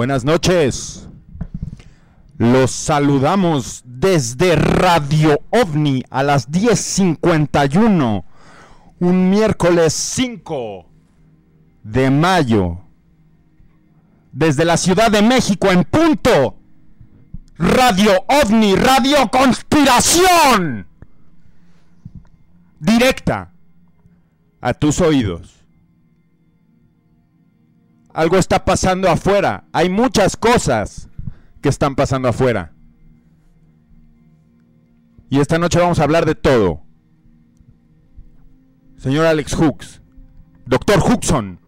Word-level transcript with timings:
Buenas 0.00 0.24
noches. 0.24 1.06
Los 2.38 2.70
saludamos 2.70 3.82
desde 3.84 4.56
Radio 4.56 5.38
OVNI 5.50 6.04
a 6.08 6.22
las 6.22 6.50
10.51. 6.50 8.24
Un 8.98 9.28
miércoles 9.28 9.92
5 9.92 10.86
de 11.82 12.10
mayo. 12.10 12.78
Desde 14.32 14.64
la 14.64 14.78
Ciudad 14.78 15.10
de 15.10 15.20
México 15.20 15.70
en 15.70 15.84
punto. 15.84 16.56
Radio 17.58 18.24
OVNI, 18.26 18.76
Radio 18.76 19.30
Conspiración. 19.30 20.86
Directa 22.78 23.52
a 24.62 24.72
tus 24.72 24.98
oídos. 25.02 25.59
Algo 28.12 28.36
está 28.36 28.64
pasando 28.64 29.08
afuera. 29.08 29.64
Hay 29.72 29.88
muchas 29.88 30.36
cosas 30.36 31.08
que 31.60 31.68
están 31.68 31.94
pasando 31.94 32.28
afuera. 32.28 32.72
Y 35.28 35.38
esta 35.38 35.58
noche 35.58 35.78
vamos 35.78 36.00
a 36.00 36.04
hablar 36.04 36.26
de 36.26 36.34
todo. 36.34 36.82
Señor 38.96 39.26
Alex 39.26 39.54
Hooks, 39.54 40.02
doctor 40.66 40.98
Hookson, 40.98 41.58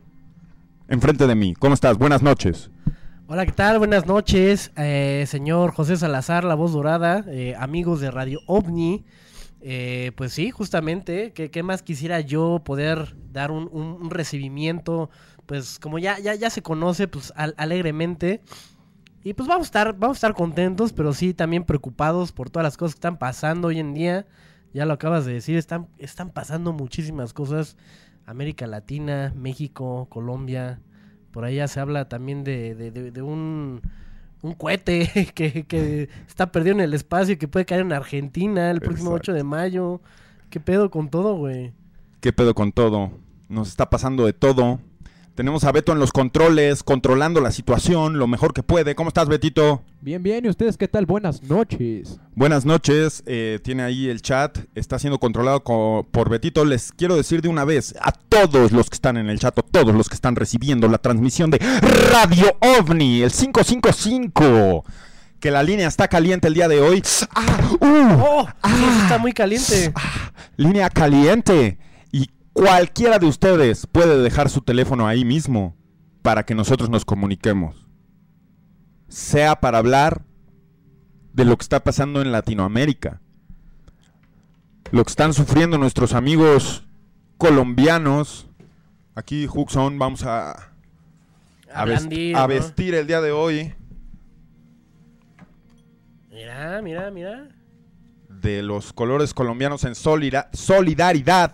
enfrente 0.89 1.27
de 1.27 1.35
mí. 1.35 1.55
¿Cómo 1.55 1.75
estás? 1.75 1.97
Buenas 1.97 2.23
noches. 2.23 2.71
Hola, 3.29 3.47
¿qué 3.47 3.53
tal? 3.53 3.79
Buenas 3.79 4.05
noches, 4.05 4.73
eh, 4.77 5.25
señor 5.27 5.73
José 5.73 5.97
Salazar, 5.97 6.45
la 6.45 6.55
voz 6.55 6.73
dorada, 6.73 7.25
eh, 7.29 7.55
amigos 7.59 8.01
de 8.01 8.11
Radio 8.11 8.41
OVNI. 8.47 9.07
Eh, 9.63 10.11
pues 10.17 10.33
sí, 10.33 10.51
justamente, 10.51 11.33
¿qué, 11.33 11.51
qué 11.51 11.63
más 11.63 11.83
quisiera 11.83 12.21
yo 12.21 12.61
poder 12.65 13.15
dar 13.33 13.53
un, 13.53 14.11
recibimiento? 14.11 15.09
Pues 15.53 15.79
como 15.79 15.99
ya, 15.99 16.19
ya, 16.19 16.35
ya 16.35 16.49
se 16.49 16.63
conoce, 16.63 17.09
pues 17.09 17.31
al- 17.37 17.53
alegremente. 17.59 18.41
Y 19.23 19.35
pues 19.35 19.47
vamos 19.47 19.65
a 19.65 19.69
estar, 19.69 19.93
vamos 19.99 20.15
a 20.15 20.19
estar 20.19 20.33
contentos, 20.33 20.95
pero 20.95 21.13
sí 21.13 21.35
también 21.35 21.65
preocupados 21.65 22.33
por 22.33 22.49
todas 22.49 22.65
las 22.65 22.79
cosas 22.79 22.95
que 22.95 23.01
están 23.01 23.19
pasando 23.19 23.69
hoy 23.69 23.79
en 23.79 23.93
día. 23.93 24.25
Ya 24.73 24.87
lo 24.87 24.95
acabas 24.95 25.27
de 25.27 25.35
decir, 25.35 25.59
están, 25.59 25.89
están 25.99 26.31
pasando 26.31 26.73
muchísimas 26.73 27.35
cosas. 27.35 27.77
América 28.25 28.67
Latina, 28.67 29.35
México, 29.37 30.07
Colombia. 30.09 30.81
Por 31.33 31.45
ahí 31.45 31.57
ya 31.57 31.69
se 31.69 31.81
habla 31.81 32.09
también 32.09 32.45
de, 32.45 32.75
de- 32.75 32.91
de- 32.91 33.11
de 33.11 33.21
un, 33.21 33.83
un 34.41 34.55
cohete 34.55 35.31
que, 35.35 35.65
que 35.67 36.09
está 36.27 36.51
perdido 36.51 36.77
en 36.77 36.81
el 36.81 36.95
espacio 36.95 37.35
y 37.35 37.37
que 37.37 37.47
puede 37.47 37.67
caer 37.67 37.83
en 37.83 37.93
Argentina 37.93 38.71
el 38.71 38.81
próximo 38.81 39.11
Exacto. 39.11 39.33
8 39.33 39.35
de 39.35 39.45
mayo. 39.45 40.01
¿Qué 40.49 40.61
pedo 40.61 40.91
con 40.91 41.11
todo, 41.11 41.37
güey? 41.37 41.75
¿Qué 42.23 42.33
pedo 42.33 42.55
con 42.55 42.73
todo? 42.73 43.11
Nos 43.51 43.69
está 43.69 43.91
pasando 43.91 44.25
de 44.25 44.33
todo. 44.33 44.81
Tenemos 45.35 45.65
a 45.65 45.73
Beto 45.73 45.93
en 45.93 45.99
los 45.99 46.13
controles, 46.13 46.83
controlando 46.83 47.41
la 47.41 47.51
situación 47.53 48.19
lo 48.19 48.27
mejor 48.27 48.53
que 48.53 48.63
puede. 48.63 48.95
¿Cómo 48.95 49.09
estás, 49.09 49.29
Betito? 49.29 49.83
Bien, 50.03 50.23
bien, 50.23 50.45
¿y 50.45 50.49
ustedes 50.51 50.77
qué 50.77 50.89
tal? 50.89 51.07
Buenas 51.07 51.43
noches. 51.45 52.19
Buenas 52.35 52.67
noches, 52.67 53.23
eh, 53.25 53.59
tiene 53.65 53.83
ahí 53.83 54.09
el 54.11 54.21
chat, 54.21 54.59
está 54.75 54.99
siendo 54.99 55.19
controlado 55.19 55.65
co- 55.65 56.07
por 56.11 56.29
Betito. 56.29 56.67
Les 56.67 56.93
quiero 56.93 57.17
decir 57.17 57.41
de 57.41 57.49
una 57.49 57.65
vez 57.65 57.95
a 58.03 58.13
todos 58.13 58.73
los 58.73 58.91
que 58.91 58.95
están 58.95 59.17
en 59.17 59.31
el 59.31 59.39
chat, 59.39 59.59
a 59.59 59.63
todos 59.63 59.95
los 59.95 60.11
que 60.11 60.15
están 60.17 60.37
recibiendo 60.37 60.87
la 60.89 60.99
transmisión 60.99 61.51
de 61.51 61.59
Radio 62.11 62.55
OVNI, 62.61 63.23
el 63.23 63.31
555, 63.33 64.85
que 65.41 65.51
la 65.51 65.63
línea 65.63 65.89
está 65.89 66.09
caliente 66.09 66.47
el 66.49 66.55
día 66.55 66.69
de 66.69 66.81
hoy. 66.83 67.03
¡Ah! 67.35 67.71
¡Uh! 67.81 67.87
¡Oh! 68.23 68.47
Sí, 68.67 68.71
sí 68.75 69.01
está 69.03 69.17
muy 69.19 69.33
caliente. 69.33 69.93
¡Ah! 69.95 70.33
Línea 70.57 70.91
caliente. 70.91 71.79
Cualquiera 72.53 73.19
de 73.19 73.27
ustedes 73.27 73.87
puede 73.87 74.19
dejar 74.23 74.51
su 74.51 74.61
teléfono 74.61 75.07
ahí 75.07 75.25
mismo 75.25 75.77
para 76.23 76.45
que 76.45 76.55
nosotros 76.55 76.91
nos 76.91 77.05
comuniquemos. 77.05 77.87
Sea 79.09 79.61
para 79.61 79.79
hablar 79.79 80.23
de 81.33 81.45
lo 81.45 81.57
que 81.57 81.63
está 81.63 81.83
pasando 81.83 82.21
en 82.21 82.31
Latinoamérica. 82.33 83.21
Lo 84.91 85.03
que 85.05 85.11
están 85.11 85.33
sufriendo 85.33 85.79
nuestros 85.79 86.13
amigos 86.13 86.85
colombianos. 87.39 88.49
Aquí, 89.15 89.47
Huxon, 89.53 89.99
vamos 89.99 90.25
a, 90.25 90.53
a, 91.73 91.85
ves- 91.85 92.01
blandir, 92.07 92.37
a 92.37 92.43
¿no? 92.43 92.49
vestir 92.49 92.95
el 92.95 93.07
día 93.07 93.21
de 93.21 93.33
hoy 93.33 93.75
Mira, 96.31 96.81
mira, 96.83 97.11
mira. 97.11 97.49
de 98.29 98.63
los 98.63 98.93
colores 98.93 99.35
colombianos 99.35 99.85
en 99.85 99.95
solida- 99.95 100.49
solidaridad 100.53 101.53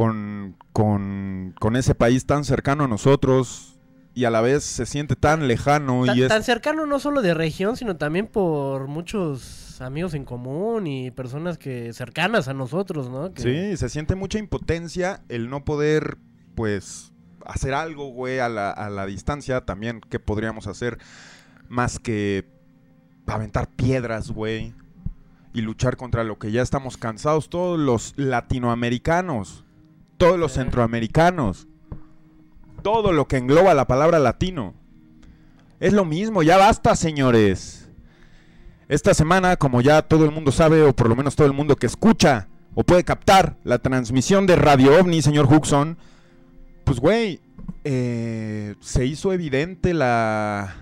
con, 0.00 0.56
con, 0.72 1.54
con 1.60 1.76
ese 1.76 1.94
país 1.94 2.24
tan 2.24 2.46
cercano 2.46 2.84
a 2.84 2.88
nosotros 2.88 3.78
y 4.14 4.24
a 4.24 4.30
la 4.30 4.40
vez 4.40 4.64
se 4.64 4.86
siente 4.86 5.14
tan 5.14 5.46
lejano 5.46 6.06
Tan, 6.06 6.16
y 6.16 6.22
es 6.22 6.28
tan 6.28 6.42
cercano 6.42 6.86
no 6.86 6.98
solo 6.98 7.20
de 7.20 7.34
región, 7.34 7.76
sino 7.76 7.98
también 7.98 8.26
por 8.26 8.88
muchos 8.88 9.78
amigos 9.82 10.14
en 10.14 10.24
común 10.24 10.86
y 10.86 11.10
personas 11.10 11.58
que 11.58 11.92
cercanas 11.92 12.48
a 12.48 12.54
nosotros, 12.54 13.10
¿no? 13.10 13.34
Que- 13.34 13.42
sí, 13.42 13.76
se 13.76 13.90
siente 13.90 14.14
mucha 14.14 14.38
impotencia 14.38 15.20
el 15.28 15.50
no 15.50 15.66
poder 15.66 16.16
pues 16.54 17.12
hacer 17.44 17.74
algo, 17.74 18.06
güey, 18.08 18.38
a 18.38 18.48
la, 18.48 18.70
a 18.70 18.88
la 18.88 19.04
distancia 19.04 19.66
también 19.66 20.00
qué 20.08 20.18
podríamos 20.18 20.66
hacer 20.66 20.96
más 21.68 21.98
que 21.98 22.48
aventar 23.26 23.68
piedras, 23.68 24.30
güey, 24.30 24.72
y 25.52 25.60
luchar 25.60 25.98
contra 25.98 26.24
lo 26.24 26.38
que 26.38 26.52
ya 26.52 26.62
estamos 26.62 26.96
cansados 26.96 27.50
todos 27.50 27.78
los 27.78 28.14
latinoamericanos, 28.16 29.66
todos 30.20 30.38
los 30.38 30.52
centroamericanos, 30.52 31.66
todo 32.82 33.14
lo 33.14 33.26
que 33.26 33.38
engloba 33.38 33.72
la 33.72 33.86
palabra 33.86 34.18
latino. 34.18 34.74
Es 35.80 35.94
lo 35.94 36.04
mismo, 36.04 36.42
ya 36.42 36.58
basta, 36.58 36.94
señores. 36.94 37.88
Esta 38.88 39.14
semana, 39.14 39.56
como 39.56 39.80
ya 39.80 40.02
todo 40.02 40.26
el 40.26 40.30
mundo 40.30 40.52
sabe, 40.52 40.82
o 40.82 40.94
por 40.94 41.08
lo 41.08 41.16
menos 41.16 41.36
todo 41.36 41.46
el 41.46 41.54
mundo 41.54 41.74
que 41.76 41.86
escucha 41.86 42.48
o 42.74 42.84
puede 42.84 43.02
captar 43.02 43.56
la 43.64 43.78
transmisión 43.78 44.46
de 44.46 44.56
Radio 44.56 45.00
OVNI, 45.00 45.22
señor 45.22 45.50
Huxon, 45.50 45.96
pues, 46.84 47.00
güey, 47.00 47.40
eh, 47.84 48.74
se 48.80 49.06
hizo 49.06 49.32
evidente 49.32 49.94
la, 49.94 50.76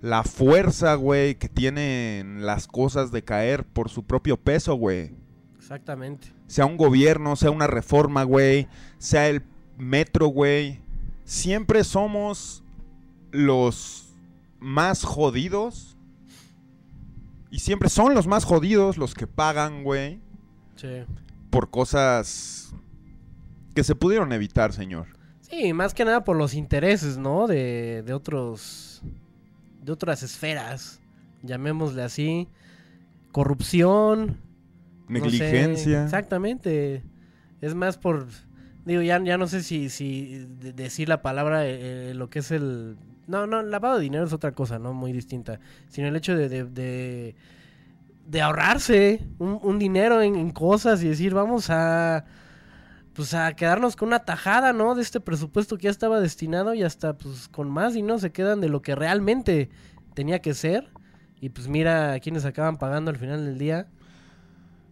la 0.00 0.22
fuerza, 0.22 0.94
güey, 0.94 1.34
que 1.34 1.50
tienen 1.50 2.46
las 2.46 2.68
cosas 2.68 3.12
de 3.12 3.22
caer 3.22 3.66
por 3.66 3.90
su 3.90 4.02
propio 4.02 4.38
peso, 4.38 4.76
güey. 4.76 5.12
Exactamente. 5.58 6.32
Sea 6.46 6.66
un 6.66 6.76
gobierno, 6.76 7.36
sea 7.36 7.50
una 7.50 7.66
reforma, 7.66 8.22
güey, 8.24 8.68
sea 8.98 9.28
el 9.28 9.42
metro, 9.78 10.26
güey. 10.28 10.80
Siempre 11.24 11.84
somos 11.84 12.62
los 13.30 14.14
más 14.60 15.04
jodidos. 15.04 15.96
Y 17.50 17.60
siempre 17.60 17.88
son 17.88 18.14
los 18.14 18.26
más 18.26 18.44
jodidos 18.44 18.98
los 18.98 19.14
que 19.14 19.26
pagan, 19.28 19.84
güey, 19.84 20.20
Sí. 20.76 21.04
por 21.50 21.70
cosas 21.70 22.74
que 23.74 23.84
se 23.84 23.94
pudieron 23.94 24.32
evitar, 24.32 24.72
señor. 24.72 25.06
Sí, 25.40 25.72
más 25.72 25.94
que 25.94 26.04
nada 26.04 26.24
por 26.24 26.36
los 26.36 26.54
intereses, 26.54 27.16
¿no? 27.16 27.46
De, 27.46 28.02
de 28.04 28.12
otros. 28.12 29.02
de 29.82 29.92
otras 29.92 30.22
esferas. 30.22 31.00
Llamémosle 31.42 32.02
así. 32.02 32.48
Corrupción. 33.32 34.38
No 35.08 35.18
sé, 35.30 35.38
Negligencia. 35.38 36.04
exactamente. 36.04 37.02
Es 37.60 37.74
más 37.74 37.98
por. 37.98 38.26
Digo, 38.84 39.00
ya, 39.02 39.22
ya 39.22 39.38
no 39.38 39.46
sé 39.46 39.62
si, 39.62 39.88
si 39.88 40.46
de- 40.60 40.72
decir 40.72 41.08
la 41.08 41.22
palabra, 41.22 41.66
eh, 41.66 42.10
eh, 42.10 42.14
lo 42.14 42.28
que 42.30 42.40
es 42.40 42.50
el. 42.50 42.96
No, 43.26 43.46
no, 43.46 43.62
lavado 43.62 43.96
de 43.96 44.02
dinero 44.02 44.24
es 44.24 44.32
otra 44.34 44.52
cosa, 44.52 44.78
¿no? 44.78 44.92
Muy 44.92 45.12
distinta. 45.12 45.60
Sino 45.88 46.08
el 46.08 46.16
hecho 46.16 46.36
de. 46.36 46.48
de, 46.48 46.64
de- 46.64 47.34
de 48.26 48.40
ahorrarse 48.40 49.22
un, 49.38 49.58
un 49.62 49.78
dinero 49.78 50.22
en, 50.22 50.34
en 50.34 50.50
cosas 50.50 51.02
y 51.02 51.08
decir, 51.08 51.34
vamos 51.34 51.68
a. 51.70 52.24
Pues 53.14 53.32
a 53.32 53.52
quedarnos 53.54 53.94
con 53.94 54.08
una 54.08 54.24
tajada, 54.24 54.72
¿no? 54.72 54.96
De 54.96 55.02
este 55.02 55.20
presupuesto 55.20 55.76
que 55.78 55.84
ya 55.84 55.90
estaba 55.90 56.18
destinado 56.20 56.74
y 56.74 56.82
hasta, 56.82 57.16
pues, 57.16 57.48
con 57.48 57.70
más 57.70 57.94
dinero 57.94 58.18
se 58.18 58.32
quedan 58.32 58.60
de 58.60 58.68
lo 58.68 58.82
que 58.82 58.96
realmente 58.96 59.70
tenía 60.14 60.40
que 60.40 60.52
ser. 60.52 60.88
Y 61.40 61.50
pues 61.50 61.68
mira 61.68 62.14
a 62.14 62.18
quienes 62.20 62.44
acaban 62.44 62.76
pagando 62.76 63.10
al 63.12 63.16
final 63.18 63.44
del 63.44 63.56
día. 63.56 63.86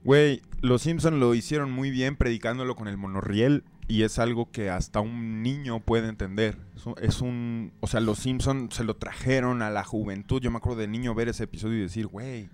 Güey, 0.04 0.42
los 0.60 0.82
Simpson 0.82 1.20
lo 1.20 1.34
hicieron 1.34 1.70
muy 1.70 1.90
bien 1.90 2.16
predicándolo 2.16 2.74
con 2.74 2.88
el 2.88 2.96
monorriel 2.96 3.64
y 3.88 4.02
es 4.02 4.18
algo 4.18 4.50
que 4.50 4.70
hasta 4.70 5.00
un 5.00 5.42
niño 5.42 5.80
puede 5.80 6.08
entender. 6.08 6.56
Es 7.00 7.20
un- 7.20 7.72
o 7.80 7.86
sea, 7.86 8.00
los 8.00 8.18
Simpson 8.18 8.68
se 8.72 8.84
lo 8.84 8.94
trajeron 8.96 9.62
a 9.62 9.70
la 9.70 9.84
juventud. 9.84 10.40
Yo 10.40 10.50
me 10.50 10.56
acuerdo 10.58 10.80
de 10.80 10.88
niño 10.88 11.14
ver 11.14 11.28
ese 11.28 11.44
episodio 11.44 11.78
y 11.78 11.82
decir, 11.82 12.06
güey, 12.06 12.48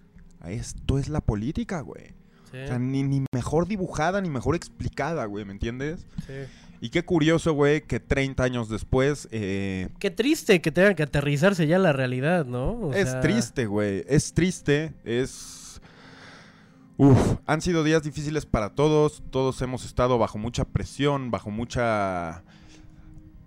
esto 0.47 0.99
es 0.99 1.09
la 1.09 1.21
política, 1.21 1.81
güey. 1.81 2.09
Sí, 2.51 2.57
O 2.65 2.67
sea, 2.67 2.79
ni, 2.79 3.03
ni 3.03 3.25
mejor 3.35 3.67
dibujada 3.69 4.21
ni 4.23 4.31
mejor 4.31 4.55
explicada, 4.57 5.27
güey, 5.27 5.45
¿me 5.45 5.53
entiendes? 5.53 6.07
sí. 6.27 6.33
Y 6.81 6.91
qué 6.91 7.05
curioso, 7.05 7.55
güey, 7.55 7.81
que 7.83 7.99
30 7.99 8.45
años 8.45 8.69
después 8.69 9.27
eh, 9.33 9.89
Qué 9.99 10.13
triste 10.13 10.61
que 10.61 10.71
tengan 10.71 10.95
que 10.95 11.03
aterrizarse 11.03 11.67
ya 11.67 11.77
la 11.81 11.93
realidad, 11.93 12.47
¿no? 12.47 12.71
O 12.71 12.93
es 12.95 13.11
sea, 13.11 13.21
triste, 13.21 13.67
güey. 13.67 14.05
Es 14.07 14.33
triste, 14.33 14.93
es... 15.05 15.58
Uf, 16.99 17.37
han 17.47 17.61
sido 17.63 17.85
días 17.85 18.03
difíciles 18.03 18.45
para 18.45 18.75
todos. 18.75 19.23
Todos 19.31 19.63
hemos 19.63 19.87
estado 19.87 20.19
bajo 20.19 20.37
mucha 20.37 20.65
presión, 20.67 21.31
bajo 21.31 21.51
mucha... 21.51 22.43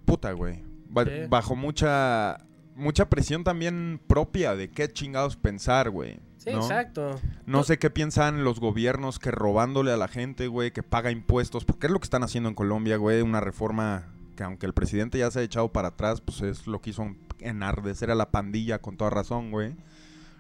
Puta, 0.06 0.32
güey. 0.32 0.64
ba- 0.90 1.06
bajo 1.30 1.56
mucha 1.56 2.38
mucha 2.76 3.10
presión 3.10 3.44
también 3.44 4.00
propia 4.08 4.56
de 4.56 4.70
qué 4.72 4.92
chingados 4.92 5.36
pensar, 5.36 5.90
güey. 5.90 6.20
Sí, 6.38 6.52
¿no? 6.52 6.58
exacto. 6.62 7.20
No 7.46 7.64
sé 7.64 7.78
qué 7.78 7.90
piensan 7.92 8.44
los 8.44 8.60
gobiernos 8.60 9.20
que 9.20 9.30
robándole 9.30 9.92
a 9.92 9.98
la 9.98 10.08
gente, 10.08 10.48
güey, 10.48 10.72
que 10.72 10.82
paga 10.82 11.12
impuestos, 11.12 11.64
porque 11.66 11.86
es 11.88 11.94
lo 11.94 12.00
que 12.00 12.06
están 12.06 12.24
haciendo 12.24 12.50
en 12.50 12.56
Colombia, 12.56 12.98
güey, 12.98 13.22
una 13.22 13.40
reforma 13.42 14.08
que 14.36 14.44
aunque 14.44 14.66
el 14.66 14.74
presidente 14.74 15.20
ya 15.20 15.30
se 15.30 15.40
ha 15.40 15.44
echado 15.44 15.72
para 15.72 15.90
atrás, 15.90 16.22
pues 16.22 16.42
es 16.42 16.66
lo 16.66 16.82
que 16.82 16.90
hizo 16.90 17.06
enardecer 17.40 18.10
a 18.10 18.16
la 18.16 18.32
pandilla 18.32 18.80
con 18.80 18.98
toda 18.98 19.12
razón, 19.12 19.52
güey. 19.52 19.76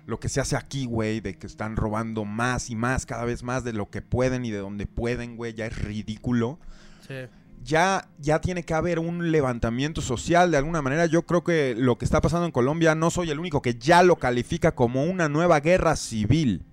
Lo 0.06 0.20
que 0.20 0.30
se 0.30 0.42
hace 0.42 0.56
aquí, 0.56 0.86
güey, 0.86 1.20
de 1.22 1.38
que 1.38 1.48
están 1.48 1.76
robando 1.76 2.26
más 2.26 2.70
y 2.70 2.76
más, 2.76 3.06
cada 3.06 3.26
vez 3.26 3.44
más 3.44 3.64
de 3.64 3.74
lo 3.74 3.90
que 3.90 4.02
pueden 4.02 4.46
y 4.46 4.52
de 4.52 4.58
donde 4.58 4.88
pueden, 4.88 5.38
güey, 5.38 5.54
ya 5.54 5.66
es 5.68 5.78
ridículo 5.78 6.60
Sí. 7.08 7.16
ya, 7.64 8.08
ya 8.20 8.42
tiene 8.42 8.64
que 8.64 8.74
haber 8.74 9.00
un 9.00 9.32
levantamiento 9.32 10.02
social 10.02 10.50
de 10.52 10.58
alguna 10.58 10.82
manera. 10.82 11.06
Yo 11.06 11.24
creo 11.24 11.44
que 11.44 11.76
lo 11.78 11.98
que 11.98 12.06
está 12.06 12.22
pasando 12.22 12.46
en 12.46 12.52
Colombia, 12.52 12.96
no 12.96 13.10
soy 13.12 13.30
el 13.30 13.40
único 13.40 13.62
que 13.62 13.76
ya 13.76 14.02
lo 14.04 14.16
califica 14.18 14.74
como 14.74 15.04
una 15.06 15.30
nueva 15.30 15.60
guerra 15.60 15.96
civil. 15.96 16.66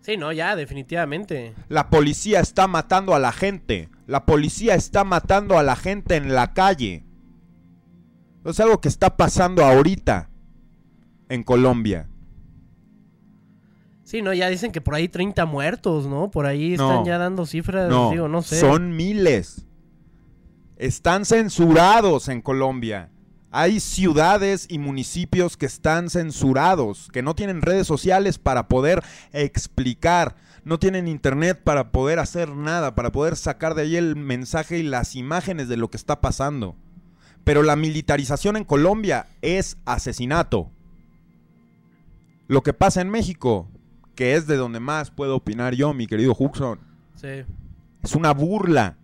Sí, 0.00 0.16
no, 0.16 0.32
ya, 0.32 0.56
definitivamente. 0.56 1.54
La 1.68 1.90
policía 1.90 2.40
está 2.40 2.66
matando 2.66 3.14
a 3.14 3.18
la 3.18 3.32
gente. 3.32 3.90
La 4.06 4.24
policía 4.24 4.74
está 4.74 5.04
matando 5.04 5.58
a 5.58 5.62
la 5.62 5.76
gente 5.76 6.16
en 6.16 6.34
la 6.34 6.54
calle. 6.54 7.04
Es 8.44 8.58
algo 8.60 8.80
que 8.80 8.88
está 8.88 9.16
pasando 9.18 9.62
ahorita 9.64 10.30
en 11.28 11.42
Colombia. 11.42 12.08
Sí, 14.10 14.22
no, 14.22 14.32
ya 14.34 14.48
dicen 14.48 14.72
que 14.72 14.80
por 14.80 14.96
ahí 14.96 15.06
30 15.08 15.46
muertos, 15.46 16.06
¿no? 16.06 16.32
Por 16.32 16.44
ahí 16.44 16.76
No. 16.76 16.90
están 16.90 17.04
ya 17.04 17.16
dando 17.16 17.46
cifras, 17.46 17.88
No, 17.88 18.10
digo, 18.10 18.26
no 18.26 18.42
sé. 18.42 18.58
son 18.58 18.96
miles. 18.96 19.64
Están 20.78 21.24
censurados 21.24 22.26
en 22.28 22.42
Colombia. 22.42 23.10
Hay 23.52 23.78
ciudades 23.78 24.66
y 24.68 24.78
municipios 24.80 25.56
que 25.56 25.66
están 25.66 26.10
censurados, 26.10 27.08
que 27.12 27.22
no 27.22 27.36
tienen 27.36 27.62
redes 27.62 27.86
sociales 27.86 28.38
para 28.38 28.66
poder 28.66 29.00
explicar, 29.32 30.34
no 30.64 30.80
tienen 30.80 31.06
internet 31.06 31.60
para 31.62 31.92
poder 31.92 32.18
hacer 32.18 32.48
nada, 32.56 32.96
para 32.96 33.12
poder 33.12 33.36
sacar 33.36 33.76
de 33.76 33.82
ahí 33.82 33.94
el 33.94 34.16
mensaje 34.16 34.78
y 34.78 34.82
las 34.82 35.14
imágenes 35.14 35.68
de 35.68 35.76
lo 35.76 35.88
que 35.88 35.96
está 35.96 36.20
pasando. 36.20 36.74
Pero 37.44 37.62
la 37.62 37.76
militarización 37.76 38.56
en 38.56 38.64
Colombia 38.64 39.26
es 39.40 39.76
asesinato. 39.84 40.68
Lo 42.48 42.64
que 42.64 42.72
pasa 42.72 43.00
en 43.02 43.10
México, 43.10 43.68
que 44.20 44.34
es 44.36 44.46
de 44.46 44.58
donde 44.58 44.80
más 44.80 45.10
puedo 45.10 45.36
opinar 45.36 45.74
yo, 45.74 45.94
mi 45.94 46.06
querido 46.06 46.36
Huxon, 46.38 46.78
Sí. 47.14 47.42
es 48.02 48.14
una 48.14 48.34
burla. 48.34 48.98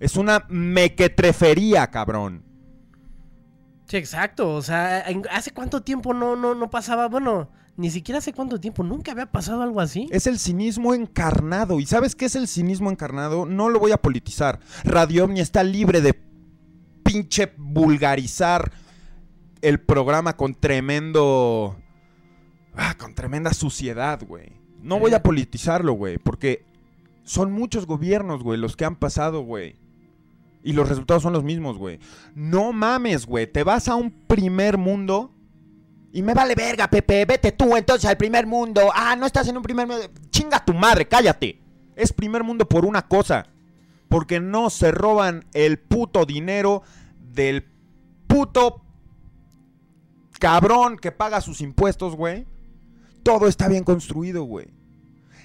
Es 0.00 0.16
una 0.16 0.46
mequetrefería, 0.48 1.90
cabrón. 1.90 2.42
Sí, 3.86 3.98
exacto. 3.98 4.54
O 4.54 4.62
sea, 4.62 5.04
¿hace 5.30 5.50
cuánto 5.50 5.82
tiempo 5.82 6.14
no, 6.14 6.36
no, 6.36 6.54
no 6.54 6.70
pasaba? 6.70 7.06
Bueno, 7.08 7.50
ni 7.76 7.90
siquiera 7.90 8.16
hace 8.20 8.32
cuánto 8.32 8.58
tiempo. 8.58 8.82
Nunca 8.82 9.12
había 9.12 9.30
pasado 9.30 9.60
algo 9.60 9.82
así. 9.82 10.08
Es 10.10 10.26
el 10.26 10.38
cinismo 10.38 10.94
encarnado. 10.94 11.78
¿Y 11.78 11.84
sabes 11.84 12.16
qué 12.16 12.24
es 12.24 12.34
el 12.34 12.48
cinismo 12.48 12.90
encarnado? 12.90 13.44
No 13.44 13.68
lo 13.68 13.78
voy 13.78 13.92
a 13.92 13.98
politizar. 14.00 14.58
Radio 14.84 15.24
Omni 15.24 15.40
está 15.40 15.62
libre 15.62 16.00
de 16.00 16.18
pinche 17.02 17.52
vulgarizar 17.58 18.72
el 19.60 19.80
programa 19.80 20.34
con 20.34 20.54
tremendo... 20.54 21.76
Ah, 22.76 22.96
con 22.98 23.14
tremenda 23.14 23.52
suciedad, 23.52 24.22
güey. 24.26 24.52
No 24.82 24.98
voy 24.98 25.14
a 25.14 25.22
politizarlo, 25.22 25.92
güey, 25.92 26.18
porque 26.18 26.64
son 27.22 27.52
muchos 27.52 27.86
gobiernos, 27.86 28.42
güey, 28.42 28.58
los 28.58 28.76
que 28.76 28.84
han 28.84 28.96
pasado, 28.96 29.42
güey. 29.42 29.76
Y 30.62 30.72
los 30.72 30.88
resultados 30.88 31.22
son 31.22 31.32
los 31.32 31.44
mismos, 31.44 31.76
güey. 31.76 31.98
No 32.34 32.72
mames, 32.72 33.26
güey. 33.26 33.46
Te 33.46 33.64
vas 33.64 33.88
a 33.88 33.96
un 33.96 34.10
primer 34.10 34.78
mundo 34.78 35.30
y 36.14 36.22
me 36.22 36.32
vale 36.32 36.54
verga, 36.54 36.88
Pepe. 36.88 37.24
Vete 37.26 37.52
tú 37.52 37.76
entonces 37.76 38.08
al 38.08 38.16
primer 38.16 38.46
mundo. 38.46 38.90
Ah, 38.94 39.16
no 39.16 39.26
estás 39.26 39.48
en 39.48 39.56
un 39.56 39.62
primer 39.62 39.86
mundo. 39.86 40.04
Chinga 40.30 40.64
tu 40.64 40.72
madre, 40.72 41.06
cállate. 41.06 41.60
Es 41.96 42.12
primer 42.12 42.44
mundo 42.44 42.68
por 42.68 42.86
una 42.86 43.02
cosa. 43.08 43.46
Porque 44.08 44.38
no 44.38 44.70
se 44.70 44.92
roban 44.92 45.44
el 45.52 45.78
puto 45.78 46.24
dinero 46.24 46.82
del 47.18 47.66
puto 48.26 48.80
cabrón 50.38 50.96
que 50.96 51.10
paga 51.10 51.40
sus 51.40 51.60
impuestos, 51.60 52.14
güey. 52.14 52.46
Todo 53.24 53.48
está 53.48 53.68
bien 53.68 53.82
construido, 53.82 54.44
güey. 54.44 54.68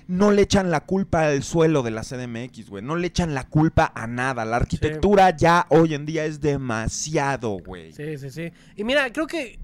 No 0.08 0.32
le 0.32 0.42
echan 0.44 0.70
la 0.72 0.82
culpa 0.82 1.28
al 1.28 1.44
suelo 1.44 1.82
de 1.82 1.92
la 1.92 2.02
CDMX, 2.02 2.70
güey. 2.70 2.84
No 2.84 2.96
le 2.96 3.08
echan 3.08 3.34
la 3.34 3.48
culpa 3.48 3.92
a 3.96 4.06
nada. 4.08 4.44
La 4.46 4.58
arquitectura 4.58 5.36
ya 5.36 5.66
hoy 5.70 5.94
en 5.94 6.06
día 6.06 6.26
es 6.26 6.42
demasiado, 6.42 7.58
güey. 7.66 7.92
Sí, 7.92 8.18
sí, 8.18 8.30
sí. 8.30 8.52
Y 8.76 8.84
mira, 8.84 9.12
creo 9.14 9.28
que 9.28 9.60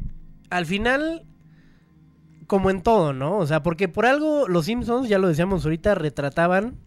al 0.50 0.66
final, 0.66 1.26
como 2.48 2.70
en 2.70 2.82
todo, 2.82 3.12
¿no? 3.12 3.38
O 3.38 3.48
sea, 3.48 3.64
porque 3.64 3.88
por 3.88 4.06
algo 4.06 4.48
los 4.48 4.66
Simpsons, 4.66 5.10
ya 5.10 5.18
lo 5.20 5.28
decíamos 5.28 5.64
ahorita, 5.66 5.96
retrataban 5.96 6.78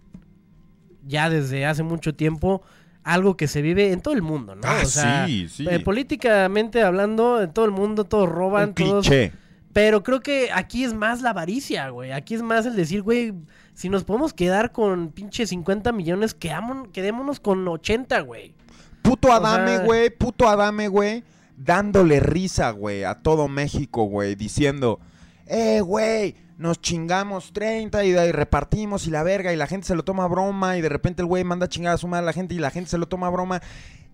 ya 1.05 1.29
desde 1.31 1.67
hace 1.67 1.83
mucho 1.83 2.15
tiempo 2.15 2.63
algo 3.03 3.37
que 3.37 3.49
se 3.49 3.63
vive 3.63 3.93
en 3.93 4.03
todo 4.03 4.15
el 4.15 4.23
mundo, 4.23 4.55
¿no? 4.55 4.63
Ah, 4.65 4.81
o 4.83 4.87
sea, 4.87 5.27
sí, 5.27 5.49
sí. 5.49 5.67
eh, 5.69 5.81
políticamente 5.81 6.83
hablando, 6.83 7.43
en 7.43 7.53
todo 7.53 7.65
el 7.65 7.71
mundo 7.71 8.05
todos 8.05 8.29
roban, 8.29 8.69
Un 8.71 8.75
todos... 8.75 9.07
cliché. 9.07 9.33
Pero 9.73 10.03
creo 10.03 10.21
que 10.21 10.51
aquí 10.53 10.85
es 10.85 10.95
más 10.95 11.23
la 11.23 11.31
avaricia, 11.31 11.89
güey. 11.91 12.13
Aquí 12.13 12.35
es 12.35 12.43
más 12.43 12.67
el 12.67 12.75
decir, 12.75 13.03
güey, 13.03 13.35
si 13.75 13.89
nos 13.89 14.05
podemos 14.05 14.33
quedar 14.33 14.73
con 14.73 15.11
pinche 15.11 15.47
50 15.47 15.93
millones, 15.93 16.35
quedémonos 16.35 17.39
con 17.41 17.67
80, 17.69 18.21
güey. 18.21 18.55
Puto 19.03 19.29
O 19.29 19.33
Adame, 19.33 19.77
sea- 19.77 19.85
güey, 19.85 20.11
puto 20.11 20.49
Adame, 20.49 20.89
güey, 20.89 21.23
dándole 21.57 22.21
risa, 22.21 22.71
güey, 22.71 23.05
a 23.05 23.15
todo 23.17 23.49
México, 23.49 24.05
güey, 24.05 24.35
diciendo, 24.35 25.01
eh, 25.47 25.81
güey, 25.81 26.35
nos 26.57 26.81
chingamos 26.81 27.53
30 27.53 28.05
y 28.05 28.15
ahí 28.17 28.33
repartimos 28.33 29.07
y 29.07 29.11
la 29.11 29.23
verga 29.23 29.53
y 29.53 29.57
la 29.57 29.67
gente 29.69 29.87
se 29.87 29.95
lo 29.95 30.03
toma 30.03 30.25
a 30.25 30.29
broma 30.29 30.77
y 30.77 30.81
de 30.81 30.89
repente 30.89 31.23
el 31.23 31.27
güey 31.27 31.45
manda 31.45 31.67
a 31.67 31.69
chingar 31.69 31.95
a 31.95 31.99
su 31.99 32.09
madre 32.09 32.25
a 32.25 32.27
la 32.27 32.33
gente 32.33 32.55
y 32.55 32.59
la 32.59 32.71
gente 32.71 32.91
se 32.91 32.99
lo 32.99 33.07
toma 33.07 33.29
a 33.29 33.31
broma 33.31 33.63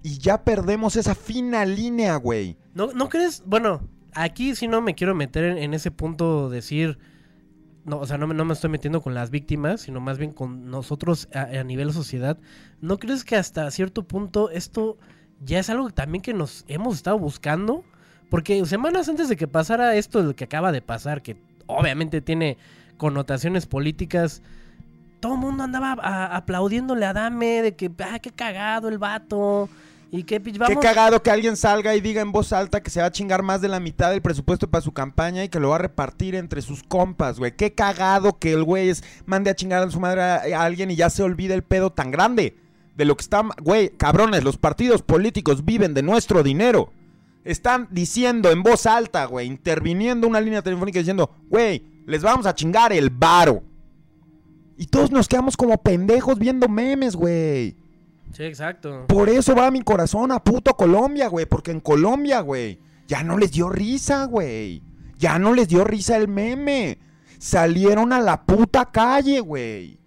y 0.02 0.18
ya 0.18 0.44
perdemos 0.44 0.96
esa 0.96 1.14
fina 1.14 1.64
línea, 1.64 2.16
güey. 2.16 2.58
¿No, 2.74 2.88
¿No 2.92 3.08
crees? 3.08 3.42
Bueno, 3.46 3.80
aquí 4.14 4.54
sí 4.54 4.68
no 4.68 4.80
me 4.80 4.94
quiero 4.94 5.14
meter 5.14 5.58
en, 5.58 5.74
ese 5.74 5.90
punto, 5.90 6.48
decir... 6.50 6.98
No, 7.84 7.98
o 7.98 8.06
sea, 8.06 8.16
no 8.16 8.26
me, 8.26 8.32
no 8.32 8.46
me 8.46 8.54
estoy 8.54 8.70
metiendo 8.70 9.02
con 9.02 9.12
las 9.12 9.28
víctimas, 9.28 9.82
sino 9.82 10.00
más 10.00 10.16
bien 10.16 10.32
con 10.32 10.70
nosotros 10.70 11.28
a, 11.34 11.42
a 11.42 11.64
nivel 11.64 11.92
sociedad. 11.92 12.38
¿No 12.80 12.98
crees 12.98 13.24
que 13.24 13.36
hasta 13.36 13.70
cierto 13.70 14.04
punto 14.04 14.48
esto 14.48 14.96
ya 15.44 15.58
es 15.58 15.68
algo 15.68 15.90
también 15.90 16.22
que 16.22 16.32
nos 16.32 16.64
hemos 16.66 16.96
estado 16.96 17.18
buscando? 17.18 17.84
Porque 18.30 18.64
semanas 18.64 19.10
antes 19.10 19.28
de 19.28 19.36
que 19.36 19.48
pasara 19.48 19.94
esto, 19.96 20.22
lo 20.22 20.34
que 20.34 20.44
acaba 20.44 20.72
de 20.72 20.80
pasar, 20.80 21.20
que 21.20 21.36
obviamente 21.66 22.22
tiene 22.22 22.56
connotaciones 22.96 23.66
políticas, 23.66 24.40
todo 25.20 25.34
el 25.34 25.40
mundo 25.40 25.64
andaba 25.64 25.92
a- 26.00 26.36
aplaudiéndole 26.36 27.04
a 27.04 27.12
Dame 27.12 27.60
de 27.60 27.76
que, 27.76 27.90
ah, 28.02 28.18
qué 28.18 28.30
cagado 28.30 28.88
el 28.88 28.96
vato. 28.96 29.68
Y 30.16 30.22
Qué 30.22 30.38
vamos, 30.38 30.80
cagado 30.80 31.20
que 31.24 31.30
alguien 31.32 31.56
salga 31.56 31.96
y 31.96 32.00
diga 32.00 32.22
en 32.22 32.30
voz 32.30 32.52
alta 32.52 32.80
que 32.80 32.88
se 32.88 33.00
va 33.00 33.06
a 33.06 33.10
chingar 33.10 33.42
más 33.42 33.60
de 33.60 33.66
la 33.66 33.80
mitad 33.80 34.12
del 34.12 34.22
presupuesto 34.22 34.70
para 34.70 34.80
su 34.80 34.92
campaña 34.92 35.42
y 35.42 35.48
que 35.48 35.58
lo 35.58 35.70
va 35.70 35.74
a 35.74 35.80
repartir 35.80 36.36
entre 36.36 36.62
sus 36.62 36.84
compas, 36.84 37.40
güey. 37.40 37.56
Qué 37.56 37.74
cagado 37.74 38.38
que 38.38 38.52
el 38.52 38.62
güey 38.62 38.92
mande 39.26 39.50
a 39.50 39.56
chingar 39.56 39.82
a 39.82 39.90
su 39.90 39.98
madre 39.98 40.22
a, 40.22 40.34
a 40.36 40.64
alguien 40.64 40.92
y 40.92 40.94
ya 40.94 41.10
se 41.10 41.24
olvide 41.24 41.54
el 41.54 41.64
pedo 41.64 41.90
tan 41.90 42.12
grande. 42.12 42.56
De 42.96 43.04
lo 43.04 43.16
que 43.16 43.22
está... 43.22 43.42
Güey, 43.60 43.90
cabrones, 43.96 44.44
los 44.44 44.56
partidos 44.56 45.02
políticos 45.02 45.64
viven 45.64 45.94
de 45.94 46.04
nuestro 46.04 46.44
dinero. 46.44 46.92
Están 47.42 47.88
diciendo 47.90 48.52
en 48.52 48.62
voz 48.62 48.86
alta, 48.86 49.24
güey, 49.24 49.48
interviniendo 49.48 50.28
una 50.28 50.40
línea 50.40 50.62
telefónica 50.62 51.00
diciendo, 51.00 51.28
güey, 51.48 51.82
les 52.06 52.22
vamos 52.22 52.46
a 52.46 52.54
chingar 52.54 52.92
el 52.92 53.10
varo. 53.10 53.64
Y 54.78 54.86
todos 54.86 55.10
nos 55.10 55.26
quedamos 55.26 55.56
como 55.56 55.76
pendejos 55.82 56.38
viendo 56.38 56.68
memes, 56.68 57.16
güey. 57.16 57.74
Sí, 58.34 58.42
exacto. 58.42 59.06
Por 59.06 59.28
eso 59.28 59.54
va 59.54 59.70
mi 59.70 59.82
corazón 59.82 60.32
a 60.32 60.42
puto 60.42 60.74
Colombia, 60.74 61.28
güey. 61.28 61.46
Porque 61.46 61.70
en 61.70 61.80
Colombia, 61.80 62.40
güey, 62.40 62.80
ya 63.06 63.22
no 63.22 63.38
les 63.38 63.52
dio 63.52 63.68
risa, 63.68 64.24
güey. 64.24 64.82
Ya 65.18 65.38
no 65.38 65.54
les 65.54 65.68
dio 65.68 65.84
risa 65.84 66.16
el 66.16 66.26
meme. 66.26 66.98
Salieron 67.38 68.12
a 68.12 68.20
la 68.20 68.44
puta 68.44 68.90
calle, 68.90 69.40
güey. 69.40 69.98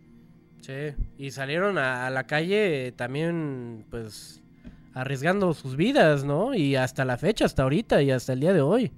Sí, 0.62 0.94
y 1.18 1.32
salieron 1.32 1.78
a, 1.78 2.08
a 2.08 2.10
la 2.10 2.26
calle 2.26 2.92
también, 2.98 3.86
pues, 3.90 4.44
arriesgando 4.94 5.54
sus 5.54 5.78
vidas, 5.78 6.26
¿no? 6.26 6.54
Y 6.54 6.76
hasta 6.76 7.06
la 7.06 7.18
fecha, 7.18 7.46
hasta 7.46 7.64
ahorita 7.64 8.02
y 8.02 8.12
hasta 8.12 8.34
el 8.34 8.42
día 8.42 8.52
de 8.52 8.62
hoy. 8.62 8.92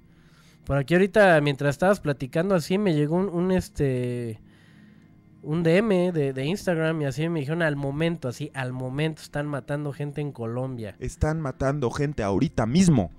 Por 0.64 0.78
aquí 0.78 0.94
ahorita, 0.94 1.40
mientras 1.40 1.76
estabas 1.76 2.00
platicando 2.00 2.56
así, 2.56 2.78
me 2.78 2.94
llegó 2.94 3.16
un, 3.16 3.28
un, 3.28 3.52
este, 3.52 4.40
un 5.42 5.62
DM 5.62 6.12
de, 6.12 6.44
Instagram 6.44 7.02
y 7.02 7.04
así 7.06 7.28
me 7.28 7.40
dijeron 7.40 7.62
al 7.62 7.76
momento, 7.76 8.28
así, 8.28 8.50
al 8.54 8.72
momento 8.72 9.22
están 9.22 9.46
matando 9.46 9.92
gente 9.92 10.20
en 10.20 10.32
Colombia. 10.32 10.96
Están 10.98 11.40
matando 11.40 11.90
gente 11.90 12.22
ahorita 12.22 12.66
mismo. 12.66 13.10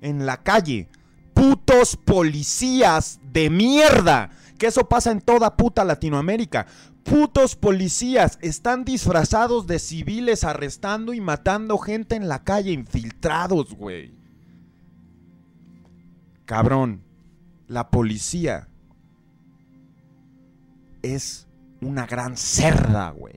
En 0.00 0.26
la 0.26 0.42
calle. 0.42 0.88
Putos 1.34 1.96
policías 1.96 3.20
de 3.32 3.48
mierda. 3.50 4.30
Que 4.58 4.66
eso 4.66 4.88
pasa 4.88 5.12
en 5.12 5.20
toda 5.20 5.56
puta 5.56 5.84
Latinoamérica. 5.84 6.66
Putos 7.04 7.54
policías 7.54 8.38
están 8.42 8.84
disfrazados 8.84 9.66
de 9.66 9.78
civiles 9.78 10.42
arrestando 10.44 11.14
y 11.14 11.20
matando 11.20 11.78
gente 11.78 12.16
en 12.16 12.28
la 12.28 12.42
calle, 12.42 12.72
infiltrados 12.72 13.68
infiltrados, 13.70 13.74
güey. 13.74 14.12
Cabrón, 16.44 17.02
la 17.66 17.90
policía 17.90 18.67
es 21.02 21.46
una 21.80 22.06
gran 22.06 22.36
cerda, 22.36 23.10
güey. 23.10 23.34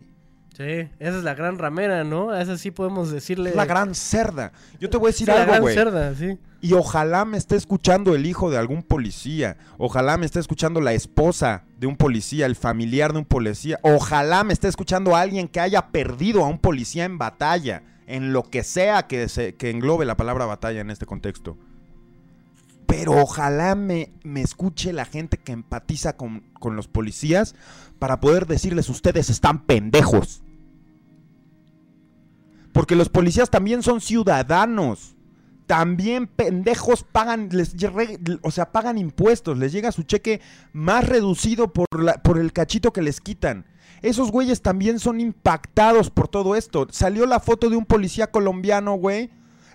Sí, 0.55 0.89
esa 0.99 1.17
es 1.17 1.23
la 1.23 1.33
gran 1.33 1.57
ramera, 1.57 2.03
¿no? 2.03 2.29
A 2.31 2.41
esa 2.41 2.57
sí 2.57 2.71
podemos 2.71 3.09
decirle. 3.11 3.51
Es 3.51 3.55
la 3.55 3.65
gran 3.65 3.95
cerda. 3.95 4.51
Yo 4.79 4.89
te 4.89 4.97
voy 4.97 5.09
a 5.09 5.13
Sí, 5.13 5.23
decir 5.23 5.27
la 5.29 5.41
algo, 5.41 5.51
gran 5.51 5.61
güey. 5.61 5.73
cerda, 5.73 6.13
sí. 6.15 6.37
Y 6.59 6.73
ojalá 6.73 7.25
me 7.25 7.37
esté 7.37 7.55
escuchando 7.55 8.13
el 8.13 8.25
hijo 8.27 8.51
de 8.51 8.57
algún 8.57 8.83
policía. 8.83 9.57
Ojalá 9.77 10.17
me 10.17 10.25
esté 10.27 10.39
escuchando 10.39 10.79
la 10.81 10.93
esposa 10.93 11.63
de 11.79 11.87
un 11.87 11.95
policía, 11.95 12.45
el 12.45 12.55
familiar 12.55 13.13
de 13.13 13.19
un 13.19 13.25
policía. 13.25 13.79
Ojalá 13.81 14.43
me 14.43 14.53
esté 14.53 14.67
escuchando 14.67 15.15
alguien 15.15 15.47
que 15.47 15.59
haya 15.59 15.87
perdido 15.87 16.43
a 16.43 16.47
un 16.47 16.59
policía 16.59 17.05
en 17.05 17.17
batalla. 17.17 17.83
En 18.05 18.33
lo 18.33 18.43
que 18.43 18.63
sea 18.63 19.07
que, 19.07 19.29
se- 19.29 19.55
que 19.55 19.69
englobe 19.69 20.05
la 20.05 20.17
palabra 20.17 20.45
batalla 20.45 20.81
en 20.81 20.91
este 20.91 21.05
contexto. 21.05 21.57
Pero 22.91 23.13
ojalá 23.13 23.73
me, 23.75 24.11
me 24.23 24.41
escuche 24.41 24.91
la 24.91 25.05
gente 25.05 25.37
que 25.37 25.53
empatiza 25.53 26.17
con, 26.17 26.41
con 26.59 26.75
los 26.75 26.87
policías 26.89 27.55
para 27.99 28.19
poder 28.19 28.47
decirles 28.47 28.89
ustedes 28.89 29.29
están 29.29 29.65
pendejos. 29.65 30.41
Porque 32.73 32.95
los 32.95 33.09
policías 33.09 33.49
también 33.49 33.81
son 33.83 34.01
ciudadanos 34.01 35.15
también 35.67 36.27
pendejos 36.27 37.05
pagan, 37.09 37.47
les, 37.53 37.73
o 38.41 38.51
sea, 38.51 38.73
pagan 38.73 38.97
impuestos, 38.97 39.57
les 39.57 39.71
llega 39.71 39.93
su 39.93 40.03
cheque 40.03 40.41
más 40.73 41.07
reducido 41.07 41.71
por, 41.71 41.85
la- 42.03 42.21
por 42.21 42.37
el 42.39 42.51
cachito 42.51 42.91
que 42.91 43.01
les 43.01 43.21
quitan. 43.21 43.65
Esos 44.01 44.31
güeyes 44.31 44.61
también 44.61 44.99
son 44.99 45.21
impactados 45.21 46.09
por 46.09 46.27
todo 46.27 46.57
esto. 46.57 46.87
Salió 46.91 47.25
la 47.25 47.39
foto 47.39 47.69
de 47.69 47.77
un 47.77 47.85
policía 47.85 48.31
colombiano, 48.31 48.95
güey, 48.95 49.29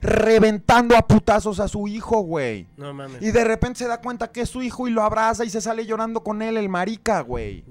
reventando 0.06 0.96
a 0.96 1.06
putazos 1.06 1.60
a 1.60 1.68
su 1.68 1.88
hijo, 1.88 2.20
güey. 2.20 2.68
No 2.76 2.94
mames. 2.94 3.20
Y 3.20 3.32
de 3.32 3.44
repente 3.44 3.80
se 3.80 3.88
da 3.88 4.00
cuenta 4.00 4.30
que 4.30 4.42
es 4.42 4.50
su 4.50 4.62
hijo 4.62 4.86
y 4.86 4.92
lo 4.92 5.02
abraza 5.02 5.44
y 5.44 5.50
se 5.50 5.60
sale 5.60 5.84
llorando 5.84 6.22
con 6.22 6.42
él, 6.42 6.56
el 6.56 6.68
marica, 6.68 7.20
güey. 7.20 7.64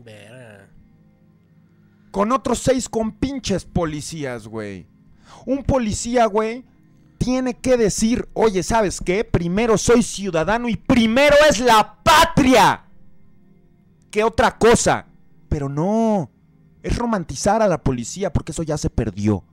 Con 2.12 2.32
otros 2.32 2.60
seis 2.60 2.90
compinches 2.90 3.66
policías, 3.66 4.48
güey. 4.48 4.88
Un 5.46 5.64
policía, 5.64 6.26
güey, 6.26 6.66
tiene 7.18 7.56
que 7.56 7.78
decir, 7.78 8.28
oye, 8.34 8.64
¿sabes 8.64 9.00
qué? 9.02 9.24
Primero 9.24 9.78
soy 9.78 10.04
ciudadano 10.04 10.70
y 10.70 10.76
primero 10.76 11.36
es 11.50 11.60
la 11.60 11.98
patria. 12.04 12.86
¿Qué 14.12 14.24
otra 14.24 14.58
cosa? 14.58 15.08
Pero 15.50 15.70
no, 15.70 16.30
es 16.84 16.98
romantizar 16.98 17.62
a 17.62 17.68
la 17.68 17.82
policía 17.84 18.32
porque 18.32 18.52
eso 18.52 18.64
ya 18.64 18.78
se 18.78 18.90
perdió. 18.90 19.44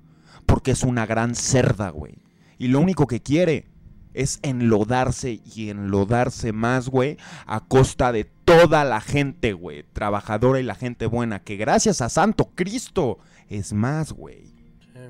Porque 0.46 0.72
es 0.72 0.82
una 0.82 1.06
gran 1.06 1.34
cerda, 1.34 1.90
güey. 1.90 2.16
Y 2.62 2.68
lo 2.68 2.78
único 2.78 3.08
que 3.08 3.20
quiere 3.20 3.66
es 4.14 4.38
enlodarse 4.42 5.40
y 5.44 5.70
enlodarse 5.70 6.52
más, 6.52 6.88
güey, 6.88 7.16
a 7.44 7.58
costa 7.58 8.12
de 8.12 8.22
toda 8.22 8.84
la 8.84 9.00
gente, 9.00 9.52
güey, 9.52 9.82
trabajadora 9.92 10.60
y 10.60 10.62
la 10.62 10.76
gente 10.76 11.06
buena, 11.06 11.42
que 11.42 11.56
gracias 11.56 12.00
a 12.00 12.08
Santo 12.08 12.52
Cristo 12.54 13.18
es 13.48 13.72
más, 13.72 14.12
güey. 14.12 14.54
Sí. 14.78 15.00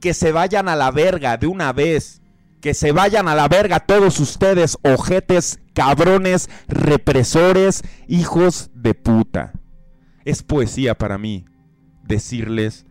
Que 0.00 0.14
se 0.14 0.30
vayan 0.30 0.68
a 0.68 0.76
la 0.76 0.92
verga 0.92 1.36
de 1.38 1.48
una 1.48 1.72
vez. 1.72 2.22
Que 2.60 2.72
se 2.72 2.92
vayan 2.92 3.26
a 3.26 3.34
la 3.34 3.48
verga 3.48 3.80
todos 3.80 4.20
ustedes, 4.20 4.78
ojetes, 4.84 5.58
cabrones, 5.74 6.48
represores, 6.68 7.82
hijos 8.06 8.70
de 8.74 8.94
puta. 8.94 9.54
Es 10.24 10.44
poesía 10.44 10.96
para 10.96 11.18
mí 11.18 11.46
decirles 12.04 12.86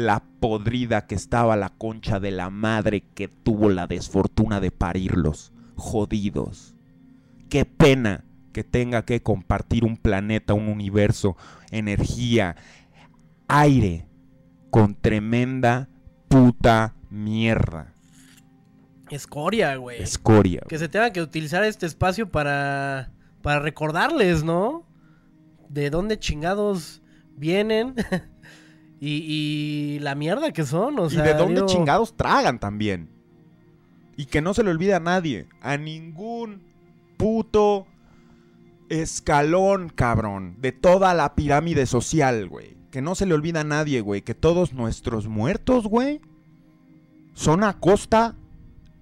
la 0.00 0.24
podrida 0.40 1.06
que 1.06 1.14
estaba 1.14 1.56
la 1.56 1.70
concha 1.70 2.20
de 2.20 2.30
la 2.30 2.50
madre 2.50 3.02
que 3.14 3.28
tuvo 3.28 3.68
la 3.70 3.86
desfortuna 3.86 4.60
de 4.60 4.70
parirlos. 4.70 5.52
Jodidos. 5.76 6.74
Qué 7.48 7.64
pena 7.64 8.24
que 8.52 8.64
tenga 8.64 9.04
que 9.04 9.22
compartir 9.22 9.84
un 9.84 9.96
planeta, 9.96 10.54
un 10.54 10.68
universo, 10.68 11.36
energía, 11.70 12.56
aire 13.48 14.06
con 14.70 14.94
tremenda 14.94 15.88
puta 16.28 16.94
mierda. 17.10 17.94
Escoria, 19.10 19.76
güey. 19.76 20.00
Escoria. 20.00 20.62
Que 20.68 20.78
se 20.78 20.88
tenga 20.88 21.12
que 21.12 21.20
utilizar 21.20 21.64
este 21.64 21.86
espacio 21.86 22.30
para, 22.30 23.10
para 23.42 23.58
recordarles, 23.60 24.44
¿no? 24.44 24.86
De 25.68 25.90
dónde 25.90 26.18
chingados 26.18 27.02
vienen 27.36 27.94
y, 29.00 29.96
y 29.96 29.98
la 30.00 30.14
mierda 30.14 30.52
que 30.52 30.66
son, 30.66 30.98
o 30.98 31.08
sea. 31.08 31.24
y 31.24 31.26
de 31.26 31.34
dónde 31.34 31.54
digo, 31.56 31.66
chingados 31.66 32.16
tragan 32.16 32.58
también. 32.60 33.08
Y 34.16 34.26
que 34.26 34.42
no 34.42 34.52
se 34.52 34.62
le 34.62 34.70
olvide 34.70 34.92
a 34.94 35.00
nadie. 35.00 35.46
A 35.62 35.78
ningún 35.78 36.62
puto 37.16 37.86
escalón, 38.90 39.88
cabrón. 39.88 40.56
De 40.60 40.72
toda 40.72 41.14
la 41.14 41.34
pirámide 41.34 41.86
social, 41.86 42.46
güey. 42.46 42.76
Que 42.90 43.00
no 43.00 43.14
se 43.14 43.24
le 43.24 43.32
olvida 43.32 43.60
a 43.60 43.64
nadie, 43.64 44.02
güey. 44.02 44.20
Que 44.20 44.34
todos 44.34 44.74
nuestros 44.74 45.26
muertos, 45.26 45.86
güey. 45.86 46.20
Son 47.32 47.64
a 47.64 47.78
costa 47.80 48.36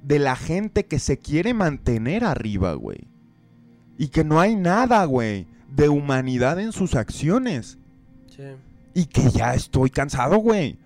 de 0.05 0.21
la 0.21 0.37
gente 0.37 0.87
que 0.87 1.00
se 1.00 1.19
quiere 1.19 1.52
mantener 1.55 2.23
arriba, 2.23 2.75
güey. 2.75 3.09
Y 3.97 4.09
que 4.09 4.23
no 4.23 4.38
hay 4.38 4.55
nada, 4.55 5.05
güey. 5.07 5.49
De 5.75 5.88
humanidad 5.88 6.61
en 6.61 6.71
sus 6.71 6.95
acciones. 6.95 7.78
Sí. 8.28 8.45
Y 8.99 9.07
que 9.07 9.31
ya 9.31 9.55
estoy 9.55 9.90
cansado, 9.90 10.38
güey. 10.38 10.78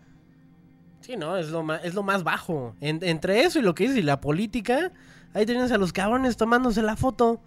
Sí, 1.01 1.17
no, 1.17 1.37
es 1.37 1.51
lo 1.51 1.63
más, 1.63 1.85
es 1.85 1.95
lo 1.95 2.03
más 2.03 2.23
bajo. 2.25 2.75
En- 2.81 3.03
entre 3.03 3.43
eso 3.43 3.59
y 3.59 3.63
lo 3.63 3.75
que 3.75 3.85
dice 3.89 4.01
y 4.01 4.03
la 4.03 4.21
política, 4.21 4.93
ahí 5.35 5.47
tienes 5.47 5.73
a 5.73 5.79
los 5.79 5.93
cabrones 5.93 6.37
tomándose 6.37 6.83
la 6.83 6.97
foto. 6.97 7.41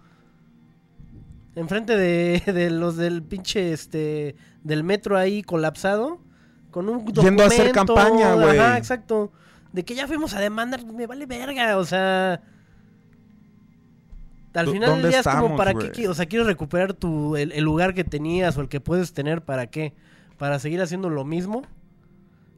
Enfrente 1.54 1.96
de, 1.96 2.42
de 2.52 2.70
los 2.70 2.96
del 2.96 3.22
pinche 3.22 3.72
este 3.72 4.34
del 4.62 4.82
metro 4.84 5.16
ahí 5.16 5.42
colapsado. 5.42 6.20
Con 6.70 6.88
un 6.88 6.98
documento. 6.98 7.22
Yendo 7.22 7.42
a 7.44 7.46
hacer 7.46 7.72
campaña, 7.72 8.34
güey. 8.34 8.58
Ajá, 8.58 8.76
exacto. 8.76 9.32
De 9.72 9.84
que 9.84 9.94
ya 9.94 10.06
fuimos 10.06 10.34
a 10.34 10.40
demandar, 10.40 10.84
me 10.84 11.06
vale 11.06 11.24
verga, 11.26 11.78
o 11.78 11.84
sea. 11.84 12.42
Al 14.52 14.66
¿Dó- 14.66 14.72
final 14.72 15.02
del 15.02 15.10
día 15.10 15.20
es 15.20 15.26
como 15.26 15.54
para 15.56 15.74
qué, 15.74 16.08
o 16.08 16.14
sea, 16.14 16.26
quieres 16.26 16.46
recuperar 16.46 16.94
tu, 16.94 17.36
el, 17.36 17.52
el 17.52 17.62
lugar 17.64 17.92
que 17.94 18.04
tenías 18.04 18.56
o 18.56 18.62
el 18.62 18.68
que 18.68 18.80
puedes 18.80 19.12
tener, 19.12 19.42
¿para 19.42 19.66
qué? 19.68 19.94
¿Para 20.38 20.58
seguir 20.58 20.80
haciendo 20.80 21.08
lo 21.10 21.24
mismo? 21.24 21.62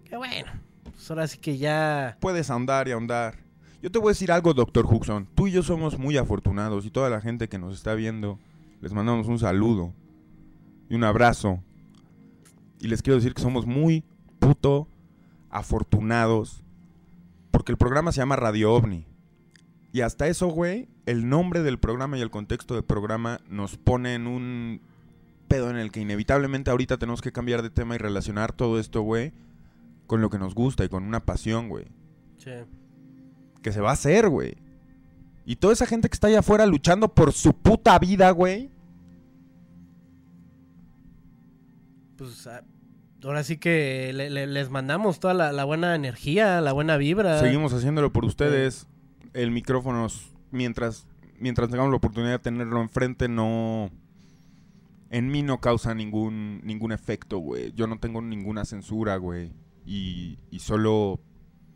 Que 0.04 0.16
bueno, 0.16 0.50
pues 0.82 1.10
ahora 1.10 1.26
sí 1.28 1.38
que 1.38 1.58
ya... 1.58 2.16
Puedes 2.20 2.50
ahondar 2.50 2.88
y 2.88 2.92
ahondar. 2.92 3.36
Yo 3.80 3.90
te 3.90 3.98
voy 3.98 4.08
a 4.08 4.10
decir 4.10 4.32
algo, 4.32 4.54
doctor 4.54 4.86
Huxon. 4.86 5.28
Tú 5.34 5.46
y 5.46 5.52
yo 5.52 5.62
somos 5.62 5.98
muy 5.98 6.16
afortunados 6.16 6.84
y 6.84 6.90
toda 6.90 7.10
la 7.10 7.20
gente 7.20 7.48
que 7.48 7.58
nos 7.58 7.74
está 7.76 7.94
viendo, 7.94 8.40
les 8.80 8.92
mandamos 8.92 9.28
un 9.28 9.38
saludo 9.38 9.92
y 10.88 10.94
un 10.94 11.04
abrazo. 11.04 11.62
Y 12.80 12.88
les 12.88 13.02
quiero 13.02 13.16
decir 13.16 13.34
que 13.34 13.42
somos 13.42 13.66
muy 13.66 14.04
puto 14.40 14.88
afortunados 15.50 16.64
porque 17.50 17.72
el 17.72 17.78
programa 17.78 18.12
se 18.12 18.20
llama 18.20 18.36
Radio 18.36 18.72
OVNI. 18.74 19.06
Y 19.92 20.00
hasta 20.00 20.26
eso, 20.26 20.48
güey, 20.48 20.88
el 21.06 21.28
nombre 21.28 21.62
del 21.62 21.78
programa 21.78 22.18
y 22.18 22.20
el 22.20 22.30
contexto 22.30 22.74
del 22.74 22.84
programa 22.84 23.40
nos 23.48 23.76
pone 23.76 24.14
en 24.14 24.26
un 24.26 24.80
pedo 25.48 25.70
en 25.70 25.76
el 25.76 25.90
que 25.90 26.00
inevitablemente 26.00 26.70
ahorita 26.70 26.98
tenemos 26.98 27.20
que 27.22 27.32
cambiar 27.32 27.62
de 27.62 27.70
tema 27.70 27.94
y 27.94 27.98
relacionar 27.98 28.52
todo 28.52 28.78
esto, 28.78 29.02
güey, 29.02 29.32
con 30.06 30.20
lo 30.20 30.30
que 30.30 30.38
nos 30.38 30.54
gusta 30.54 30.84
y 30.84 30.88
con 30.88 31.02
una 31.04 31.24
pasión, 31.24 31.68
güey. 31.68 31.86
Sí. 32.38 32.50
Que 33.62 33.72
se 33.72 33.80
va 33.80 33.90
a 33.90 33.94
hacer, 33.94 34.28
güey. 34.28 34.56
Y 35.44 35.56
toda 35.56 35.72
esa 35.72 35.86
gente 35.86 36.08
que 36.08 36.14
está 36.14 36.26
allá 36.28 36.40
afuera 36.40 36.66
luchando 36.66 37.12
por 37.14 37.32
su 37.32 37.54
puta 37.54 37.98
vida, 37.98 38.30
güey. 38.30 38.70
Pues 42.16 42.46
ah, 42.46 42.62
ahora 43.24 43.44
sí 43.44 43.56
que 43.58 44.12
le- 44.12 44.30
le- 44.30 44.46
les 44.46 44.70
mandamos 44.70 45.20
toda 45.20 45.34
la, 45.34 45.52
la 45.52 45.64
buena 45.64 45.94
energía, 45.94 46.60
la 46.60 46.72
buena 46.72 46.96
vibra. 46.96 47.38
Seguimos 47.40 47.72
haciéndolo 47.72 48.12
por 48.12 48.24
ustedes. 48.24 48.86
El 49.34 49.50
micrófono, 49.50 50.06
mientras, 50.50 51.06
mientras 51.38 51.68
tengamos 51.68 51.90
la 51.90 51.96
oportunidad 51.98 52.32
de 52.32 52.38
tenerlo 52.40 52.80
enfrente, 52.82 53.28
no... 53.28 53.90
En 55.10 55.28
mí 55.28 55.42
no 55.42 55.60
causa 55.60 55.94
ningún, 55.94 56.60
ningún 56.64 56.92
efecto, 56.92 57.38
güey. 57.38 57.72
Yo 57.72 57.86
no 57.86 57.98
tengo 57.98 58.20
ninguna 58.20 58.64
censura, 58.64 59.16
güey. 59.16 59.52
Y, 59.86 60.38
solo, 60.58 61.18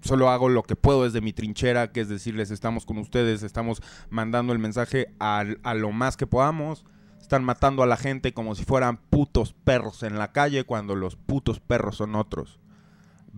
solo 0.03 0.29
hago 0.29 0.51
lo 0.51 0.63
que 0.63 0.77
puedo 0.77 1.05
desde 1.05 1.23
mi 1.23 1.33
trinchera, 1.33 1.93
que 1.93 2.01
es 2.03 2.09
decirles, 2.11 2.51
estamos 2.51 2.85
con 2.85 2.99
ustedes, 2.99 3.43
estamos 3.43 3.81
mandando 4.11 4.53
el 4.53 4.59
mensaje 4.59 5.15
al- 5.19 5.59
a, 5.63 5.73
lo 5.75 5.93
más 5.93 6.17
que 6.19 6.27
podamos. 6.27 6.85
Están 7.21 7.43
matando 7.45 7.83
a 7.83 7.87
la 7.87 7.97
gente 7.97 8.35
como 8.35 8.55
si 8.55 8.65
fueran 8.65 8.99
putos 8.99 9.55
perros 9.55 10.03
en 10.03 10.19
la 10.19 10.33
calle 10.33 10.65
cuando 10.65 10.95
los 10.95 11.17
putos 11.17 11.61
perros 11.61 11.97
son 11.97 12.15
otros. 12.17 12.61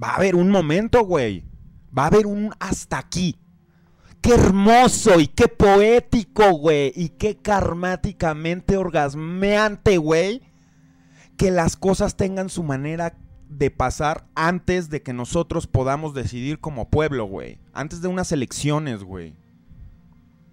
Va 0.02 0.08
a 0.10 0.16
haber 0.16 0.34
un 0.34 0.50
momento, 0.50 1.04
güey. 1.04 1.44
Va 1.96 2.04
a 2.04 2.06
haber 2.08 2.26
un 2.26 2.50
hasta 2.58 2.98
aquí. 2.98 3.36
Qué 4.24 4.32
hermoso 4.32 5.20
y 5.20 5.26
qué 5.26 5.48
poético, 5.48 6.52
güey. 6.52 6.94
Y 6.96 7.10
qué 7.10 7.36
karmáticamente 7.36 8.78
orgasmeante, 8.78 9.98
güey. 9.98 10.40
Que 11.36 11.50
las 11.50 11.76
cosas 11.76 12.16
tengan 12.16 12.48
su 12.48 12.62
manera 12.62 13.18
de 13.50 13.70
pasar 13.70 14.24
antes 14.34 14.88
de 14.88 15.02
que 15.02 15.12
nosotros 15.12 15.66
podamos 15.66 16.14
decidir 16.14 16.58
como 16.58 16.88
pueblo, 16.88 17.26
güey. 17.26 17.58
Antes 17.74 18.00
de 18.00 18.08
unas 18.08 18.32
elecciones, 18.32 19.04
güey. 19.04 19.36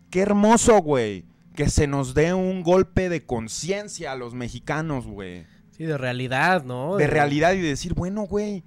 Qué 0.10 0.20
hermoso, 0.20 0.82
güey. 0.82 1.24
Que 1.56 1.70
se 1.70 1.88
nos 1.88 2.14
dé 2.14 2.34
un 2.34 2.64
golpe 2.64 3.08
de 3.08 3.26
conciencia 3.26 4.12
a 4.12 4.18
los 4.18 4.34
mexicanos, 4.34 5.08
güey. 5.08 5.46
Sí, 5.70 5.86
de 5.86 5.98
realidad, 5.98 6.66
¿no? 6.66 6.98
De 6.98 7.08
realidad 7.08 7.54
y 7.54 7.62
de 7.62 7.70
decir, 7.70 7.94
bueno, 7.94 8.24
güey. 8.24 8.66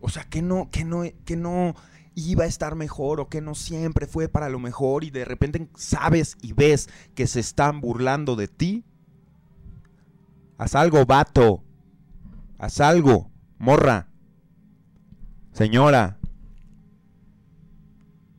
O 0.00 0.08
sea, 0.08 0.24
que 0.24 0.40
no, 0.40 0.70
que 0.70 0.86
no, 0.86 1.02
que 1.26 1.36
no 1.36 1.74
iba 2.16 2.44
a 2.44 2.46
estar 2.48 2.74
mejor 2.74 3.20
o 3.20 3.28
que 3.28 3.42
no 3.42 3.54
siempre 3.54 4.06
fue 4.06 4.28
para 4.28 4.48
lo 4.48 4.58
mejor 4.58 5.04
y 5.04 5.10
de 5.10 5.26
repente 5.26 5.68
sabes 5.76 6.38
y 6.40 6.54
ves 6.54 6.88
que 7.14 7.26
se 7.26 7.40
están 7.40 7.80
burlando 7.80 8.36
de 8.36 8.48
ti. 8.48 8.84
Haz 10.56 10.74
algo, 10.74 11.04
vato. 11.04 11.62
Haz 12.58 12.80
algo, 12.80 13.30
morra. 13.58 14.08
Señora. 15.52 16.18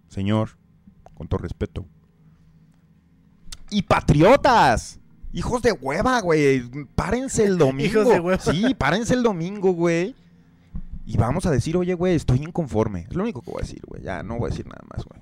Señor, 0.07 0.57
con 1.13 1.27
todo 1.27 1.37
respeto. 1.37 1.85
Y 3.69 3.83
patriotas. 3.83 4.99
Hijos 5.33 5.61
de 5.61 5.71
hueva, 5.71 6.19
güey. 6.21 6.67
Párense 6.95 7.45
el 7.45 7.59
domingo. 7.59 7.89
Hijos 8.01 8.09
de 8.09 8.19
hueva. 8.19 8.39
Sí, 8.39 8.73
párense 8.73 9.13
el 9.13 9.21
domingo, 9.21 9.73
güey. 9.73 10.15
Y 11.07 11.15
vamos 11.15 11.45
a 11.45 11.51
decir, 11.51 11.77
oye, 11.77 11.93
güey, 11.93 12.15
estoy 12.15 12.39
inconforme. 12.39 13.07
Es 13.09 13.15
lo 13.15 13.23
único 13.23 13.41
que 13.41 13.49
voy 13.49 13.61
a 13.61 13.65
decir, 13.65 13.81
güey. 13.87 14.03
Ya 14.03 14.23
no 14.23 14.37
voy 14.37 14.47
a 14.47 14.49
decir 14.49 14.67
nada 14.67 14.83
más, 14.93 15.05
güey. 15.05 15.21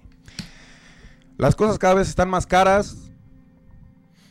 Las 1.38 1.56
cosas 1.56 1.77
cada 1.77 1.94
vez 1.94 2.10
están 2.10 2.27
más 2.27 2.48
caras. 2.48 3.12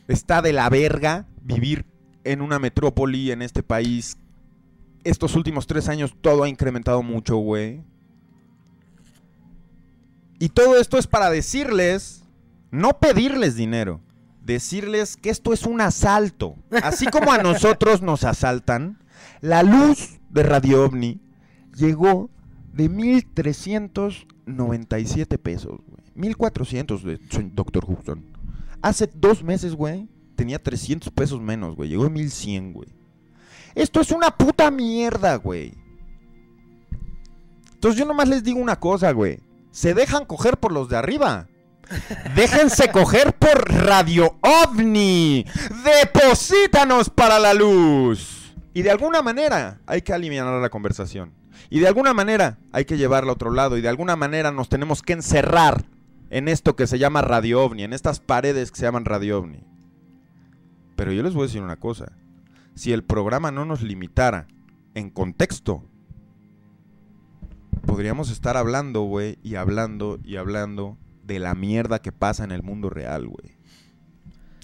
Está 0.08 0.42
de 0.42 0.52
la 0.52 0.68
verga 0.68 1.28
vivir 1.42 1.86
en 2.24 2.42
una 2.42 2.58
metrópoli 2.58 3.30
en 3.30 3.40
este 3.40 3.62
país. 3.62 4.18
Estos 5.04 5.36
últimos 5.36 5.68
tres 5.68 5.88
años 5.88 6.12
todo 6.20 6.42
ha 6.42 6.48
incrementado 6.48 7.04
mucho, 7.04 7.36
güey. 7.36 7.84
Y 10.40 10.48
todo 10.48 10.76
esto 10.76 10.98
es 10.98 11.06
para 11.06 11.30
decirles, 11.30 12.24
no 12.72 12.98
pedirles 12.98 13.54
dinero, 13.54 14.00
decirles 14.42 15.16
que 15.16 15.30
esto 15.30 15.52
es 15.52 15.66
un 15.66 15.80
asalto. 15.80 16.56
Así 16.82 17.06
como 17.06 17.32
a 17.32 17.38
nosotros 17.38 18.02
nos 18.02 18.24
asaltan, 18.24 18.98
la 19.40 19.62
luz 19.62 20.18
de 20.30 20.42
Radio 20.42 20.82
OVNI 20.84 21.23
llegó 21.76 22.30
de 22.72 22.90
1.397 22.90 25.38
pesos, 25.38 25.80
güey. 25.86 26.04
1.400, 26.34 27.02
de- 27.02 27.18
Doctor 27.52 27.86
Houston. 27.86 28.24
Hace 28.82 29.08
dos 29.14 29.42
meses, 29.42 29.74
güey, 29.74 30.08
tenía 30.36 30.62
300 30.62 31.10
pesos 31.12 31.40
menos, 31.40 31.74
güey. 31.76 31.88
Llegó 31.88 32.04
a 32.04 32.10
1.100, 32.10 32.72
güey. 32.72 32.88
Esto 33.74 34.00
es 34.00 34.10
una 34.12 34.30
puta 34.36 34.70
mierda, 34.70 35.34
güey. 35.36 35.74
Entonces 37.74 37.98
yo 37.98 38.06
nomás 38.06 38.28
les 38.28 38.44
digo 38.44 38.60
una 38.60 38.78
cosa, 38.78 39.10
güey. 39.12 39.40
Se 39.70 39.94
dejan 39.94 40.24
coger 40.24 40.58
por 40.58 40.72
los 40.72 40.88
de 40.88 40.96
arriba. 40.96 41.48
Déjense 42.34 42.90
coger 42.90 43.34
por 43.34 43.70
Radio 43.70 44.36
OVNI. 44.40 45.44
Deposítanos 45.84 47.10
para 47.10 47.38
la 47.38 47.52
luz. 47.52 48.54
Y 48.72 48.82
de 48.82 48.90
alguna 48.90 49.22
manera 49.22 49.80
hay 49.86 50.02
que 50.02 50.12
aliviar 50.12 50.46
la 50.46 50.70
conversación. 50.70 51.32
Y 51.70 51.80
de 51.80 51.88
alguna 51.88 52.14
manera 52.14 52.58
hay 52.72 52.84
que 52.84 52.96
llevarla 52.96 53.30
a 53.30 53.34
otro 53.34 53.50
lado. 53.50 53.76
Y 53.76 53.80
de 53.80 53.88
alguna 53.88 54.16
manera 54.16 54.52
nos 54.52 54.68
tenemos 54.68 55.02
que 55.02 55.12
encerrar 55.12 55.84
en 56.30 56.48
esto 56.48 56.76
que 56.76 56.86
se 56.86 56.98
llama 56.98 57.22
Radio 57.22 57.62
OVNI. 57.62 57.84
En 57.84 57.92
estas 57.92 58.20
paredes 58.20 58.70
que 58.70 58.78
se 58.78 58.86
llaman 58.86 59.04
Radio 59.04 59.38
OVNI. 59.38 59.64
Pero 60.96 61.12
yo 61.12 61.22
les 61.22 61.34
voy 61.34 61.44
a 61.44 61.46
decir 61.46 61.62
una 61.62 61.76
cosa. 61.76 62.12
Si 62.74 62.92
el 62.92 63.04
programa 63.04 63.50
no 63.50 63.64
nos 63.64 63.82
limitara 63.82 64.48
en 64.94 65.10
contexto, 65.10 65.84
podríamos 67.86 68.30
estar 68.30 68.56
hablando, 68.56 69.02
güey, 69.02 69.38
y 69.42 69.56
hablando 69.56 70.18
y 70.24 70.36
hablando 70.36 70.98
de 71.24 71.38
la 71.38 71.54
mierda 71.54 72.00
que 72.00 72.12
pasa 72.12 72.44
en 72.44 72.52
el 72.52 72.62
mundo 72.62 72.90
real, 72.90 73.26
güey. 73.26 73.56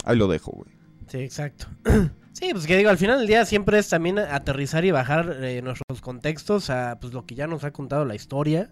Ahí 0.03 0.17
lo 0.17 0.27
dejo, 0.27 0.51
güey. 0.51 0.71
Sí, 1.07 1.19
exacto. 1.19 1.67
Sí, 2.33 2.49
pues 2.53 2.65
que 2.65 2.77
digo, 2.77 2.89
al 2.89 2.97
final 2.97 3.19
del 3.19 3.27
día 3.27 3.45
siempre 3.45 3.77
es 3.77 3.89
también 3.89 4.17
aterrizar 4.17 4.85
y 4.85 4.91
bajar 4.91 5.37
eh, 5.43 5.61
nuestros 5.61 6.01
contextos 6.01 6.69
a 6.69 6.97
pues 6.99 7.13
lo 7.13 7.25
que 7.25 7.35
ya 7.35 7.45
nos 7.47 7.63
ha 7.63 7.71
contado 7.71 8.05
la 8.05 8.15
historia. 8.15 8.71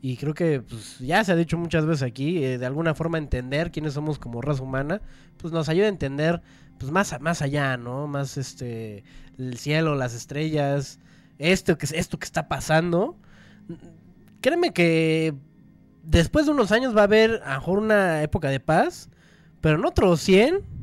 Y 0.00 0.16
creo 0.16 0.34
que 0.34 0.60
pues, 0.60 0.98
ya 0.98 1.22
se 1.24 1.32
ha 1.32 1.36
dicho 1.36 1.56
muchas 1.56 1.86
veces 1.86 2.02
aquí, 2.02 2.44
eh, 2.44 2.58
de 2.58 2.66
alguna 2.66 2.94
forma 2.94 3.18
entender 3.18 3.70
quiénes 3.70 3.94
somos 3.94 4.18
como 4.18 4.40
raza 4.42 4.62
humana, 4.62 5.00
pues 5.38 5.52
nos 5.52 5.68
ayuda 5.68 5.86
a 5.86 5.88
entender 5.88 6.42
pues 6.78 6.90
más, 6.92 7.18
más 7.20 7.42
allá, 7.42 7.76
¿no? 7.76 8.06
Más 8.06 8.36
este 8.36 9.04
el 9.38 9.58
cielo, 9.58 9.94
las 9.94 10.14
estrellas, 10.14 10.98
esto 11.38 11.78
que 11.78 11.86
esto 11.94 12.18
que 12.18 12.24
está 12.26 12.48
pasando. 12.48 13.16
Créeme 14.40 14.72
que 14.72 15.34
después 16.02 16.46
de 16.46 16.52
unos 16.52 16.72
años 16.72 16.96
va 16.96 17.02
a 17.02 17.04
haber 17.04 17.42
a 17.44 17.54
lo 17.54 17.60
mejor 17.60 17.78
una 17.78 18.22
época 18.22 18.48
de 18.48 18.60
paz, 18.60 19.08
pero 19.60 19.76
en 19.76 19.84
otros 19.84 20.20
100 20.20 20.73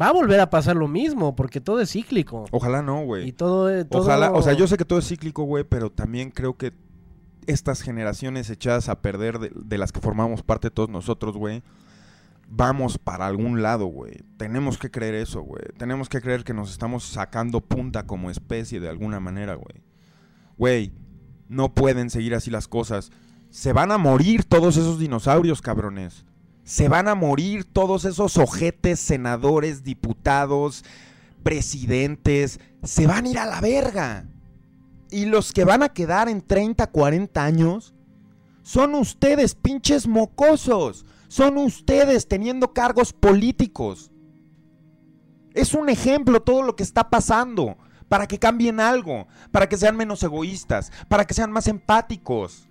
va 0.00 0.08
a 0.08 0.12
volver 0.12 0.40
a 0.40 0.50
pasar 0.50 0.76
lo 0.76 0.88
mismo, 0.88 1.36
porque 1.36 1.60
todo 1.60 1.80
es 1.80 1.90
cíclico. 1.92 2.44
Ojalá 2.50 2.82
no, 2.82 3.02
Y 3.02 3.04
güey. 3.04 3.32
todo, 3.32 3.70
eh, 3.70 3.84
todo- 3.84 4.02
Ojalá, 4.02 4.32
o 4.32 4.42
sea, 4.42 4.52
yo 4.54 4.66
sé 4.66 4.76
que 4.76 4.84
todo 4.84 4.98
es 4.98 5.08
cíclico, 5.08 5.44
güey, 5.44 5.64
pero 5.64 5.90
también 5.90 6.30
creo 6.30 6.56
que 6.56 6.72
estas 7.46 7.82
generaciones 7.82 8.50
echadas 8.50 8.88
a 8.88 9.00
perder 9.02 9.38
de, 9.38 9.52
de 9.54 9.78
las 9.78 9.92
que 9.92 10.00
formamos 10.00 10.42
parte 10.42 10.70
todos 10.70 10.88
nosotros, 10.88 11.36
güey, 11.36 11.62
vamos 12.48 12.98
para 12.98 13.26
algún 13.26 13.62
lado, 13.62 13.86
güey. 13.86 14.22
Tenemos 14.36 14.78
que 14.78 14.90
creer 14.90 15.14
eso, 15.14 15.42
güey. 15.42 15.62
Tenemos 15.76 16.08
que 16.08 16.20
creer 16.20 16.44
que 16.44 16.54
nos 16.54 16.70
estamos 16.70 17.04
sacando 17.04 17.60
punta 17.60 18.06
como 18.06 18.30
especie 18.30 18.80
de 18.80 18.88
alguna 18.88 19.20
manera, 19.20 19.54
güey. 19.54 19.82
Güey, 20.56 20.92
no 21.48 21.74
pueden 21.74 22.10
seguir 22.10 22.34
así 22.34 22.50
las 22.50 22.68
cosas. 22.68 23.10
Se 23.50 23.72
van 23.72 23.92
a 23.92 23.98
morir 23.98 24.44
todos 24.44 24.76
esos 24.76 24.98
dinosaurios, 24.98 25.62
cabrones. 25.62 26.24
Se 26.64 26.88
van 26.88 27.08
a 27.08 27.14
morir 27.14 27.64
todos 27.64 28.06
esos 28.06 28.38
ojetes, 28.38 28.98
senadores, 28.98 29.84
diputados, 29.84 30.84
presidentes. 31.42 32.58
Se 32.82 33.06
van 33.06 33.26
a 33.26 33.28
ir 33.28 33.38
a 33.38 33.46
la 33.46 33.60
verga. 33.60 34.24
Y 35.10 35.26
los 35.26 35.52
que 35.52 35.64
van 35.64 35.82
a 35.82 35.90
quedar 35.90 36.28
en 36.28 36.40
30, 36.40 36.86
40 36.86 37.44
años 37.44 37.94
son 38.62 38.94
ustedes, 38.94 39.54
pinches 39.54 40.08
mocosos. 40.08 41.04
Son 41.28 41.58
ustedes 41.58 42.26
teniendo 42.28 42.72
cargos 42.72 43.12
políticos. 43.12 44.10
Es 45.52 45.74
un 45.74 45.90
ejemplo 45.90 46.42
todo 46.42 46.62
lo 46.62 46.74
que 46.76 46.82
está 46.82 47.10
pasando. 47.10 47.76
Para 48.08 48.26
que 48.26 48.38
cambien 48.38 48.80
algo. 48.80 49.26
Para 49.50 49.68
que 49.68 49.76
sean 49.76 49.96
menos 49.96 50.22
egoístas. 50.22 50.92
Para 51.08 51.26
que 51.26 51.34
sean 51.34 51.52
más 51.52 51.68
empáticos. 51.68 52.68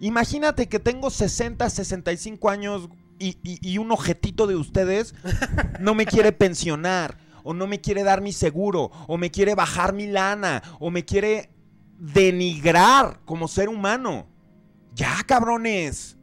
Imagínate 0.00 0.68
que 0.68 0.78
tengo 0.78 1.10
60, 1.10 1.68
65 1.68 2.50
años 2.50 2.88
y, 3.18 3.36
y- 3.42 3.58
y 3.62 3.78
un 3.78 3.90
ojetito 3.90 4.46
de 4.46 4.56
ustedes 4.56 5.14
no 5.80 5.94
me 5.94 6.06
quiere 6.06 6.32
pensionar, 6.32 7.18
o 7.42 7.52
no 7.54 7.66
me 7.66 7.80
quiere 7.80 8.02
dar 8.04 8.20
mi 8.20 8.32
seguro, 8.32 8.90
o 9.06 9.16
me 9.16 9.30
quiere 9.30 9.54
bajar 9.54 9.92
mi 9.92 10.06
lana, 10.06 10.62
o 10.78 10.90
me 10.90 11.04
quiere 11.04 11.50
denigrar 11.98 13.20
como 13.24 13.48
ser 13.48 13.68
humano. 13.68 14.26
Ya, 14.94 15.22
cabrones. 15.26 16.16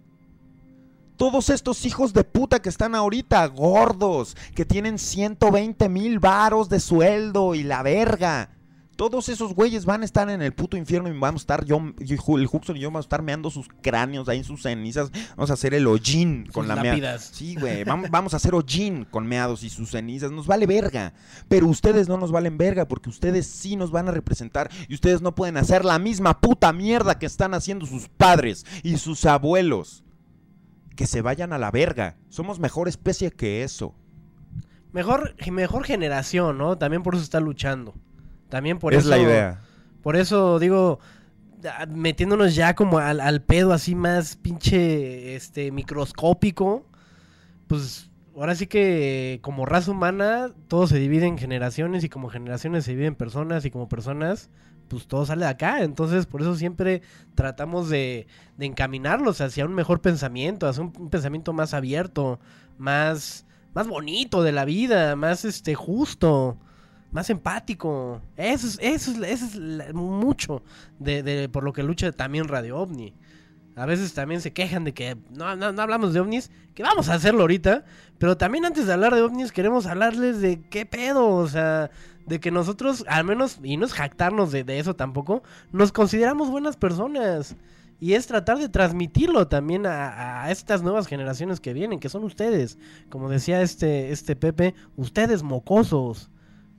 Todos 1.17 1.49
estos 1.49 1.85
hijos 1.85 2.11
de 2.13 2.25
puta 2.25 2.61
que 2.61 2.67
están 2.69 2.93
ahorita 2.93 3.45
gordos, 3.47 4.35
que 4.53 4.65
tienen 4.65 4.99
120 4.99 5.87
mil 5.87 6.19
varos 6.19 6.67
de 6.67 6.79
sueldo 6.81 7.55
y 7.55 7.63
la 7.63 7.81
verga. 7.83 8.49
Todos 8.95 9.27
esos 9.27 9.53
güeyes 9.53 9.85
van 9.85 10.03
a 10.03 10.05
estar 10.05 10.29
en 10.29 10.41
el 10.41 10.53
puto 10.53 10.77
infierno 10.77 11.09
y 11.09 11.19
vamos 11.19 11.41
a 11.41 11.43
estar, 11.43 11.65
yo, 11.65 11.81
el 11.99 12.49
Huxon 12.51 12.77
y 12.77 12.79
yo 12.79 12.87
vamos 12.87 13.05
a 13.05 13.07
estar 13.07 13.21
meando 13.21 13.49
sus 13.49 13.67
cráneos 13.81 14.29
ahí 14.29 14.37
en 14.37 14.43
sus 14.45 14.61
cenizas. 14.61 15.11
Vamos 15.35 15.49
a 15.49 15.53
hacer 15.53 15.73
el 15.73 15.85
hollín 15.85 16.45
con 16.53 16.65
Sus 16.65 16.75
la 16.75 16.81
mea. 16.81 17.19
Sí, 17.19 17.55
güey, 17.55 17.83
vamos, 17.83 18.09
vamos 18.09 18.33
a 18.33 18.37
hacer 18.37 18.55
hollín 18.55 19.05
con 19.05 19.27
meados 19.27 19.63
y 19.63 19.69
sus 19.69 19.91
cenizas. 19.91 20.31
Nos 20.31 20.47
vale 20.47 20.65
verga. 20.65 21.13
Pero 21.49 21.67
ustedes 21.67 22.07
no 22.07 22.17
nos 22.17 22.31
valen 22.31 22.57
verga 22.57 22.87
porque 22.87 23.09
ustedes 23.09 23.47
sí 23.47 23.75
nos 23.75 23.91
van 23.91 24.07
a 24.07 24.11
representar 24.11 24.71
y 24.87 24.93
ustedes 24.93 25.21
no 25.21 25.35
pueden 25.35 25.57
hacer 25.57 25.83
la 25.83 25.99
misma 25.99 26.39
puta 26.39 26.71
mierda 26.71 27.19
que 27.19 27.25
están 27.25 27.53
haciendo 27.53 27.85
sus 27.85 28.07
padres 28.07 28.65
y 28.81 28.97
sus 28.97 29.25
abuelos. 29.25 30.05
Que 30.95 31.05
se 31.05 31.21
vayan 31.21 31.51
a 31.51 31.57
la 31.57 31.69
verga. 31.69 32.15
Somos 32.29 32.59
mejor 32.59 32.87
especie 32.87 33.31
que 33.31 33.63
eso. 33.63 33.93
Mejor, 34.93 35.35
mejor 35.51 35.83
generación, 35.83 36.57
¿no? 36.57 36.77
También 36.77 37.03
por 37.03 37.15
eso 37.15 37.23
está 37.25 37.41
luchando. 37.41 37.93
También 38.55 38.79
por 38.79 38.93
es 38.93 39.01
eso. 39.01 39.09
la 39.09 39.17
idea. 39.17 39.59
Por 40.01 40.15
eso 40.15 40.59
digo, 40.59 40.99
ah, 41.69 41.85
metiéndonos 41.87 42.55
ya 42.55 42.73
como 42.73 42.99
al, 42.99 43.19
al 43.19 43.41
pedo 43.41 43.73
así 43.73 43.95
más 43.95 44.37
pinche 44.37 45.35
este 45.35 45.73
microscópico, 45.73 46.85
pues 47.67 48.09
ahora 48.33 48.55
sí 48.55 48.67
que 48.67 49.39
como 49.41 49.65
raza 49.65 49.91
humana 49.91 50.51
todo 50.69 50.87
se 50.87 50.99
divide 50.99 51.25
en 51.25 51.37
generaciones 51.37 52.05
y 52.05 52.09
como 52.09 52.29
generaciones 52.29 52.85
se 52.85 52.91
dividen 52.91 53.15
personas 53.15 53.65
y 53.65 53.71
como 53.71 53.89
personas 53.89 54.49
pues 54.87 55.05
todo 55.05 55.25
sale 55.25 55.43
de 55.43 55.51
acá, 55.51 55.83
entonces 55.83 56.25
por 56.25 56.41
eso 56.41 56.55
siempre 56.55 57.01
tratamos 57.33 57.89
de, 57.89 58.25
de 58.55 58.67
encaminarlos 58.67 59.41
hacia 59.41 59.65
un 59.65 59.73
mejor 59.73 59.99
pensamiento, 59.99 60.65
hacia 60.65 60.81
un, 60.81 60.93
un 60.97 61.09
pensamiento 61.09 61.51
más 61.51 61.73
abierto, 61.73 62.39
más 62.77 63.45
más 63.73 63.89
bonito 63.89 64.43
de 64.43 64.53
la 64.53 64.63
vida, 64.63 65.17
más 65.17 65.43
este 65.43 65.75
justo. 65.75 66.57
Más 67.15 67.29
empático. 67.29 68.21
Eso 68.35 68.67
es, 68.67 68.77
eso 68.81 69.11
es, 69.11 69.17
eso 69.41 69.45
es 69.45 69.93
mucho 69.93 70.61
de, 70.99 71.23
de- 71.23 71.49
por 71.49 71.63
lo 71.63 71.73
que 71.73 71.81
lucha 71.81 72.11
también 72.11 72.47
Radio 72.47 72.77
OVNI. 72.77 73.13
A 73.77 73.85
veces 73.85 74.13
también 74.13 74.39
se 74.39 74.53
quejan 74.53 74.83
de 74.85 74.93
que 74.93 75.17
no, 75.31 75.55
no, 75.55 75.71
no 75.73 75.81
hablamos 75.81 76.13
de 76.13 76.21
ovnis, 76.21 76.49
que 76.75 76.83
vamos 76.83 77.09
a 77.09 77.15
hacerlo 77.15 77.41
ahorita, 77.41 77.83
pero 78.17 78.37
también 78.37 78.63
antes 78.65 78.85
de 78.87 78.93
hablar 78.93 79.13
de 79.13 79.21
ovnis 79.21 79.51
queremos 79.51 79.85
hablarles 79.85 80.39
de 80.39 80.61
qué 80.69 80.85
pedo, 80.85 81.27
o 81.27 81.45
sea, 81.49 81.91
de 82.25 82.39
que 82.39 82.51
nosotros, 82.51 83.03
al 83.09 83.25
menos, 83.25 83.59
y 83.63 83.75
no 83.75 83.85
es 83.85 83.91
jactarnos 83.93 84.53
de, 84.53 84.63
de 84.63 84.79
eso 84.79 84.95
tampoco, 84.95 85.43
nos 85.73 85.91
consideramos 85.91 86.49
buenas 86.49 86.77
personas. 86.77 87.55
Y 87.99 88.13
es 88.13 88.27
tratar 88.27 88.59
de 88.59 88.69
transmitirlo 88.69 89.47
también 89.49 89.85
a, 89.85 90.43
a 90.43 90.51
estas 90.51 90.81
nuevas 90.81 91.07
generaciones 91.07 91.59
que 91.59 91.73
vienen, 91.73 91.99
que 91.99 92.09
son 92.09 92.23
ustedes. 92.23 92.77
Como 93.09 93.29
decía 93.29 93.61
este, 93.61 94.11
este 94.11 94.35
Pepe, 94.37 94.73
ustedes 94.95 95.43
mocosos. 95.43 96.29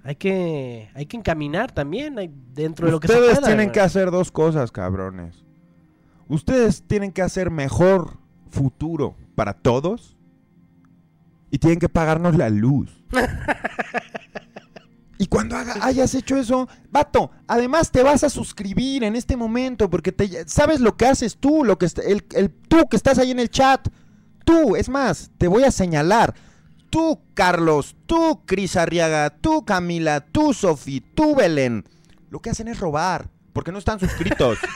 Hay 0.07 0.15
que, 0.15 0.89
hay 0.95 1.07
que 1.07 1.17
encaminar 1.17 1.73
también 1.73 2.17
hay- 2.19 2.31
dentro 2.55 2.87
de 2.87 2.93
lo 2.93 3.01
que 3.01 3.09
se 3.09 3.15
Ustedes 3.15 3.41
tienen 3.41 3.67
güey. 3.67 3.73
que 3.73 3.81
hacer 3.81 4.13
dos 4.13 4.31
cosas, 4.31 4.71
cabrones. 4.71 5.45
Ustedes 6.29 6.85
tienen 6.87 7.11
que 7.11 7.23
hacer 7.23 7.51
mejor 7.51 8.19
futuro 8.49 9.17
para 9.35 9.55
todos 9.55 10.17
y 11.51 11.59
tienen 11.59 11.81
que 11.81 11.89
pagarnos 11.89 12.37
la 12.37 12.49
luz. 12.51 13.03
y 15.19 15.27
cuando 15.27 15.57
haga- 15.57 15.77
hayas 15.83 16.15
hecho 16.15 16.37
eso, 16.37 16.69
vato, 16.91 17.31
además 17.49 17.91
te 17.91 18.03
vas 18.03 18.23
a 18.23 18.31
suscribir 18.31 19.03
en 19.03 19.17
este 19.17 19.37
momento 19.37 19.89
porque 19.89 20.13
te, 20.13 20.47
sabes 20.49 20.81
lo 20.81 20.97
que 20.97 21.07
haces 21.07 21.39
tú, 21.39 21.65
lo 21.65 21.79
que 21.79 21.87
el- 22.07 22.51
tú 22.69 22.87
que 22.89 22.97
estás 22.97 23.19
ahí 23.19 23.31
en 23.31 23.41
el 23.41 23.51
chat. 23.51 23.89
Tú, 24.45 24.77
es 24.77 24.89
más, 24.89 25.31
te 25.39 25.49
voy 25.49 25.65
a 25.65 25.73
señalar. 25.73 26.35
Tú, 26.91 27.21
Carlos, 27.35 27.97
tú, 28.07 28.43
Cris 28.47 28.77
Arriaga, 28.77 29.31
tú, 29.31 29.65
Camila, 29.65 30.21
tú, 30.21 30.55
Sofi, 30.55 31.01
tú, 31.01 31.35
Belén. 31.35 31.85
Lo 32.31 32.41
que 32.41 32.51
hacen 32.51 32.69
es 32.69 32.81
robar, 32.81 33.29
porque 33.53 33.73
no 33.73 33.79
están 33.79 34.01
suscritos. 34.01 34.59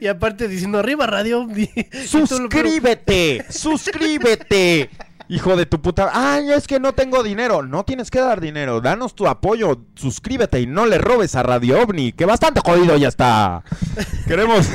Y 0.00 0.06
aparte 0.06 0.48
diciendo 0.48 0.78
arriba 0.78 1.06
Radio 1.06 1.48
¡Suscríbete! 2.06 3.44
¡Suscríbete! 3.48 4.90
Hijo 5.32 5.56
de 5.56 5.64
tu 5.64 5.80
puta. 5.80 6.10
Ay, 6.12 6.52
es 6.52 6.66
que 6.66 6.78
no 6.78 6.92
tengo 6.92 7.22
dinero. 7.22 7.62
No 7.62 7.84
tienes 7.84 8.10
que 8.10 8.20
dar 8.20 8.38
dinero. 8.38 8.82
Danos 8.82 9.14
tu 9.14 9.26
apoyo. 9.26 9.80
Suscríbete 9.94 10.60
y 10.60 10.66
no 10.66 10.84
le 10.84 10.98
robes 10.98 11.34
a 11.36 11.42
Radio 11.42 11.80
OVNI, 11.80 12.12
que 12.12 12.26
bastante 12.26 12.60
jodido 12.62 12.98
ya 12.98 13.08
está. 13.08 13.64
Queremos, 14.26 14.68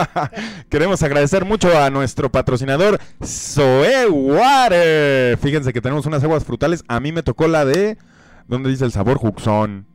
queremos 0.68 1.02
agradecer 1.02 1.46
mucho 1.46 1.74
a 1.78 1.88
nuestro 1.88 2.30
patrocinador, 2.30 3.00
Zoe 3.24 4.06
Water. 4.06 5.38
Fíjense 5.38 5.72
que 5.72 5.80
tenemos 5.80 6.04
unas 6.04 6.22
aguas 6.22 6.44
frutales. 6.44 6.84
A 6.88 7.00
mí 7.00 7.10
me 7.10 7.22
tocó 7.22 7.48
la 7.48 7.64
de. 7.64 7.96
¿Dónde 8.48 8.68
dice 8.68 8.84
el 8.84 8.92
sabor 8.92 9.16
Juxón? 9.16 9.86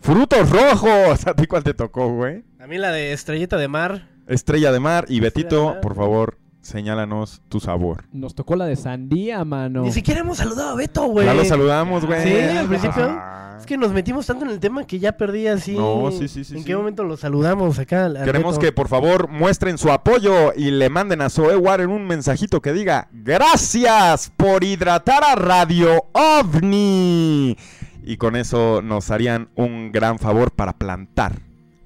Frutos 0.00 0.48
rojos. 0.48 1.26
¿A 1.26 1.34
ti 1.34 1.46
cuál 1.46 1.64
te 1.64 1.74
tocó, 1.74 2.08
güey? 2.08 2.44
A 2.58 2.66
mí 2.66 2.78
la 2.78 2.90
de 2.90 3.12
Estrellita 3.12 3.58
de 3.58 3.68
Mar. 3.68 4.08
Estrella 4.26 4.72
de 4.72 4.80
Mar 4.80 5.04
y 5.08 5.22
Estrella 5.22 5.24
Betito, 5.24 5.64
Mar. 5.66 5.80
por 5.82 5.96
favor, 5.96 6.38
señálanos 6.62 7.42
tu 7.48 7.60
sabor. 7.60 8.04
Nos 8.12 8.34
tocó 8.34 8.56
la 8.56 8.64
de 8.66 8.76
sandía, 8.76 9.44
mano. 9.44 9.82
Ni 9.82 9.92
siquiera 9.92 10.20
hemos 10.20 10.38
saludado 10.38 10.70
a 10.70 10.74
Beto, 10.76 11.04
güey. 11.06 11.26
Ya 11.26 11.34
lo 11.34 11.44
saludamos, 11.44 12.06
güey. 12.06 12.22
Sí, 12.22 12.56
al 12.56 12.66
principio. 12.68 13.04
Ah. 13.10 13.38
Es 13.60 13.66
que 13.66 13.76
nos 13.76 13.92
metimos 13.92 14.26
tanto 14.26 14.44
en 14.44 14.50
el 14.50 14.58
tema 14.58 14.84
que 14.84 14.98
ya 14.98 15.12
perdí 15.12 15.46
así. 15.46 15.76
No, 15.76 16.10
sí, 16.10 16.26
sí, 16.26 16.42
sí, 16.42 16.54
¿En 16.54 16.60
sí. 16.60 16.64
qué 16.64 16.74
momento 16.76 17.04
lo 17.04 17.16
saludamos 17.16 17.78
acá? 17.78 18.06
al- 18.06 18.16
al 18.16 18.24
Queremos 18.24 18.54
Beto? 18.56 18.60
que 18.66 18.72
por 18.72 18.88
favor 18.88 19.28
muestren 19.28 19.78
su 19.78 19.92
apoyo 19.92 20.52
y 20.56 20.72
le 20.72 20.88
manden 20.90 21.20
a 21.20 21.30
Zoe 21.30 21.56
Water 21.56 21.86
un 21.86 22.06
mensajito 22.08 22.60
que 22.60 22.72
diga 22.72 23.08
gracias 23.12 24.32
por 24.36 24.64
hidratar 24.64 25.22
a 25.22 25.36
Radio 25.36 26.06
OVNI. 26.12 27.56
Y 28.04 28.16
con 28.16 28.34
eso 28.34 28.82
nos 28.82 29.10
harían 29.12 29.48
un 29.54 29.92
gran 29.92 30.18
favor 30.18 30.50
para 30.50 30.72
plantar, 30.72 31.40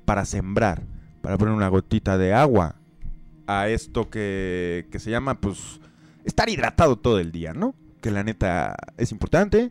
para 0.07 0.25
sembrar, 0.25 0.83
para 1.21 1.37
poner 1.37 1.53
una 1.53 1.69
gotita 1.69 2.17
de 2.17 2.33
agua 2.33 2.77
a 3.47 3.69
esto 3.69 4.11
que, 4.11 4.87
que 4.91 4.99
se 4.99 5.11
llama 5.11 5.41
pues 5.41 5.81
estar 6.25 6.49
hidratado 6.49 6.97
todo 6.97 7.19
el 7.21 7.33
día, 7.33 7.53
¿no? 7.53 7.75
Que 8.01 8.11
la 8.11 8.25
neta 8.25 8.75
es 8.97 9.13
importante. 9.13 9.71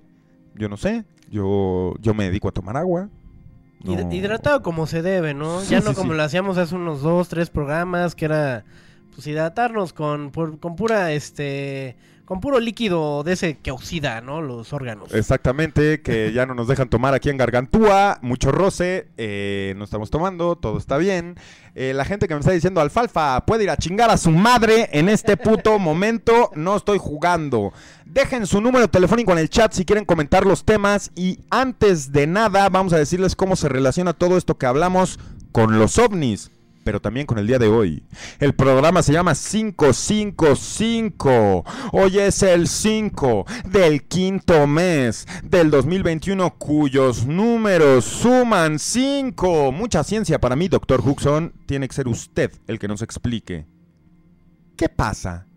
Yo 0.56 0.70
no 0.70 0.78
sé, 0.78 1.04
yo, 1.30 1.94
yo 2.00 2.14
me 2.14 2.26
dedico 2.26 2.48
a 2.48 2.52
tomar 2.54 2.78
agua. 2.78 3.10
No- 3.84 4.12
Hidratado 4.12 4.62
como 4.64 4.88
se 4.88 5.02
debe, 5.02 5.34
¿no? 5.34 5.62
Sí, 5.62 5.72
ya 5.72 5.80
no 5.82 5.92
sí, 5.92 5.96
como 5.96 6.12
sí. 6.14 6.18
lo 6.18 6.24
hacíamos 6.24 6.58
hace 6.58 6.74
unos 6.76 7.02
dos, 7.02 7.28
tres 7.30 7.50
programas, 7.50 8.16
que 8.16 8.26
era 8.26 8.66
pues 9.14 9.28
hidratarnos 9.28 9.94
con, 9.94 10.32
por- 10.32 10.60
con 10.60 10.76
pura, 10.76 11.12
este, 11.14 11.96
con 12.26 12.42
puro 12.42 12.60
líquido 12.60 13.24
de 13.24 13.34
ese 13.34 13.58
que 13.58 13.72
oxida, 13.72 14.20
¿no? 14.20 14.42
Los 14.42 14.74
órganos. 14.74 15.14
Exactamente, 15.14 16.02
que 16.02 16.32
ya 16.34 16.46
no 16.46 16.56
nos 16.56 16.68
dejan 16.68 16.90
tomar 16.90 17.14
aquí 17.14 17.30
en 17.30 17.38
Gargantúa, 17.38 18.20
mucho 18.22 18.52
roce, 18.52 19.08
eh, 19.18 19.74
no 19.78 19.84
estamos 19.84 20.10
tomando, 20.10 20.56
todo 20.56 20.78
está 20.78 20.98
bien. 20.98 21.36
Eh, 21.76 21.94
la 21.94 22.06
gente 22.06 22.28
que 22.28 22.34
me 22.34 22.40
está 22.40 22.52
diciendo 22.52 22.82
alfalfa 22.82 23.46
puede 23.46 23.66
ir 23.66 23.70
a 23.70 23.78
chingar 23.78 24.10
a 24.10 24.18
su 24.18 24.32
madre 24.32 24.90
en 24.92 25.08
este 25.10 25.38
puto 25.38 25.78
momento, 25.80 26.52
no 26.56 26.76
estoy 26.76 26.98
jugando. 26.98 27.74
Dejen 28.06 28.48
su 28.48 28.60
número 28.60 28.88
telefónico 28.88 29.32
en 29.34 29.40
el 29.40 29.50
chat 29.50 29.74
si 29.74 29.86
quieren 29.86 30.06
comentar 30.06 30.46
los 30.46 30.66
temas 30.66 31.12
y 31.16 31.40
antes 31.50 32.12
de 32.12 32.28
nada 32.28 32.70
vamos 32.70 32.94
a 32.94 32.98
decirles 32.98 33.36
cómo 33.36 33.56
se 33.56 33.70
relaciona 33.70 34.14
todo 34.14 34.38
esto 34.38 34.58
que 34.58 34.66
hablamos 34.66 35.20
con 35.52 35.78
los 35.78 35.98
ovnis. 36.00 36.52
Pero 36.86 37.02
también 37.02 37.26
con 37.26 37.38
el 37.40 37.48
día 37.48 37.58
de 37.58 37.68
hoy. 37.68 38.04
El 38.40 38.54
programa 38.54 39.02
se 39.02 39.12
llama 39.12 39.34
555. 39.34 41.66
Hoy 41.94 42.20
es 42.20 42.44
el 42.44 42.68
5 42.68 43.46
del 43.66 44.04
quinto 44.04 44.68
mes 44.68 45.28
del 45.44 45.72
2021, 45.72 46.60
cuyos 46.60 47.26
números 47.26 48.06
suman 48.06 48.78
5. 48.78 49.72
Mucha 49.72 50.04
ciencia 50.04 50.40
para 50.40 50.56
mí, 50.56 50.68
doctor 50.68 51.02
Huxon. 51.04 51.54
Tiene 51.66 51.88
que 51.88 51.96
ser 51.96 52.08
usted 52.08 52.52
el 52.68 52.78
que 52.78 52.88
nos 52.88 53.02
explique. 53.02 53.66
¿Qué 54.78 54.88
pasa? 54.88 55.48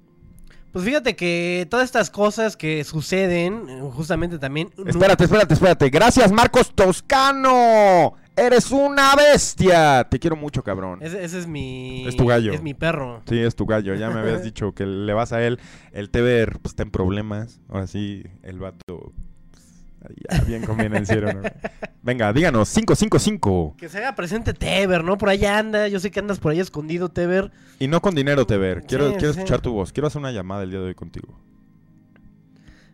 Pues 0.73 0.85
fíjate 0.85 1.17
que 1.17 1.67
todas 1.69 1.85
estas 1.85 2.09
cosas 2.09 2.57
que 2.57 2.85
suceden, 2.85 3.69
eh, 3.69 3.83
justamente 3.93 4.39
también... 4.39 4.71
Espérate, 4.87 5.25
espérate, 5.25 5.55
espérate. 5.55 5.91
Gracias, 5.91 6.33
Marcos 6.33 6.75
Toscano. 6.75 8.15
Eres 8.39 8.71
una 8.71 9.15
bestia. 9.17 10.07
Te 10.09 10.19
quiero 10.19 10.37
mucho, 10.37 10.63
cabrón. 10.63 11.01
Ese, 11.03 11.25
ese 11.25 11.39
es 11.41 11.47
mi... 11.47 12.07
Es 12.07 12.17
tu 12.17 12.27
gallo. 12.27 12.53
Es 12.53 12.63
mi 12.63 12.73
perro. 12.75 13.23
Sí, 13.29 13.39
es 13.39 13.57
tu 13.57 13.67
gallo. 13.67 13.95
Ya 13.95 14.11
me 14.11 14.21
habías 14.21 14.43
dicho 14.45 14.73
que 14.73 14.87
le 14.87 15.13
vas 15.13 15.33
a 15.33 15.43
él. 15.43 15.59
El 15.93 16.11
TVR 16.11 16.59
pues, 16.61 16.73
está 16.73 16.85
en 16.85 16.91
problemas. 16.91 17.61
Ahora 17.69 17.87
sí, 17.87 18.23
el 18.43 18.61
vato. 18.61 19.13
pues, 19.51 19.65
ahí 20.09 20.15
ya 20.31 20.45
bien 20.45 20.65
convenenciero, 20.65 21.33
¿no? 21.33 21.43
Venga, 22.03 22.33
díganos. 22.33 22.73
555. 22.73 23.75
Que 23.77 23.89
se 23.89 23.99
haga 23.99 24.15
presente 24.15 24.55
Tever, 24.55 25.03
¿no? 25.03 25.19
Por 25.19 25.29
allá 25.31 25.59
anda. 25.59 25.89
Yo 25.89 25.99
sé 25.99 26.11
que 26.11 26.21
andas 26.21 26.39
por 26.39 26.53
ahí 26.53 26.61
escondido, 26.61 27.09
Tever. 27.09 27.51
Y 27.81 27.89
no 27.89 28.01
con 28.01 28.15
dinero, 28.15 28.47
TVR. 28.47 28.85
Quiero, 28.87 29.11
Sí, 29.11 29.17
quiero 29.19 29.33
sí. 29.35 29.41
escuchar 29.41 29.61
tu 29.61 29.73
voz. 29.73 29.93
Quiero 29.93 30.07
hacer 30.07 30.21
una 30.21 30.31
llamada 30.33 30.63
el 30.63 30.71
día 30.71 30.79
de 30.79 30.87
hoy 30.87 30.95
contigo. 30.95 31.39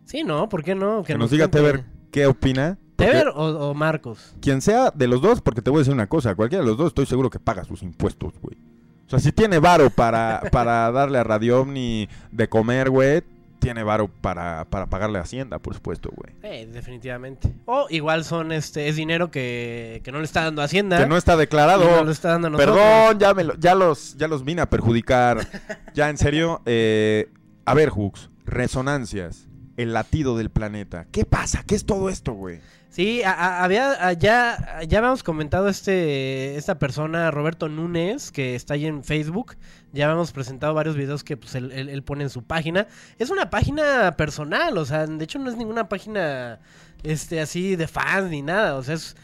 Sí, 0.05 0.23
¿no? 0.23 0.49
¿Por 0.49 0.63
qué 0.63 0.75
no? 0.75 1.03
Que, 1.03 1.17
nos 1.17 1.31
diga 1.31 1.47
cuente. 1.49 1.71
TVR 1.71 1.83
qué 2.11 2.27
opina. 2.27 2.77
¿Tever 2.95 3.27
o, 3.29 3.69
o 3.69 3.73
Marcos? 3.73 4.33
Quien 4.41 4.61
sea 4.61 4.91
de 4.91 5.07
los 5.07 5.21
dos, 5.21 5.41
porque 5.41 5.61
te 5.61 5.69
voy 5.69 5.79
a 5.79 5.81
decir 5.81 5.93
una 5.93 6.07
cosa. 6.07 6.35
Cualquiera 6.35 6.63
de 6.63 6.69
los 6.69 6.77
dos 6.77 6.87
estoy 6.87 7.05
seguro 7.05 7.29
que 7.29 7.39
paga 7.39 7.63
sus 7.65 7.83
impuestos, 7.83 8.33
güey. 8.41 8.57
O 9.05 9.09
sea, 9.09 9.19
si 9.19 9.31
tiene 9.31 9.59
varo 9.59 9.89
para, 9.89 10.41
para 10.51 10.91
darle 10.91 11.17
a 11.19 11.23
Radio 11.23 11.61
Omni 11.61 12.07
de 12.31 12.47
comer, 12.49 12.89
güey, 12.89 13.21
tiene 13.59 13.83
varo 13.83 14.07
para, 14.07 14.65
para 14.69 14.85
pagarle 14.87 15.17
a 15.17 15.23
Hacienda, 15.23 15.57
por 15.59 15.73
supuesto, 15.73 16.09
güey. 16.15 16.33
Eh, 16.43 16.67
definitivamente. 16.71 17.51
O 17.65 17.87
igual 17.89 18.23
son, 18.23 18.51
este, 18.51 18.87
es 18.89 18.95
dinero 18.95 19.31
que, 19.31 20.01
que 20.03 20.11
no 20.11 20.19
le 20.19 20.25
está 20.25 20.43
dando 20.43 20.61
Hacienda. 20.61 20.97
Que 20.99 21.07
no 21.07 21.17
está 21.17 21.35
declarado. 21.35 21.83
no 21.83 22.03
lo 22.03 22.11
está 22.11 22.29
dando 22.29 22.47
a 22.47 22.51
nosotros. 22.51 22.75
Perdón, 22.77 23.19
ya, 23.19 23.33
me 23.33 23.43
lo- 23.43 23.55
ya, 23.57 23.73
los, 23.75 24.15
ya 24.17 24.27
los 24.27 24.43
vine 24.45 24.61
a 24.61 24.69
perjudicar. 24.69 25.47
ya, 25.95 26.09
en 26.09 26.17
serio. 26.17 26.61
eh, 26.65 27.29
a 27.65 27.73
ver, 27.73 27.91
Hux, 27.95 28.29
resonancias. 28.45 29.47
El 29.77 29.91
latido 29.93 30.37
del 30.37 30.49
planeta. 30.51 31.05
¿Qué 31.11 31.25
pasa? 31.25 31.63
¿Qué 31.67 31.75
es 31.75 31.85
todo 31.85 32.09
esto, 32.09 32.31
güey? 32.33 32.59
Sí, 32.95 33.23
a- 33.23 33.31
a- 33.33 33.63
había, 33.65 34.13
ya, 34.13 34.79
ya 34.87 34.97
habíamos 34.99 35.21
comentado 35.21 35.67
este, 35.67 36.55
esta 36.55 36.79
persona, 36.79 37.29
Roberto 37.29 37.67
Núñez, 37.67 38.31
que 38.31 38.55
está 38.55 38.75
ahí 38.75 38.85
en 38.85 39.03
Facebook. 39.03 39.57
Ya 39.91 40.05
habíamos 40.05 40.31
presentado 40.31 40.73
varios 40.73 40.95
videos 40.95 41.21
que 41.25 41.35
pues, 41.35 41.55
él, 41.55 41.73
él- 41.73 41.89
él 41.89 42.03
pone 42.03 42.23
en 42.23 42.29
su 42.29 42.43
página. 42.43 42.87
Es 43.19 43.29
una 43.31 43.49
página 43.49 44.15
personal, 44.15 44.77
o 44.77 44.85
sea, 44.85 45.05
de 45.07 45.21
hecho 45.25 45.39
no 45.39 45.49
es 45.49 45.57
ninguna 45.57 45.89
página 45.89 46.59
este, 47.03 47.41
así 47.41 47.75
de 47.75 47.87
fans 47.89 48.29
ni 48.29 48.41
nada, 48.41 48.75
o 48.77 48.83
sea, 48.83 48.95
es... 48.95 49.17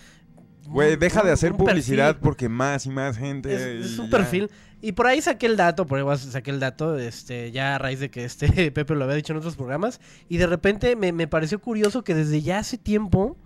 Güey, 0.67 0.95
un- 0.95 0.99
deja 0.99 1.23
de 1.23 1.31
hacer 1.31 1.53
publicidad 1.53 2.07
perfil. 2.15 2.21
porque 2.23 2.49
más 2.49 2.85
y 2.85 2.89
más 2.89 3.17
gente. 3.17 3.79
Es, 3.79 3.97
un 3.97 4.09
ya. 4.09 4.17
perfil. 4.17 4.51
Y 4.81 4.91
por 4.91 5.07
ahí 5.07 5.21
saqué 5.21 5.45
el 5.45 5.55
dato, 5.55 5.87
por 5.87 5.97
ahí 5.97 6.17
saqué 6.17 6.51
el 6.51 6.59
dato, 6.59 6.97
este, 6.99 7.53
ya 7.53 7.75
a 7.75 7.77
raíz 7.77 8.01
de 8.01 8.09
que 8.11 8.25
este 8.25 8.47
Pepe 8.73 8.95
lo 8.95 9.05
había 9.05 9.15
dicho 9.15 9.31
en 9.31 9.37
otros 9.39 9.55
programas. 9.55 10.01
Y 10.27 10.37
de 10.37 10.47
repente 10.47 10.97
me, 10.97 11.13
me 11.13 11.29
pareció 11.29 11.59
curioso 11.61 12.03
que 12.03 12.13
desde 12.15 12.41
ya 12.41 12.59
hace 12.59 12.77
tiempo 12.77 13.37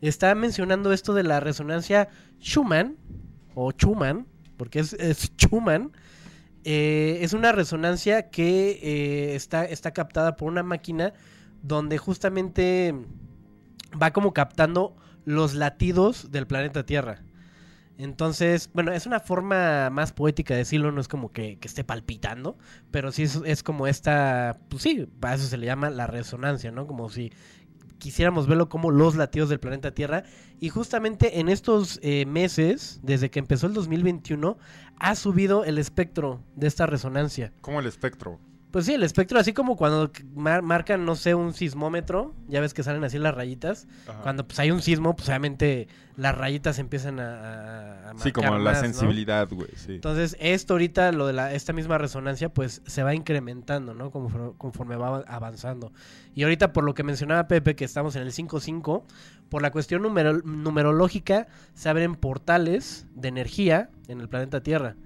está 0.00 0.34
mencionando 0.34 0.92
esto 0.92 1.14
de 1.14 1.24
la 1.24 1.40
resonancia 1.40 2.08
Schumann, 2.40 2.96
o 3.54 3.72
Schumann, 3.72 4.26
porque 4.56 4.80
es, 4.80 4.92
es 4.94 5.32
Schumann. 5.36 5.92
Eh, 6.64 7.18
es 7.22 7.32
una 7.32 7.52
resonancia 7.52 8.30
que 8.30 8.78
eh, 8.82 9.34
está, 9.34 9.64
está 9.64 9.92
captada 9.92 10.36
por 10.36 10.48
una 10.48 10.62
máquina 10.62 11.14
donde 11.62 11.98
justamente 11.98 12.94
va 14.00 14.12
como 14.12 14.32
captando 14.32 14.94
los 15.24 15.54
latidos 15.54 16.30
del 16.30 16.46
planeta 16.46 16.84
Tierra. 16.84 17.22
Entonces, 17.98 18.70
bueno, 18.74 18.92
es 18.92 19.06
una 19.06 19.18
forma 19.18 19.90
más 19.90 20.12
poética 20.12 20.54
de 20.54 20.58
decirlo, 20.58 20.92
no 20.92 21.00
es 21.00 21.08
como 21.08 21.32
que, 21.32 21.58
esté 21.60 21.82
palpitando, 21.82 22.56
pero 22.92 23.10
sí 23.10 23.24
es, 23.24 23.40
es 23.44 23.64
como 23.64 23.88
esta, 23.88 24.60
pues 24.68 24.84
sí, 24.84 25.08
a 25.20 25.34
eso 25.34 25.46
se 25.48 25.56
le 25.56 25.66
llama 25.66 25.90
la 25.90 26.06
resonancia, 26.06 26.70
¿no? 26.70 26.86
Como 26.86 27.08
si 27.08 27.32
quisiéramos 27.98 28.46
verlo 28.46 28.68
como 28.68 28.90
los 28.90 29.16
latidos 29.16 29.48
del 29.48 29.60
planeta 29.60 29.92
Tierra. 29.92 30.24
Y 30.60 30.70
justamente 30.70 31.40
en 31.40 31.48
estos 31.48 32.00
eh, 32.02 32.26
meses, 32.26 33.00
desde 33.02 33.30
que 33.30 33.38
empezó 33.38 33.66
el 33.66 33.74
2021, 33.74 34.58
ha 34.98 35.14
subido 35.14 35.64
el 35.64 35.78
espectro 35.78 36.42
de 36.56 36.66
esta 36.66 36.86
resonancia. 36.86 37.52
Como 37.60 37.80
el 37.80 37.86
espectro. 37.86 38.38
Pues 38.70 38.84
sí, 38.84 38.92
el 38.92 39.02
espectro, 39.02 39.38
así 39.40 39.54
como 39.54 39.76
cuando 39.76 40.10
mar- 40.34 40.60
marcan, 40.60 41.06
no 41.06 41.16
sé, 41.16 41.34
un 41.34 41.54
sismómetro, 41.54 42.34
ya 42.48 42.60
ves 42.60 42.74
que 42.74 42.82
salen 42.82 43.02
así 43.02 43.18
las 43.18 43.34
rayitas. 43.34 43.88
Ajá. 44.06 44.20
Cuando 44.20 44.46
pues 44.46 44.58
hay 44.58 44.70
un 44.70 44.82
sismo, 44.82 45.16
pues 45.16 45.26
obviamente 45.30 45.88
las 46.16 46.36
rayitas 46.36 46.78
empiezan 46.78 47.18
a, 47.18 48.08
a- 48.08 48.10
a 48.10 48.18
Sí, 48.18 48.30
como 48.30 48.48
marcar 48.50 48.60
la 48.64 48.74
sensibilidad, 48.74 49.48
güey, 49.50 49.70
sí. 49.74 49.94
Entonces, 49.94 50.36
esto 50.38 50.74
ahorita, 50.74 51.12
lo 51.12 51.26
de 51.26 51.32
la, 51.32 51.54
esta 51.54 51.72
misma 51.72 51.96
resonancia, 51.96 52.50
pues 52.52 52.82
se 52.84 53.02
va 53.02 53.14
incrementando, 53.14 53.94
¿no? 53.94 54.10
Conforme, 54.10 54.52
conforme 54.58 54.96
va 54.96 55.20
avanzando. 55.26 55.92
Y 56.34 56.42
ahorita, 56.42 56.74
por 56.74 56.84
lo 56.84 56.92
que 56.92 57.04
mencionaba 57.04 57.48
Pepe, 57.48 57.74
que 57.74 57.86
estamos 57.86 58.16
en 58.16 58.22
el 58.22 58.32
5.5, 58.32 59.04
por 59.48 59.62
la 59.62 59.70
cuestión 59.70 60.02
numero- 60.02 60.42
numerológica, 60.44 61.46
se 61.72 61.88
abren 61.88 62.16
portales 62.16 63.06
de 63.14 63.28
energía 63.28 63.88
en 64.08 64.20
el 64.20 64.28
planeta 64.28 64.62
Tierra. 64.62 64.96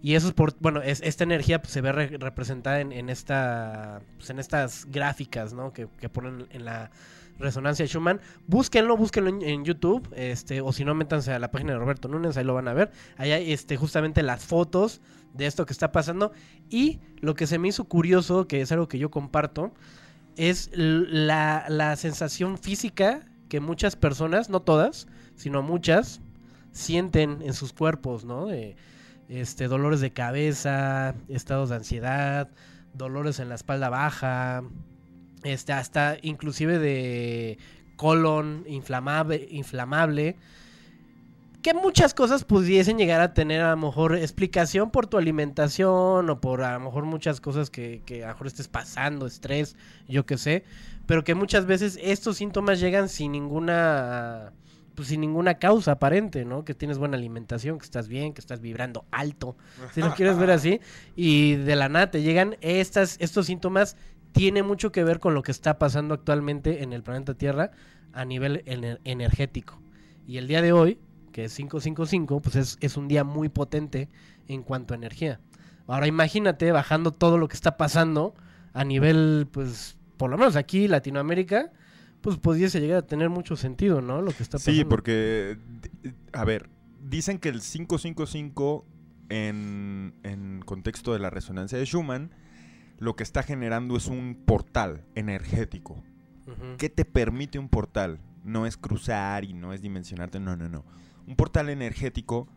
Y 0.00 0.14
esos 0.14 0.32
por, 0.32 0.54
bueno, 0.60 0.80
es, 0.80 1.00
esta 1.02 1.24
energía 1.24 1.60
pues, 1.60 1.72
se 1.72 1.80
ve 1.80 1.90
re- 1.92 2.18
representada 2.18 2.80
en, 2.80 2.92
en 2.92 3.08
esta, 3.08 4.00
pues, 4.16 4.30
en 4.30 4.38
estas 4.38 4.86
gráficas, 4.86 5.52
¿no? 5.52 5.72
Que, 5.72 5.88
ponen 6.08 6.46
en 6.50 6.64
la 6.64 6.90
resonancia 7.38 7.84
de 7.84 7.88
Schumann. 7.88 8.20
Búsquenlo, 8.46 8.96
búsquenlo 8.96 9.30
en, 9.30 9.64
YouTube, 9.64 10.08
este, 10.14 10.60
o 10.60 10.72
si 10.72 10.84
no, 10.84 10.94
métanse 10.94 11.32
a 11.32 11.38
la 11.38 11.50
página 11.50 11.72
de 11.72 11.78
Roberto 11.78 12.08
Núñez, 12.08 12.36
ahí 12.36 12.44
lo 12.44 12.54
van 12.54 12.68
a 12.68 12.74
ver. 12.74 12.92
Ahí 13.16 13.32
hay 13.32 13.52
este, 13.52 13.76
justamente 13.76 14.22
las 14.22 14.44
fotos 14.44 15.00
de 15.34 15.46
esto 15.46 15.66
que 15.66 15.72
está 15.72 15.90
pasando. 15.90 16.32
Y 16.70 17.00
lo 17.20 17.34
que 17.34 17.46
se 17.48 17.58
me 17.58 17.68
hizo 17.68 17.84
curioso, 17.84 18.46
que 18.46 18.60
es 18.60 18.70
algo 18.70 18.88
que 18.88 18.98
yo 18.98 19.10
comparto, 19.10 19.72
es 20.36 20.70
la, 20.74 21.64
la 21.68 21.96
sensación 21.96 22.56
física 22.56 23.26
que 23.48 23.58
muchas 23.58 23.96
personas, 23.96 24.48
no 24.48 24.60
todas, 24.60 25.08
sino 25.34 25.62
muchas, 25.62 26.20
sienten 26.70 27.42
en 27.42 27.52
sus 27.52 27.72
cuerpos, 27.72 28.24
¿no? 28.24 28.46
Este, 29.28 29.68
dolores 29.68 30.00
de 30.00 30.12
cabeza, 30.12 31.14
estados 31.28 31.68
de 31.70 31.76
ansiedad, 31.76 32.48
dolores 32.94 33.40
en 33.40 33.48
la 33.48 33.54
espalda 33.54 33.88
baja, 33.88 34.62
este, 35.44 35.72
hasta 35.72 36.16
inclusive 36.22 36.78
de 36.78 37.58
colon 37.96 38.64
inflamable, 38.66 39.46
inflamable 39.50 40.36
que 41.62 41.74
muchas 41.74 42.14
cosas 42.14 42.44
pudiesen 42.44 42.98
llegar 42.98 43.20
a 43.20 43.34
tener 43.34 43.60
a 43.60 43.70
lo 43.70 43.76
mejor 43.76 44.16
explicación 44.16 44.90
por 44.90 45.06
tu 45.06 45.18
alimentación 45.18 46.30
o 46.30 46.40
por 46.40 46.62
a 46.62 46.74
lo 46.74 46.80
mejor 46.80 47.04
muchas 47.04 47.40
cosas 47.40 47.68
que, 47.68 48.02
que 48.06 48.22
a 48.22 48.28
lo 48.28 48.34
mejor 48.34 48.46
estés 48.46 48.68
pasando, 48.68 49.26
estrés, 49.26 49.76
yo 50.08 50.24
qué 50.24 50.38
sé, 50.38 50.64
pero 51.06 51.24
que 51.24 51.34
muchas 51.34 51.66
veces 51.66 51.98
estos 52.00 52.36
síntomas 52.36 52.80
llegan 52.80 53.08
sin 53.08 53.32
ninguna 53.32 54.52
pues 54.98 55.06
sin 55.10 55.20
ninguna 55.20 55.60
causa 55.60 55.92
aparente, 55.92 56.44
¿no? 56.44 56.64
Que 56.64 56.74
tienes 56.74 56.98
buena 56.98 57.16
alimentación, 57.16 57.78
que 57.78 57.84
estás 57.84 58.08
bien, 58.08 58.32
que 58.34 58.40
estás 58.40 58.60
vibrando 58.60 59.04
alto, 59.12 59.56
si 59.94 60.00
lo 60.00 60.12
quieres 60.16 60.36
ver 60.38 60.50
así, 60.50 60.80
y 61.14 61.54
de 61.54 61.76
la 61.76 61.88
nada 61.88 62.10
te 62.10 62.20
llegan 62.22 62.56
estas, 62.62 63.16
estos 63.20 63.46
síntomas, 63.46 63.96
tiene 64.32 64.64
mucho 64.64 64.90
que 64.90 65.04
ver 65.04 65.20
con 65.20 65.34
lo 65.34 65.42
que 65.44 65.52
está 65.52 65.78
pasando 65.78 66.14
actualmente 66.14 66.82
en 66.82 66.92
el 66.92 67.04
planeta 67.04 67.34
Tierra 67.34 67.70
a 68.12 68.24
nivel 68.24 68.64
ener- 68.64 68.98
energético. 69.04 69.80
Y 70.26 70.38
el 70.38 70.48
día 70.48 70.62
de 70.62 70.72
hoy, 70.72 70.98
que 71.30 71.44
es 71.44 71.54
555, 71.54 72.40
pues 72.40 72.56
es, 72.56 72.76
es 72.80 72.96
un 72.96 73.06
día 73.06 73.22
muy 73.22 73.48
potente 73.48 74.08
en 74.48 74.64
cuanto 74.64 74.94
a 74.94 74.96
energía. 74.96 75.38
Ahora 75.86 76.08
imagínate 76.08 76.72
bajando 76.72 77.12
todo 77.12 77.38
lo 77.38 77.46
que 77.46 77.54
está 77.54 77.76
pasando 77.76 78.34
a 78.72 78.82
nivel, 78.82 79.46
pues, 79.52 79.96
por 80.16 80.28
lo 80.28 80.38
menos 80.38 80.56
aquí, 80.56 80.88
Latinoamérica, 80.88 81.70
pues 82.20 82.36
pudiese 82.36 82.80
llegar 82.80 82.98
a 82.98 83.06
tener 83.06 83.30
mucho 83.30 83.56
sentido, 83.56 84.00
¿no? 84.00 84.22
Lo 84.22 84.32
que 84.32 84.42
está 84.42 84.58
pasando. 84.58 84.78
Sí, 84.78 84.84
porque, 84.84 85.58
a 86.32 86.44
ver, 86.44 86.68
dicen 87.02 87.38
que 87.38 87.48
el 87.48 87.60
555 87.60 88.86
en, 89.28 90.14
en 90.22 90.62
contexto 90.64 91.12
de 91.12 91.18
la 91.18 91.30
resonancia 91.30 91.78
de 91.78 91.84
Schumann, 91.84 92.30
lo 92.98 93.14
que 93.16 93.22
está 93.22 93.42
generando 93.42 93.96
es 93.96 94.06
un 94.08 94.34
portal 94.44 95.04
energético. 95.14 96.02
¿Qué 96.78 96.88
te 96.88 97.04
permite 97.04 97.58
un 97.58 97.68
portal? 97.68 98.20
No 98.42 98.66
es 98.66 98.78
cruzar 98.78 99.44
y 99.44 99.52
no 99.52 99.74
es 99.74 99.82
dimensionarte, 99.82 100.40
no, 100.40 100.56
no, 100.56 100.68
no. 100.68 100.84
Un 101.26 101.36
portal 101.36 101.68
energético 101.68 102.48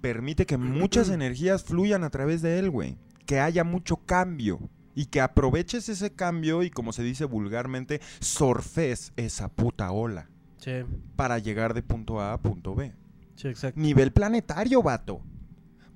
permite 0.00 0.46
que 0.46 0.56
muchas 0.56 1.08
energías 1.10 1.64
fluyan 1.64 2.04
a 2.04 2.10
través 2.10 2.40
de 2.40 2.58
él, 2.58 2.70
güey. 2.70 2.96
Que 3.26 3.40
haya 3.40 3.64
mucho 3.64 3.96
cambio. 3.96 4.60
Y 4.96 5.06
que 5.06 5.20
aproveches 5.20 5.88
ese 5.88 6.12
cambio 6.14 6.64
y, 6.64 6.70
como 6.70 6.92
se 6.92 7.04
dice 7.04 7.24
vulgarmente, 7.26 8.00
surfes 8.18 9.12
esa 9.16 9.48
puta 9.48 9.92
ola 9.92 10.28
Sí, 10.58 10.72
para 11.14 11.38
llegar 11.38 11.74
de 11.74 11.82
punto 11.82 12.20
A 12.20 12.32
a 12.32 12.40
punto 12.40 12.74
B. 12.74 12.92
sí, 13.36 13.46
exacto. 13.46 13.78
Nivel 13.80 14.12
planetario, 14.12 14.82
vato. 14.82 15.20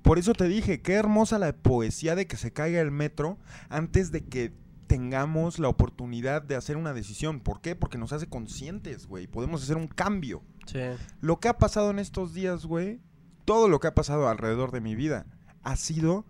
Por 0.01 0.17
eso 0.17 0.33
te 0.33 0.47
dije, 0.47 0.81
qué 0.81 0.93
hermosa 0.93 1.37
la 1.39 1.51
poesía 1.53 2.15
de 2.15 2.25
que 2.27 2.37
se 2.37 2.53
caiga 2.53 2.79
el 2.79 2.91
metro 2.91 3.37
antes 3.69 4.11
de 4.11 4.23
que 4.23 4.53
tengamos 4.87 5.59
la 5.59 5.67
oportunidad 5.67 6.41
de 6.41 6.55
hacer 6.55 6.77
una 6.77 6.93
decisión. 6.93 7.39
¿Por 7.39 7.59
qué? 7.61 7.75
Porque 7.75 7.97
nos 7.97 8.13
hace 8.13 8.27
conscientes, 8.27 9.07
güey. 9.07 9.27
Podemos 9.27 9.63
hacer 9.63 9.77
un 9.77 9.87
cambio. 9.87 10.43
Sí, 10.67 10.79
Lo 11.21 11.39
que 11.39 11.47
ha 11.49 11.57
pasado 11.57 11.89
en 11.91 11.99
estos 11.99 12.33
días, 12.33 12.65
güey, 12.65 12.99
todo 13.45 13.67
lo 13.67 13.79
que 13.79 13.87
ha 13.87 13.95
pasado 13.95 14.27
alrededor 14.29 14.71
de 14.71 14.81
mi 14.81 14.95
vida 14.95 15.25
ha 15.63 15.75
sido 15.75 16.25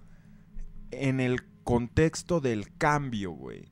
en 0.92 1.20
el 1.20 1.44
contexto 1.72 2.42
del 2.42 2.76
cambio, 2.78 3.32
güey. 3.32 3.64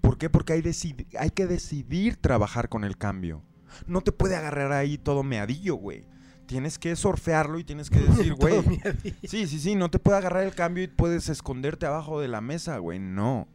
¿Por 0.00 0.16
qué? 0.16 0.30
Porque 0.30 0.54
hay, 0.54 1.30
que 1.30 1.46
decidir 1.46 2.16
trabajar 2.16 2.70
con 2.70 2.82
el 2.82 2.96
cambio. 2.96 3.42
No 3.86 4.00
te 4.00 4.10
puede 4.10 4.36
agarrar 4.36 4.72
ahí 4.72 4.96
todo 4.96 5.22
meadillo, 5.22 5.74
güey. 5.74 6.06
Tienes 6.46 6.78
que 6.78 6.96
surfearlo 6.96 7.58
y 7.58 7.64
tienes 7.64 7.90
que 7.90 7.98
decir, 8.08 8.34
güey. 8.34 8.62
Sí, 9.24 9.46
sí, 9.46 9.60
sí, 9.60 9.74
no 9.74 9.90
te 9.90 9.98
puede 9.98 10.16
agarrar 10.16 10.44
el 10.44 10.54
cambio 10.54 10.82
y 10.82 10.88
puedes 10.88 11.28
esconderte 11.28 11.84
abajo 11.84 12.20
de 12.20 12.28
la 12.28 12.40
mesa, 12.40 12.78
güey. 12.78 12.98
No. 12.98 13.46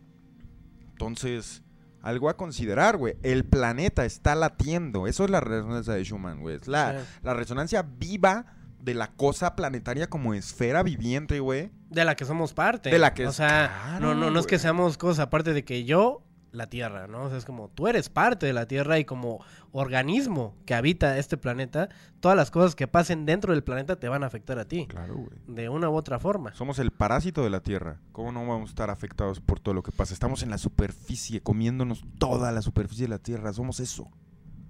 Entonces, 0.92 1.64
algo 2.04 2.30
a 2.30 2.38
considerar, 2.38 2.98
güey. 2.98 3.18
El 3.24 3.46
planeta 3.46 4.06
está 4.06 4.36
latiendo. 4.36 5.08
Eso 5.08 5.26
es 5.26 5.32
la 5.32 5.40
resonancia 5.40 5.94
de 5.94 6.04
Schumann, 6.04 6.40
güey. 6.40 6.56
Es 6.56 6.68
la, 6.68 7.02
Sí. 7.02 7.08
la 7.24 7.34
resonancia 7.34 7.82
viva 7.82 8.57
de 8.80 8.94
la 8.94 9.12
cosa 9.12 9.56
planetaria 9.56 10.10
como 10.10 10.34
esfera 10.34 10.84
viviente, 10.84 11.40
güey. 11.40 11.72
De 11.90 12.06
la 12.06 12.16
que 12.16 12.26
somos 12.26 12.54
parte. 12.54 12.90
De 12.90 13.00
la 13.00 13.14
que 13.14 13.28
O 13.28 13.32
sea, 13.32 13.72
claro, 13.84 14.14
no, 14.14 14.16
no, 14.16 14.32
no 14.32 14.40
es 14.40 14.48
que 14.48 14.60
seamos 14.60 14.98
cosas 14.98 15.20
aparte 15.20 15.54
de 15.54 15.64
que 15.64 15.84
yo, 15.84 16.24
la 16.52 16.68
Tierra, 16.68 17.08
¿no? 17.08 17.24
O 17.24 17.30
sea, 17.30 17.38
es 17.38 17.46
como 17.46 17.70
tú 17.70 17.88
eres 17.88 18.10
parte 18.10 18.46
de 18.46 18.54
la 18.54 18.66
Tierra 18.66 19.00
y 19.00 19.06
como 19.06 19.44
organismo 19.72 20.56
que 20.66 20.74
habita 20.74 21.18
este 21.18 21.38
planeta, 21.38 21.90
todas 22.20 22.36
las 22.36 22.52
cosas 22.52 22.76
que 22.76 22.88
pasen 22.88 23.26
dentro 23.26 23.54
del 23.54 23.64
planeta 23.64 23.98
te 23.98 24.10
van 24.10 24.24
a 24.24 24.28
afectar 24.28 24.60
a 24.60 24.66
ti. 24.66 24.88
Claro, 24.88 25.16
güey. 25.16 25.40
De 25.48 25.70
una 25.70 25.90
u 25.90 25.96
otra 25.96 26.20
forma. 26.20 26.54
Somos 26.54 26.80
el 26.80 26.92
parásito 26.92 27.44
de 27.44 27.50
la 27.50 27.62
Tierra. 27.62 28.00
¿Cómo 28.12 28.32
no 28.32 28.46
vamos 28.48 28.70
a 28.70 28.72
estar 28.72 28.90
afectados 28.90 29.40
por 29.40 29.60
todo 29.60 29.74
lo 29.74 29.84
que 29.84 29.92
pasa? 29.92 30.14
Estamos 30.14 30.44
en 30.44 30.50
la 30.50 30.58
superficie, 30.58 31.42
comiéndonos 31.42 32.04
toda 32.18 32.52
la 32.52 32.62
superficie 32.62 33.06
de 33.06 33.10
la 33.10 33.20
Tierra. 33.20 33.54
Somos 33.54 33.80
eso. 33.80 34.10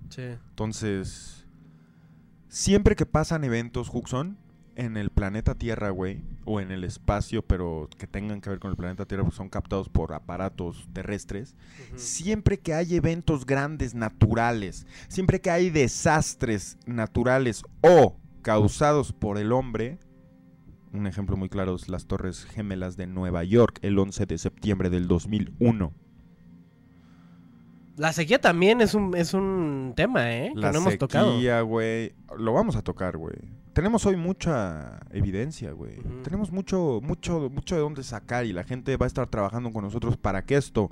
Sí. 0.10 0.24
Entonces, 0.24 1.37
siempre 2.50 2.96
que 2.96 3.06
pasan 3.06 3.44
eventos, 3.44 3.90
Huxon, 3.92 4.38
en 4.76 4.96
el 4.96 5.10
planeta 5.10 5.56
Tierra, 5.56 5.90
güey, 5.90 6.22
o 6.46 6.62
en 6.62 6.72
el 6.72 6.84
espacio, 6.84 7.42
pero 7.42 7.90
que 7.98 8.06
tengan 8.06 8.42
que 8.42 8.52
ver 8.52 8.60
con 8.60 8.70
el 8.70 8.78
planeta 8.78 9.06
Tierra, 9.06 9.24
pues 9.24 9.36
son 9.36 9.50
captados 9.50 9.90
por 9.90 10.14
aparatos 10.14 10.88
terrestres. 10.94 11.56
Siempre 11.96 12.60
que 12.60 12.76
hay 12.76 12.96
eventos 12.96 13.46
grandes 13.46 13.96
naturales, 13.96 14.86
siempre 15.08 15.42
que 15.42 15.50
hay 15.50 15.72
desastres 15.72 16.78
naturales 16.86 17.64
o 17.82 18.18
causados 18.44 19.14
por 19.14 19.40
el 19.40 19.52
hombre, 19.52 19.98
un 20.94 21.08
ejemplo 21.08 21.36
muy 21.38 21.50
claro 21.50 21.76
es 21.76 21.90
las 21.90 22.06
Torres 22.06 22.46
Gemelas 22.46 22.98
de 22.98 23.08
Nueva 23.08 23.44
York, 23.44 23.80
el 23.82 23.98
11 23.98 24.26
de 24.26 24.38
septiembre 24.38 24.90
del 24.90 25.08
2001. 25.08 25.92
La 27.98 28.14
sequía 28.14 28.40
también 28.40 28.80
es 28.80 28.94
un, 28.94 29.16
es 29.16 29.34
un 29.34 29.94
tema, 29.96 30.32
¿eh? 30.32 30.52
La 30.54 30.68
que 30.68 30.74
no 30.74 30.82
hemos 30.82 30.98
tocado. 31.00 31.34
sequía, 31.34 31.62
güey. 31.62 32.14
Lo 32.38 32.54
vamos 32.54 32.76
a 32.76 32.84
tocar, 32.84 33.18
güey. 33.18 33.36
Tenemos 33.74 34.06
hoy 34.06 34.16
mucha 34.16 35.00
evidencia, 35.12 35.72
güey. 35.72 35.96
Tenemos 36.24 36.52
mucho, 36.52 37.00
mucho, 37.04 37.50
mucho 37.50 37.76
de 37.76 37.82
dónde 37.82 38.04
sacar 38.04 38.46
y 38.46 38.54
la 38.54 38.64
gente 38.64 38.96
va 38.98 39.06
a 39.06 39.08
estar 39.08 39.28
trabajando 39.28 39.74
con 39.74 39.84
nosotros 39.84 40.16
para 40.16 40.46
que 40.46 40.56
esto 40.56 40.92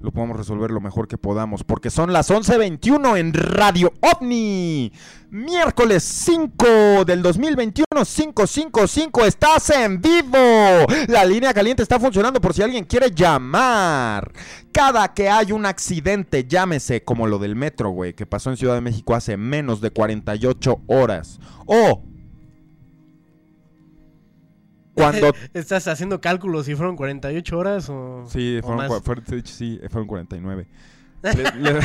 lo 0.00 0.12
podemos 0.12 0.36
resolver 0.36 0.70
lo 0.70 0.80
mejor 0.80 1.06
que 1.06 1.18
podamos, 1.18 1.62
porque 1.62 1.90
son 1.90 2.12
las 2.12 2.30
11.21 2.30 3.18
en 3.18 3.34
Radio 3.34 3.92
OVNI. 4.00 4.92
Miércoles 5.30 6.02
5 6.02 7.04
del 7.04 7.22
2021, 7.22 7.86
555, 7.90 9.24
estás 9.26 9.70
en 9.70 10.00
vivo. 10.00 10.38
La 11.08 11.24
línea 11.24 11.52
caliente 11.52 11.82
está 11.82 12.00
funcionando 12.00 12.40
por 12.40 12.54
si 12.54 12.62
alguien 12.62 12.84
quiere 12.84 13.10
llamar. 13.10 14.32
Cada 14.72 15.12
que 15.12 15.28
hay 15.28 15.52
un 15.52 15.66
accidente, 15.66 16.44
llámese 16.44 17.04
como 17.04 17.26
lo 17.26 17.38
del 17.38 17.54
metro, 17.54 17.90
güey, 17.90 18.14
que 18.14 18.26
pasó 18.26 18.50
en 18.50 18.56
Ciudad 18.56 18.74
de 18.74 18.80
México 18.80 19.14
hace 19.14 19.36
menos 19.36 19.80
de 19.80 19.90
48 19.90 20.80
horas. 20.86 21.38
O 21.66 22.02
cuando 25.00 25.32
¿Estás 25.54 25.88
haciendo 25.88 26.20
cálculos 26.20 26.66
si 26.66 26.74
fueron 26.74 26.96
48 26.96 27.58
horas 27.58 27.88
o, 27.88 28.24
Sí, 28.26 28.58
o 28.58 28.62
fueron, 28.66 28.88
más? 28.88 29.02
sí, 29.44 29.80
fueron 29.90 30.06
49. 30.06 30.66
Les, 31.22 31.54
les- 31.56 31.84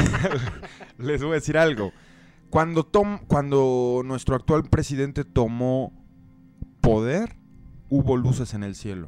les 0.98 1.22
voy 1.22 1.32
a 1.32 1.36
decir 1.36 1.58
algo. 1.58 1.92
Cuando, 2.50 2.84
tom, 2.86 3.20
cuando 3.28 4.02
nuestro 4.06 4.36
actual 4.36 4.64
presidente 4.64 5.26
tomó 5.26 5.92
poder, 6.82 7.36
hubo 7.90 8.16
luces 8.16 8.54
en 8.54 8.64
el 8.64 8.76
cielo. 8.76 9.08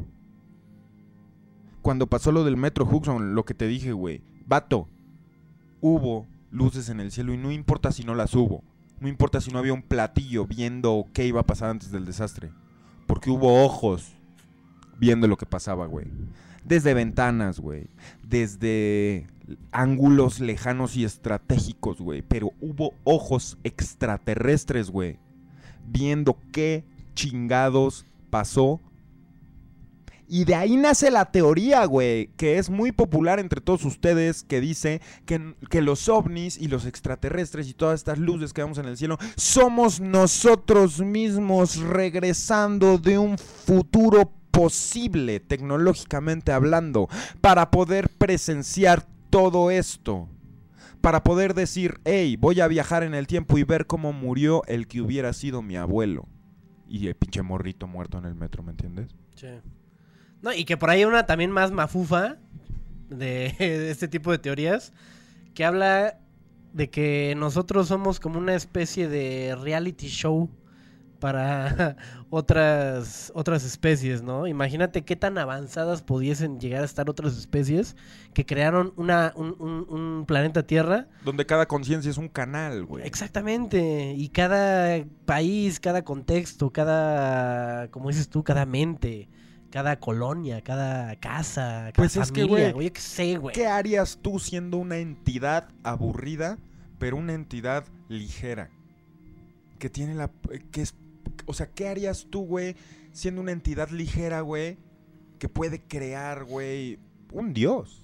Cuando 1.81 2.07
pasó 2.07 2.31
lo 2.31 2.43
del 2.43 2.57
Metro 2.57 2.85
Huxon, 2.85 3.35
lo 3.35 3.45
que 3.45 3.53
te 3.53 3.67
dije, 3.67 3.93
güey. 3.93 4.21
Vato, 4.45 4.89
hubo 5.79 6.27
luces 6.51 6.89
en 6.89 6.99
el 6.99 7.11
cielo 7.11 7.33
y 7.33 7.37
no 7.37 7.51
importa 7.51 7.91
si 7.91 8.03
no 8.03 8.15
las 8.15 8.33
hubo. 8.35 8.63
No 8.99 9.07
importa 9.07 9.39
si 9.41 9.51
no 9.51 9.59
había 9.59 9.73
un 9.73 9.83
platillo 9.83 10.45
viendo 10.45 11.05
qué 11.13 11.25
iba 11.25 11.41
a 11.41 11.45
pasar 11.45 11.69
antes 11.69 11.91
del 11.91 12.05
desastre. 12.05 12.51
Porque 13.07 13.31
hubo 13.31 13.63
ojos 13.63 14.13
viendo 14.99 15.27
lo 15.27 15.37
que 15.37 15.45
pasaba, 15.45 15.87
güey. 15.87 16.07
Desde 16.63 16.93
ventanas, 16.93 17.59
güey. 17.59 17.87
Desde 18.23 19.25
ángulos 19.71 20.39
lejanos 20.39 20.97
y 20.97 21.05
estratégicos, 21.05 22.01
güey. 22.01 22.21
Pero 22.21 22.51
hubo 22.59 22.93
ojos 23.05 23.57
extraterrestres, 23.63 24.89
güey. 24.91 25.17
Viendo 25.87 26.37
qué 26.51 26.83
chingados 27.15 28.05
pasó. 28.29 28.81
Y 30.29 30.43
de 30.43 30.55
ahí 30.55 30.75
nace 30.75 31.09
la 31.09 31.31
teoría, 31.31 31.85
güey, 31.85 32.27
que 32.35 32.57
es 32.57 32.69
muy 32.69 32.91
popular 32.91 33.39
entre 33.39 33.61
todos 33.61 33.85
ustedes, 33.85 34.43
que 34.43 34.59
dice 34.59 35.01
que, 35.25 35.55
que 35.69 35.81
los 35.81 36.09
ovnis 36.09 36.57
y 36.57 36.67
los 36.67 36.85
extraterrestres 36.85 37.69
y 37.69 37.73
todas 37.73 38.01
estas 38.01 38.17
luces 38.17 38.51
que 38.51 38.61
vemos 38.61 38.77
en 38.77 38.87
el 38.87 38.97
cielo 38.97 39.17
somos 39.37 40.01
nosotros 40.01 40.99
mismos 40.99 41.77
regresando 41.77 42.97
de 42.97 43.17
un 43.17 43.37
futuro 43.37 44.33
posible, 44.51 45.39
tecnológicamente 45.39 46.51
hablando, 46.51 47.07
para 47.39 47.71
poder 47.71 48.09
presenciar 48.09 49.05
todo 49.29 49.71
esto. 49.71 50.27
Para 50.99 51.23
poder 51.23 51.53
decir, 51.53 52.01
hey, 52.03 52.35
voy 52.37 52.59
a 52.59 52.67
viajar 52.67 53.03
en 53.03 53.13
el 53.13 53.27
tiempo 53.27 53.57
y 53.57 53.63
ver 53.63 53.85
cómo 53.85 54.11
murió 54.11 54.63
el 54.67 54.87
que 54.87 54.99
hubiera 54.99 55.31
sido 55.31 55.61
mi 55.61 55.77
abuelo. 55.77 56.27
Y 56.89 57.07
el 57.07 57.15
pinche 57.15 57.43
morrito 57.43 57.87
muerto 57.87 58.17
en 58.17 58.25
el 58.25 58.35
metro, 58.35 58.63
¿me 58.63 58.71
entiendes? 58.71 59.15
Sí. 59.35 59.47
No, 60.41 60.53
y 60.53 60.65
que 60.65 60.77
por 60.77 60.89
ahí 60.89 60.99
hay 60.99 61.05
una 61.05 61.25
también 61.25 61.51
más 61.51 61.71
mafufa 61.71 62.37
de, 63.09 63.55
de 63.59 63.91
este 63.91 64.07
tipo 64.07 64.31
de 64.31 64.37
teorías 64.37 64.93
que 65.53 65.65
habla 65.65 66.19
de 66.73 66.89
que 66.89 67.33
nosotros 67.37 67.87
somos 67.87 68.19
como 68.19 68.37
una 68.37 68.53
especie 68.53 69.07
de 69.07 69.57
reality 69.59 70.07
show 70.07 70.49
para 71.19 71.95
otras 72.29 73.31
otras 73.33 73.63
especies, 73.63 74.21
¿no? 74.21 74.45
Imagínate 74.45 75.03
qué 75.03 75.15
tan 75.15 75.39
avanzadas 75.39 76.03
pudiesen 76.03 76.59
llegar 76.59 76.83
a 76.83 76.85
estar 76.85 77.09
otras 77.09 77.35
especies 77.35 77.95
que 78.35 78.45
crearon 78.45 78.93
una, 78.97 79.33
un, 79.35 79.55
un- 79.57 79.87
un 79.89 80.25
planeta 80.27 80.61
Tierra 80.61 81.07
Donde 81.25 81.47
cada 81.47 81.65
conciencia 81.65 82.11
es 82.11 82.19
un 82.19 82.27
canal, 82.29 82.85
güey. 82.85 83.03
Exactamente. 83.07 84.13
Y 84.15 84.29
cada 84.29 85.03
país, 85.25 85.79
cada 85.79 86.03
contexto, 86.03 86.69
cada, 86.69 87.87
como 87.89 88.09
dices 88.09 88.29
tú, 88.29 88.43
cada 88.43 88.67
mente, 88.67 89.27
cada 89.77 89.99
colonia, 89.99 90.63
cada 90.63 91.15
casa, 91.17 91.61
cada 91.61 91.91
Pues 91.93 92.15
es 92.17 92.31
que, 92.31 92.45
güey, 92.45 92.91
sé, 92.95 93.37
güey. 93.37 93.53
¿Qué 93.53 93.67
harías 93.67 94.17
tú 94.23 94.39
siendo 94.39 94.77
una 94.77 94.97
entidad 94.97 95.69
aburrida, 95.83 96.57
pero 96.97 97.15
una 97.17 97.35
entidad 97.35 97.85
ligera? 98.09 98.71
Que 99.77 99.91
tiene 99.91 100.15
la... 100.15 100.31
que 100.71 100.81
es... 100.81 100.95
O 101.45 101.53
sea, 101.53 101.67
¿qué 101.67 101.89
harías 101.89 102.25
tú, 102.31 102.43
güey, 102.47 102.75
siendo 103.11 103.39
una 103.39 103.51
entidad 103.51 103.91
ligera, 103.91 104.41
güey, 104.41 104.79
que 105.37 105.47
puede 105.47 105.83
crear, 105.83 106.45
güey, 106.45 106.97
un 107.31 107.53
dios? 107.53 108.03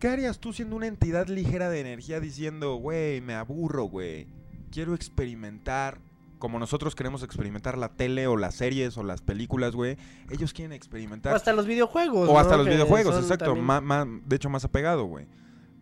¿Qué 0.00 0.08
harías 0.08 0.40
tú 0.40 0.52
siendo 0.52 0.74
una 0.74 0.88
entidad 0.88 1.28
ligera 1.28 1.70
de 1.70 1.78
energía 1.78 2.18
diciendo, 2.18 2.74
güey, 2.74 3.20
me 3.20 3.34
aburro, 3.34 3.84
güey? 3.84 4.26
Quiero 4.72 4.96
experimentar 4.96 6.00
como 6.40 6.58
nosotros 6.58 6.96
queremos 6.96 7.22
experimentar 7.22 7.78
la 7.78 7.90
tele 7.90 8.26
o 8.26 8.36
las 8.36 8.56
series 8.56 8.96
o 8.98 9.04
las 9.04 9.22
películas, 9.22 9.76
güey. 9.76 9.96
Ellos 10.30 10.52
quieren 10.52 10.72
experimentar 10.72 11.32
O 11.32 11.36
hasta 11.36 11.52
los 11.52 11.66
videojuegos. 11.66 12.28
o 12.28 12.36
hasta 12.40 12.56
los 12.56 12.66
Que 12.66 12.72
videojuegos, 12.72 13.14
exacto. 13.16 13.54
también- 13.54 14.22
de 14.26 14.34
hecho, 14.36 14.50
más 14.50 14.64
apegado, 14.64 15.04
güey. 15.04 15.28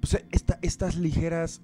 Pues 0.00 0.22
esta- 0.30 0.58
estas 0.60 0.96
ligeras 0.96 1.62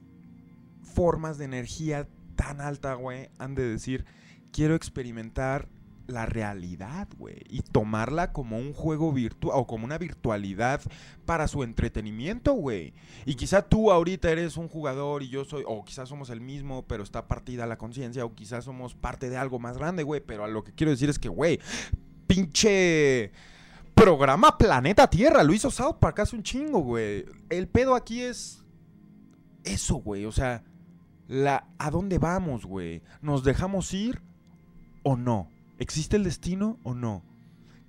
formas 0.83 1.37
de 1.38 1.44
energía 1.44 2.09
tan 2.37 2.61
alta, 2.61 2.94
güey, 2.94 3.28
han 3.38 3.54
de 3.54 3.64
decir, 3.68 4.04
quiero 4.52 4.74
experimentar 4.74 5.68
la 6.06 6.26
realidad, 6.26 7.08
güey, 7.16 7.42
y 7.48 7.62
tomarla 7.62 8.32
como 8.32 8.58
un 8.58 8.72
juego 8.72 9.12
virtual 9.12 9.58
o 9.58 9.66
como 9.66 9.84
una 9.84 9.98
virtualidad 9.98 10.82
para 11.24 11.48
su 11.48 11.62
entretenimiento, 11.62 12.52
güey. 12.52 12.92
Y 13.24 13.36
quizá 13.36 13.62
tú 13.62 13.90
ahorita 13.90 14.30
eres 14.30 14.56
un 14.56 14.68
jugador 14.68 15.22
y 15.22 15.28
yo 15.28 15.44
soy, 15.44 15.64
o 15.66 15.84
quizás 15.84 16.08
somos 16.08 16.30
el 16.30 16.40
mismo, 16.40 16.86
pero 16.86 17.02
está 17.02 17.26
partida 17.26 17.66
la 17.66 17.78
conciencia, 17.78 18.24
o 18.24 18.34
quizás 18.34 18.64
somos 18.64 18.94
parte 18.94 19.30
de 19.30 19.36
algo 19.36 19.58
más 19.58 19.78
grande, 19.78 20.02
güey. 20.02 20.20
Pero 20.20 20.44
a 20.44 20.48
lo 20.48 20.62
que 20.62 20.72
quiero 20.72 20.90
decir 20.90 21.08
es 21.08 21.18
que, 21.18 21.28
güey, 21.28 21.58
pinche 22.26 23.32
programa 23.94 24.58
Planeta 24.58 25.08
Tierra, 25.08 25.42
lo 25.42 25.54
hizo 25.54 25.70
South 25.70 25.96
Park 26.00 26.20
hace 26.20 26.36
un 26.36 26.42
chingo, 26.42 26.80
güey. 26.80 27.24
El 27.48 27.68
pedo 27.68 27.94
aquí 27.94 28.20
es 28.20 28.64
eso, 29.64 29.96
güey, 29.96 30.26
o 30.26 30.32
sea, 30.32 30.62
la 31.28 31.68
a 31.78 31.90
dónde 31.90 32.18
vamos, 32.18 32.66
güey. 32.66 33.02
¿Nos 33.22 33.44
dejamos 33.44 33.94
ir 33.94 34.20
o 35.02 35.16
no? 35.16 35.48
¿Existe 35.79 36.16
el 36.16 36.25
destino 36.25 36.79
o 36.83 36.95
no? 36.95 37.22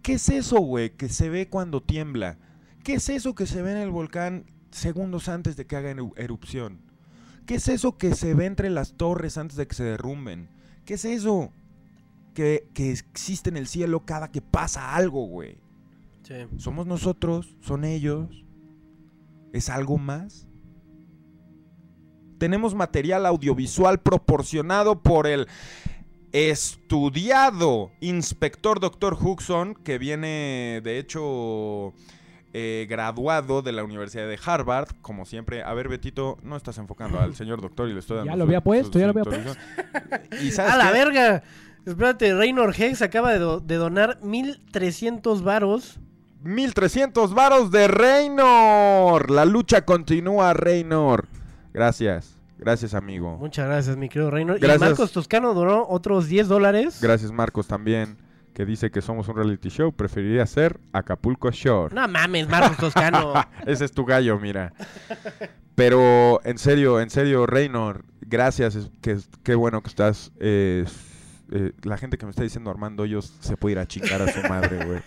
¿Qué 0.01 0.13
es 0.13 0.29
eso, 0.29 0.59
güey, 0.59 0.91
que 0.91 1.09
se 1.09 1.29
ve 1.29 1.49
cuando 1.49 1.81
tiembla? 1.81 2.37
¿Qué 2.83 2.95
es 2.95 3.09
eso 3.09 3.33
que 3.35 3.47
se 3.47 3.61
ve 3.61 3.71
en 3.71 3.77
el 3.77 3.89
volcán 3.91 4.45
segundos 4.71 5.29
antes 5.29 5.55
de 5.55 5.65
que 5.65 5.75
haga 5.75 5.91
eru- 5.91 6.13
erupción? 6.17 6.79
¿Qué 7.45 7.55
es 7.55 7.67
eso 7.67 7.97
que 7.97 8.13
se 8.15 8.33
ve 8.33 8.45
entre 8.45 8.69
las 8.69 8.93
torres 8.93 9.37
antes 9.37 9.57
de 9.57 9.67
que 9.67 9.75
se 9.75 9.83
derrumben? 9.83 10.49
¿Qué 10.85 10.95
es 10.95 11.05
eso 11.05 11.51
que, 12.33 12.67
que 12.73 12.91
existe 12.91 13.49
en 13.49 13.57
el 13.57 13.67
cielo 13.67 14.05
cada 14.05 14.31
que 14.31 14.41
pasa 14.41 14.95
algo, 14.95 15.25
güey? 15.27 15.57
Sí. 16.23 16.33
¿Somos 16.57 16.87
nosotros? 16.87 17.55
¿Son 17.61 17.83
ellos? 17.85 18.43
¿Es 19.53 19.69
algo 19.69 19.97
más? 19.97 20.47
Tenemos 22.37 22.75
material 22.75 23.25
audiovisual 23.25 24.01
proporcionado 24.01 25.01
por 25.01 25.25
el 25.25 25.47
estudiado 26.35 27.91
inspector 28.01 28.79
Dr. 28.79 29.17
Huxon, 29.19 29.73
que 29.75 29.97
viene, 29.97 30.81
de 30.83 30.99
hecho, 30.99 31.93
eh, 32.53 32.85
graduado 32.89 33.61
de 33.61 33.71
la 33.71 33.83
Universidad 33.83 34.27
de 34.27 34.37
Harvard, 34.43 34.89
como 35.01 35.25
siempre. 35.25 35.63
A 35.63 35.73
ver, 35.73 35.87
Betito, 35.89 36.37
no 36.43 36.55
estás 36.57 36.77
enfocando 36.77 37.19
al 37.19 37.35
señor 37.35 37.61
doctor 37.61 37.89
y 37.89 37.93
le 37.93 37.99
estoy 37.99 38.17
dando 38.17 38.31
Ya 38.31 38.37
lo 38.37 38.43
había 38.43 38.61
puesto, 38.61 38.99
ya 38.99 39.05
lo 39.07 39.11
había 39.11 39.23
introducción. 39.23 39.57
¿Y 40.41 40.51
sabes 40.51 40.73
¡A 40.73 40.77
la 40.77 40.87
qué? 40.91 40.93
verga! 40.93 41.43
Espérate, 41.85 42.33
Raynor 42.33 42.73
Hex 42.77 43.01
acaba 43.01 43.31
de, 43.31 43.39
do- 43.39 43.59
de 43.59 43.75
donar 43.75 44.19
1300 44.23 45.43
varos. 45.43 45.99
1300 46.43 47.33
varos 47.33 47.71
de 47.71 47.87
Reynor. 47.87 49.29
La 49.31 49.45
lucha 49.45 49.85
continúa, 49.85 50.53
Reynor. 50.53 51.27
Gracias. 51.73 52.34
Gracias, 52.57 52.93
amigo. 52.93 53.37
Muchas 53.37 53.67
gracias, 53.67 53.97
mi 53.97 54.07
querido 54.09 54.31
Raynor. 54.31 54.59
Gracias. 54.59 54.81
Y 54.81 54.85
Marcos 54.85 55.11
Toscano 55.11 55.53
donó 55.53 55.85
otros 55.89 56.27
10 56.27 56.47
dólares. 56.47 56.99
Gracias, 57.01 57.31
Marcos, 57.31 57.67
también. 57.67 58.17
Que 58.53 58.65
dice 58.65 58.89
que 58.89 59.01
somos 59.01 59.27
un 59.27 59.35
reality 59.35 59.67
show. 59.69 59.91
Preferiría 59.91 60.45
ser 60.45 60.79
Acapulco 60.93 61.51
Shore. 61.51 61.93
No 61.93 62.07
mames, 62.07 62.47
Marcos 62.47 62.77
Toscano. 62.77 63.33
Ese 63.65 63.83
es 63.83 63.91
tu 63.91 64.05
gallo, 64.05 64.39
mira. 64.39 64.71
Pero 65.75 66.39
en 66.45 66.57
serio, 66.57 67.01
en 67.01 67.09
serio, 67.09 67.45
Reynor, 67.45 68.05
gracias. 68.21 68.75
es- 68.75 68.89
que, 69.01 69.17
qué 69.43 69.55
bueno 69.55 69.81
que 69.81 69.89
estás. 69.89 70.31
eh, 70.39 70.85
eh, 71.51 71.73
la 71.83 71.97
gente 71.97 72.17
que 72.17 72.25
me 72.25 72.29
está 72.31 72.43
diciendo 72.43 72.71
Armando 72.71 73.03
Hoyos 73.03 73.35
se 73.41 73.55
puede 73.57 73.73
ir 73.73 73.79
a 73.79 73.85
chingar 73.85 74.21
a 74.21 74.31
su 74.31 74.41
madre, 74.47 74.83
güey. 74.85 74.99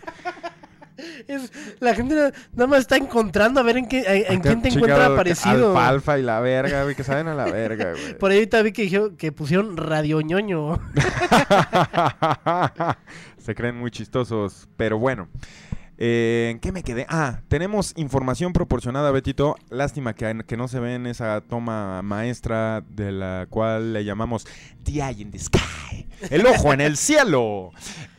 Es- 1.27 1.53
la 1.81 1.95
gente 1.95 2.15
na- 2.15 2.33
nada 2.55 2.67
más 2.67 2.81
está 2.81 2.97
encontrando 2.97 3.61
a 3.61 3.63
ver 3.63 3.77
en, 3.77 3.87
qué, 3.87 4.01
en, 4.01 4.35
en 4.35 4.41
quién 4.41 4.63
te 4.63 4.69
encuentra 4.69 5.15
parecido. 5.15 5.77
Alfalfa 5.79 6.19
y 6.19 6.23
la 6.23 6.41
verga, 6.41 6.83
güey, 6.83 6.95
que 6.95 7.05
saben 7.05 7.29
a 7.29 7.35
la 7.35 7.45
verga, 7.47 7.93
güey. 7.93 8.19
Por 8.19 8.31
ahí 8.31 8.39
ahorita 8.39 8.63
vi 8.63 8.73
que, 8.73 8.83
dijeron- 8.83 9.17
que 9.17 9.33
pusieron 9.33 9.77
Radio 9.77 10.21
ñoño. 10.21 10.79
Se 13.39 13.55
creen 13.55 13.77
muy 13.79 13.91
chistosos. 13.91 14.69
Pero 14.77 14.99
bueno. 14.99 15.29
Eh, 16.01 16.51
¿En 16.53 16.61
qué 16.61 16.71
me 16.71 16.85
quedé? 16.85 17.07
Ah, 17.09 17.41
tenemos 17.49 17.93
información 17.97 18.53
proporcionada, 18.53 19.11
Betito. 19.11 19.57
Lástima 19.69 20.15
que, 20.15 20.43
que 20.47 20.57
no 20.57 20.69
se 20.69 20.79
ve 20.79 20.95
en 20.95 21.09
esa 21.09 21.41
toma 21.41 22.03
maestra 22.03 22.85
de 22.89 23.11
la 23.11 23.47
cual 23.51 23.95
le 23.95 24.05
llamamos 24.05 24.47
The 24.85 24.93
Eye 25.03 25.23
in 25.23 25.33
the 25.33 25.41
Sky. 25.41 26.07
El 26.31 26.47
ojo 26.47 26.73
en 26.73 26.81
el 26.81 26.97
cielo. 26.97 27.71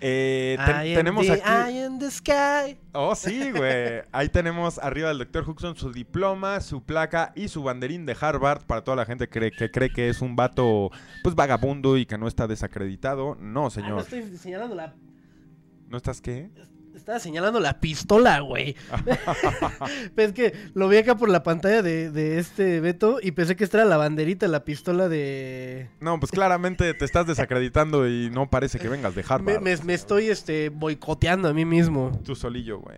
Eh, 0.01 0.57
I 0.59 0.93
tenemos 0.95 1.25
the 1.25 1.33
aquí. 1.33 1.71
eye 1.71 1.85
in 1.85 1.99
the 1.99 2.09
sky. 2.09 2.77
Oh, 2.93 3.13
sí, 3.15 3.51
güey. 3.51 4.01
Ahí 4.11 4.29
tenemos 4.29 4.79
arriba 4.79 5.09
del 5.09 5.17
doctor 5.19 5.47
Huxon 5.49 5.75
su 5.75 5.91
diploma, 5.91 6.61
su 6.61 6.83
placa 6.83 7.33
y 7.35 7.47
su 7.49 7.63
banderín 7.63 8.05
de 8.05 8.15
Harvard 8.19 8.61
para 8.65 8.83
toda 8.83 8.95
la 8.97 9.05
gente 9.05 9.27
que 9.27 9.39
cree, 9.39 9.51
que 9.51 9.69
cree 9.71 9.89
que 9.91 10.09
es 10.09 10.21
un 10.21 10.35
vato, 10.35 10.89
pues, 11.23 11.35
vagabundo 11.35 11.97
y 11.97 12.05
que 12.05 12.17
no 12.17 12.27
está 12.27 12.47
desacreditado. 12.47 13.35
No, 13.39 13.59
Ah, 13.59 13.63
no 13.63 13.69
señor. 13.69 13.99
estoy 14.01 14.37
señalando 14.37 14.75
la... 14.75 14.93
¿No 15.89 15.97
estás 15.97 16.21
qué? 16.21 16.49
Estaba 16.95 17.19
señalando 17.19 17.59
la 17.59 17.79
pistola, 17.79 18.39
güey. 18.41 18.75
Pues 20.15 20.27
es 20.29 20.33
que 20.33 20.53
lo 20.73 20.87
vi 20.89 20.97
acá 20.97 21.15
por 21.15 21.29
la 21.29 21.43
pantalla 21.43 21.81
de, 21.81 22.11
de 22.11 22.39
este 22.39 22.79
Beto 22.81 23.19
y 23.21 23.31
pensé 23.31 23.55
que 23.55 23.63
esta 23.63 23.77
era 23.79 23.85
la 23.85 23.97
banderita, 23.97 24.47
la 24.47 24.63
pistola 24.65 25.07
de... 25.07 25.89
No, 25.99 26.19
pues 26.19 26.31
claramente 26.31 26.93
te 26.93 27.05
estás 27.05 27.25
desacreditando 27.27 28.07
y 28.07 28.29
no 28.31 28.49
parece 28.49 28.79
que 28.79 28.89
vengas 28.89 29.15
de 29.15 29.23
Me, 29.23 29.27
Harvard. 29.29 29.61
me- 29.61 29.77
me 29.77 29.93
estoy 29.93 30.25
este, 30.29 30.69
boicoteando 30.69 31.47
a 31.49 31.53
mí 31.53 31.65
mismo. 31.65 32.11
Tú 32.23 32.35
solillo, 32.35 32.79
güey. 32.79 32.97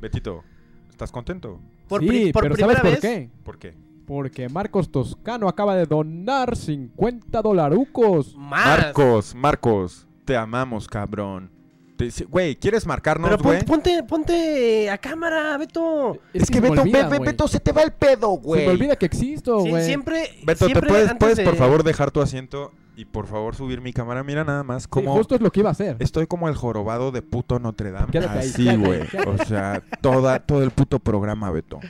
Betito, 0.00 0.44
¿estás 0.90 1.10
contento? 1.10 1.60
Por, 1.88 2.00
sí, 2.02 2.06
pri- 2.08 2.32
por 2.32 2.42
pero 2.44 2.54
primera 2.54 2.80
¿sabes 2.80 3.00
vez... 3.00 3.00
por 3.00 3.10
qué? 3.10 3.30
¿Por 3.44 3.58
qué? 3.58 3.74
Porque 4.06 4.48
Marcos 4.48 4.90
Toscano 4.90 5.48
acaba 5.48 5.74
de 5.76 5.86
donar 5.86 6.56
50 6.56 7.40
dolarucos. 7.42 8.36
Más. 8.36 8.66
Marcos, 8.78 9.34
Marcos, 9.34 10.06
te 10.24 10.36
amamos, 10.36 10.86
cabrón. 10.88 11.50
Te- 12.10 12.24
Güey, 12.24 12.56
¿quieres 12.56 12.86
marcarnos, 12.86 13.30
Pero 13.30 13.42
güey? 13.42 13.64
ponte, 13.64 14.02
ponte, 14.02 14.02
ponte 14.08 14.90
a 14.90 14.98
cámara, 14.98 15.56
Beto. 15.58 16.18
Es 16.32 16.48
que 16.48 16.54
se 16.54 16.60
Beto, 16.60 16.82
olvida. 16.82 17.08
Beto, 17.08 17.48
se 17.48 17.60
te 17.60 17.72
va 17.72 17.82
el 17.82 17.92
pedo, 17.92 18.34
Se 18.36 18.40
güey. 18.42 18.66
me 18.66 18.72
olvida 18.72 18.96
que 18.96 19.06
existo, 19.06 19.60
Sí, 19.62 19.70
güey. 19.70 19.84
siempre. 19.84 20.30
Beto, 20.44 20.66
¿te 20.66 20.80
puedes, 20.80 21.14
puedes 21.14 21.36
de- 21.36 21.44
por 21.44 21.56
favor 21.56 21.82
dejar 21.84 22.10
tu 22.10 22.20
asiento 22.20 22.72
y 22.96 23.04
por 23.04 23.26
favor 23.26 23.54
subir 23.54 23.80
mi 23.80 23.92
cámara? 23.92 24.22
Mira 24.22 24.44
nada 24.44 24.62
más 24.62 24.82
Sí, 24.84 24.88
como 24.90 25.14
justo 25.14 25.34
es 25.34 25.40
lo 25.40 25.50
que 25.50 25.60
iba 25.60 25.68
a 25.70 25.72
hacer. 25.72 25.96
estoy 26.00 26.26
como 26.26 26.48
el 26.48 26.54
jorobado 26.54 27.10
de 27.12 27.22
puto 27.22 27.58
Notre 27.58 27.90
Dame. 27.90 28.10
Quédate 28.12 28.38
Así, 28.40 28.68
ahí, 28.68 28.76
güey. 28.76 29.06
quédate 29.08 29.28
O 29.30 29.44
sea, 29.44 29.82
toda, 30.00 30.40
todo 30.40 30.62
el 30.62 30.70
puto 30.70 30.98
programa, 30.98 31.50
Beto. 31.50 31.80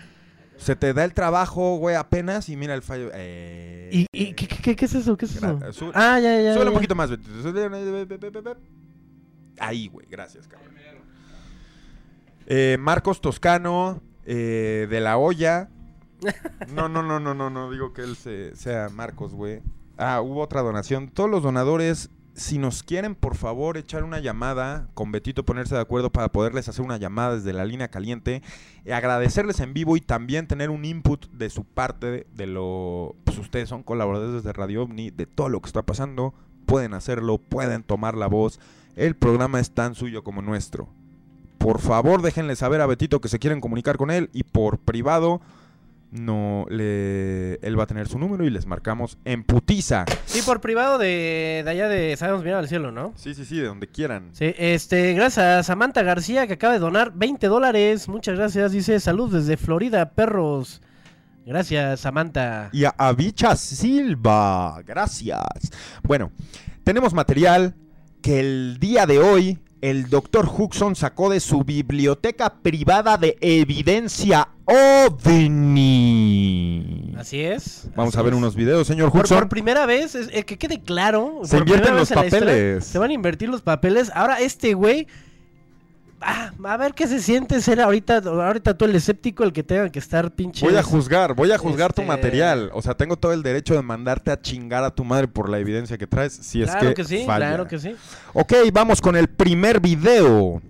Se 0.58 0.76
te 0.76 0.94
da 0.94 1.02
el 1.04 1.12
trabajo, 1.12 1.76
güey, 1.78 1.96
apenas 1.96 2.48
y 2.48 2.56
mira 2.56 2.74
el 2.74 2.82
fallo. 2.82 3.10
Eh, 3.14 3.88
¿Y, 3.92 4.06
y 4.12 4.32
qué, 4.34 4.46
qué- 4.46 4.76
qué 4.76 4.84
es 4.84 4.94
eso? 4.94 5.16
¿Qué 5.16 5.24
es 5.24 5.34
eso? 5.34 5.58
Ah, 5.92 6.20
ya, 6.20 6.40
ya. 6.40 6.54
Ya. 6.54 6.60
un 6.60 6.72
poquito 6.72 6.94
más, 6.94 7.10
Beto. 7.10 7.28
Ahí, 9.62 9.88
güey. 9.88 10.06
Gracias, 10.10 10.48
cabrón. 10.48 10.72
Eh, 12.46 12.76
Marcos 12.80 13.20
Toscano, 13.20 14.00
eh, 14.26 14.86
de 14.90 15.00
la 15.00 15.16
olla. 15.16 15.68
No, 16.74 16.88
no, 16.88 17.02
no, 17.02 17.20
no, 17.20 17.34
no, 17.34 17.50
no. 17.50 17.70
Digo 17.70 17.92
que 17.92 18.02
él 18.02 18.16
se- 18.16 18.54
sea 18.56 18.88
Marcos, 18.88 19.32
güey. 19.34 19.60
Ah, 19.98 20.20
hubo 20.20 20.40
otra 20.42 20.62
donación. 20.62 21.08
Todos 21.08 21.30
los 21.30 21.42
donadores, 21.42 22.10
si 22.34 22.58
nos 22.58 22.82
quieren, 22.82 23.14
por 23.14 23.36
favor, 23.36 23.76
echar 23.76 24.02
una 24.04 24.18
llamada 24.18 24.88
con 24.94 25.12
Betito, 25.12 25.44
ponerse 25.44 25.74
de 25.74 25.80
acuerdo 25.80 26.10
para 26.10 26.30
poderles 26.30 26.68
hacer 26.68 26.84
una 26.84 26.96
llamada 26.96 27.36
desde 27.36 27.52
la 27.52 27.64
línea 27.64 27.88
caliente, 27.88 28.42
eh, 28.84 28.92
agradecerles 28.92 29.60
en 29.60 29.74
vivo 29.74 29.96
y 29.96 30.00
también 30.00 30.46
tener 30.48 30.70
un 30.70 30.84
input 30.84 31.26
de 31.30 31.50
su 31.50 31.64
parte 31.64 32.06
de, 32.10 32.26
de 32.34 32.46
lo... 32.46 33.14
Pues 33.24 33.38
ustedes 33.38 33.68
son 33.68 33.82
colaboradores 33.84 34.42
de 34.42 34.52
Radio 34.52 34.82
OVNI, 34.82 35.10
de 35.10 35.26
todo 35.26 35.48
lo 35.48 35.60
que 35.60 35.66
está 35.68 35.82
pasando. 35.82 36.34
Pueden 36.66 36.94
hacerlo, 36.94 37.38
pueden 37.38 37.82
tomar 37.84 38.16
la 38.16 38.26
voz. 38.28 38.58
El 38.96 39.16
programa 39.16 39.60
es 39.60 39.70
tan 39.70 39.94
suyo 39.94 40.22
como 40.22 40.42
nuestro. 40.42 40.88
Por 41.58 41.80
favor, 41.80 42.22
déjenle 42.22 42.56
saber 42.56 42.80
a 42.80 42.86
Betito 42.86 43.20
que 43.20 43.28
se 43.28 43.38
quieren 43.38 43.60
comunicar 43.60 43.96
con 43.96 44.10
él 44.10 44.30
y 44.32 44.42
por 44.42 44.78
privado 44.78 45.40
no 46.12 46.66
le 46.68 47.54
él 47.66 47.78
va 47.78 47.84
a 47.84 47.86
tener 47.86 48.06
su 48.06 48.18
número 48.18 48.44
y 48.44 48.50
les 48.50 48.66
marcamos 48.66 49.16
en 49.24 49.44
putiza. 49.44 50.04
Sí, 50.26 50.42
por 50.42 50.60
privado 50.60 50.98
de, 50.98 51.62
de 51.64 51.70
allá 51.70 51.88
de 51.88 52.16
Sabemos 52.16 52.44
Mirar 52.44 52.58
al 52.58 52.68
Cielo, 52.68 52.92
¿no? 52.92 53.12
Sí, 53.16 53.34
sí, 53.34 53.44
sí, 53.44 53.56
de 53.56 53.66
donde 53.66 53.88
quieran. 53.88 54.28
Sí, 54.32 54.54
este, 54.58 55.14
gracias 55.14 55.46
a 55.46 55.62
Samantha 55.62 56.02
García 56.02 56.46
que 56.46 56.54
acaba 56.54 56.74
de 56.74 56.80
donar 56.80 57.12
20 57.14 57.46
dólares. 57.46 58.08
Muchas 58.08 58.36
gracias. 58.36 58.72
Dice, 58.72 59.00
salud 59.00 59.32
desde 59.32 59.56
Florida, 59.56 60.10
perros. 60.10 60.82
Gracias, 61.46 62.00
Samantha. 62.00 62.68
Y 62.72 62.84
a 62.84 62.94
Avicha 62.98 63.56
Silva, 63.56 64.80
gracias. 64.86 65.42
Bueno, 66.02 66.30
tenemos 66.84 67.14
material 67.14 67.74
que 68.22 68.40
el 68.40 68.78
día 68.80 69.04
de 69.06 69.18
hoy 69.18 69.58
el 69.80 70.08
doctor 70.08 70.48
Huxon 70.48 70.94
sacó 70.96 71.28
de 71.28 71.40
su 71.40 71.64
biblioteca 71.64 72.54
privada 72.62 73.16
de 73.18 73.36
evidencia 73.40 74.48
OVNI. 75.82 77.14
Así 77.18 77.40
es. 77.40 77.88
Vamos 77.96 78.14
así 78.14 78.20
a 78.20 78.22
ver 78.22 78.32
es. 78.32 78.38
unos 78.38 78.54
videos, 78.54 78.86
señor 78.86 79.10
Por, 79.10 79.22
Huxon. 79.22 79.38
por 79.40 79.48
primera 79.48 79.86
vez, 79.86 80.14
es- 80.14 80.28
eh, 80.32 80.44
que 80.44 80.56
quede 80.58 80.80
claro. 80.80 81.40
Se 81.44 81.56
por 81.58 81.66
invierten 81.68 81.96
los 81.96 82.10
historia, 82.10 82.30
papeles. 82.30 82.84
Se 82.84 82.98
van 82.98 83.10
a 83.10 83.14
invertir 83.14 83.48
los 83.48 83.62
papeles. 83.62 84.10
Ahora 84.14 84.40
este 84.40 84.74
güey. 84.74 85.06
Ah, 86.24 86.52
a 86.64 86.76
ver 86.76 86.94
qué 86.94 87.06
se 87.06 87.20
siente 87.20 87.60
ser 87.60 87.80
ahorita, 87.80 88.18
ahorita 88.18 88.76
tú 88.76 88.84
el 88.84 88.94
escéptico, 88.94 89.44
el 89.44 89.52
que 89.52 89.62
tenga 89.62 89.90
que 89.90 89.98
estar 89.98 90.30
pinche. 90.32 90.64
Voy 90.66 90.76
a 90.76 90.82
juzgar, 90.82 91.34
voy 91.34 91.50
a 91.52 91.58
juzgar 91.58 91.92
tu 91.92 92.02
Este- 92.02 92.08
material. 92.08 92.70
O 92.74 92.82
sea, 92.82 92.94
tengo 92.94 93.16
todo 93.16 93.32
el 93.32 93.42
derecho 93.42 93.74
de 93.74 93.82
mandarte 93.82 94.30
a 94.30 94.40
chingar 94.40 94.84
a 94.84 94.90
tu 94.94 95.04
madre 95.04 95.28
por 95.28 95.48
la 95.48 95.58
evidencia 95.58 95.98
que 95.98 96.06
traes, 96.06 96.32
si 96.32 96.62
es 96.62 96.70
Claro 96.70 96.88
que, 96.88 96.94
que, 96.94 97.04
sí, 97.04 97.24
falla. 97.26 97.48
claro 97.48 97.66
que 97.68 97.78
sí. 97.78 97.94
Ok, 98.34 98.52
vamos 98.72 99.00
con 99.00 99.16
el 99.16 99.28
primer 99.28 99.80
video. 99.80 100.62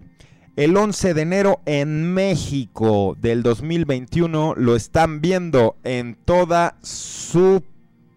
El 0.55 0.77
11 0.77 1.15
de 1.15 1.23
enero 1.23 1.61
en 1.65 2.13
México 2.13 3.17
del 3.19 3.43
2021 3.43 4.55
lo 4.57 4.77
están 4.77 5.23
viendo 5.23 5.77
en 5.83 6.15
toda 6.27 6.77
su 6.83 7.63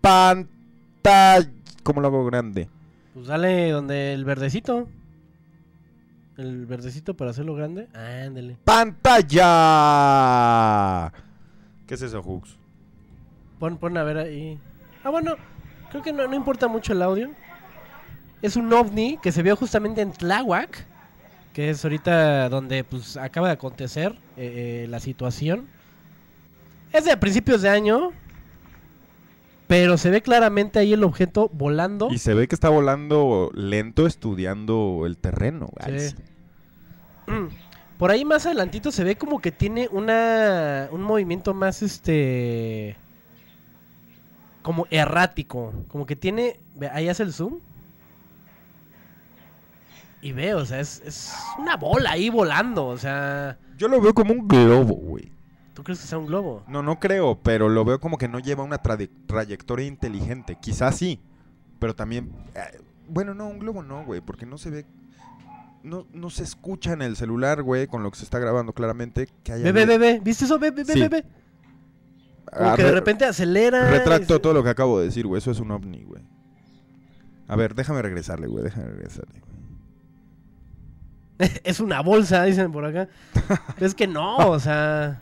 pantalla. 0.02 1.50
¿Cómo 1.84 2.02
lo 2.02 2.08
hago 2.08 2.26
grande? 2.26 2.68
Pues 3.14 3.28
dale 3.28 3.70
donde 3.72 4.14
el 4.14 4.26
verdecito. 4.26 4.88
El 6.38 6.66
verdecito 6.66 7.16
para 7.16 7.32
hacerlo 7.32 7.56
grande. 7.56 7.88
Ándale. 7.94 8.58
¡Pantalla! 8.64 9.44
¿Qué 11.88 11.94
es 11.94 12.02
eso, 12.02 12.22
Hooks? 12.22 12.58
Pon, 13.60 13.78
pon 13.78 13.98
a 13.98 14.04
ver 14.04 14.18
ahí. 14.18 14.60
Ah, 15.04 15.12
bueno, 15.12 15.36
creo 15.92 16.04
que 16.04 16.12
no, 16.12 16.28
no 16.28 16.36
importa 16.36 16.68
mucho 16.68 16.92
el 16.94 17.02
audio. 17.02 17.32
Es 18.42 18.58
un 18.58 18.72
ovni 18.74 19.18
que 19.22 19.32
se 19.32 19.42
vio 19.44 19.56
justamente 19.56 20.02
en 20.02 20.12
Tláhuac, 20.12 20.86
que 21.54 21.70
es 21.70 21.86
ahorita 21.86 22.50
donde 22.50 22.84
pues 22.84 23.16
acaba 23.16 23.48
de 23.48 23.54
acontecer 23.54 24.12
eh, 24.36 24.84
eh, 24.84 24.88
la 24.90 25.00
situación. 25.00 25.70
Es 26.92 27.06
de 27.06 27.16
principios 27.16 27.62
de 27.62 27.70
año, 27.70 28.12
pero 29.68 29.98
se 29.98 30.10
ve 30.10 30.22
claramente 30.22 30.80
ahí 30.80 30.94
el 30.94 31.04
objeto 31.04 31.50
volando. 31.54 32.10
Y 32.12 32.20
se 32.20 32.34
ve 32.34 32.48
que 32.48 32.56
está 32.56 32.70
volando 32.70 33.52
lento 33.54 34.06
estudiando 34.06 35.04
el 35.06 35.18
terreno. 35.18 35.70
Sí. 35.88 36.16
Por 37.98 38.12
ahí 38.12 38.26
más 38.26 38.46
adelantito 38.46 38.92
se 38.92 39.04
ve 39.04 39.16
como 39.16 39.40
que 39.40 39.52
tiene 39.52 39.88
una 39.92 40.90
un 40.92 41.02
movimiento 41.02 41.54
más 41.54 41.82
este 41.82 42.98
como 44.62 44.88
errático, 44.90 45.74
como 45.88 46.06
que 46.06 46.16
tiene 46.16 46.60
ahí 46.92 47.08
hace 47.08 47.24
el 47.24 47.34
zoom. 47.34 47.60
Y 50.22 50.32
veo, 50.32 50.58
o 50.58 50.66
sea, 50.66 50.80
es, 50.80 51.04
es 51.06 51.36
una 51.60 51.78
bola 51.78 52.12
ahí 52.12 52.32
volando, 52.32 52.88
o 52.88 52.98
sea, 52.98 53.60
Yo 53.78 53.88
lo 53.88 54.02
veo 54.02 54.12
como 54.14 54.34
un 54.34 54.48
globo, 54.48 54.96
güey. 54.96 55.35
¿Tú 55.76 55.84
crees 55.84 56.00
que 56.00 56.08
sea 56.08 56.18
un 56.18 56.26
globo? 56.26 56.64
No, 56.68 56.82
no 56.82 57.00
creo, 57.00 57.38
pero 57.44 57.70
lo 57.70 57.86
veo 57.86 58.00
como 58.00 58.18
que 58.18 58.28
no 58.28 58.40
lleva 58.40 58.64
una 58.64 58.80
trayectoria 58.80 59.86
inteligente. 59.86 60.58
Quizás 60.60 60.96
sí, 60.98 61.20
pero 61.78 61.94
también... 61.96 62.32
eh, 62.56 62.82
bueno, 63.08 63.36
no, 63.36 63.48
un 63.48 63.60
globo 63.60 63.84
no, 63.84 64.04
güey, 64.04 64.22
porque 64.22 64.48
no 64.48 64.58
se 64.58 64.72
ve... 64.72 64.86
No, 65.84 66.08
no 66.14 66.32
se 66.32 66.42
escucha 66.42 66.94
en 66.94 67.04
el 67.04 67.16
celular, 67.16 67.62
güey, 67.62 67.86
con 67.86 68.02
lo 68.02 68.10
que 68.10 68.18
se 68.18 68.24
está 68.24 68.40
grabando 68.40 68.74
claramente 68.74 69.30
que 69.44 69.52
haya... 69.52 69.66
Ve, 69.66 69.72
ve, 69.72 69.86
ve, 69.86 69.98
ve, 70.00 70.20
¿viste 70.24 70.46
eso? 70.46 70.58
Ve, 70.58 70.72
ve, 70.72 70.84
Sí. 70.84 71.00
ve, 71.00 71.10
ve. 71.10 71.26
Como 72.52 72.70
Ah, 72.72 72.76
que 72.76 72.82
de 72.84 72.90
re- 72.90 72.96
repente 72.96 73.26
acelera. 73.26 73.92
Retracto 73.92 74.38
y 74.38 74.40
todo 74.40 74.54
lo 74.54 74.64
que 74.64 74.70
acabo 74.70 74.98
de 75.00 75.06
decir, 75.06 75.28
güey. 75.28 75.38
Eso 75.38 75.52
es 75.52 75.60
un 75.60 75.70
ovni, 75.70 76.04
güey. 76.04 76.24
A 77.48 77.56
ver, 77.56 77.76
déjame 77.76 78.02
regresarle, 78.02 78.48
güey. 78.48 78.64
Déjame 78.64 78.88
regresarle. 78.88 79.40
güey. 79.40 79.56
Es 81.64 81.80
una 81.80 82.02
bolsa, 82.02 82.44
dicen 82.46 82.72
por 82.72 82.86
acá. 82.86 83.08
es 83.80 83.94
que 83.94 84.08
no, 84.08 84.38
o 84.38 84.60
sea, 84.60 85.22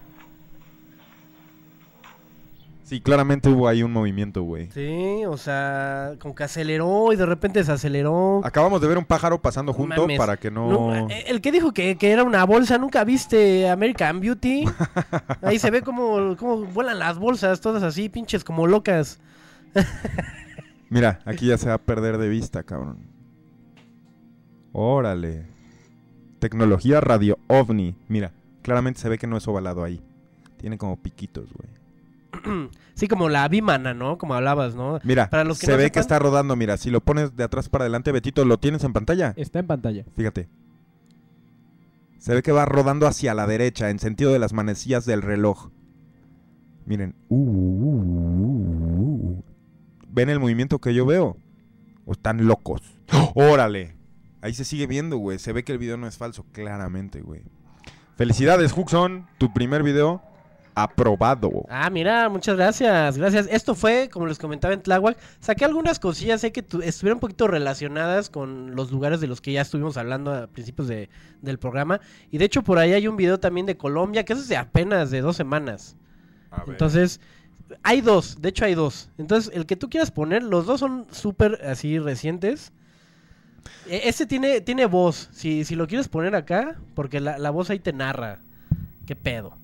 Sí, 2.94 3.02
claramente 3.02 3.50
hubo 3.50 3.68
ahí 3.68 3.82
un 3.82 3.92
movimiento, 3.92 4.44
güey. 4.44 4.70
sí, 4.70 5.26
o 5.26 5.36
sea, 5.36 6.14
como 6.20 6.36
que 6.36 6.44
aceleró 6.44 7.12
y 7.12 7.16
de 7.16 7.26
repente 7.26 7.58
desaceleró. 7.58 8.42
Acabamos 8.44 8.82
de 8.82 8.88
ver 8.88 9.00
un 9.00 9.06
pájaro 9.06 9.42
pasando 9.42 9.72
No 9.72 9.78
junto 9.80 10.02
mames. 10.02 10.20
para 10.20 10.38
que 10.38 10.52
no... 10.52 10.70
No, 10.70 11.10
eh, 11.10 11.24
el 11.26 11.42
que 11.42 11.52
dijo 11.52 11.74
que, 11.74 11.98
que 11.98 12.12
era 12.12 12.24
una 12.24 12.44
bolsa, 12.44 12.78
¿nunca 12.78 13.04
viste 13.04 13.68
American 13.68 14.20
Beauty? 14.20 14.66
Ahí 15.42 15.58
se 15.58 15.72
ve 15.72 15.82
como, 15.82 16.38
como 16.38 16.66
vuelan 16.66 17.00
las 17.00 17.18
bolsas, 17.18 17.62
todas 17.62 17.82
así, 17.82 18.10
pinches 18.10 18.44
como 18.44 18.68
locas. 18.68 19.20
Mira, 20.92 21.18
aquí 21.26 21.48
ya 21.48 21.58
se 21.58 21.70
va 21.70 21.74
a 21.74 21.80
perder 21.80 22.20
de 22.20 22.30
vista, 22.30 22.62
cabrón. 22.62 23.00
Órale. 24.72 25.48
Tecnología 26.38 27.02
radio 27.02 27.40
ovni. 27.48 27.96
Mira, 28.08 28.34
claramente 28.62 29.00
se 29.00 29.10
ve 29.10 29.18
que 29.18 29.26
no 29.26 29.38
es 29.38 29.48
ovalado 29.48 29.84
ahí. 29.84 30.00
Tiene 30.58 30.78
como 30.78 31.02
piquitos, 31.02 31.52
güey. 31.54 31.83
Sí, 32.96 33.08
como 33.08 33.28
la 33.28 33.48
bimana, 33.48 33.96
¿no? 33.96 34.20
Como 34.20 34.36
hablabas, 34.36 34.76
¿no? 34.76 35.00
Mira, 35.04 35.28
Para 35.30 35.44
los 35.44 35.60
que 35.60 35.66
se 35.66 35.72
no 35.72 35.78
ve 35.80 35.86
sepan- 35.86 35.92
que 35.94 36.00
está 36.00 36.20
rodando. 36.20 36.56
Mira, 36.56 36.78
si 36.78 36.92
lo 36.92 37.02
pones 37.02 37.36
de 37.36 37.44
atrás 37.44 37.68
para 37.68 37.86
adelante, 37.86 38.12
Betito, 38.12 38.46
¿lo 38.46 38.60
tienes 38.60 38.84
en 38.84 38.94
pantalla? 38.94 39.34
Está 39.36 39.58
en 39.60 39.66
pantalla. 39.68 40.06
Fíjate. 40.16 40.48
Se 42.20 42.34
ve 42.36 42.44
que 42.44 42.52
va 42.52 42.66
rodando 42.66 43.08
hacia 43.08 43.34
la 43.34 43.48
derecha, 43.48 43.90
en 43.90 43.98
sentido 44.00 44.32
de 44.32 44.40
las 44.40 44.54
manecillas 44.54 45.06
del 45.06 45.22
reloj. 45.24 45.70
Miren. 46.86 47.16
Uh, 47.30 47.36
uh, 47.36 48.02
uh, 48.02 49.30
uh. 49.40 49.44
¿Ven 50.10 50.30
el 50.30 50.40
movimiento 50.40 50.80
que 50.80 50.94
yo 50.94 51.06
veo? 51.08 51.38
¿O 52.06 52.12
están 52.12 52.46
locos? 52.46 52.82
¡Órale! 53.34 53.96
Ahí 54.42 54.54
se 54.54 54.66
sigue 54.66 54.86
viendo, 54.88 55.18
güey. 55.18 55.40
Se 55.40 55.52
ve 55.52 55.64
que 55.64 55.72
el 55.72 55.80
video 55.80 55.98
no 55.98 56.06
es 56.08 56.18
falso, 56.18 56.46
claramente, 56.52 57.22
güey. 57.22 57.42
Felicidades, 58.18 58.72
Huxon. 58.78 59.26
Tu 59.40 59.52
primer 59.52 59.82
video 59.84 60.22
aprobado. 60.76 61.66
Ah, 61.70 61.90
mira, 61.90 62.30
muchas 62.30 62.56
gracias, 62.56 63.18
gracias. 63.18 63.48
Esto 63.52 63.76
fue, 63.76 64.10
como 64.12 64.26
les 64.28 64.38
comentaba 64.40 64.74
en 64.74 64.82
Tláhuac, 64.82 65.18
saqué 65.40 65.66
algunas 65.66 66.00
cosillas, 66.00 66.42
sé 66.42 66.52
que 66.52 66.64
tu- 66.64 66.82
estuvieron 66.82 67.18
un 67.18 67.22
poquito 67.22 67.48
relacionadas 67.48 68.30
con 68.30 68.76
los 68.76 68.92
lugares 68.92 69.22
de 69.22 69.28
los 69.28 69.42
que 69.42 69.52
ya 69.54 69.62
estuvimos 69.62 69.98
hablando 69.98 70.34
a 70.34 70.48
principios 70.48 70.88
de- 70.88 71.10
del 71.42 71.60
programa. 71.60 72.00
Y 72.32 72.38
de 72.38 72.46
hecho 72.46 72.64
por 72.64 72.78
ahí 72.80 72.94
hay 72.94 73.08
un 73.08 73.18
video 73.18 73.40
también 73.40 73.66
de 73.66 73.78
Colombia, 73.78 74.24
que 74.26 74.34
eso 74.34 74.42
es 74.42 74.48
de 74.50 74.58
apenas 74.58 75.12
de 75.12 75.22
dos 75.22 75.36
semanas. 75.36 75.96
Entonces, 76.72 77.20
hay 77.82 78.02
dos, 78.02 78.42
de 78.42 78.50
hecho 78.50 78.66
hay 78.66 78.76
dos. 78.76 79.10
Entonces, 79.18 79.52
el 79.56 79.66
que 79.66 79.76
tú 79.76 79.90
quieras 79.90 80.12
poner, 80.12 80.44
los 80.44 80.66
dos 80.66 80.80
son 80.80 81.08
súper 81.12 81.60
así 81.66 81.98
recientes. 82.00 82.72
E- 83.88 84.02
Este 84.10 84.26
tiene, 84.26 84.62
tiene 84.62 84.86
voz, 84.86 85.30
si, 85.32 85.64
si 85.66 85.76
lo 85.76 85.88
quieres 85.88 86.08
poner 86.10 86.36
acá, 86.36 86.78
porque 86.96 87.20
la, 87.20 87.38
la 87.38 87.50
voz 87.50 87.70
ahí 87.70 87.80
te 87.80 87.94
narra. 87.94 88.40
¿Qué 89.06 89.16
pedo? 89.16 89.58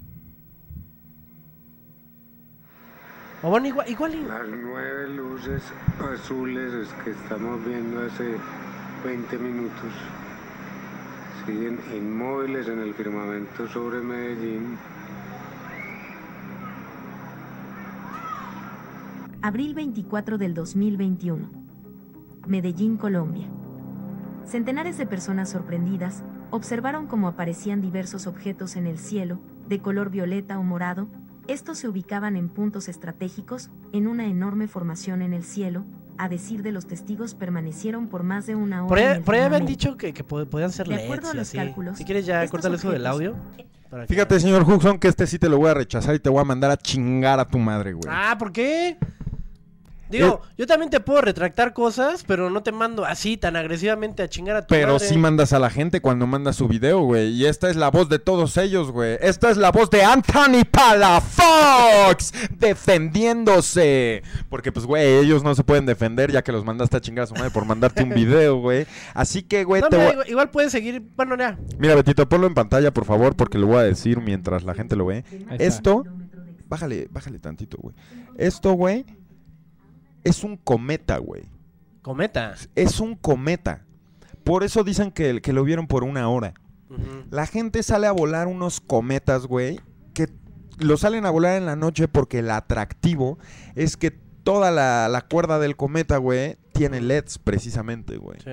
O 3.42 3.50
bueno, 3.50 3.68
igual, 3.68 3.90
igual 3.90 4.16
y- 4.16 4.24
Las 4.24 4.48
nueve 4.50 5.08
luces 5.16 5.64
azules 6.14 6.74
es 6.74 6.90
que 7.04 7.12
estamos 7.12 7.64
viendo 7.66 8.02
hace 8.06 8.36
20 9.06 9.38
minutos 9.38 9.92
siguen 11.46 11.80
inmóviles 11.96 12.68
en 12.68 12.80
el 12.80 12.94
firmamento 12.94 13.68
sobre 13.70 14.02
Medellín. 14.02 14.78
Abril 19.42 19.74
24 19.74 20.38
del 20.38 20.54
2021. 20.54 21.50
Medellín, 22.46 22.98
Colombia. 22.98 23.48
Centenares 24.44 24.98
de 24.98 25.06
personas 25.06 25.50
sorprendidas 25.50 26.24
observaron 26.52 27.08
cómo 27.08 27.30
aparecían 27.30 27.82
diversos 27.82 28.28
objetos 28.28 28.76
en 28.76 28.86
el 28.86 28.98
cielo, 28.98 29.40
de 29.70 29.80
color 29.80 30.10
violeta 30.10 30.60
o 30.60 30.64
morado. 30.64 31.08
Estos 31.50 31.80
se 31.80 31.88
ubicaban 31.88 32.36
en 32.36 32.48
puntos 32.48 32.88
estratégicos, 32.88 33.70
en 33.92 34.08
una 34.08 34.28
enorme 34.28 34.68
formación 34.68 35.22
en 35.22 35.34
el 35.34 35.44
cielo. 35.44 35.84
A 36.18 36.30
decir 36.30 36.64
de 36.64 36.72
los 36.72 36.86
testigos, 36.86 37.34
permanecieron 37.34 38.08
por 38.08 38.24
más 38.24 38.46
de 38.46 38.54
una 38.56 38.82
hora. 38.84 38.88
Por 38.90 38.98
ahí, 39.00 39.06
el 39.18 39.22
por 39.24 39.36
ahí 39.36 39.42
habían 39.42 39.66
dicho 39.66 39.98
que, 39.98 40.14
que 40.14 40.26
pod- 40.26 40.48
podían 40.48 40.72
ser 40.72 40.88
De 40.88 40.96
LEDs 40.96 41.06
acuerdo 41.06 41.30
a 41.30 41.34
y 41.34 41.38
los 41.38 41.48
así. 41.48 41.58
cálculos, 41.58 41.98
Si 41.98 42.04
quieres 42.06 42.26
ya 42.26 42.46
cortar 42.50 42.74
eso 42.74 42.92
del 42.92 43.08
audio. 43.08 43.36
que- 43.58 43.68
Fíjate, 44.08 44.40
señor 44.40 44.70
Huxon, 44.70 45.00
que 45.00 45.08
este 45.08 45.26
sí 45.26 45.40
te 45.40 45.50
lo 45.50 45.58
voy 45.58 45.70
a 45.70 45.74
rechazar 45.74 46.14
y 46.14 46.20
te 46.20 46.30
voy 46.30 46.42
a 46.42 46.44
mandar 46.44 46.70
a 46.70 46.78
chingar 46.78 47.40
a 47.40 47.46
tu 47.48 47.58
madre, 47.58 47.94
güey. 47.94 48.04
Ah, 48.08 48.36
¿por 48.38 48.52
qué? 48.52 48.98
Digo, 50.10 50.42
yo 50.58 50.66
también 50.66 50.90
te 50.90 51.00
puedo 51.00 51.22
retractar 51.22 51.74
cosas, 51.74 52.24
pero 52.26 52.50
no 52.50 52.64
te 52.64 52.72
mando 52.72 53.06
así 53.06 53.38
tan 53.38 53.56
agresivamente 53.56 54.24
a 54.24 54.28
chingar 54.30 54.56
a 54.56 54.62
tu 54.64 54.68
Pero 54.74 54.94
madre. 54.94 55.08
sí 55.08 55.18
mandas 55.18 55.54
a 55.54 55.60
la 55.60 55.70
gente 55.70 56.02
cuando 56.02 56.26
mandas 56.28 56.56
su 56.56 56.68
video, 56.68 57.02
güey. 57.02 57.30
Y 57.30 57.46
esta 57.46 57.70
es 57.70 57.76
la 57.76 57.92
voz 57.92 58.10
de 58.10 58.18
todos 58.20 58.58
ellos, 58.58 58.92
güey. 58.92 59.18
Esta 59.22 59.50
es 59.52 59.58
la 59.58 59.72
voz 59.72 59.90
de 59.92 60.04
Anthony 60.04 60.66
Palafox 60.70 62.34
defendiéndose. 62.58 64.24
Porque, 64.50 64.72
pues, 64.72 64.86
güey, 64.86 65.18
ellos 65.18 65.44
no 65.44 65.54
se 65.56 65.64
pueden 65.64 65.86
defender 65.86 66.32
ya 66.32 66.42
que 66.44 66.52
los 66.52 66.66
mandaste 66.66 66.98
a 66.98 67.02
chingar 67.02 67.24
a 67.24 67.28
su 67.28 67.36
madre 67.36 67.52
por 67.52 67.66
mandarte 67.66 68.04
un 68.04 68.10
video, 68.10 68.58
güey. 68.58 68.86
Así 69.14 69.44
que, 69.44 69.64
güey, 69.64 69.82
No, 69.82 69.90
te 69.90 69.98
mira, 69.98 70.16
voy- 70.16 70.26
igual, 70.30 70.50
puedes 70.50 70.72
seguir. 70.72 71.02
Bueno, 71.16 71.38
ya. 71.38 71.58
Mira, 71.78 71.96
Betito, 71.96 72.28
ponlo 72.28 72.48
en 72.48 72.54
pantalla, 72.54 72.92
por 72.94 73.06
favor, 73.06 73.36
porque 73.36 73.58
lo 73.58 73.68
voy 73.68 73.78
a 73.78 73.84
decir 73.84 74.20
mientras 74.22 74.64
la 74.64 74.74
gente 74.74 74.96
lo 74.96 75.06
ve. 75.06 75.24
Esto, 75.60 76.04
bájale, 76.68 77.08
bájale 77.12 77.40
tantito, 77.40 77.78
güey. 77.80 77.96
Esto, 78.38 78.72
güey, 78.74 79.06
es 80.24 80.44
un 80.44 80.58
cometa, 80.58 81.18
güey. 81.18 81.44
Cometa. 82.02 82.56
Es 82.76 83.00
un 83.00 83.16
cometa. 83.16 83.86
Por 84.44 84.64
eso 84.64 84.84
dicen 84.84 85.12
que, 85.12 85.42
que 85.42 85.54
lo 85.54 85.64
vieron 85.64 85.88
por 85.88 86.04
una 86.04 86.30
hora. 86.30 86.54
La 87.30 87.46
gente 87.46 87.84
sale 87.84 88.08
a 88.08 88.12
volar 88.12 88.48
unos 88.48 88.82
cometas, 88.82 89.46
güey, 89.46 89.80
que 90.16 90.28
lo 90.80 90.98
salen 90.98 91.26
a 91.28 91.30
volar 91.30 91.56
en 91.56 91.68
la 91.68 91.76
noche 91.76 92.08
porque 92.08 92.40
el 92.40 92.50
atractivo 92.50 93.38
es 93.76 93.96
que 93.96 94.10
toda 94.10 94.72
la, 94.72 95.08
la 95.08 95.22
cuerda 95.22 95.60
del 95.60 95.76
cometa, 95.76 96.18
güey, 96.18 96.58
tiene 96.74 97.00
LEDs 97.00 97.38
precisamente, 97.38 98.18
güey. 98.18 98.40
Sí. 98.40 98.52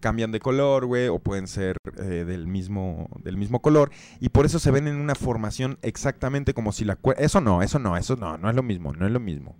Cambian 0.00 0.32
de 0.32 0.40
color, 0.40 0.86
güey, 0.86 1.08
o 1.08 1.20
pueden 1.20 1.46
ser 1.46 1.76
eh, 1.98 2.24
del, 2.26 2.48
mismo, 2.48 3.08
del 3.22 3.36
mismo 3.36 3.62
color. 3.62 3.90
Y 4.20 4.30
por 4.30 4.46
eso 4.46 4.58
se 4.58 4.70
ven 4.72 4.88
en 4.88 4.96
una 4.96 5.14
formación 5.14 5.78
exactamente 5.82 6.54
como 6.54 6.72
si 6.72 6.84
la 6.84 6.96
cuerda... 6.96 7.22
Eso 7.22 7.40
no, 7.40 7.62
eso 7.62 7.78
no, 7.78 7.96
eso 7.96 8.16
no, 8.16 8.36
no 8.36 8.50
es 8.50 8.56
lo 8.56 8.62
mismo, 8.62 8.92
no 8.94 9.06
es 9.06 9.12
lo 9.12 9.20
mismo. 9.20 9.56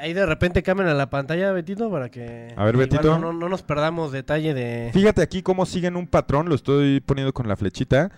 Ahí 0.00 0.12
de 0.12 0.26
repente 0.26 0.62
cambian 0.62 0.88
a 0.88 0.94
la 0.94 1.08
pantalla, 1.10 1.52
Betito, 1.52 1.90
para 1.90 2.10
que. 2.10 2.52
A 2.56 2.64
ver, 2.64 2.76
Betito. 2.76 3.18
No, 3.18 3.18
no- 3.18 3.32
no 3.32 3.48
nos 3.48 3.62
perdamos 3.62 4.10
detalle 4.12 4.52
de. 4.54 4.90
Fíjate 4.92 5.22
aquí 5.22 5.42
cómo 5.42 5.66
siguen 5.66 5.96
un 5.96 6.06
patrón, 6.06 6.48
lo 6.48 6.54
estoy 6.54 7.00
poniendo 7.00 7.32
con 7.32 7.46
la 7.48 7.56
flechita. 7.56 8.10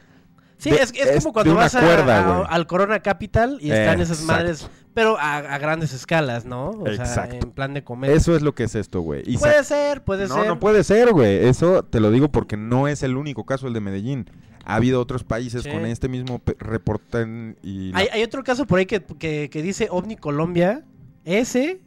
Sí, 0.57 0.71
de- 0.71 0.77
es, 0.77 0.93
es 0.95 1.07
es 1.07 1.23
como 1.23 1.33
cuando 1.33 1.55
vas 1.55 1.75
a- 1.75 1.81
cuerda, 1.81 2.19
a- 2.19 2.45
al 2.47 2.67
Corona 2.67 3.01
Capital 3.01 3.59
y 3.61 3.71
están 3.71 4.01
esas 4.01 4.23
madres, 4.23 4.69
pero 4.95 5.19
a, 5.19 5.37
a 5.39 5.59
grandes 5.59 5.93
escalas, 5.95 6.45
¿no? 6.45 6.71
O 6.71 6.85
sea, 6.85 6.95
Exacto. 6.95 7.37
en 7.37 7.51
plan 7.53 7.73
de 7.75 7.83
comedia. 7.83 8.15
Eso 8.15 8.37
es 8.37 8.43
lo 8.43 8.55
que 8.55 8.65
es 8.65 8.75
esto, 8.75 9.01
güey. 9.01 9.23
Puede 9.39 9.65
ser, 9.65 10.03
puede 10.05 10.29
no, 10.29 10.35
ser. 10.35 10.47
no 10.47 10.61
puede 10.61 10.85
ser, 10.85 11.13
güey. 11.13 11.47
Eso 11.47 11.83
te 11.83 11.99
lo 12.01 12.11
digo 12.11 12.31
porque 12.31 12.57
no 12.59 12.89
es 12.89 13.03
el 13.03 13.17
único 13.17 13.45
caso 13.45 13.67
el 13.69 13.73
de 13.75 13.81
Medellín. 13.81 14.31
Ha 14.67 14.75
habido 14.77 15.01
otros 15.01 15.25
países 15.25 15.63
Sí. 15.63 15.71
con 15.71 15.87
este 15.87 16.09
mismo 16.09 16.43
en- 17.15 17.57
y 17.63 17.91
Hay, 17.95 18.09
hay 18.13 18.23
otro 18.23 18.45
caso 18.45 18.67
por 18.67 18.79
ahí 18.79 18.87
que, 18.87 19.01
que- 19.03 19.49
que 19.51 19.63
dice 19.63 19.89
OVNI 19.91 20.17
Colombia. 20.17 20.85
Ese, 21.25 21.81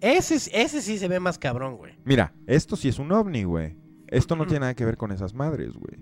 ese, 0.00 0.34
ese 0.36 0.82
sí 0.82 0.98
se 0.98 1.08
ve 1.08 1.20
más 1.20 1.38
cabrón, 1.38 1.76
güey. 1.76 1.94
Mira, 2.04 2.32
esto 2.46 2.76
sí 2.76 2.88
es 2.88 2.98
un 2.98 3.10
ovni, 3.12 3.44
güey. 3.44 3.76
Esto 4.06 4.36
no 4.36 4.46
tiene 4.46 4.60
nada 4.60 4.74
que 4.74 4.84
ver 4.84 4.96
con 4.96 5.12
esas 5.12 5.34
madres, 5.34 5.74
güey. 5.74 5.98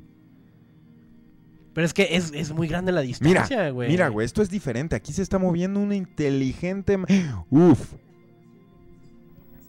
Pero 1.72 1.84
es 1.84 1.92
que 1.92 2.08
es, 2.16 2.30
es 2.32 2.52
muy 2.52 2.68
grande 2.68 2.90
la 2.92 3.00
Mira, 3.02 3.08
distancia, 3.08 3.70
güey. 3.70 3.90
mira, 3.90 4.08
güey, 4.08 4.24
esto 4.24 4.40
es 4.42 4.48
diferente. 4.48 4.96
Aquí 4.96 5.12
se 5.12 5.22
está 5.22 5.38
moviendo 5.38 5.78
una 5.80 5.94
inteligente... 5.94 6.96
Uf. 7.50 7.92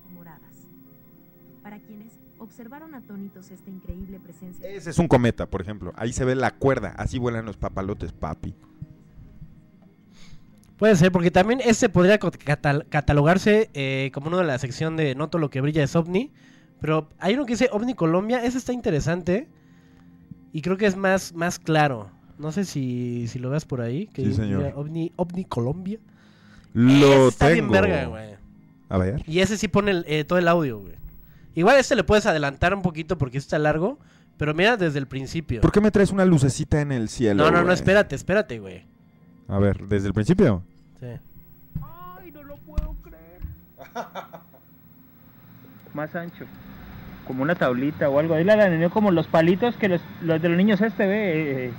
o 0.06 0.10
moradas. 0.14 0.68
Para 1.64 1.80
quienes 1.80 2.14
observaron 2.38 2.96
atónitos 2.96 3.52
esta 3.52 3.70
increíble 3.70 4.20
presencia. 4.22 4.70
Ese 4.70 4.92
es 4.92 5.00
un 5.00 5.08
cometa, 5.10 5.50
por 5.50 5.62
ejemplo. 5.62 5.92
Ahí 5.98 6.14
se 6.14 6.24
ve 6.24 6.36
la 6.36 6.52
cuerda. 6.52 6.90
Así 6.98 7.18
vuelan 7.18 7.46
los 7.46 7.58
papalotes, 7.58 8.14
papi. 8.14 8.56
Puede 10.78 10.96
ser, 10.96 11.12
porque 11.12 11.32
también 11.32 11.60
este 11.64 11.90
podría 11.90 12.20
catalogarse 12.20 13.70
eh, 13.74 14.12
como 14.14 14.28
uno 14.28 14.38
de 14.38 14.44
la 14.44 14.60
sección 14.60 14.96
de 14.96 15.16
No 15.16 15.28
todo 15.30 15.40
lo 15.40 15.50
que 15.50 15.60
brilla 15.62 15.84
es 15.84 15.96
OVNI. 15.96 16.32
Pero 16.80 17.10
hay 17.18 17.34
uno 17.34 17.46
que 17.46 17.54
dice 17.54 17.70
OVNI 17.72 17.96
Colombia. 17.96 18.44
Ese 18.44 18.58
está 18.60 18.74
interesante. 18.74 19.48
Y 20.54 20.62
creo 20.62 20.78
que 20.78 20.86
es 20.86 20.96
más, 20.96 21.34
más 21.34 21.58
claro. 21.58 22.12
No 22.38 22.52
sé 22.52 22.66
si, 22.66 23.28
si 23.28 23.40
lo 23.40 23.50
ves 23.50 23.66
por 23.66 23.82
ahí. 23.82 24.08
Que 24.08 24.24
Sí, 24.24 24.34
señor. 24.34 24.72
OVNI, 24.76 25.14
OVNI 25.16 25.46
Colombia. 25.46 26.00
Lo 26.74 27.30
está 27.30 27.48
tengo. 27.48 27.72
bien 27.72 27.72
verga, 27.72 28.06
güey. 28.06 28.36
A 28.90 28.98
ver. 29.00 29.24
Y 29.28 29.40
ese 29.40 29.58
sí 29.58 29.68
pone 29.68 29.92
el- 29.92 30.06
eh, 30.08 30.24
todo 30.24 30.38
el 30.38 30.48
audio, 30.48 30.80
güey. 30.80 30.94
Igual 31.56 31.78
este 31.78 31.96
le 31.96 32.04
puedes 32.04 32.28
adelantar 32.28 32.76
un 32.76 32.84
poquito 32.84 33.18
porque 33.18 33.40
está 33.40 33.58
largo. 33.58 33.98
Pero 34.38 34.54
mira 34.54 34.78
desde 34.78 35.00
el 35.00 35.08
principio. 35.08 35.62
¿Por 35.62 35.72
qué 35.72 35.82
me 35.82 35.90
traes 35.90 36.12
una 36.12 36.24
lucecita 36.24 36.80
en 36.82 36.92
el 36.92 37.10
cielo? 37.10 37.44
No, 37.44 37.50
no, 37.50 37.64
no, 37.64 37.74
espérate, 37.74 38.16
espérate, 38.16 38.60
güey. 38.60 38.86
A 39.48 39.60
ver, 39.60 39.88
desde 39.88 40.08
el 40.08 40.14
principio. 40.14 40.64
Sí. 41.00 41.08
más 45.94 46.16
ancho. 46.16 46.46
Como 47.26 47.44
una 47.44 47.56
tablita 47.56 48.10
o 48.10 48.20
algo. 48.20 48.36
Ahí 48.36 48.44
la 48.44 48.54
alineó 48.54 48.90
como 48.90 49.12
los 49.12 49.28
palitos 49.28 49.76
que 49.76 49.90
los, 49.90 50.02
los 50.22 50.42
de 50.42 50.50
los 50.50 50.58
niños 50.58 50.82
este 50.82 51.08
ve. 51.08 51.66
Eh, 51.66 51.72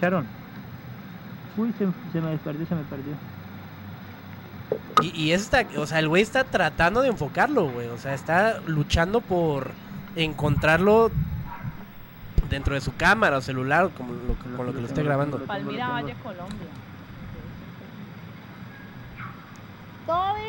Sharon. 0.00 0.26
Uy, 1.56 1.72
se, 1.78 1.86
se 2.12 2.20
me 2.20 2.36
perdió, 2.38 2.66
se 2.66 2.74
me 2.74 2.82
perdió. 2.84 3.14
Y, 5.02 5.18
y 5.18 5.32
esta, 5.32 5.66
o 5.78 5.86
sea, 5.86 5.98
el 5.98 6.08
güey 6.08 6.22
está 6.22 6.44
tratando 6.44 7.02
de 7.02 7.08
enfocarlo, 7.08 7.70
güey. 7.70 7.88
O 7.88 7.98
sea, 7.98 8.14
está 8.14 8.60
luchando 8.66 9.20
por 9.20 9.72
encontrarlo 10.16 11.10
dentro 12.50 12.74
de 12.74 12.80
su 12.80 12.94
cámara 12.96 13.38
o 13.38 13.40
celular, 13.40 13.90
como 13.96 14.12
lo, 14.12 14.36
que- 14.38 14.56
con 14.56 14.66
lo 14.66 14.72
que 14.74 14.80
lo 14.80 14.86
esté 14.86 15.02
grabando. 15.02 15.38
Palmira 15.38 15.88
Valle, 15.88 16.14
Colombia. 16.22 16.66
Toby, 20.06 20.40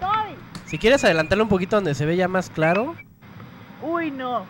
Toby. 0.00 0.36
Si 0.66 0.78
quieres 0.78 1.04
adelantarlo 1.04 1.44
un 1.44 1.50
poquito 1.50 1.76
donde 1.76 1.94
se 1.94 2.06
ve 2.06 2.16
ya 2.16 2.28
más 2.28 2.48
claro. 2.48 2.94
Uy, 3.82 4.10
no. 4.10 4.44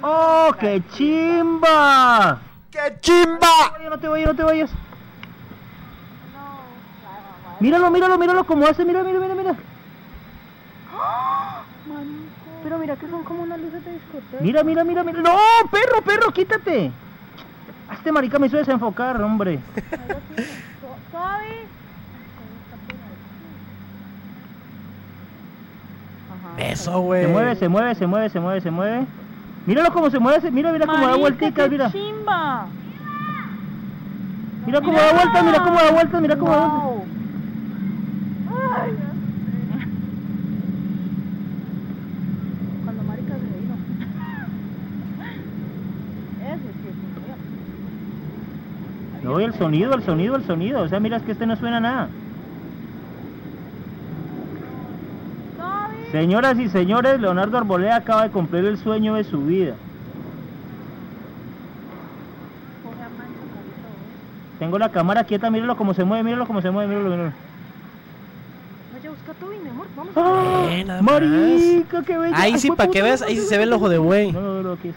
¡Oh, 0.00 0.52
qué 0.58 0.80
chimba! 0.92 2.38
¡Qué 2.70 2.96
chimba! 3.00 3.76
No 3.90 3.98
te 3.98 4.06
vayas, 4.08 4.28
no 4.28 4.36
te 4.36 4.42
vayas. 4.44 4.70
Míralo, 7.60 7.90
míralo, 7.90 8.16
míralo 8.18 8.44
como 8.44 8.66
hace, 8.68 8.84
mira, 8.84 9.02
mira, 9.02 9.18
mira, 9.18 9.34
mira. 9.34 9.56
Pero 12.62 12.78
mira 12.78 12.96
que 12.96 13.08
son 13.08 13.22
como 13.24 13.42
unas 13.44 13.60
luces 13.60 13.84
de 13.84 13.92
discoteca. 13.92 14.42
Mira, 14.42 14.62
mira, 14.64 14.84
mira, 14.84 15.02
mira. 15.04 15.20
¡No, 15.20 15.36
perro, 15.70 16.02
perro, 16.04 16.32
quítate! 16.32 16.90
Este 17.92 18.12
marica 18.12 18.38
me 18.38 18.46
hizo 18.48 18.56
desenfocar, 18.56 19.20
hombre. 19.22 19.60
Eso, 26.58 27.00
güey. 27.00 27.22
Se 27.24 27.28
mueve, 27.28 27.54
se 27.56 27.68
mueve, 27.68 27.94
se 27.94 28.06
mueve, 28.06 28.30
se 28.30 28.40
mueve, 28.40 28.60
se 28.60 28.70
mueve. 28.70 29.06
Míralo 29.66 29.92
cómo 29.92 30.10
se 30.10 30.18
mueve, 30.18 30.40
se- 30.40 30.50
mira, 30.50 30.72
mira 30.72 30.86
cómo 30.86 31.06
da 31.06 31.36
qué 31.36 31.68
mira. 31.68 31.90
chimba. 31.92 32.66
Mira 34.66 34.80
cómo 34.80 34.98
da 34.98 35.12
vueltas, 35.12 35.44
mira 35.44 35.62
cómo 35.62 35.76
da 35.78 35.90
vueltas, 35.92 36.20
mira 36.22 36.36
cómo 36.36 36.50
da 36.52 36.58
vueltas. 36.58 36.82
Wow. 36.84 37.06
Ay, 38.82 38.90
Dios. 38.90 39.08
Cuando 42.84 43.02
marica 43.04 43.34
se 43.34 43.40
vino. 43.40 43.74
Ese 46.42 46.56
sí 46.58 46.88
es 46.88 46.94
un 46.94 47.10
mío. 47.22 47.36
No, 49.28 49.40
el 49.40 49.52
sonido, 49.52 49.92
el 49.92 50.02
sonido, 50.04 50.36
el 50.36 50.44
sonido. 50.44 50.80
O 50.80 50.88
sea, 50.88 51.00
mira, 51.00 51.18
es 51.18 51.22
que 51.22 51.32
este 51.32 51.44
no 51.44 51.54
suena 51.54 51.80
nada. 51.80 52.08
Señoras 56.10 56.58
y 56.58 56.70
señores, 56.70 57.20
Leonardo 57.20 57.58
Arboleda 57.58 57.96
acaba 57.96 58.22
de 58.22 58.30
cumplir 58.30 58.64
el 58.64 58.78
sueño 58.78 59.16
de 59.16 59.24
su 59.24 59.44
vida. 59.44 59.74
Tengo 64.58 64.78
la 64.78 64.88
cámara 64.90 65.24
quieta, 65.24 65.50
míralo 65.50 65.76
cómo 65.76 65.92
se 65.92 66.04
mueve, 66.04 66.24
míralo 66.24 66.46
cómo 66.46 66.62
se 66.62 66.70
mueve, 66.70 66.88
míralo, 66.88 67.10
míralo. 67.10 67.32
Vaya, 68.94 69.10
busca 69.10 69.34
todo 69.34 69.50
mi 69.50 69.68
amor. 69.68 69.86
Vamos. 69.94 70.12
¡Ah! 70.16 70.68
Eh, 70.70 70.84
más. 70.86 71.02
¡Marica, 71.02 72.02
qué 72.02 72.16
bello! 72.16 72.34
Ahí 72.34 72.58
sí, 72.58 72.70
para 72.70 72.90
que 72.90 73.02
veas, 73.02 73.20
ahí 73.20 73.36
sí 73.36 73.42
se 73.42 73.58
ve 73.58 73.64
el 73.64 73.72
ojo 73.74 73.90
de 73.90 73.98
buey. 73.98 74.32
No, 74.32 74.40
no, 74.40 74.62
no, 74.62 74.72
aquí 74.72 74.88
es, 74.88 74.94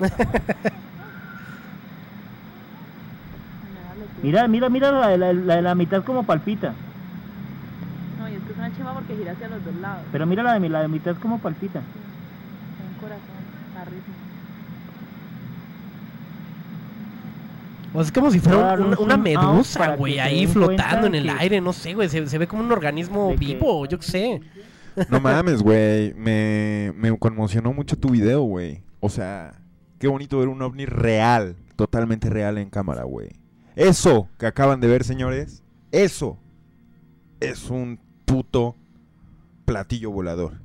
quítate. 0.00 0.74
Mira, 4.22 4.46
mira, 4.48 4.68
mira 4.68 4.92
la 4.92 5.08
de 5.08 5.18
la, 5.18 5.32
la 5.32 5.56
de 5.56 5.62
la 5.62 5.74
mitad 5.74 6.04
como 6.04 6.22
palpita. 6.24 6.74
No, 8.18 8.28
y 8.28 8.34
es 8.34 8.42
que 8.42 8.52
es 8.52 8.58
una 8.58 8.74
chimba 8.76 8.94
porque 8.94 9.16
gira 9.16 9.32
hacia 9.32 9.48
los 9.48 9.64
dos 9.64 9.74
lados. 9.76 10.02
Pero 10.12 10.26
mira 10.26 10.42
la 10.42 10.52
de 10.54 10.60
mi- 10.60 10.68
la 10.68 10.82
de 10.82 10.88
mitad 10.88 11.16
como 11.16 11.38
palpita. 11.38 11.80
Tiene 11.80 12.90
un 12.92 13.00
corazón, 13.00 13.90
ritmo. 13.90 14.14
O 17.94 17.98
sea, 17.98 18.02
es 18.02 18.12
como 18.12 18.30
si 18.30 18.38
fuera 18.40 18.58
dar 18.58 18.80
un- 18.80 18.86
un 18.92 18.98
una 19.00 19.16
medusa, 19.16 19.96
güey, 19.96 20.18
ahí 20.18 20.46
flotando 20.46 21.06
en 21.08 21.14
el 21.16 21.24
que- 21.24 21.30
aire, 21.30 21.60
no 21.60 21.72
sé, 21.72 21.92
güey, 21.94 22.08
se, 22.08 22.26
se 22.26 22.38
ve 22.38 22.46
como 22.46 22.62
un 22.62 22.72
organismo 22.72 23.30
que- 23.30 23.36
vivo, 23.36 23.86
yo 23.86 23.98
qué 23.98 24.06
sé. 24.06 24.40
No 25.08 25.20
mames, 25.20 25.62
güey. 25.62 26.14
Me, 26.14 26.92
me 26.96 27.16
conmocionó 27.18 27.72
mucho 27.72 27.96
tu 27.98 28.10
video, 28.10 28.42
güey. 28.42 28.82
O 29.00 29.08
sea, 29.08 29.54
qué 29.98 30.06
bonito 30.06 30.38
ver 30.38 30.48
un 30.48 30.62
ovni 30.62 30.86
real, 30.86 31.56
totalmente 31.76 32.30
real 32.30 32.56
en 32.58 32.70
cámara, 32.70 33.02
güey. 33.04 33.30
Eso 33.76 34.28
que 34.38 34.46
acaban 34.46 34.80
de 34.80 34.88
ver, 34.88 35.04
señores, 35.04 35.62
eso 35.90 36.38
es 37.40 37.70
un 37.70 37.98
puto 38.24 38.76
platillo 39.64 40.10
volador. 40.10 40.60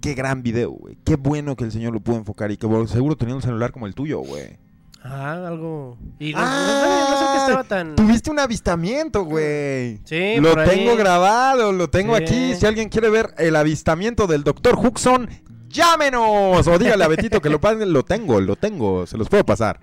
Qué 0.00 0.14
gran 0.14 0.42
video, 0.42 0.70
güey. 0.70 0.96
Qué 1.04 1.16
bueno 1.16 1.56
que 1.56 1.64
el 1.64 1.72
señor 1.72 1.92
lo 1.92 2.00
pudo 2.00 2.16
enfocar 2.16 2.50
y 2.52 2.56
que 2.56 2.66
bueno, 2.66 2.86
seguro 2.86 3.16
tenía 3.16 3.34
un 3.34 3.42
celular 3.42 3.72
como 3.72 3.86
el 3.86 3.94
tuyo, 3.94 4.20
güey. 4.20 4.58
Ah, 5.02 5.32
algo. 5.46 5.96
Y 6.18 6.32
no, 6.32 6.38
Ah, 6.40 7.06
no, 7.08 7.10
no 7.10 7.18
sé 7.18 7.32
que 7.32 7.38
estaba 7.44 7.64
tan. 7.64 7.94
Tuviste 7.96 8.30
un 8.30 8.38
avistamiento, 8.40 9.24
güey. 9.24 10.00
Sí, 10.04 10.36
lo 10.40 10.50
por 10.50 10.60
ahí. 10.60 10.68
tengo 10.70 10.96
grabado, 10.96 11.72
lo 11.72 11.88
tengo 11.88 12.16
Sí. 12.16 12.22
aquí. 12.22 12.54
Si 12.56 12.66
alguien 12.66 12.88
quiere 12.88 13.08
ver 13.08 13.32
el 13.38 13.54
avistamiento 13.56 14.26
del 14.26 14.42
doctor 14.44 14.74
Huxon, 14.76 15.28
llámenos. 15.68 16.66
O 16.66 16.78
dígale 16.78 17.04
a 17.04 17.08
Betito 17.08 17.40
que 17.40 17.48
lo 17.48 17.60
paguen. 17.60 17.92
Lo 17.92 18.04
tengo, 18.04 18.40
lo 18.40 18.56
tengo. 18.56 19.06
Se 19.06 19.16
los 19.16 19.28
puedo 19.28 19.44
pasar. 19.46 19.80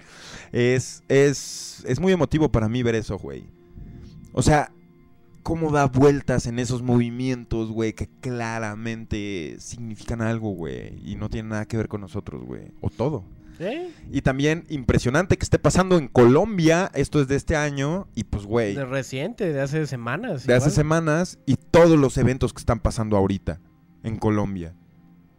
Es, 0.52 1.04
es, 1.08 1.84
es 1.88 2.00
muy 2.00 2.14
emotivo 2.14 2.52
para 2.52 2.70
mí 2.70 2.84
ver 2.84 2.96
eso, 2.96 3.18
güey. 3.18 3.46
O 4.34 4.42
sea, 4.42 4.72
cómo 5.44 5.72
da 5.72 5.86
vueltas 5.86 6.48
en 6.48 6.60
esos 6.60 6.82
movimientos, 6.82 7.70
güey, 7.72 7.94
que 7.94 8.10
claramente 8.20 9.58
significan 9.60 10.22
algo, 10.22 10.50
güey. 10.52 11.00
Y 11.04 11.16
no 11.16 11.30
tienen 11.30 11.50
nada 11.50 11.66
que 11.66 11.78
ver 11.78 11.88
con 11.88 12.02
nosotros, 12.02 12.44
güey. 12.44 12.72
O 12.82 12.90
todo. 12.90 13.24
¿Eh? 13.60 13.90
Y 14.12 14.22
también 14.22 14.66
impresionante 14.70 15.38
que 15.38 15.44
esté 15.44 15.60
pasando 15.60 15.98
en 15.98 16.08
Colombia. 16.08 16.92
Esto 16.94 17.22
es 17.22 17.28
de 17.28 17.36
este 17.36 17.56
año. 17.56 18.08
Y 18.16 18.26
pues, 18.26 18.46
güey, 18.46 18.76
De 18.76 18.86
reciente, 18.86 19.54
de 19.54 19.62
hace 19.62 19.86
semanas. 19.88 20.46
de 20.46 20.54
hace 20.54 20.72
semanas. 20.72 21.40
Y 21.46 21.56
todos 21.56 21.98
los 21.98 22.18
eventos 22.18 22.52
que 22.52 22.60
están 22.60 22.80
pasando 22.80 23.16
ahorita 23.16 23.62
en 24.04 24.18
Colombia. 24.18 24.76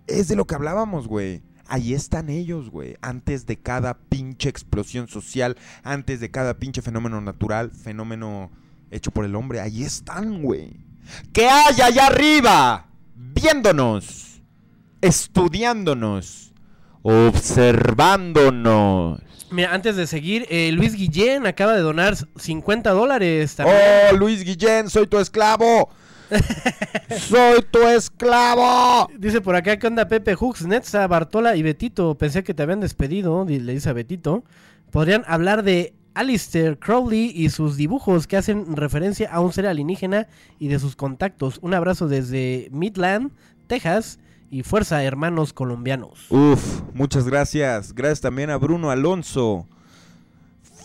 Es 0.06 0.28
de 0.28 0.36
lo 0.36 0.46
que 0.46 0.54
hablábamos, 0.54 1.08
güey. 1.08 1.42
Ahí 1.68 1.94
están 1.94 2.30
ellos, 2.30 2.70
güey. 2.70 2.96
Antes 3.00 3.46
de 3.46 3.58
cada 3.58 3.94
pinche 3.94 4.48
explosión 4.48 5.08
social. 5.08 5.56
Antes 5.82 6.20
de 6.20 6.30
cada 6.30 6.58
pinche 6.58 6.82
fenómeno 6.82 7.20
natural. 7.20 7.70
Fenómeno 7.70 8.50
hecho 8.90 9.10
por 9.10 9.24
el 9.24 9.34
hombre. 9.34 9.60
Ahí 9.60 9.82
están, 9.82 10.42
güey. 10.42 10.76
¿Qué 11.32 11.48
hay 11.48 11.80
allá 11.80 12.06
arriba? 12.06 12.86
Viéndonos. 13.14 14.42
Estudiándonos. 15.00 16.52
Observándonos. 17.02 19.20
Mira, 19.50 19.72
antes 19.72 19.96
de 19.96 20.06
seguir, 20.08 20.46
eh, 20.50 20.72
Luis 20.72 20.94
Guillén 20.94 21.46
acaba 21.46 21.72
de 21.74 21.80
donar 21.80 22.16
50 22.36 22.90
dólares 22.90 23.54
también. 23.54 23.78
Oh, 24.10 24.16
Luis 24.16 24.44
Guillén, 24.44 24.90
soy 24.90 25.06
tu 25.06 25.18
esclavo. 25.18 25.88
soy 27.18 27.62
tu 27.70 27.78
esclavo. 27.86 29.08
Dice 29.18 29.40
por 29.40 29.54
acá, 29.56 29.78
¿qué 29.78 29.86
onda 29.86 30.08
Pepe 30.08 30.34
Hux, 30.38 30.66
Netza, 30.66 31.06
Bartola 31.06 31.56
y 31.56 31.62
Betito? 31.62 32.16
Pensé 32.16 32.42
que 32.44 32.54
te 32.54 32.62
habían 32.62 32.80
despedido, 32.80 33.44
di- 33.44 33.60
le 33.60 33.72
dice 33.74 33.90
a 33.90 33.92
Betito. 33.92 34.44
Podrían 34.90 35.22
hablar 35.26 35.62
de 35.62 35.94
Alistair 36.14 36.78
Crowley 36.78 37.30
y 37.34 37.50
sus 37.50 37.76
dibujos 37.76 38.26
que 38.26 38.36
hacen 38.36 38.76
referencia 38.76 39.30
a 39.30 39.40
un 39.40 39.52
ser 39.52 39.66
alienígena 39.66 40.28
y 40.58 40.68
de 40.68 40.78
sus 40.78 40.96
contactos. 40.96 41.58
Un 41.62 41.74
abrazo 41.74 42.08
desde 42.08 42.68
Midland, 42.72 43.32
Texas 43.66 44.18
y 44.50 44.62
fuerza 44.62 45.02
hermanos 45.02 45.52
colombianos. 45.52 46.30
Uf, 46.30 46.82
muchas 46.94 47.26
gracias. 47.26 47.94
Gracias 47.94 48.20
también 48.20 48.50
a 48.50 48.56
Bruno 48.56 48.90
Alonso. 48.90 49.66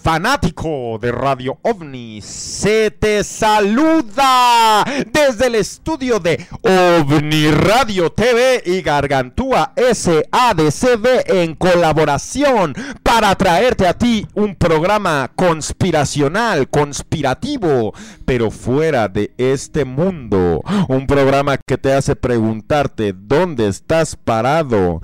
Fanático 0.02 0.98
de 1.00 1.12
Radio 1.12 1.60
OVNI, 1.62 2.22
se 2.24 2.90
te 2.90 3.24
saluda 3.24 4.84
desde 5.14 5.46
el 5.46 5.54
estudio 5.56 6.20
de 6.20 6.48
OVNI 6.64 7.52
Radio 7.52 8.12
TV 8.12 8.64
y 8.66 8.82
Gargantúa 8.82 9.74
SADCB 9.76 11.06
en 11.28 11.54
colaboración 11.54 12.74
para 13.04 13.36
traerte 13.36 13.86
a 13.86 13.94
ti 13.94 14.26
un 14.34 14.56
programa 14.56 15.32
conspiracional, 15.36 16.68
conspirativo, 16.68 17.94
pero 18.26 18.50
fuera 18.50 19.08
de 19.08 19.36
este 19.38 19.86
mundo. 19.86 20.64
Un 20.88 21.06
programa 21.06 21.58
que 21.58 21.78
te 21.78 21.94
hace 21.94 22.16
preguntarte 22.16 23.14
dónde 23.16 23.68
estás 23.68 24.16
parado, 24.16 25.00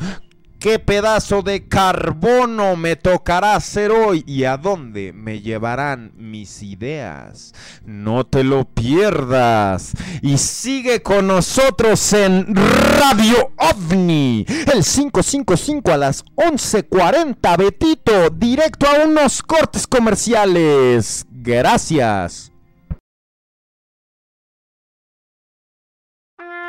¿Qué 0.68 0.80
pedazo 0.80 1.44
de 1.44 1.66
carbono 1.66 2.76
me 2.76 2.98
tocará 2.98 3.56
hacer 3.56 3.90
hoy 3.90 4.26
y 4.28 4.44
a 4.44 4.58
dónde 4.58 5.14
me 5.14 5.40
llevarán 5.40 6.12
mis 6.18 6.62
ideas? 6.62 7.54
No 7.86 8.26
te 8.26 8.44
lo 8.44 8.66
pierdas 8.66 9.94
y 10.22 10.38
sigue 10.38 11.02
con 11.02 11.28
nosotros 11.28 12.12
en 12.12 12.54
Radio 13.00 13.54
OVNI, 13.56 14.46
el 14.74 14.84
555 14.84 15.90
a 15.90 15.96
las 15.96 16.26
11:40, 16.36 17.56
Betito, 17.56 18.30
directo 18.32 18.88
a 18.88 19.06
unos 19.06 19.42
cortes 19.42 19.88
comerciales. 19.88 21.26
Gracias. 21.32 22.52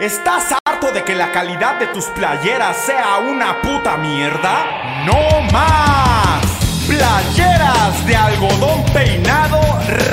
¿Estás 0.01 0.55
harto 0.65 0.93
de 0.93 1.03
que 1.03 1.17
la 1.17 1.33
calidad 1.33 1.81
de 1.81 1.89
tus 1.89 2.05
playeras 2.05 2.77
sea 2.77 3.19
una 3.19 3.61
puta 3.61 3.97
mierda? 3.97 5.05
¡No 5.05 5.41
más! 5.51 6.41
Playeras 6.87 8.07
de 8.07 8.15
algodón 8.15 8.85
peinado 8.93 9.61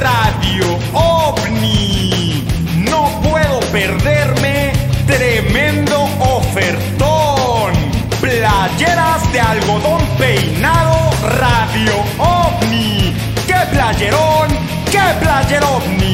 Radio 0.01 0.79
OVNI. 0.91 2.47
No 2.89 3.21
puedo 3.21 3.59
perderme 3.71 4.73
tremendo 5.05 6.05
ofertón. 6.19 7.73
Playeras 8.19 9.31
de 9.31 9.39
algodón 9.39 10.01
peinado 10.17 11.11
Radio 11.37 11.93
OVNI. 12.17 13.13
¡Qué 13.45 13.59
playerón! 13.71 14.47
¡Qué 14.91 15.03
player 15.21 15.63
OVNI! 15.63 16.04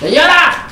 ¡Señora! 0.00 0.66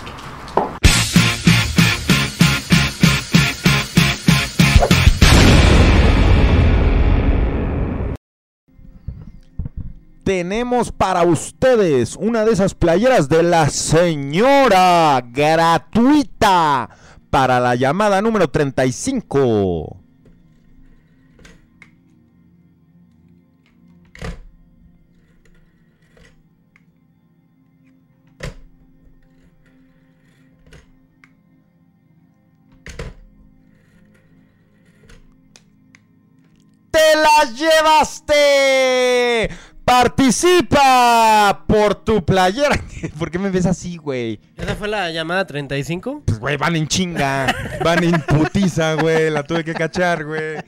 Tenemos 10.24 10.90
para 10.92 11.24
ustedes 11.24 12.16
una 12.16 12.46
de 12.46 12.52
esas 12.52 12.74
playeras 12.74 13.28
de 13.28 13.42
la 13.42 13.68
señora 13.68 15.22
gratuita 15.22 16.88
para 17.30 17.60
la 17.60 17.74
llamada 17.74 18.22
número 18.22 18.48
35. 18.48 20.02
¡Te 36.90 36.98
las 37.16 37.54
llevaste! 37.58 39.48
Participa 39.88 41.64
por 41.66 41.94
tu 41.94 42.22
playera. 42.22 42.78
¿Por 43.18 43.30
qué 43.30 43.38
me 43.38 43.48
ves 43.48 43.64
así, 43.64 43.96
güey? 43.96 44.38
¿Esa 44.54 44.74
fue 44.76 44.86
la 44.86 45.10
llamada 45.10 45.46
35? 45.46 46.24
Pues, 46.26 46.38
güey, 46.38 46.58
van 46.58 46.76
en 46.76 46.86
chinga. 46.86 47.46
Van 47.82 48.04
en 48.04 48.20
putiza, 48.20 48.96
güey. 48.96 49.30
La 49.30 49.44
tuve 49.44 49.64
que 49.64 49.72
cachar, 49.72 50.26
güey. 50.26 50.58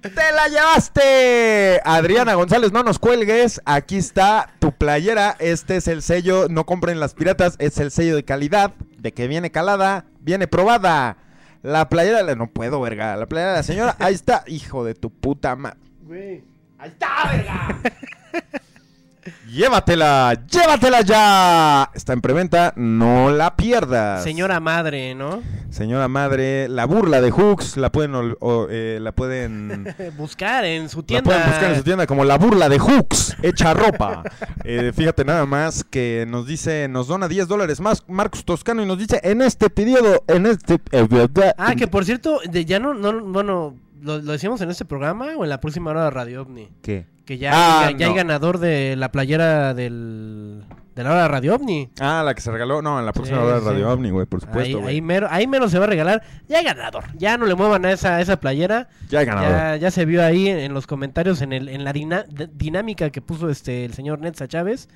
¡Te 0.00 0.10
la 0.10 0.48
llevaste! 0.48 1.80
Adriana 1.84 2.34
González, 2.34 2.72
no 2.72 2.82
nos 2.82 2.98
cuelgues. 2.98 3.62
Aquí 3.66 3.98
está 3.98 4.50
tu 4.58 4.72
playera. 4.72 5.36
Este 5.38 5.76
es 5.76 5.86
el 5.86 6.02
sello. 6.02 6.48
No 6.50 6.66
compren 6.66 6.98
las 6.98 7.14
piratas. 7.14 7.54
Es 7.60 7.78
el 7.78 7.92
sello 7.92 8.16
de 8.16 8.24
calidad. 8.24 8.74
De 8.98 9.12
que 9.12 9.28
viene 9.28 9.52
calada. 9.52 10.06
Viene 10.18 10.48
probada. 10.48 11.18
La 11.62 11.88
playera. 11.88 12.34
No 12.34 12.48
puedo, 12.48 12.80
verga. 12.80 13.14
La 13.14 13.26
playera 13.26 13.52
de 13.52 13.58
la 13.58 13.62
señora. 13.62 13.96
Ahí 14.00 14.14
está. 14.14 14.42
Hijo 14.48 14.84
de 14.84 14.94
tu 14.94 15.10
puta 15.10 15.54
madre. 15.54 15.78
Güey. 16.02 16.53
¡Ahí 16.84 16.90
está, 16.90 17.08
verga! 17.32 17.78
Llévatela, 19.50 20.38
llévatela 20.50 21.00
ya. 21.00 21.90
Está 21.94 22.12
en 22.12 22.20
preventa, 22.20 22.74
no 22.76 23.30
la 23.30 23.56
pierdas. 23.56 24.22
Señora 24.22 24.60
madre, 24.60 25.14
¿no? 25.14 25.42
Señora 25.70 26.08
madre, 26.08 26.68
la 26.68 26.84
burla 26.84 27.22
de 27.22 27.30
Hooks 27.30 27.78
la 27.78 27.90
pueden 27.90 28.12
ol- 28.12 28.36
o, 28.40 28.66
eh, 28.68 28.98
la 29.00 29.12
pueden 29.12 29.86
Buscar 30.18 30.64
en 30.66 30.88
su 30.90 30.98
la 31.00 31.06
tienda. 31.06 31.24
pueden 31.24 31.46
buscar 31.46 31.70
en 31.70 31.76
su 31.76 31.82
tienda 31.84 32.06
como 32.06 32.24
la 32.24 32.36
burla 32.36 32.68
de 32.68 32.78
Hooks 32.78 33.36
hecha 33.42 33.72
ropa. 33.74 34.22
Eh, 34.66 34.92
fíjate 34.96 35.24
nada 35.26 35.44
más 35.44 35.84
que 35.84 36.24
nos 36.26 36.46
dice, 36.46 36.88
nos 36.88 37.06
dona 37.06 37.28
10 37.28 37.48
dólares 37.48 37.80
más 37.80 38.02
Marcos 38.08 38.46
Toscano 38.46 38.82
y 38.82 38.86
nos 38.86 38.98
dice 38.98 39.20
en 39.22 39.42
este 39.42 39.68
periodo, 39.68 40.24
en 40.26 40.46
este 40.46 40.80
Ah, 41.58 41.74
que 41.76 41.86
por 41.86 42.04
cierto, 42.06 42.40
de- 42.50 42.64
ya 42.64 42.78
no, 42.80 42.94
no 42.94 43.20
bueno, 43.20 43.74
lo, 44.04 44.18
lo 44.18 44.32
decíamos 44.32 44.60
en 44.60 44.70
este 44.70 44.84
programa 44.84 45.28
o 45.36 45.44
en 45.44 45.50
la 45.50 45.60
próxima 45.60 45.90
hora 45.90 46.04
de 46.04 46.10
Radio 46.10 46.42
OVNI. 46.42 46.68
¿Qué? 46.82 47.06
Que 47.24 47.38
ya, 47.38 47.52
Ah, 47.54 47.90
ya, 47.90 47.96
ya 47.98 48.06
hay 48.08 48.14
ganador 48.14 48.58
de 48.58 48.96
la 48.96 49.10
playera 49.10 49.72
del, 49.72 50.62
de 50.94 51.02
la 51.02 51.10
hora 51.10 51.22
de 51.22 51.28
Radio 51.28 51.54
OVNI. 51.54 51.90
Ah, 51.98 52.22
la 52.22 52.34
que 52.34 52.42
se 52.42 52.50
regaló, 52.50 52.82
no, 52.82 53.00
en 53.00 53.06
la 53.06 53.12
próxima 53.14 53.38
Sí, 53.38 53.44
hora 53.44 53.54
de 53.54 53.60
sí. 53.62 53.66
Radio 53.66 53.90
OVNI, 53.90 54.10
güey, 54.10 54.26
por 54.26 54.40
Ahí, 54.40 54.46
supuesto, 54.46 54.80
güey. 54.80 54.94
ahí, 54.96 55.00
mero, 55.00 55.26
ahí 55.30 55.46
mero 55.46 55.68
se 55.70 55.78
va 55.78 55.86
a 55.86 55.88
regalar. 55.88 56.22
Ya 56.48 56.58
hay 56.58 56.64
ganador. 56.64 57.04
Ya 57.16 57.38
no 57.38 57.46
le 57.46 57.54
muevan 57.54 57.84
a 57.86 57.92
esa, 57.92 58.16
a 58.16 58.20
esa 58.20 58.38
playera. 58.40 58.88
Ya 59.08 59.20
hay 59.20 59.26
ganador. 59.26 59.50
Ya, 59.50 59.76
ya 59.76 59.90
se 59.90 60.04
vio 60.04 60.22
ahí 60.22 60.48
en, 60.48 60.58
en 60.58 60.74
los 60.74 60.86
comentarios, 60.86 61.40
en, 61.40 61.54
el, 61.54 61.68
en 61.70 61.82
la 61.82 61.92
dina- 61.94 62.26
dinámica 62.52 63.08
que 63.10 63.22
puso 63.22 63.48
este 63.48 63.84
el 63.86 63.94
señor 63.94 64.18
Netza 64.20 64.46
Chávez. 64.46 64.88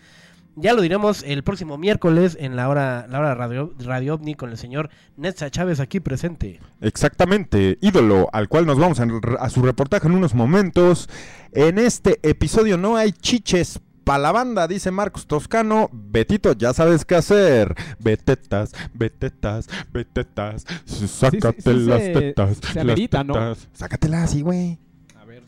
Ya 0.61 0.73
lo 0.73 0.83
diremos 0.83 1.23
el 1.25 1.45
próximo 1.45 1.79
miércoles 1.79 2.37
en 2.41 2.57
la 2.57 2.69
hora, 2.69 3.07
la 3.09 3.21
hora 3.21 3.29
de 3.31 3.35
Radio, 3.37 3.75
Radio 3.79 4.15
OVNI 4.15 4.35
con 4.35 4.51
el 4.51 4.59
señor 4.59 4.91
Netza 5.17 5.51
Chávez 5.51 5.79
aquí 5.79 6.01
presente. 6.01 6.61
Exactamente, 6.81 7.79
ídolo, 7.81 8.29
al 8.33 8.49
cual 8.49 8.67
nos 8.67 8.79
vamos 8.79 8.99
a, 9.01 9.07
a 9.41 9.51
su 9.51 9.63
reportaje 9.63 10.09
en 10.09 10.15
unos 10.15 10.35
momentos. 10.35 11.09
En 11.53 11.79
este 11.79 12.19
episodio 12.29 12.77
no 12.77 12.97
hay 12.97 13.13
chiches 13.13 13.81
pa' 14.03 14.19
la 14.19 14.33
banda, 14.33 14.67
dice 14.67 14.91
Marcos 14.91 15.27
Toscano. 15.27 15.91
Betito, 15.93 16.53
ya 16.55 16.73
sabes 16.73 17.05
qué 17.05 17.15
hacer. 17.15 17.75
Betetas, 18.01 18.73
betetas, 18.95 19.69
betetas. 19.93 20.65
Sácate 20.87 21.63
sí 21.63 21.79
las 21.87 22.03
se- 22.03 22.13
tetas. 22.13 22.57
se 22.57 22.75
las 22.75 22.77
amerita, 22.79 23.23
¿no? 23.23 23.35
tetas. 23.35 23.69
Sácatelas 23.75 24.43
güey. 24.43 24.79
No 24.81 24.81
sí 24.81 24.81
se 25.15 25.15
las 25.15 25.25
va 25.25 25.25
a 25.25 25.35
sacar. 25.35 25.48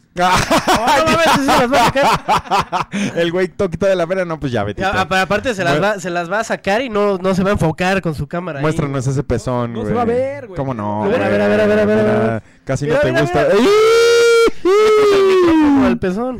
El 3.14 3.30
güey 3.32 3.48
toquito 3.48 3.86
de 3.86 3.94
la 3.96 4.06
vera, 4.06 4.24
no, 4.24 4.38
pues 4.40 4.52
ya, 4.52 4.64
pero 4.64 4.88
aparte 5.20 5.54
se 5.54 5.64
las, 5.64 5.80
va, 5.82 5.98
se 6.00 6.10
las 6.10 6.30
va 6.30 6.40
a 6.40 6.44
sacar 6.44 6.82
y 6.82 6.88
no, 6.88 7.16
no 7.18 7.34
se 7.34 7.42
va 7.42 7.50
a 7.50 7.52
enfocar 7.52 8.02
con 8.02 8.14
su 8.14 8.26
cámara. 8.26 8.60
Muéstranos 8.60 9.06
ese 9.06 9.22
pezón, 9.22 9.72
No 9.72 9.80
güey. 9.80 9.90
se 9.90 9.94
va 9.94 10.02
a 10.02 10.06
ver, 10.06 10.46
güey. 10.48 10.56
¿Cómo 10.56 10.74
no? 10.74 11.04
A 11.04 11.08
ver, 11.08 11.22
a 11.22 11.28
ver, 11.28 11.40
a 11.42 11.48
ver, 11.48 11.60
a 11.60 11.66
ver, 11.66 11.78
a 11.80 11.84
ver, 11.84 12.42
Casi 12.64 12.86
no 12.86 12.96
te 12.96 13.10
gusta. 13.12 13.46
el 15.86 15.98
pezón. 15.98 16.38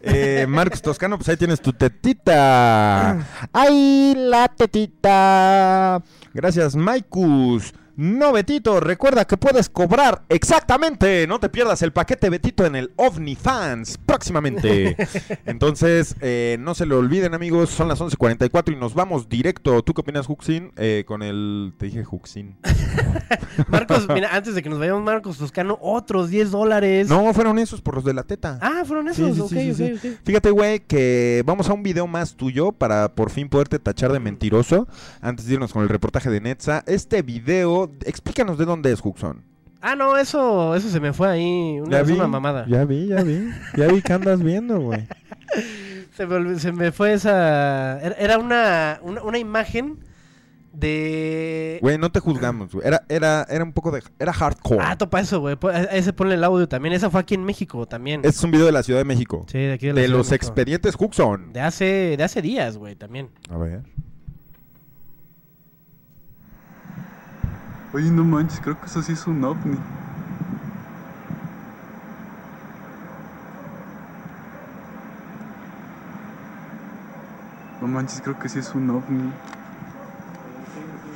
Eh, 0.00 0.46
Marcos 0.48 0.80
Toscano, 0.80 1.16
pues 1.18 1.28
ahí 1.28 1.36
tienes 1.36 1.60
tu 1.60 1.72
tetita. 1.72 3.18
¡Ay, 3.52 4.14
la 4.16 4.46
tetita! 4.48 6.00
Gracias, 6.32 6.76
Maikus. 6.76 7.74
No, 8.00 8.32
Betito, 8.32 8.78
recuerda 8.78 9.24
que 9.24 9.36
puedes 9.36 9.68
cobrar 9.68 10.22
exactamente. 10.28 11.26
No 11.26 11.40
te 11.40 11.48
pierdas 11.48 11.82
el 11.82 11.92
paquete 11.92 12.30
Betito 12.30 12.64
en 12.64 12.76
el 12.76 12.92
OVNIFans 12.94 13.98
próximamente. 14.06 14.96
Entonces, 15.46 16.14
eh, 16.20 16.58
no 16.60 16.76
se 16.76 16.86
lo 16.86 16.96
olviden, 16.98 17.34
amigos. 17.34 17.70
Son 17.70 17.88
las 17.88 18.00
11.44 18.00 18.72
y 18.72 18.76
nos 18.76 18.94
vamos 18.94 19.28
directo. 19.28 19.82
¿Tú 19.82 19.94
qué 19.94 20.02
opinas, 20.02 20.28
Huxin? 20.28 20.70
Eh, 20.76 21.02
con 21.08 21.24
el. 21.24 21.74
Te 21.76 21.86
dije 21.86 22.04
Huxin. 22.08 22.56
Marcos, 23.66 24.06
mira, 24.14 24.28
antes 24.32 24.54
de 24.54 24.62
que 24.62 24.70
nos 24.70 24.78
vayamos, 24.78 25.02
Marcos 25.02 25.36
Toscano, 25.36 25.76
otros 25.82 26.30
10 26.30 26.52
dólares. 26.52 27.08
No, 27.08 27.34
fueron 27.34 27.58
esos 27.58 27.80
por 27.82 27.96
los 27.96 28.04
de 28.04 28.14
la 28.14 28.22
teta. 28.22 28.60
Ah, 28.62 28.84
fueron 28.86 29.12
Sí, 29.12 29.24
esos. 29.24 29.50
sí, 29.50 29.74
sí, 29.74 29.74
sí, 29.74 29.92
ok, 30.08 30.14
ok. 30.14 30.20
Fíjate, 30.24 30.50
güey, 30.52 30.78
que 30.86 31.42
vamos 31.44 31.68
a 31.68 31.72
un 31.72 31.82
video 31.82 32.06
más 32.06 32.36
tuyo 32.36 32.70
para 32.70 33.16
por 33.16 33.30
fin 33.30 33.48
poderte 33.48 33.80
tachar 33.80 34.12
de 34.12 34.20
mentiroso. 34.20 34.86
Antes 35.20 35.46
de 35.46 35.54
irnos 35.54 35.72
con 35.72 35.82
el 35.82 35.88
reportaje 35.88 36.30
de 36.30 36.40
Netza. 36.40 36.84
Este 36.86 37.22
video, 37.22 37.87
explícanos 38.04 38.58
de 38.58 38.64
dónde 38.64 38.92
es, 38.92 39.00
Huxon. 39.04 39.44
Ah, 39.80 39.94
no, 39.94 40.16
eso, 40.16 40.74
eso 40.74 40.88
se 40.88 41.00
me 41.00 41.12
fue 41.12 41.28
ahí. 41.28 41.78
Una, 41.80 42.02
una 42.02 42.26
mamada. 42.26 42.66
Ya 42.68 42.84
vi, 42.84 43.08
ya 43.08 43.22
vi. 43.22 43.48
Ya 43.76 43.86
vi 43.86 44.02
que 44.02 44.12
andas 44.12 44.42
viendo, 44.42 44.80
güey. 44.80 45.06
Se, 46.16 46.26
me, 46.26 46.58
se 46.58 46.72
me 46.72 46.90
fue 46.90 47.12
esa. 47.12 48.00
Era, 48.00 48.38
una, 48.38 48.98
una, 49.02 49.22
una 49.22 49.38
imagen 49.38 50.00
de. 50.72 51.78
Güey, 51.80 51.96
no 51.96 52.10
te 52.10 52.18
juzgamos, 52.18 52.72
güey. 52.72 52.84
Era, 52.84 53.04
era, 53.08 53.46
era 53.48 53.62
un 53.62 53.72
poco 53.72 53.92
de. 53.92 54.02
Era 54.18 54.32
hardcore. 54.32 54.80
Ah, 54.82 54.98
topa 54.98 55.20
eso, 55.20 55.38
güey. 55.38 55.56
Ese 55.92 56.12
ponle 56.12 56.34
el 56.34 56.42
audio 56.42 56.68
también. 56.68 56.92
Esa 56.92 57.08
fue 57.08 57.20
aquí 57.20 57.34
en 57.34 57.44
México 57.44 57.86
también. 57.86 58.22
Es 58.24 58.42
un 58.42 58.50
video 58.50 58.66
de 58.66 58.72
la 58.72 58.82
Ciudad 58.82 58.98
de 58.98 59.04
México. 59.04 59.46
Sí, 59.48 59.58
de 59.58 59.72
aquí 59.74 59.86
de, 59.86 59.92
de 59.92 60.00
la 60.00 60.06
Ciudad 60.06 60.18
los 60.18 60.32
expedientes 60.32 60.96
Huxon. 60.98 61.52
De 61.52 61.60
hace, 61.60 62.16
de 62.16 62.24
hace 62.24 62.42
días, 62.42 62.76
güey, 62.78 62.96
también. 62.96 63.30
A 63.48 63.56
ver. 63.56 63.82
Oye, 67.92 68.10
no 68.10 68.24
manches, 68.24 68.60
creo 68.60 68.78
que 68.78 68.86
eso 68.86 69.02
sí 69.02 69.12
es 69.12 69.26
un 69.26 69.42
ovni. 69.44 69.76
No 77.80 77.88
manches, 77.88 78.20
creo 78.20 78.38
que 78.38 78.48
sí 78.48 78.58
es 78.58 78.74
un 78.74 78.90
ovni. 78.90 79.32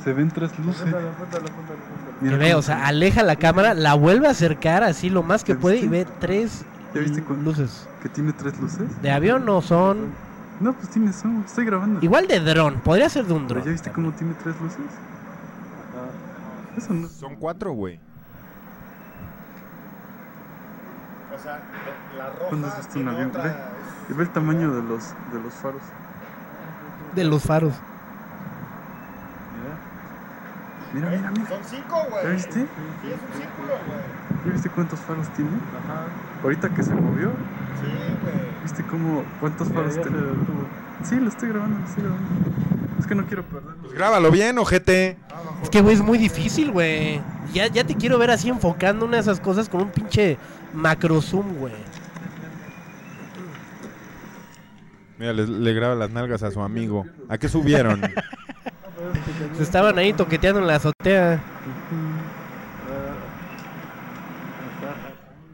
Se 0.03 0.13
ven 0.13 0.29
tres 0.29 0.57
luces. 0.59 0.83
Que 0.83 2.25
Mira 2.25 2.37
ve, 2.37 2.55
o 2.55 2.61
sea, 2.61 2.77
se- 2.77 2.83
aleja 2.83 3.23
la 3.23 3.35
cámara, 3.35 3.73
la 3.73 3.93
vuelve 3.93 4.27
a 4.27 4.31
acercar 4.31 4.83
así 4.83 5.09
lo 5.09 5.23
más 5.23 5.43
que 5.43 5.53
¿Ya 5.53 5.59
puede 5.59 5.77
y 5.79 5.87
ve 5.87 6.05
tres 6.19 6.65
¿Ya 6.93 7.01
viste 7.01 7.21
luces. 7.21 7.87
¿Que 8.01 8.09
tiene 8.09 8.33
tres 8.33 8.59
luces? 8.59 9.01
De 9.01 9.11
avión 9.11 9.45
no 9.45 9.61
son. 9.61 10.11
No, 10.59 10.73
pues 10.73 10.89
tiene 10.89 11.11
son. 11.13 11.43
Estoy 11.45 11.65
grabando. 11.65 11.99
Igual 12.01 12.27
de 12.27 12.39
dron, 12.39 12.81
podría 12.81 13.09
ser 13.09 13.25
de 13.25 13.33
un 13.33 13.47
¿Pero 13.47 13.55
dron. 13.59 13.65
ya 13.65 13.71
viste 13.71 13.91
cómo 13.91 14.11
tiene 14.11 14.33
tres 14.35 14.59
luces? 14.59 14.85
Eso 16.77 16.93
no. 16.93 17.07
Son 17.07 17.35
cuatro, 17.35 17.71
güey. 17.73 17.99
O 21.33 21.37
sea, 21.37 21.61
la 22.17 22.29
¿Cuándo 22.47 22.67
has 22.67 22.77
visto 22.77 22.99
un 22.99 23.07
avión? 23.07 23.31
Ve, 23.33 23.53
y 24.09 24.13
ve 24.13 24.23
el 24.23 24.29
tamaño 24.29 24.73
de 24.73 24.83
los, 24.83 25.13
de 25.31 25.39
los 25.41 25.53
faros. 25.53 25.81
De 27.15 27.23
los 27.23 27.43
faros. 27.43 27.73
Mira, 30.93 31.09
mira, 31.09 31.31
mira. 31.31 31.49
Son 31.49 31.59
cinco, 31.65 32.03
güey. 32.09 32.23
¿Ya 32.23 32.29
viste? 32.29 32.51
Sí, 32.53 33.07
es 33.07 33.13
un 33.13 33.41
círculo, 33.41 33.73
güey. 33.87 34.45
¿Ya 34.45 34.51
viste 34.51 34.69
cuántos 34.69 34.99
faros 34.99 35.27
tiene? 35.29 35.49
Ahorita 36.43 36.69
que 36.69 36.83
se 36.83 36.93
movió, 36.93 37.31
Sí, 37.81 37.87
güey. 38.21 38.35
¿viste 38.61 38.83
cómo 38.83 39.23
cuántos 39.39 39.69
faros 39.69 39.93
tiene? 39.95 40.19
Sí, 41.03 41.15
lo 41.19 41.29
estoy 41.29 41.49
grabando, 41.49 41.79
lo 41.79 41.85
estoy 41.85 42.03
grabando. 42.03 42.29
Es 42.99 43.07
que 43.07 43.15
no 43.15 43.25
quiero 43.25 43.43
perderlo. 43.43 43.81
Pues 43.81 43.93
grábalo 43.93 44.29
bien, 44.29 44.57
ojete. 44.59 45.17
Es 45.63 45.69
que, 45.69 45.81
güey, 45.81 45.95
es 45.95 46.01
muy 46.01 46.17
difícil, 46.17 46.71
güey. 46.71 47.21
Ya, 47.53 47.67
ya 47.67 47.83
te 47.83 47.95
quiero 47.95 48.17
ver 48.19 48.31
así 48.31 48.49
enfocando 48.49 49.05
una 49.05 49.17
de 49.17 49.21
esas 49.21 49.39
cosas 49.39 49.69
con 49.69 49.81
un 49.81 49.91
pinche 49.91 50.37
macro 50.73 51.21
zoom, 51.21 51.55
güey. 51.55 51.73
Mira, 55.17 55.33
le, 55.33 55.47
le 55.47 55.73
graba 55.73 55.95
las 55.95 56.11
nalgas 56.11 56.43
a 56.43 56.51
su 56.51 56.61
amigo. 56.61 57.05
¿A 57.29 57.37
qué 57.37 57.47
subieron? 57.47 58.01
Se 59.57 59.63
estaban 59.63 59.97
ahí 59.97 60.13
toqueteando 60.13 60.59
en 60.59 60.67
la 60.67 60.75
azotea. 60.75 61.41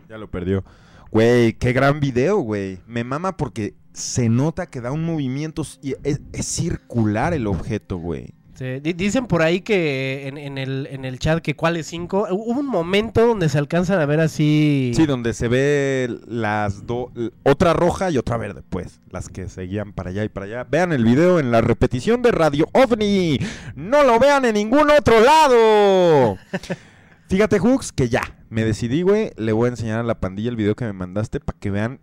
Ya 0.07 0.17
lo 0.17 0.29
perdió. 0.29 0.63
Güey, 1.11 1.53
qué 1.53 1.73
gran 1.73 1.99
video, 1.99 2.37
güey. 2.37 2.79
Me 2.87 3.03
mama 3.03 3.37
porque 3.37 3.75
se 3.93 4.29
nota 4.29 4.67
que 4.67 4.81
da 4.81 4.91
un 4.91 5.05
movimiento 5.05 5.63
y 5.81 5.95
es, 6.03 6.21
es 6.33 6.45
circular 6.45 7.33
el 7.33 7.47
objeto, 7.47 7.97
güey. 7.97 8.33
Di- 8.65 8.93
dicen 8.93 9.25
por 9.27 9.41
ahí 9.41 9.61
que 9.61 10.27
en, 10.27 10.37
en 10.37 10.57
el, 10.57 10.87
en 10.91 11.05
el 11.05 11.19
chat 11.19 11.41
que 11.41 11.55
cuáles 11.55 11.87
cinco. 11.87 12.27
Hubo 12.29 12.59
un 12.59 12.67
momento 12.67 13.25
donde 13.25 13.49
se 13.49 13.57
alcanzan 13.57 13.99
a 13.99 14.05
ver 14.05 14.19
así. 14.19 14.91
Sí, 14.95 15.05
donde 15.05 15.33
se 15.33 15.47
ve 15.47 16.09
las 16.27 16.85
dos, 16.85 17.09
otra 17.43 17.73
roja 17.73 18.11
y 18.11 18.17
otra 18.17 18.37
verde, 18.37 18.61
pues, 18.69 18.99
las 19.09 19.29
que 19.29 19.49
seguían 19.49 19.93
para 19.93 20.09
allá 20.09 20.23
y 20.23 20.29
para 20.29 20.45
allá. 20.45 20.67
Vean 20.69 20.91
el 20.91 21.03
video 21.03 21.39
en 21.39 21.51
la 21.51 21.61
repetición 21.61 22.21
de 22.21 22.31
Radio 22.31 22.67
OVNI. 22.73 23.39
No 23.75 24.03
lo 24.03 24.19
vean 24.19 24.45
en 24.45 24.53
ningún 24.55 24.89
otro 24.91 25.19
lado. 25.19 26.37
Fíjate, 27.29 27.59
Hooks, 27.59 27.91
que 27.91 28.09
ya, 28.09 28.23
me 28.49 28.63
decidí, 28.65 29.03
güey. 29.03 29.31
Le 29.37 29.51
voy 29.51 29.67
a 29.67 29.69
enseñar 29.69 29.99
a 29.99 30.03
la 30.03 30.19
pandilla 30.19 30.49
el 30.49 30.55
video 30.55 30.75
que 30.75 30.85
me 30.85 30.93
mandaste 30.93 31.39
para 31.39 31.57
que 31.59 31.69
vean 31.69 31.99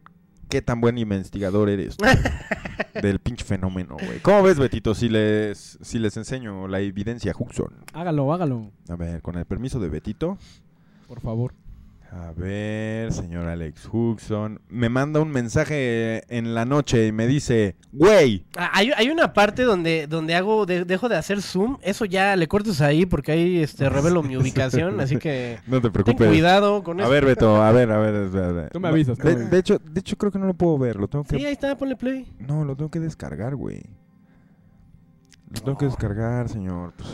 qué 0.48 0.62
tan 0.62 0.80
buen 0.80 0.98
investigador 0.98 1.68
eres. 1.68 1.96
del 3.02 3.18
pinche 3.18 3.44
fenómeno, 3.44 3.96
güey. 4.02 4.20
¿Cómo 4.20 4.42
ves, 4.42 4.58
Betito, 4.58 4.94
si 4.94 5.08
les, 5.08 5.78
si 5.82 5.98
les 5.98 6.16
enseño 6.16 6.68
la 6.68 6.80
evidencia, 6.80 7.32
Hookson? 7.32 7.84
Hágalo, 7.92 8.32
hágalo, 8.32 8.70
A 8.88 8.96
ver, 8.96 9.22
con 9.22 9.36
el 9.36 9.44
permiso 9.44 9.78
de 9.80 9.88
Betito. 9.88 10.38
por 11.06 11.20
favor. 11.20 11.52
A 12.18 12.32
ver, 12.32 13.12
señor 13.12 13.46
Alex 13.46 13.86
Huxon. 13.92 14.60
Me 14.70 14.88
manda 14.88 15.20
un 15.20 15.30
mensaje 15.30 16.22
en 16.34 16.54
la 16.54 16.64
noche 16.64 17.06
y 17.08 17.12
me 17.12 17.26
dice, 17.26 17.76
güey, 17.92 18.46
Ah, 18.56 18.70
Hay, 18.72 18.90
hay 18.96 19.10
una 19.10 19.34
parte 19.34 19.64
donde, 19.64 20.06
donde 20.06 20.34
hago, 20.34 20.64
de- 20.64 20.86
dejo 20.86 21.10
de 21.10 21.16
hacer 21.16 21.42
zoom. 21.42 21.76
Eso 21.82 22.06
ya 22.06 22.34
le 22.34 22.48
cortes 22.48 22.80
ahí 22.80 23.04
porque 23.04 23.32
ahí 23.32 23.58
este, 23.58 23.90
revelo 23.90 24.22
mi 24.22 24.34
ubicación. 24.38 24.98
Así 25.00 25.18
que 25.18 25.58
no 25.66 25.76
te 25.76 25.90
ten 25.90 25.92
preocupes. 25.92 26.28
cuidado 26.28 26.82
con 26.82 26.98
A 27.00 27.02
eso. 27.02 27.10
ver, 27.12 27.26
Beto, 27.26 27.62
a 27.62 27.70
ver, 27.72 27.90
a 27.92 27.98
ver. 27.98 28.14
a 28.14 28.52
ver. 28.52 28.70
Tú 28.70 28.80
me 28.80 28.88
avisas, 28.88 29.18
tú 29.18 29.24
De, 29.28 29.34
me 29.34 29.34
avisas. 29.34 29.50
de 29.50 29.58
hecho, 29.58 29.78
de 29.78 30.00
hecho, 30.00 30.16
creo 30.16 30.32
que 30.32 30.38
no 30.38 30.46
lo 30.46 30.54
puedo 30.54 30.78
ver. 30.78 30.96
Lo 30.96 31.08
tengo 31.08 31.24
que... 31.24 31.36
Sí, 31.38 31.44
ahí 31.44 31.52
está, 31.52 31.76
ponle 31.76 31.96
play. 31.96 32.32
No, 32.38 32.64
lo 32.64 32.76
tengo 32.76 32.90
que 32.90 33.00
descargar, 33.00 33.56
güey. 33.56 33.82
Lo 35.50 35.60
tengo 35.60 35.76
que 35.76 35.84
descargar, 35.86 36.48
señor. 36.48 36.94
Pues, 36.96 37.10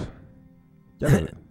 ya 1.01 1.09
lo- 1.21 1.42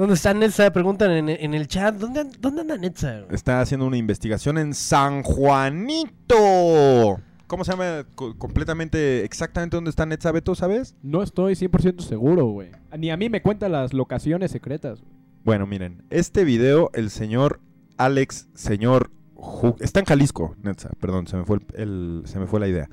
¿Dónde 0.00 0.14
está 0.14 0.32
Netza? 0.32 0.72
Preguntan 0.72 1.10
en, 1.10 1.28
en 1.28 1.52
el 1.52 1.68
chat. 1.68 1.94
¿Dónde, 1.94 2.24
dónde 2.40 2.62
anda 2.62 2.78
Netza? 2.78 3.20
Está 3.30 3.60
haciendo 3.60 3.86
una 3.86 3.98
investigación 3.98 4.56
en 4.56 4.72
San 4.72 5.22
Juanito. 5.22 6.36
¿Cómo 7.46 7.64
se 7.66 7.72
llama 7.72 8.06
co- 8.14 8.34
completamente, 8.38 9.24
exactamente 9.26 9.76
dónde 9.76 9.90
está 9.90 10.06
Netza, 10.06 10.32
Beto, 10.32 10.54
sabes? 10.54 10.96
No 11.02 11.22
estoy 11.22 11.52
100% 11.54 12.00
seguro, 12.00 12.46
güey. 12.46 12.70
Ni 12.96 13.10
a 13.10 13.18
mí 13.18 13.28
me 13.28 13.42
cuentan 13.42 13.72
las 13.72 13.92
locaciones 13.92 14.50
secretas. 14.50 15.02
Bueno, 15.44 15.66
miren, 15.66 16.02
este 16.08 16.44
video, 16.44 16.90
el 16.94 17.10
señor 17.10 17.60
Alex, 17.98 18.48
señor 18.54 19.10
Ju- 19.34 19.76
está 19.80 20.00
en 20.00 20.06
Jalisco, 20.06 20.56
Netza, 20.62 20.88
perdón, 20.98 21.26
se 21.26 21.36
me 21.36 21.44
fue 21.44 21.58
el, 21.58 21.66
el- 21.78 22.22
se 22.24 22.38
me 22.38 22.46
fue 22.46 22.58
la 22.58 22.68
idea. 22.68 22.88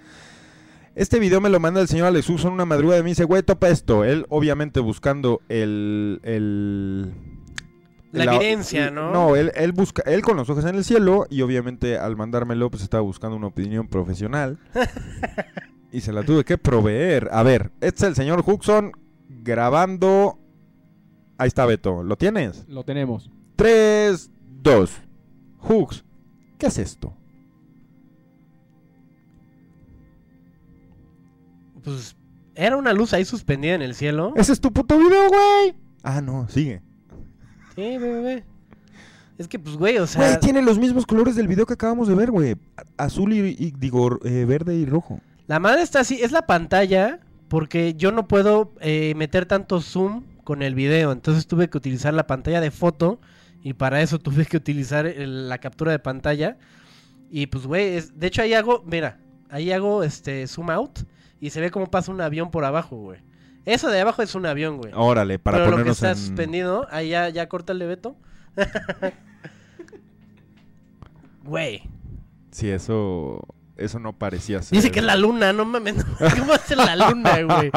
Este 0.97 1.19
video 1.19 1.39
me 1.41 1.49
lo 1.49 1.59
manda 1.59 1.79
el 1.79 1.87
señor 1.87 2.07
Alex 2.07 2.27
Huxon 2.27 2.53
una 2.53 2.65
madrugada 2.65 3.01
y 3.01 3.03
me 3.03 3.09
dice, 3.09 3.23
güey, 3.23 3.43
topa 3.43 3.69
esto. 3.69 4.03
Él, 4.03 4.25
obviamente, 4.29 4.79
buscando 4.79 5.41
el... 5.47 6.19
el 6.23 7.13
La 8.11 8.23
evidencia, 8.23 8.89
¿no? 8.89 9.11
No, 9.11 9.35
él, 9.35 9.51
él 9.53 9.73
busca, 9.73 10.01
él 10.07 10.23
con 10.23 10.37
los 10.37 10.49
ojos 10.49 10.65
en 10.65 10.73
el 10.73 10.83
cielo 10.83 11.27
y 11.29 11.43
obviamente 11.43 11.99
al 11.99 12.15
mandármelo, 12.15 12.71
pues 12.71 12.81
estaba 12.81 13.01
buscando 13.01 13.37
una 13.37 13.45
opinión 13.45 13.87
profesional. 13.87 14.57
y 15.91 16.01
se 16.01 16.11
la 16.11 16.23
tuve 16.23 16.43
que 16.43 16.57
proveer. 16.57 17.29
A 17.31 17.43
ver, 17.43 17.69
este 17.79 18.01
es 18.01 18.09
el 18.09 18.15
señor 18.15 18.43
Huxon 18.43 18.91
grabando... 19.29 20.39
Ahí 21.37 21.47
está 21.47 21.67
Beto, 21.67 22.01
¿lo 22.01 22.15
tienes? 22.15 22.67
Lo 22.67 22.85
tenemos. 22.85 23.29
3, 23.55 24.31
2. 24.63 24.91
Hooks, 25.59 26.03
¿qué 26.57 26.65
es 26.65 26.79
esto? 26.79 27.13
Pues 31.87 32.17
era 32.53 32.75
una 32.75 32.91
luz 32.91 33.13
ahí 33.13 33.23
suspendida 33.23 33.73
en 33.73 33.81
el 33.81 33.95
cielo. 33.95 34.33
Ese 34.35 34.51
es 34.51 34.59
tu 34.59 34.73
puto 34.73 34.97
video, 34.99 35.29
güey. 35.29 35.73
Ah, 36.03 36.19
no, 36.19 36.49
sigue. 36.49 36.81
Sí, 37.75 37.97
ve, 37.97 38.21
ve. 38.21 38.43
Es 39.37 39.47
que, 39.47 39.57
pues, 39.57 39.77
güey, 39.77 39.97
o 39.99 40.05
sea. 40.05 40.27
Güey, 40.27 40.39
tiene 40.41 40.61
los 40.61 40.77
mismos 40.77 41.05
colores 41.05 41.37
del 41.37 41.47
video 41.47 41.65
que 41.65 41.75
acabamos 41.75 42.09
de 42.09 42.15
ver, 42.15 42.29
güey. 42.29 42.57
Azul 42.97 43.31
y, 43.31 43.55
y- 43.57 43.71
digo, 43.77 44.19
eh, 44.25 44.43
verde 44.43 44.75
y 44.75 44.85
rojo. 44.85 45.21
La 45.47 45.59
madre 45.59 45.81
está 45.81 46.01
así, 46.01 46.21
es 46.21 46.33
la 46.33 46.45
pantalla, 46.45 47.21
porque 47.47 47.93
yo 47.93 48.11
no 48.11 48.27
puedo 48.27 48.73
eh, 48.81 49.13
meter 49.15 49.45
tanto 49.45 49.79
zoom 49.79 50.23
con 50.43 50.61
el 50.63 50.75
video, 50.75 51.13
entonces 51.13 51.47
tuve 51.47 51.69
que 51.69 51.77
utilizar 51.77 52.13
la 52.13 52.27
pantalla 52.27 52.59
de 52.59 52.69
foto 52.71 53.21
y 53.63 53.75
para 53.75 54.01
eso 54.01 54.19
tuve 54.19 54.45
que 54.45 54.57
utilizar 54.57 55.05
el- 55.05 55.47
la 55.47 55.59
captura 55.59 55.93
de 55.93 55.99
pantalla. 55.99 56.57
Y 57.31 57.47
pues, 57.47 57.65
güey, 57.65 57.95
es- 57.95 58.19
de 58.19 58.27
hecho 58.27 58.41
ahí 58.41 58.53
hago, 58.55 58.83
mira, 58.85 59.19
ahí 59.49 59.71
hago 59.71 60.03
este 60.03 60.45
zoom 60.47 60.69
out 60.69 60.99
y 61.39 61.49
se 61.51 61.61
ve 61.61 61.71
cómo 61.71 61.89
pasa 61.89 62.11
un 62.11 62.21
avión 62.21 62.51
por 62.51 62.65
abajo, 62.65 62.97
güey. 62.97 63.19
Eso 63.65 63.89
de 63.89 63.99
abajo 63.99 64.21
es 64.21 64.33
un 64.33 64.45
avión, 64.45 64.77
güey. 64.77 64.93
Órale, 64.95 65.39
para 65.39 65.57
Pero 65.57 65.65
lo 65.65 65.71
que 65.71 65.83
ponernos 65.83 65.97
está 65.97 66.11
en... 66.11 66.17
suspendido, 66.17 66.87
ahí 66.89 67.09
ya, 67.09 67.29
ya 67.29 67.49
corta 67.49 67.73
el 67.73 67.79
Beto. 67.79 68.15
Güey. 71.43 71.83
Sí, 72.51 72.69
eso... 72.69 73.39
Eso 73.77 73.99
no 73.99 74.11
parecía 74.11 74.61
ser... 74.63 74.75
Dice 74.75 74.89
que 74.89 74.99
es 74.99 75.05
la 75.05 75.15
luna, 75.15 75.53
no 75.53 75.63
mames. 75.63 76.03
¿Cómo 76.39 76.55
ser 76.57 76.77
la 76.77 76.95
luna, 76.95 77.43
güey? 77.43 77.71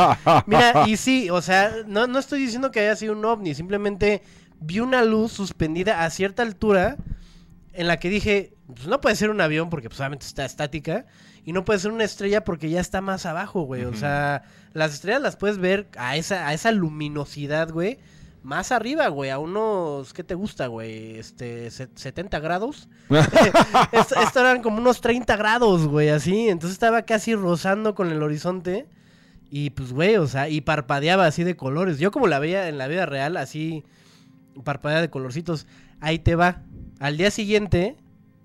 Mira, 0.46 0.88
y 0.88 0.96
sí, 0.96 1.28
o 1.28 1.42
sea, 1.42 1.70
no, 1.86 2.06
no 2.06 2.18
estoy 2.18 2.40
diciendo 2.40 2.70
que 2.70 2.80
haya 2.80 2.96
sido 2.96 3.12
un 3.12 3.22
ovni, 3.24 3.54
simplemente 3.54 4.22
vi 4.60 4.80
una 4.80 5.04
luz 5.04 5.32
suspendida 5.32 6.02
a 6.02 6.08
cierta 6.10 6.42
altura 6.42 6.96
en 7.74 7.86
la 7.86 7.98
que 7.98 8.08
dije, 8.08 8.54
pues 8.66 8.86
no 8.86 9.02
puede 9.02 9.14
ser 9.14 9.28
un 9.28 9.42
avión 9.42 9.68
porque 9.68 9.90
pues 9.90 10.00
obviamente 10.00 10.24
está 10.24 10.46
estática 10.46 11.04
y 11.44 11.52
no 11.52 11.64
puede 11.64 11.78
ser 11.78 11.90
una 11.92 12.04
estrella 12.04 12.44
porque 12.44 12.70
ya 12.70 12.80
está 12.80 13.00
más 13.00 13.26
abajo, 13.26 13.62
güey. 13.62 13.84
O 13.84 13.94
sea, 13.94 14.42
las 14.72 14.94
estrellas 14.94 15.22
las 15.22 15.36
puedes 15.36 15.58
ver 15.58 15.88
a 15.96 16.16
esa, 16.16 16.46
a 16.48 16.54
esa 16.54 16.72
luminosidad, 16.72 17.70
güey. 17.70 17.98
Más 18.42 18.72
arriba, 18.72 19.08
güey, 19.08 19.28
a 19.30 19.38
unos, 19.38 20.14
¿qué 20.14 20.24
te 20.24 20.34
gusta, 20.34 20.66
güey? 20.66 21.18
Este, 21.18 21.70
se- 21.70 21.90
70 21.94 22.38
grados. 22.40 22.88
esto, 23.92 24.14
esto 24.20 24.40
eran 24.40 24.62
como 24.62 24.78
unos 24.78 25.00
30 25.02 25.36
grados, 25.36 25.86
güey, 25.86 26.08
así. 26.08 26.48
Entonces 26.48 26.72
estaba 26.74 27.02
casi 27.02 27.34
rozando 27.34 27.94
con 27.94 28.10
el 28.10 28.22
horizonte. 28.22 28.86
Y 29.50 29.70
pues, 29.70 29.92
güey, 29.92 30.16
o 30.16 30.26
sea, 30.26 30.48
y 30.48 30.60
parpadeaba 30.62 31.26
así 31.26 31.44
de 31.44 31.56
colores. 31.56 31.98
Yo 31.98 32.10
como 32.12 32.28
la 32.28 32.38
veía 32.38 32.68
en 32.68 32.78
la 32.78 32.86
vida 32.86 33.04
real, 33.04 33.36
así, 33.36 33.84
parpadeaba 34.64 35.02
de 35.02 35.10
colorcitos. 35.10 35.66
Ahí 36.00 36.18
te 36.18 36.34
va. 36.34 36.62
Al 36.98 37.16
día 37.18 37.30
siguiente, 37.30 37.96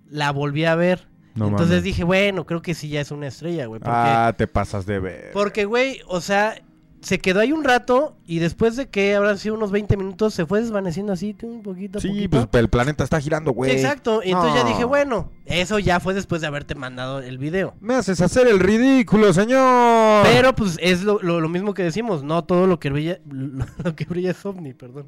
la 0.09 0.31
volví 0.31 0.65
a 0.65 0.75
ver. 0.75 1.07
No 1.35 1.47
Entonces 1.47 1.69
mames. 1.69 1.83
dije, 1.83 2.03
bueno, 2.03 2.45
creo 2.45 2.61
que 2.61 2.73
sí 2.73 2.89
ya 2.89 3.01
es 3.01 3.11
una 3.11 3.27
estrella, 3.27 3.65
güey. 3.67 3.79
Porque, 3.79 3.93
Ah, 3.95 4.33
te 4.37 4.47
pasas 4.47 4.85
de 4.85 4.99
ver. 4.99 5.31
porque, 5.33 5.65
güey, 5.65 5.99
o 6.07 6.21
sea, 6.21 6.55
se 7.01 7.19
quedó 7.19 7.41
ahí 7.41 7.51
un 7.51 7.63
rato 7.63 8.15
y 8.25 8.39
después 8.39 8.75
de 8.77 8.87
que 8.87 9.13
habrán 9.15 9.37
sido 9.37 9.53
unos 9.55 9.69
20 9.69 9.95
minutos, 9.97 10.33
se 10.33 10.45
fue 10.47 10.61
desvaneciendo 10.61 11.13
así, 11.13 11.35
un 11.43 11.61
poquito 11.61 11.99
a 11.99 12.01
Sí, 12.01 12.07
poquito. 12.07 12.29
pues 12.49 12.63
el 12.63 12.69
planeta 12.69 13.03
está 13.03 13.19
girando, 13.21 13.51
güey. 13.51 13.69
Exacto, 13.69 14.21
y 14.23 14.31
entonces 14.31 14.55
ya 14.55 14.67
dije, 14.67 14.85
bueno, 14.85 15.29
eso 15.45 15.77
ya 15.77 15.99
fue 15.99 16.13
después 16.15 16.41
de 16.41 16.47
haberte 16.47 16.73
mandado 16.73 17.19
el 17.19 17.37
video. 17.37 17.75
Me 17.79 17.93
haces 17.95 18.21
hacer 18.21 18.47
el 18.47 18.59
ridículo, 18.59 19.33
señor. 19.33 20.25
Pero 20.25 20.55
pues 20.55 20.77
es 20.81 21.03
lo, 21.03 21.19
lo- 21.21 21.41
lo 21.41 21.49
mismo 21.49 21.73
que 21.75 21.83
decimos, 21.83 22.23
no 22.23 22.43
todo 22.45 22.65
lo 22.65 22.79
que 22.79 22.89
brilla, 22.89 23.19
lo 23.83 23.93
que 23.95 24.05
brilla 24.05 24.31
es 24.31 24.43
ovni, 24.45 24.73
perdón. 24.73 25.07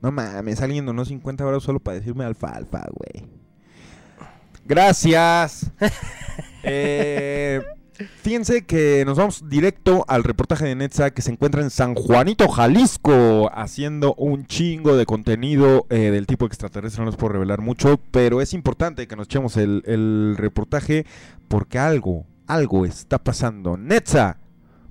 No 0.00 0.10
mames, 0.12 0.60
alguien 0.62 0.86
donó 0.86 1.04
50 1.04 1.44
euros 1.44 1.62
solo 1.62 1.78
para 1.78 1.98
decirme 1.98 2.24
alfalfa, 2.24 2.84
güey. 2.92 3.28
Gracias. 4.68 5.72
Eh, 6.70 7.62
fíjense 8.20 8.66
que 8.66 9.04
nos 9.06 9.16
vamos 9.16 9.48
directo 9.48 10.04
al 10.08 10.22
reportaje 10.24 10.66
de 10.66 10.74
Netza 10.74 11.12
que 11.12 11.22
se 11.22 11.30
encuentra 11.30 11.62
en 11.62 11.70
San 11.70 11.94
Juanito, 11.94 12.48
Jalisco, 12.48 13.48
haciendo 13.54 14.12
un 14.14 14.44
chingo 14.44 14.96
de 14.96 15.06
contenido 15.06 15.86
eh, 15.88 16.10
del 16.10 16.26
tipo 16.26 16.44
extraterrestre. 16.44 17.04
No 17.04 17.10
les 17.10 17.16
puedo 17.16 17.34
revelar 17.34 17.62
mucho, 17.62 17.98
pero 18.10 18.42
es 18.42 18.52
importante 18.52 19.06
que 19.06 19.16
nos 19.16 19.28
echemos 19.28 19.56
el, 19.56 19.82
el 19.86 20.34
reportaje 20.36 21.06
porque 21.46 21.78
algo, 21.78 22.26
algo 22.46 22.84
está 22.84 23.18
pasando. 23.18 23.78
Netza, 23.78 24.36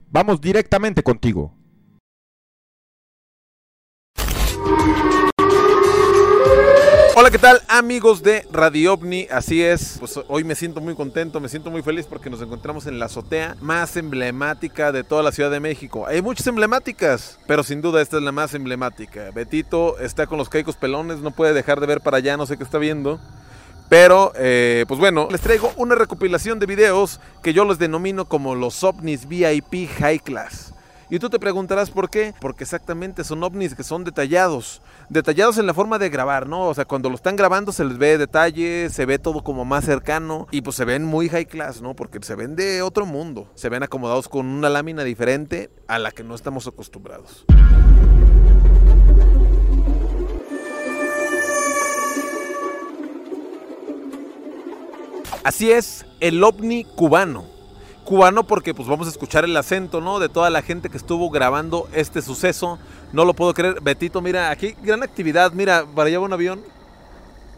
vamos 0.09 0.41
directamente 0.41 1.03
contigo. 1.03 1.53
Hola, 7.20 7.32
¿qué 7.32 7.39
tal 7.39 7.63
amigos 7.68 8.22
de 8.22 8.45
Radio 8.51 8.93
OVNI? 8.93 9.30
Así 9.32 9.63
es, 9.63 9.95
pues 9.97 10.20
hoy 10.28 10.43
me 10.43 10.53
siento 10.53 10.82
muy 10.82 10.93
contento, 10.93 11.39
me 11.39 11.49
siento 11.49 11.72
muy 11.72 11.82
feliz 11.82 12.05
porque 12.05 12.30
nos 12.30 12.43
encontramos 12.43 12.86
en 12.86 12.99
la 12.99 13.05
azotea 13.05 13.57
más 13.59 13.97
emblemática 13.97 14.91
de 14.91 15.03
toda 15.03 15.24
la 15.24 15.32
Ciudad 15.32 15.49
de 15.49 15.59
México. 15.59 16.05
Hay 16.05 16.22
muchas 16.22 16.45
emblemáticas, 16.45 17.39
pero 17.47 17.63
sin 17.63 17.82
duda 17.82 18.03
esta 18.03 18.18
es 18.18 18.24
la 18.24 18.32
más 18.32 18.53
emblemática. 18.53 19.32
Betito 19.32 19.97
está 19.97 20.28
con 20.28 20.38
los 20.38 20.47
caicos 20.47 20.76
pelones, 20.76 21.18
no 21.18 21.32
puede 21.32 21.53
dejar 21.53 21.80
de 21.80 21.88
ver 21.88 22.01
para 22.01 22.18
allá, 22.18 22.38
no 22.38 22.45
sé 22.45 22.55
qué 22.55 22.63
está 22.63 22.78
viendo. 22.78 23.20
Pero, 23.89 24.32
eh, 24.36 24.86
pues 24.88 24.99
bueno, 24.99 25.28
les 25.32 25.41
traigo 25.41 25.74
una 25.76 25.95
recopilación 25.95 26.59
de 26.59 26.68
videos 26.68 27.20
que 27.41 27.51
yo 27.51 27.65
los 27.65 27.80
denomino 27.80 28.26
como 28.26 28.53
los 28.53 28.84
ovnis 28.84 29.28
VIP 29.28 29.89
High 29.97 30.20
Class. 30.20 30.72
Y 31.10 31.20
tú 31.20 31.30
te 31.30 31.39
preguntarás 31.39 31.89
por 31.89 32.10
qué. 32.10 32.34
Porque 32.39 32.64
exactamente 32.64 33.24
son 33.24 33.43
ovnis 33.43 33.76
que 33.76 33.84
son 33.84 34.03
detallados. 34.03 34.82
Detallados 35.10 35.58
en 35.58 35.66
la 35.66 35.74
forma 35.74 35.99
de 35.99 36.10
grabar, 36.10 36.47
¿no? 36.47 36.68
O 36.68 36.74
sea, 36.74 36.86
cuando 36.86 37.10
lo 37.10 37.16
están 37.16 37.36
grabando 37.36 37.72
se 37.72 37.86
les 37.86 37.97
ve 37.97 38.18
detalle, 38.18 38.89
se 38.89 39.05
ve 39.05 39.18
todo 39.20 39.43
como 39.43 39.64
más 39.64 39.86
cercano 39.86 40.47
y 40.51 40.62
pues 40.62 40.76
se 40.76 40.86
ven 40.86 41.05
muy 41.05 41.30
high 41.30 41.45
class, 41.45 41.82
¿no? 41.82 41.95
Porque 41.95 42.20
se 42.22 42.36
ven 42.36 42.55
de 42.55 42.82
otro 42.82 43.05
mundo. 43.05 43.49
Se 43.55 43.70
ven 43.70 43.84
acomodados 43.84 44.28
con 44.28 44.45
una 44.47 44.70
lámina 44.70 45.03
diferente 45.03 45.70
a 45.88 45.99
la 45.99 46.12
que 46.12 46.24
no 46.24 46.36
estamos 46.36 46.68
acostumbrados. 46.68 47.45
Así 55.43 55.72
es, 55.72 56.05
el 56.20 56.43
ovni 56.43 56.84
cubano. 56.84 57.57
Cubano 58.08 58.43
porque 58.43 58.74
pues 58.74 58.88
vamos 58.88 59.08
a 59.08 59.10
escuchar 59.10 59.43
el 59.43 59.58
acento, 59.58 59.99
¿no? 59.99 60.18
De 60.18 60.30
toda 60.30 60.49
la 60.49 60.62
gente 60.62 60.89
que 60.89 60.95
estuvo 60.95 61.30
grabando 61.30 61.89
este 61.91 62.22
suceso. 62.22 62.80
No 63.12 63.26
lo 63.26 63.34
puedo 63.34 63.53
creer. 63.53 63.82
Betito, 63.82 64.22
mira, 64.22 64.49
aquí 64.49 64.76
gran 64.82 65.03
actividad. 65.03 65.51
Mira, 65.51 65.86
para 65.93 66.08
allá 66.08 66.22
un 66.22 66.32
avión. 66.32 66.62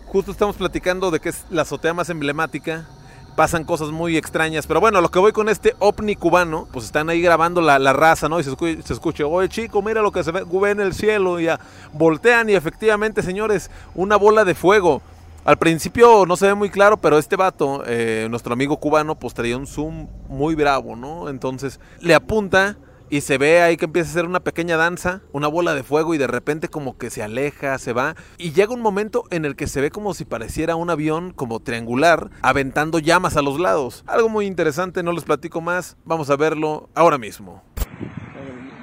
Justo 0.07 0.31
estamos 0.31 0.55
platicando 0.55 1.11
de 1.11 1.19
que 1.19 1.29
es 1.29 1.45
la 1.51 1.61
azotea 1.61 1.93
más 1.93 2.09
emblemática. 2.09 2.87
Pasan 3.35 3.63
cosas 3.63 3.89
muy 3.89 4.17
extrañas. 4.17 4.65
Pero 4.65 4.79
bueno, 4.79 5.01
lo 5.01 5.11
que 5.11 5.19
voy 5.19 5.33
con 5.33 5.49
este 5.49 5.75
ovni 5.77 6.15
cubano, 6.15 6.67
pues 6.73 6.85
están 6.85 7.11
ahí 7.11 7.21
grabando 7.21 7.61
la, 7.61 7.77
la 7.77 7.93
raza, 7.93 8.27
¿no? 8.27 8.39
Y 8.39 8.43
se 8.43 8.49
escucha, 8.49 8.81
se 8.83 8.93
escucha, 8.93 9.27
oye 9.27 9.49
chico, 9.49 9.83
mira 9.83 10.01
lo 10.01 10.11
que 10.11 10.23
se 10.23 10.31
ve, 10.31 10.45
ve 10.45 10.71
en 10.71 10.79
el 10.79 10.95
cielo. 10.95 11.39
Y 11.39 11.43
ya 11.43 11.59
voltean 11.93 12.49
y 12.49 12.55
efectivamente, 12.55 13.21
señores, 13.21 13.69
una 13.93 14.15
bola 14.15 14.45
de 14.45 14.55
fuego. 14.55 15.03
Al 15.49 15.57
principio 15.57 16.27
no 16.27 16.37
se 16.37 16.45
ve 16.45 16.53
muy 16.53 16.69
claro, 16.69 16.97
pero 16.97 17.17
este 17.17 17.35
vato, 17.35 17.81
eh, 17.87 18.27
nuestro 18.29 18.53
amigo 18.53 18.77
cubano, 18.77 19.17
pues 19.17 19.33
traía 19.33 19.57
un 19.57 19.65
zoom 19.65 20.07
muy 20.27 20.53
bravo, 20.53 20.95
¿no? 20.95 21.27
Entonces 21.27 21.79
le 22.01 22.13
apunta 22.13 22.77
y 23.09 23.21
se 23.21 23.39
ve 23.39 23.63
ahí 23.63 23.75
que 23.75 23.85
empieza 23.85 24.09
a 24.09 24.11
hacer 24.11 24.25
una 24.25 24.41
pequeña 24.41 24.77
danza, 24.77 25.23
una 25.31 25.47
bola 25.47 25.73
de 25.73 25.81
fuego 25.81 26.13
y 26.13 26.19
de 26.19 26.27
repente 26.27 26.67
como 26.67 26.99
que 26.99 27.09
se 27.09 27.23
aleja, 27.23 27.79
se 27.79 27.93
va. 27.93 28.13
Y 28.37 28.51
llega 28.51 28.75
un 28.75 28.81
momento 28.81 29.23
en 29.31 29.43
el 29.43 29.55
que 29.55 29.65
se 29.65 29.81
ve 29.81 29.89
como 29.89 30.13
si 30.13 30.23
pareciera 30.23 30.75
un 30.75 30.91
avión 30.91 31.33
como 31.33 31.59
triangular, 31.61 32.29
aventando 32.43 32.99
llamas 32.99 33.35
a 33.35 33.41
los 33.41 33.59
lados. 33.59 34.03
Algo 34.05 34.29
muy 34.29 34.45
interesante, 34.45 35.01
no 35.01 35.13
les 35.13 35.23
platico 35.23 35.61
más, 35.61 35.97
vamos 36.05 36.29
a 36.29 36.35
verlo 36.35 36.89
ahora 36.93 37.17
mismo. 37.17 37.63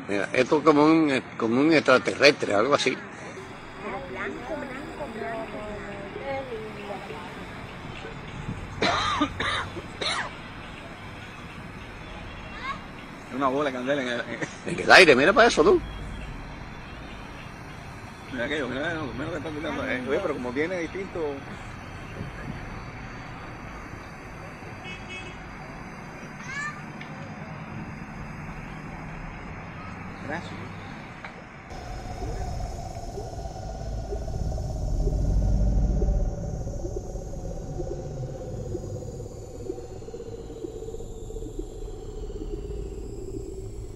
Mira, 0.09 0.29
esto 0.33 0.59
es 0.59 0.65
como 0.65 0.85
un, 0.85 1.13
como 1.37 1.61
un 1.61 1.73
extraterrestre, 1.73 2.55
algo 2.55 2.75
así. 2.75 2.97
Una 13.35 13.49
bola 13.49 13.71
de 13.71 13.77
candela 13.77 14.03
en 14.03 14.09
el, 14.09 14.23
En 14.67 14.81
el 14.81 14.93
aire, 14.93 15.17
mira 15.17 15.33
para 15.33 15.49
eso 15.49 15.63
tú. 15.63 15.81
Mira 18.33 18.45
aquello, 18.45 18.69
mira, 18.69 18.95
mira 19.15 19.25
lo 19.25 19.31
que 19.31 19.39
está 19.39 19.51
mirando. 19.51 19.89
Eh, 19.89 20.05
oye, 20.09 20.19
pero 20.21 20.35
como 20.35 20.53
viene 20.53 20.81
distinto. 20.81 21.35
Gracias. 30.27 30.53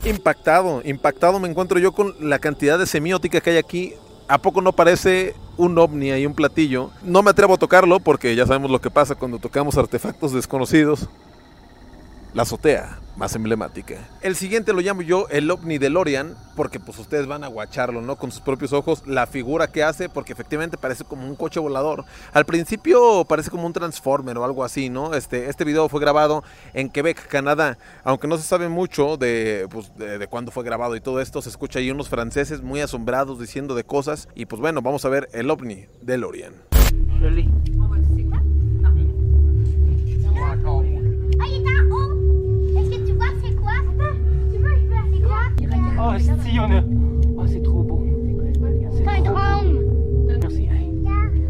Impactado, 0.04 0.80
impactado 0.84 1.38
me 1.38 1.48
encuentro 1.48 1.78
yo 1.78 1.92
con 1.92 2.14
la 2.20 2.38
cantidad 2.38 2.78
de 2.78 2.86
semiótica 2.86 3.40
que 3.40 3.50
hay 3.50 3.56
aquí. 3.58 3.94
¿A 4.28 4.38
poco 4.38 4.62
no 4.62 4.72
parece 4.72 5.34
un 5.56 5.76
ovni 5.76 6.10
y 6.10 6.24
un 6.24 6.34
platillo? 6.34 6.90
No 7.02 7.22
me 7.22 7.30
atrevo 7.30 7.54
a 7.54 7.58
tocarlo 7.58 8.00
porque 8.00 8.34
ya 8.34 8.46
sabemos 8.46 8.70
lo 8.70 8.80
que 8.80 8.90
pasa 8.90 9.14
cuando 9.14 9.38
tocamos 9.38 9.76
artefactos 9.76 10.32
desconocidos. 10.32 11.08
La 12.32 12.42
azotea 12.42 12.98
más 13.16 13.34
emblemática. 13.34 13.96
El 14.22 14.34
siguiente 14.34 14.72
lo 14.72 14.80
llamo 14.80 15.02
yo 15.02 15.26
el 15.28 15.50
ovni 15.50 15.76
de 15.76 15.90
Lorian, 15.90 16.36
porque 16.56 16.80
pues 16.80 16.98
ustedes 16.98 17.26
van 17.26 17.44
a 17.44 17.48
guacharlo, 17.48 18.00
¿no? 18.00 18.16
Con 18.16 18.32
sus 18.32 18.40
propios 18.40 18.72
ojos, 18.72 19.02
la 19.06 19.26
figura 19.26 19.66
que 19.66 19.82
hace, 19.82 20.08
porque 20.08 20.32
efectivamente 20.32 20.78
parece 20.78 21.04
como 21.04 21.26
un 21.26 21.36
coche 21.36 21.60
volador. 21.60 22.04
Al 22.32 22.46
principio 22.46 23.26
parece 23.26 23.50
como 23.50 23.66
un 23.66 23.72
transformer 23.72 24.38
o 24.38 24.44
algo 24.44 24.64
así, 24.64 24.88
¿no? 24.88 25.12
Este, 25.14 25.50
este 25.50 25.64
video 25.64 25.88
fue 25.88 26.00
grabado 26.00 26.42
en 26.72 26.88
Quebec, 26.88 27.26
Canadá. 27.26 27.76
Aunque 28.04 28.26
no 28.26 28.38
se 28.38 28.44
sabe 28.44 28.68
mucho 28.68 29.16
de, 29.18 29.66
pues, 29.70 29.94
de, 29.96 30.26
cuándo 30.28 30.50
fue 30.50 30.64
grabado 30.64 30.96
y 30.96 31.00
todo 31.00 31.20
esto, 31.20 31.42
se 31.42 31.50
escucha 31.50 31.78
ahí 31.78 31.90
unos 31.90 32.08
franceses 32.08 32.62
muy 32.62 32.80
asombrados 32.80 33.38
diciendo 33.38 33.74
de 33.74 33.84
cosas. 33.84 34.28
Y 34.34 34.46
pues 34.46 34.60
bueno, 34.60 34.80
vamos 34.80 35.04
a 35.04 35.08
ver 35.08 35.28
el 35.32 35.50
ovni 35.50 35.86
de 36.00 36.16
Lorian. 36.16 36.54
Oh, 46.02 46.12
si, 46.18 46.58
on 46.58 46.70
a... 46.70 46.82
Oh, 47.36 47.46
c'est 47.46 47.62
trop 47.62 47.82
beau. 47.82 48.02
C'est 48.90 49.06
un 49.06 49.20
drone. 49.22 49.84
Merci. 50.40 50.62
Hey. 50.62 50.90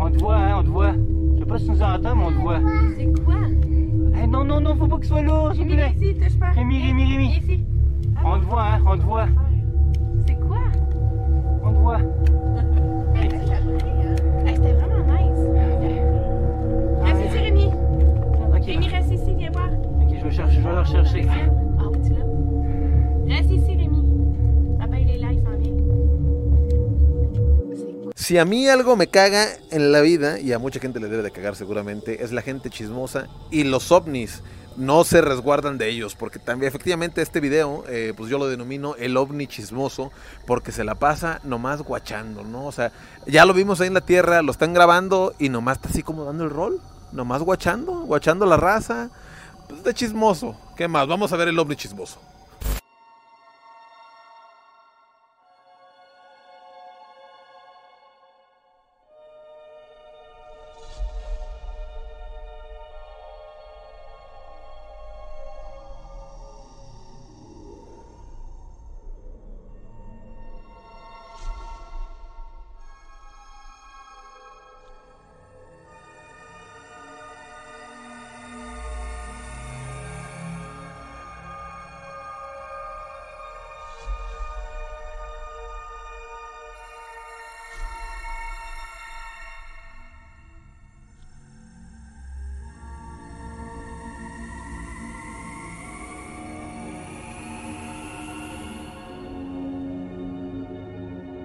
On 0.01 0.11
te 0.11 0.19
voit, 0.19 0.37
hein, 0.39 0.57
on 0.59 0.63
te 0.65 0.69
voit. 0.69 0.93
Je 1.35 1.39
sais 1.39 1.45
pas 1.47 1.59
si 1.59 1.65
tu 1.67 1.71
nous 1.71 1.83
entends, 1.83 2.17
mais 2.17 2.25
on 2.25 2.33
te 2.33 2.41
voit. 2.41 2.59
C'est 2.97 3.25
quoi? 3.25 3.35
Hey, 4.19 4.27
non, 4.27 4.43
non, 4.45 4.61
non, 4.61 4.75
faut 4.75 4.89
pas 4.89 4.97
qu'il 4.97 5.07
soit 5.07 5.23
là, 5.23 5.53
s'il 5.55 5.65
vous 5.65 5.71
Rémi, 5.71 6.15
plaît. 6.15 6.29
Rémi, 6.57 6.83
Rémi, 6.83 7.05
Rémi. 7.05 7.29
Ici. 7.39 7.65
On 8.25 8.41
te 8.41 8.45
voit, 8.45 8.63
hein, 8.65 8.81
on 8.87 8.99
te 8.99 9.03
voit. 9.03 9.29
C'est 10.27 10.35
quoi? 10.41 10.59
On 11.65 11.73
te 11.73 11.79
voit. 11.79 11.99
Hey, 13.15 13.29
C'était 14.47 14.73
vraiment 14.73 15.05
nice. 15.07 15.43
Reste 17.05 17.25
ici, 17.29 17.39
Rémi. 17.39 17.67
Ok, 18.53 18.65
Rémi, 18.67 18.89
reste 18.89 19.13
ici, 19.13 19.35
viens 19.39 19.51
voir. 19.53 19.69
ok, 20.03 20.17
je 20.19 20.25
vais, 20.25 20.31
chercher, 20.33 20.57
je 20.57 20.61
vais 20.61 20.73
le 20.75 20.81
rechercher. 20.81 21.27
Ah 21.79 21.85
oui, 21.93 21.99
tu 22.05 22.11
l'as. 22.15 23.37
Reste 23.37 23.51
ici, 23.53 23.77
Rémi. 23.77 23.90
Si 28.21 28.37
a 28.37 28.45
mí 28.45 28.69
algo 28.69 28.97
me 28.97 29.07
caga 29.07 29.49
en 29.71 29.93
la 29.93 30.03
vida, 30.03 30.39
y 30.39 30.53
a 30.53 30.59
mucha 30.59 30.79
gente 30.79 31.01
le 31.01 31.09
debe 31.09 31.23
de 31.23 31.31
cagar 31.31 31.57
seguramente, 31.57 32.23
es 32.23 32.33
la 32.33 32.43
gente 32.43 32.69
chismosa 32.69 33.29
y 33.51 33.65
los 33.65 33.91
ovnis. 33.93 34.43
No 34.77 35.05
se 35.05 35.23
resguardan 35.23 35.79
de 35.79 35.89
ellos, 35.89 36.17
porque 36.17 36.39
también 36.39 36.69
efectivamente 36.69 37.23
este 37.23 37.41
video, 37.41 37.83
eh, 37.89 38.13
pues 38.15 38.29
yo 38.29 38.37
lo 38.37 38.47
denomino 38.47 38.95
el 38.97 39.17
ovni 39.17 39.47
chismoso, 39.47 40.13
porque 40.47 40.71
se 40.71 40.85
la 40.85 40.97
pasa 40.97 41.41
nomás 41.45 41.81
guachando, 41.81 42.45
¿no? 42.45 42.67
O 42.67 42.73
sea, 42.73 42.93
ya 43.27 43.47
lo 43.47 43.55
vimos 43.55 43.81
ahí 43.81 43.87
en 43.87 43.95
la 43.95 44.03
Tierra, 44.03 44.43
lo 44.43 44.53
están 44.53 44.75
grabando 44.75 45.35
y 45.39 45.49
nomás 45.49 45.79
está 45.79 45.89
así 45.89 46.03
como 46.03 46.27
dando 46.27 46.45
el 46.45 46.51
rol, 46.51 46.79
nomás 47.13 47.41
guachando, 47.41 48.01
guachando 48.01 48.45
la 48.45 48.59
raza, 48.59 49.09
pues 49.67 49.83
de 49.83 49.95
chismoso. 49.95 50.61
¿Qué 50.77 50.89
más? 50.89 51.09
Vamos 51.09 51.33
a 51.33 51.39
ver 51.39 51.49
el 51.49 51.59
ovni 51.59 51.75
chismoso. 51.75 52.21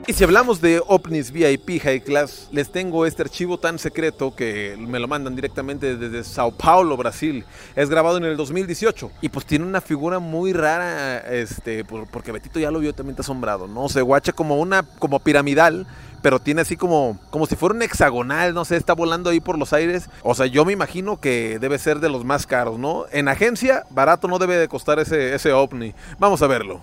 Y 0.08 0.14
si 0.14 0.24
hablamos 0.24 0.62
de 0.62 0.84
ovnis 0.86 1.32
VIP 1.32 1.82
High 1.82 2.02
Class, 2.02 2.48
les 2.52 2.72
tengo 2.72 3.08
este 3.08 3.24
archivo 3.24 3.58
tan 3.58 3.80
secreto 3.80 4.36
que 4.36 4.76
me 4.78 5.00
lo 5.00 5.08
mandan 5.08 5.36
directamente 5.36 5.98
desde 5.98 6.24
Sao 6.24 6.52
Paulo, 6.52 6.96
Brasil. 6.96 7.44
Es 7.76 7.90
grabado 7.90 8.18
en 8.18 8.26
el 8.26 8.38
2018 8.38 9.10
y 9.22 9.30
pues 9.30 9.48
tiene 9.48 9.66
una 9.66 9.82
figura 9.82 10.20
muy 10.20 10.54
rara, 10.54 11.18
este, 11.34 11.84
por- 11.84 12.06
porque 12.08 12.32
Betito 12.32 12.60
ya 12.60 12.70
lo 12.70 12.80
vio 12.82 12.94
también 12.94 13.14
está 13.14 13.24
asombrado, 13.24 13.68
¿no? 13.68 13.90
Se 13.90 14.02
guacha 14.04 14.32
como 14.32 14.58
una, 14.60 14.84
como 14.84 15.20
piramidal, 15.22 15.88
pero 16.22 16.40
tiene 16.40 16.62
así 16.62 16.76
como, 16.78 17.20
como 17.32 17.48
si 17.48 17.56
fuera 17.56 17.74
un 17.76 17.82
hexagonal, 17.82 18.54
no 18.54 18.64
sé, 18.66 18.78
está 18.78 18.94
volando 18.94 19.32
ahí 19.32 19.40
por 19.40 19.58
los 19.58 19.74
aires. 19.74 20.10
O 20.24 20.36
sea, 20.36 20.46
yo 20.48 20.66
me 20.66 20.74
imagino 20.74 21.20
que 21.20 21.58
debe 21.60 21.78
ser 21.80 22.00
de 22.00 22.10
los 22.10 22.24
más 22.26 22.46
caros, 22.46 22.78
¿no? 22.80 23.06
En 23.12 23.28
agencia, 23.28 23.86
barato 23.90 24.28
no 24.28 24.38
debe 24.40 24.58
de 24.58 24.68
costar 24.68 25.00
ese, 25.00 25.34
ese 25.36 25.52
ovni. 25.54 25.94
Vamos 26.20 26.42
a 26.44 26.48
verlo. 26.48 26.82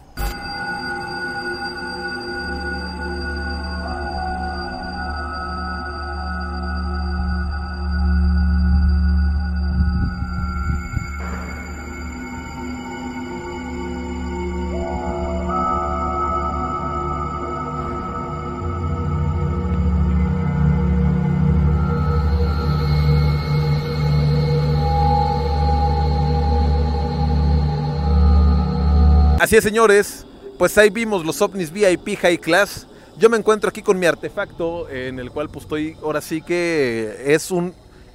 Así 29.52 29.58
es, 29.58 29.64
señores. 29.64 30.26
Pues 30.56 30.78
ahí 30.78 30.88
vimos 30.88 31.26
los 31.26 31.42
ovnis 31.42 31.70
VIP 31.70 32.18
High 32.18 32.38
Class. 32.38 32.86
Yo 33.18 33.28
me 33.28 33.36
encuentro 33.36 33.68
aquí 33.68 33.82
con 33.82 33.98
mi 33.98 34.06
artefacto, 34.06 34.88
en 34.88 35.18
el 35.18 35.30
cual 35.30 35.50
pues 35.50 35.66
estoy, 35.66 35.94
ahora 36.02 36.22
sí 36.22 36.40
que 36.40 37.34
es 37.34 37.50
un 37.50 37.74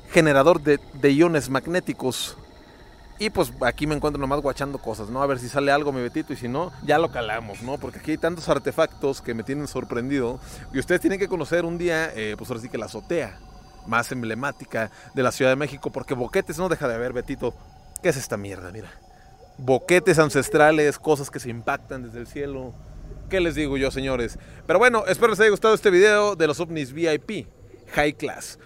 generador 0.09 0.59
de, 0.63 0.79
de 0.93 1.11
iones 1.11 1.51
magnéticos. 1.51 2.35
Y 3.19 3.29
pues 3.29 3.53
aquí 3.61 3.85
me 3.85 3.93
encuentro 3.93 4.19
nomás 4.19 4.41
guachando 4.41 4.79
cosas, 4.79 5.11
¿no? 5.11 5.21
A 5.21 5.27
ver 5.27 5.37
si 5.37 5.47
sale 5.47 5.71
algo, 5.71 5.91
mi 5.91 6.01
Betito, 6.01 6.33
y 6.33 6.37
si 6.37 6.47
no, 6.47 6.71
ya 6.83 6.97
lo 6.97 7.11
calamos, 7.11 7.61
¿no? 7.61 7.77
Porque 7.77 7.99
aquí 7.99 8.09
hay 8.09 8.17
tantos 8.17 8.49
artefactos 8.49 9.21
que 9.21 9.35
me 9.35 9.43
tienen 9.43 9.67
sorprendido. 9.67 10.39
Y 10.73 10.79
ustedes 10.79 11.01
tienen 11.01 11.19
que 11.19 11.27
conocer 11.27 11.65
un 11.65 11.77
día, 11.77 12.11
eh, 12.15 12.33
pues 12.35 12.49
ahora 12.49 12.63
sí 12.63 12.69
que 12.69 12.79
la 12.79 12.87
azotea 12.87 13.37
más 13.85 14.11
emblemática 14.11 14.89
de 15.13 15.21
la 15.21 15.31
Ciudad 15.31 15.51
de 15.51 15.55
México, 15.55 15.91
porque 15.91 16.15
boquetes 16.15 16.57
no 16.57 16.67
deja 16.67 16.87
de 16.87 16.95
haber, 16.95 17.13
Betito. 17.13 17.53
¿Qué 18.01 18.09
es 18.09 18.17
esta 18.17 18.37
mierda? 18.37 18.71
Mira. 18.71 18.89
Boquetes 19.57 20.19
ancestrales, 20.19 20.99
cosas 20.99 21.29
que 21.29 21.39
se 21.39 21.49
impactan 21.49 22.03
desde 22.03 22.19
el 22.19 22.27
cielo. 22.27 22.73
¿Qué 23.29 23.39
les 23.39 23.55
digo 23.55 23.77
yo, 23.77 23.91
señores? 23.91 24.37
Pero 24.65 24.79
bueno, 24.79 25.03
espero 25.07 25.29
les 25.29 25.39
haya 25.39 25.49
gustado 25.49 25.73
este 25.73 25.89
video 25.89 26.35
de 26.35 26.47
los 26.47 26.59
ovnis 26.59 26.93
VIP, 26.93 27.47
High 27.93 28.13
Class. 28.13 28.59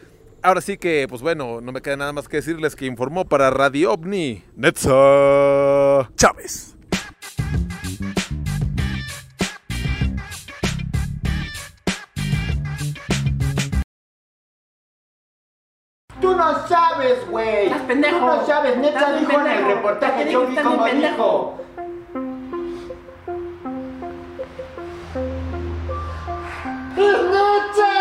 Ahora 0.44 0.62
sí 0.62 0.78
que, 0.78 1.08
pues 1.08 1.22
bueno, 1.22 1.62
no 1.62 1.72
me 1.72 1.82
queda 1.82 1.98
nada 1.98 2.14
más 2.14 2.28
que 2.28 2.38
decirles 2.38 2.76
que 2.76 2.86
informó 2.86 3.26
para 3.26 3.50
Radio 3.52 3.94
OVNI 3.94 4.44
Netza 4.56 6.10
Chávez. 6.16 6.76
Tú 16.22 16.36
no 16.36 16.68
sabes, 16.68 17.28
güey. 17.30 17.66
Estás 17.66 17.82
pendejo. 17.82 18.20
Tú 18.20 18.26
no 18.26 18.46
sabes, 18.46 18.78
neta 18.78 19.14
dijo 19.14 19.32
en 19.40 19.48
el 19.48 19.66
reportaje, 19.66 20.32
yo 20.32 20.46
vi 20.46 20.56
cómo 20.56 20.86
dijo. 20.86 21.58
¡Es 26.96 27.24
Netza! 27.24 27.92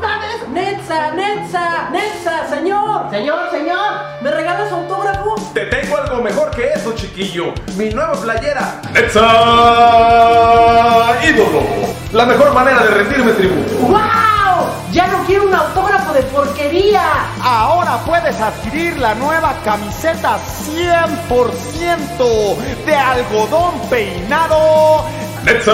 ¿Sabes? 0.00 0.48
Netza, 0.48 1.10
Netza, 1.12 1.90
Netza, 1.90 2.48
señor. 2.48 3.10
Señor, 3.10 3.50
señor. 3.52 3.92
¿Me 4.20 4.30
regalas 4.32 4.72
autógrafo? 4.72 5.36
Te 5.54 5.66
tengo 5.66 5.96
algo 5.96 6.22
mejor 6.22 6.50
que 6.50 6.70
eso, 6.72 6.92
chiquillo. 6.96 7.54
Mi 7.76 7.90
nueva 7.90 8.14
playera. 8.14 8.80
¡Netza 8.92 9.20
Ídolo! 11.22 11.62
La 12.12 12.26
mejor 12.26 12.52
manera 12.52 12.82
de 12.82 12.90
rendirme 12.90 13.32
tributo. 13.32 13.74
¡Wow! 13.86 14.33
Ya 14.94 15.06
no 15.08 15.26
quiero 15.26 15.48
un 15.48 15.52
autógrafo 15.52 16.12
de 16.12 16.22
porquería. 16.22 17.02
Ahora 17.42 17.98
puedes 18.06 18.40
adquirir 18.40 18.96
la 18.96 19.16
nueva 19.16 19.56
camiseta 19.64 20.38
100% 20.38 22.56
de 22.86 22.94
algodón 22.94 23.74
peinado. 23.90 25.04
Netza 25.44 25.72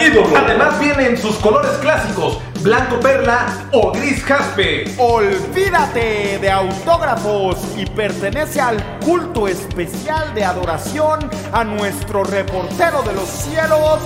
Ídolo. 0.00 0.34
Además 0.34 0.80
viene 0.80 1.08
en 1.08 1.18
sus 1.18 1.36
colores 1.36 1.72
clásicos, 1.82 2.38
blanco 2.62 2.98
perla 3.00 3.48
o 3.72 3.92
gris 3.92 4.24
jaspe. 4.24 4.84
Olvídate 4.96 6.38
de 6.38 6.50
autógrafos 6.50 7.58
y 7.76 7.84
pertenece 7.84 8.62
al 8.62 8.82
culto 9.00 9.46
especial 9.46 10.32
de 10.34 10.46
adoración 10.46 11.28
a 11.52 11.64
nuestro 11.64 12.24
reportero 12.24 13.02
de 13.02 13.12
los 13.12 13.28
cielos, 13.28 14.00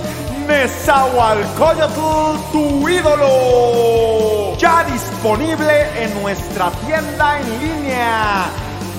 Nezahualcóyotl, 0.47 2.39
tu 2.51 2.87
ídolo. 2.87 4.55
Ya 4.57 4.83
disponible 4.83 5.87
en 6.01 6.21
nuestra 6.21 6.71
tienda 6.85 7.39
en 7.39 7.59
línea. 7.59 8.45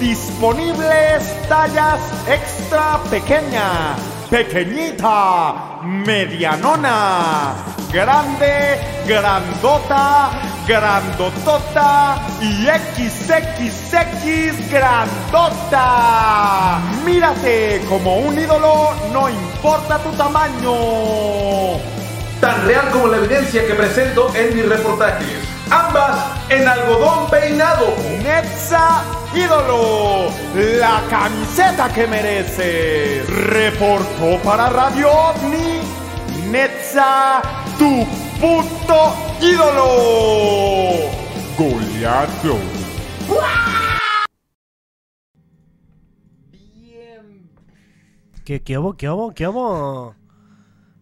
Disponibles 0.00 1.48
tallas 1.48 2.00
extra 2.28 2.98
pequeña, 3.10 3.96
pequeñita, 4.28 5.75
medianona, 5.86 7.54
grande, 7.92 8.80
grandota, 9.06 10.30
grandotota 10.66 12.20
y 12.40 12.66
XXX 12.66 14.70
grandota. 14.70 16.80
Mírate 17.04 17.84
como 17.88 18.16
un 18.18 18.38
ídolo, 18.38 18.92
no 19.12 19.28
importa 19.28 19.98
tu 19.98 20.10
tamaño. 20.12 21.78
Tan 22.40 22.66
real 22.66 22.90
como 22.90 23.06
la 23.06 23.18
evidencia 23.18 23.64
que 23.66 23.74
presento 23.74 24.34
en 24.34 24.56
mis 24.56 24.66
reportajes. 24.68 25.55
Ambas 25.70 26.50
en 26.50 26.68
algodón 26.68 27.28
peinado. 27.30 27.94
Netza 28.22 29.02
Ídolo, 29.36 30.30
la 30.54 31.02
camiseta 31.10 31.92
que 31.92 32.06
mereces. 32.06 33.28
Reportó 33.28 34.40
para 34.42 34.70
Radio 34.70 35.10
OVNI, 35.10 35.80
Netza, 36.50 37.42
tu 37.78 38.06
puto 38.40 39.14
ídolo. 39.42 41.10
Goliato. 41.58 42.58
¿Qué, 48.44 48.62
qué 48.62 48.78
hubo, 48.78 48.96
qué 48.96 49.10
hubo, 49.10 49.34
qué 49.34 49.48
hubo? 49.48 50.14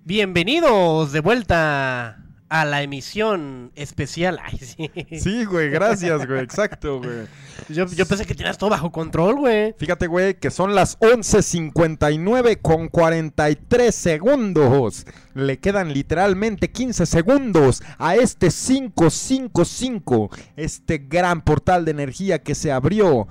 Bienvenidos 0.04 1.12
de 1.12 1.20
vuelta 1.20 2.23
a 2.54 2.64
la 2.64 2.82
emisión 2.82 3.72
especial. 3.74 4.38
Ay, 4.44 4.58
sí. 4.58 4.88
Sí, 5.18 5.44
güey, 5.44 5.70
gracias, 5.70 6.24
güey, 6.24 6.40
exacto, 6.40 7.00
güey. 7.00 7.26
Yo, 7.68 7.86
yo 7.86 8.06
pensé 8.06 8.24
que 8.24 8.34
tenías 8.36 8.58
todo 8.58 8.70
bajo 8.70 8.92
control, 8.92 9.40
güey. 9.40 9.74
Fíjate, 9.76 10.06
güey, 10.06 10.34
que 10.34 10.52
son 10.52 10.72
las 10.72 10.96
11.59 11.00 12.60
con 12.62 12.86
43 12.88 13.92
segundos. 13.92 15.04
Le 15.34 15.58
quedan 15.58 15.92
literalmente 15.92 16.70
15 16.70 17.06
segundos 17.06 17.82
a 17.98 18.14
este 18.14 18.50
555, 18.50 20.30
este 20.54 20.98
gran 20.98 21.42
portal 21.42 21.84
de 21.84 21.90
energía 21.90 22.40
que 22.40 22.54
se 22.54 22.70
abrió. 22.70 23.26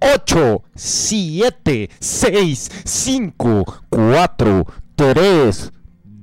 8, 0.00 0.62
7, 0.74 1.90
6, 2.00 2.70
5, 2.84 3.82
4, 3.90 4.66
3, 4.96 5.72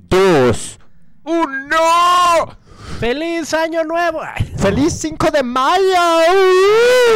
2, 0.08 0.78
1. 1.26 2.56
¡Feliz 3.00 3.52
Año 3.52 3.84
Nuevo! 3.84 4.20
¡Feliz 4.58 4.94
5 4.94 5.30
de 5.30 5.42
mayo! 5.42 5.82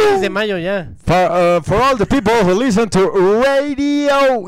Feliz 0.03 0.21
de 0.21 0.29
mayo 0.29 0.57
ya. 0.59 0.89
For, 1.03 1.15
uh, 1.15 1.61
for 1.61 1.81
all 1.81 1.95
the 1.95 2.05
people 2.05 2.33
who 2.43 2.53
listen 2.53 2.87
to 2.89 3.09
Radio 3.09 4.45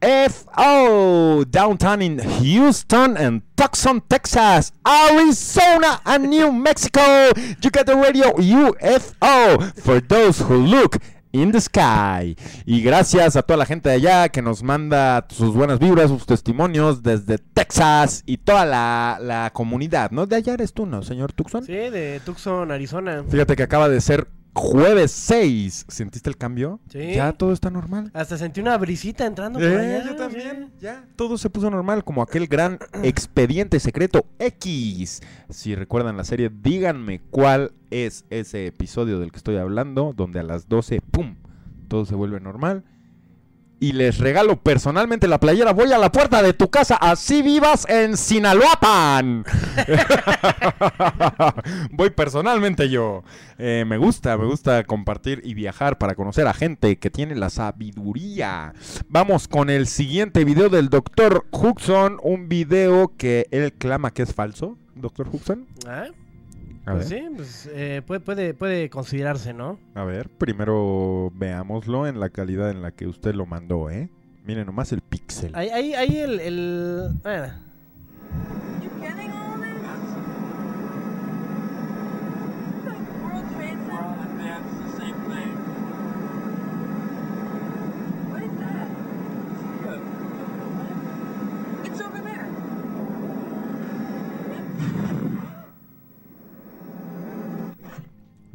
UFO 0.00 1.44
downtown 1.50 2.00
in 2.00 2.18
Houston 2.20 3.16
and 3.18 3.42
Tucson, 3.56 4.00
Texas, 4.08 4.72
Arizona, 4.86 6.00
and 6.06 6.30
New 6.30 6.50
Mexico, 6.52 7.30
you 7.60 7.70
get 7.70 7.84
the 7.86 7.96
Radio 7.96 8.32
UFO 8.32 9.74
for 9.82 10.00
those 10.00 10.38
who 10.38 10.56
look 10.56 10.96
in 11.38 11.52
the 11.52 11.60
sky. 11.60 12.36
Y 12.66 12.82
gracias 12.82 13.36
a 13.36 13.42
toda 13.42 13.56
la 13.56 13.66
gente 13.66 13.88
de 13.88 13.96
allá 13.96 14.28
que 14.28 14.42
nos 14.42 14.62
manda 14.62 15.26
sus 15.28 15.54
buenas 15.54 15.78
vibras, 15.78 16.08
sus 16.08 16.26
testimonios 16.26 17.02
desde 17.02 17.38
Texas 17.38 18.22
y 18.26 18.38
toda 18.38 18.64
la, 18.64 19.18
la 19.20 19.50
comunidad, 19.52 20.10
¿no? 20.10 20.26
De 20.26 20.36
allá 20.36 20.54
eres 20.54 20.72
tú, 20.72 20.86
¿no, 20.86 21.02
señor 21.02 21.32
Tucson? 21.32 21.64
Sí, 21.64 21.72
de 21.72 22.20
Tucson, 22.24 22.70
Arizona. 22.70 23.24
Fíjate 23.28 23.56
que 23.56 23.62
acaba 23.62 23.88
de 23.88 24.00
ser 24.00 24.28
jueves 24.58 25.10
6. 25.12 25.86
¿Sentiste 25.88 26.28
el 26.28 26.36
cambio? 26.36 26.80
Sí. 26.92 27.14
Ya 27.14 27.32
todo 27.32 27.52
está 27.52 27.70
normal. 27.70 28.10
Hasta 28.12 28.36
sentí 28.36 28.60
una 28.60 28.76
brisita 28.76 29.24
entrando 29.26 29.58
por 29.58 29.68
Eh, 29.68 29.96
allá. 29.96 30.04
yo 30.04 30.16
también, 30.16 30.70
ya. 30.80 31.04
Todo 31.16 31.38
se 31.38 31.48
puso 31.48 31.70
normal, 31.70 32.04
como 32.04 32.22
aquel 32.22 32.46
gran 32.48 32.78
expediente 33.02 33.80
secreto 33.80 34.26
X. 34.38 35.22
Si 35.48 35.74
recuerdan 35.74 36.16
la 36.16 36.24
serie, 36.24 36.50
díganme 36.50 37.20
cuál 37.30 37.72
es 37.90 38.24
ese 38.30 38.66
episodio 38.66 39.18
del 39.20 39.30
que 39.30 39.38
estoy 39.38 39.56
hablando, 39.56 40.12
donde 40.16 40.40
a 40.40 40.42
las 40.42 40.68
12, 40.68 41.00
¡pum! 41.00 41.36
Todo 41.88 42.04
se 42.04 42.14
vuelve 42.14 42.40
normal. 42.40 42.84
Y 43.80 43.92
les 43.92 44.18
regalo 44.18 44.56
personalmente 44.56 45.28
la 45.28 45.38
playera. 45.38 45.72
Voy 45.72 45.92
a 45.92 45.98
la 45.98 46.10
puerta 46.10 46.42
de 46.42 46.52
tu 46.52 46.68
casa, 46.68 46.96
así 46.96 47.42
vivas 47.42 47.86
en 47.88 48.16
Sinaloapan. 48.16 49.44
Voy 51.92 52.10
personalmente 52.10 52.88
yo. 52.88 53.22
Eh, 53.56 53.84
me 53.86 53.96
gusta, 53.96 54.36
me 54.36 54.46
gusta 54.46 54.82
compartir 54.82 55.42
y 55.44 55.54
viajar 55.54 55.96
para 55.96 56.16
conocer 56.16 56.48
a 56.48 56.54
gente 56.54 56.96
que 56.96 57.10
tiene 57.10 57.36
la 57.36 57.50
sabiduría. 57.50 58.72
Vamos 59.08 59.46
con 59.46 59.70
el 59.70 59.86
siguiente 59.86 60.44
video 60.44 60.70
del 60.70 60.88
Dr. 60.88 61.44
Huxon. 61.52 62.18
Un 62.22 62.48
video 62.48 63.12
que 63.16 63.46
él 63.52 63.72
clama 63.72 64.12
que 64.12 64.22
es 64.22 64.34
falso. 64.34 64.76
Dr. 64.96 65.28
Huxon. 65.30 65.68
Ah, 65.86 66.06
A 66.88 66.92
pues 66.94 67.10
ver. 67.10 67.20
sí, 67.20 67.28
pues 67.36 67.70
eh, 67.70 68.02
puede, 68.06 68.20
puede, 68.20 68.54
puede 68.54 68.88
considerarse, 68.88 69.52
¿no? 69.52 69.78
A 69.94 70.04
ver, 70.04 70.30
primero 70.30 71.30
veámoslo 71.34 72.06
en 72.06 72.18
la 72.18 72.30
calidad 72.30 72.70
en 72.70 72.80
la 72.80 72.92
que 72.92 73.06
usted 73.06 73.34
lo 73.34 73.44
mandó, 73.44 73.90
¿eh? 73.90 74.08
Miren 74.44 74.64
nomás 74.64 74.90
el 74.92 75.02
píxel. 75.02 75.54
Ahí, 75.54 75.68
ahí, 75.68 75.92
ahí 75.92 76.16
el... 76.16 76.40
el... 76.40 77.10
ah, 77.24 77.58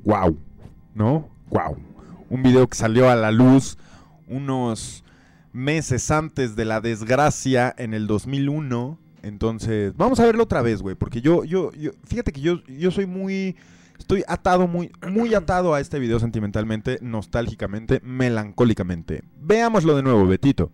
wow, 0.03 0.37
¿no? 0.93 1.29
Wow. 1.49 1.77
Un 2.29 2.43
video 2.43 2.67
que 2.67 2.75
salió 2.75 3.09
a 3.09 3.15
la 3.15 3.31
luz 3.31 3.77
unos 4.27 5.03
meses 5.51 6.09
antes 6.11 6.55
de 6.55 6.65
la 6.65 6.81
desgracia 6.81 7.73
en 7.77 7.93
el 7.93 8.07
2001. 8.07 8.97
Entonces, 9.21 9.95
vamos 9.95 10.19
a 10.19 10.25
verlo 10.25 10.43
otra 10.43 10.61
vez, 10.61 10.81
güey, 10.81 10.95
porque 10.95 11.21
yo, 11.21 11.43
yo, 11.45 11.71
yo, 11.73 11.91
fíjate 12.03 12.33
que 12.33 12.41
yo, 12.41 12.61
yo 12.65 12.91
soy 12.91 13.05
muy, 13.05 13.55
estoy 13.97 14.23
atado, 14.27 14.67
muy, 14.67 14.91
muy 15.09 15.33
atado 15.33 15.73
a 15.73 15.79
este 15.79 15.99
video 15.99 16.19
sentimentalmente, 16.19 16.97
nostálgicamente, 17.01 18.01
melancólicamente. 18.03 19.23
Veámoslo 19.39 19.95
de 19.95 20.03
nuevo, 20.03 20.25
Betito. 20.27 20.71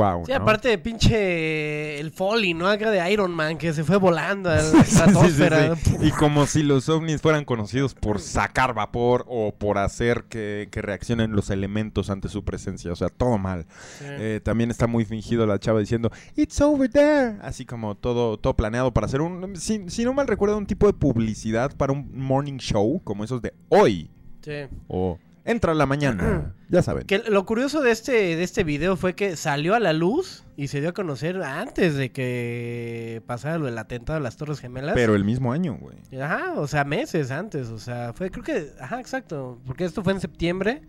Wow, 0.00 0.24
Sí, 0.26 0.32
¿no? 0.32 0.38
aparte 0.38 0.68
de 0.68 0.78
pinche 0.78 2.00
el 2.00 2.10
Foley, 2.10 2.54
¿no? 2.54 2.66
Acá 2.68 2.90
de 2.90 3.12
Iron 3.12 3.32
Man 3.32 3.58
que 3.58 3.72
se 3.72 3.84
fue 3.84 3.96
volando 3.96 4.50
a 4.50 4.56
la 4.56 4.62
Sí, 4.62 4.76
sí, 4.78 4.84
sí, 4.84 4.90
estratosfera. 4.92 5.76
sí. 5.76 5.96
Y 6.00 6.10
como 6.12 6.46
si 6.46 6.62
los 6.62 6.88
ovnis 6.88 7.20
fueran 7.20 7.44
conocidos 7.44 7.94
por 7.94 8.20
sacar 8.20 8.74
vapor 8.74 9.24
o 9.28 9.52
por 9.54 9.78
hacer 9.78 10.24
que, 10.28 10.68
que 10.70 10.82
reaccionen 10.82 11.32
los 11.32 11.50
elementos 11.50 12.10
ante 12.10 12.28
su 12.28 12.44
presencia. 12.44 12.92
O 12.92 12.96
sea, 12.96 13.08
todo 13.08 13.38
mal. 13.38 13.66
Eh, 14.02 14.40
también 14.42 14.70
está 14.70 14.86
muy 14.86 15.04
fingido 15.04 15.46
la 15.46 15.58
chava 15.58 15.80
diciendo, 15.80 16.10
It's 16.36 16.60
over 16.60 16.88
there. 16.90 17.36
Así 17.42 17.64
como 17.66 17.94
todo, 17.96 18.38
todo 18.38 18.54
planeado 18.54 18.92
para 18.92 19.06
hacer 19.06 19.20
un, 19.20 19.56
si, 19.56 19.88
si 19.88 20.04
no 20.04 20.14
mal 20.14 20.26
recuerdo, 20.26 20.56
un 20.56 20.66
tipo 20.66 20.86
de 20.86 20.92
publicidad 20.92 21.74
para 21.76 21.92
un 21.92 22.10
morning 22.14 22.58
show 22.58 23.00
como 23.04 23.24
esos 23.24 23.42
de 23.42 23.52
hoy. 23.68 24.10
Sí. 24.42 24.52
O 24.88 25.18
entra 25.44 25.72
a 25.72 25.74
la 25.74 25.86
mañana. 25.86 26.54
ya 26.68 26.82
saben. 26.82 27.06
Que 27.06 27.18
lo 27.18 27.44
curioso 27.46 27.80
de 27.80 27.90
este, 27.90 28.12
de 28.12 28.42
este 28.42 28.64
video 28.64 28.96
fue 28.96 29.14
que 29.14 29.36
salió 29.36 29.74
a 29.74 29.80
la 29.80 29.92
luz 29.92 30.44
y 30.56 30.68
se 30.68 30.80
dio 30.80 30.90
a 30.90 30.92
conocer 30.92 31.42
antes 31.42 31.94
de 31.94 32.12
que 32.12 33.22
pasara 33.26 33.58
lo 33.58 33.66
del 33.66 33.78
atentado 33.78 34.18
a 34.18 34.20
las 34.20 34.36
Torres 34.36 34.60
Gemelas. 34.60 34.94
Pero 34.94 35.14
el 35.14 35.24
mismo 35.24 35.52
año, 35.52 35.78
güey. 35.80 35.96
Ajá, 36.20 36.52
o 36.56 36.66
sea, 36.66 36.84
meses 36.84 37.30
antes, 37.30 37.68
o 37.68 37.78
sea, 37.78 38.12
fue, 38.12 38.30
creo 38.30 38.44
que, 38.44 38.70
ajá, 38.80 39.00
exacto, 39.00 39.58
porque 39.66 39.84
esto 39.84 40.02
fue 40.02 40.12
en 40.12 40.20
septiembre, 40.20 40.82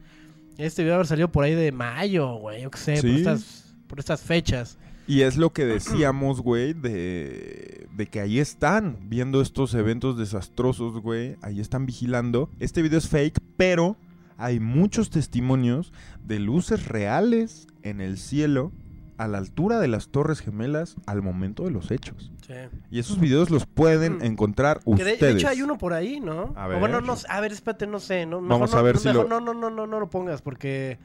este 0.58 0.84
video 0.84 0.96
haber 0.96 1.08
salido 1.08 1.32
por 1.32 1.44
ahí 1.44 1.56
de 1.56 1.72
mayo, 1.72 2.36
güey, 2.36 2.64
yo 2.64 2.72
qué 2.72 2.78
sé, 2.78 3.02
por, 3.02 3.10
estas, 3.12 3.76
por 3.88 4.00
estas 4.00 4.22
fechas. 4.22 4.78
Y 5.08 5.22
es 5.24 5.36
lo 5.36 5.52
que 5.52 5.66
decíamos, 5.66 6.42
güey, 6.42 6.74
de, 6.74 7.88
de 7.92 8.08
que 8.08 8.20
ahí 8.20 8.40
están 8.40 9.10
viendo 9.10 9.42
estos 9.42 9.74
eventos 9.74 10.18
desastrosos, 10.18 11.02
güey. 11.02 11.36
Ahí 11.42 11.60
están 11.60 11.86
vigilando. 11.86 12.50
Este 12.60 12.82
video 12.82 13.00
es 13.00 13.10
fake, 13.10 13.40
pero 13.58 13.98
hay 14.44 14.60
muchos 14.60 15.10
testimonios 15.10 15.94
de 16.26 16.40
luces 16.40 16.88
reales 16.88 17.68
en 17.84 18.02
el 18.02 18.18
cielo 18.18 18.72
a 19.18 19.28
la 19.28 19.38
altura 19.38 19.80
de 19.80 19.88
las 19.88 20.10
Torres 20.10 20.42
Gemelas 20.42 20.96
al 21.06 21.22
momento 21.22 21.64
de 21.64 21.72
los 21.72 21.92
hechos. 21.92 22.32
Sí. 22.48 22.54
Y 22.90 23.00
esos 23.00 23.20
videos 23.20 23.52
los 23.52 23.66
pueden 23.68 24.22
encontrar 24.24 24.80
Que 24.80 25.04
de, 25.04 25.14
ustedes. 25.14 25.20
de 25.20 25.32
hecho 25.34 25.48
hay 25.48 25.62
uno 25.62 25.78
por 25.78 25.94
ahí, 25.94 26.20
¿no? 26.20 26.54
A 26.56 26.66
bueno, 26.68 26.98
ver. 26.98 27.04
no, 27.04 27.16
a 27.30 27.40
ver, 27.40 27.52
espérate, 27.52 27.86
no 27.88 28.00
sé, 28.00 28.26
no, 28.26 28.42
Vamos 28.42 28.72
mejor 28.72 28.74
a 28.74 28.78
no- 28.80 28.84
ver 28.84 28.96
no, 28.96 29.02
si 29.02 29.08
mejor 29.10 29.30
lo- 29.30 29.40
no, 29.40 29.54
no, 29.54 29.60
no, 29.60 29.70
no, 29.70 29.88
no 29.88 30.00
lo 30.00 30.10
pongas 30.10 30.42
porque 30.42 30.98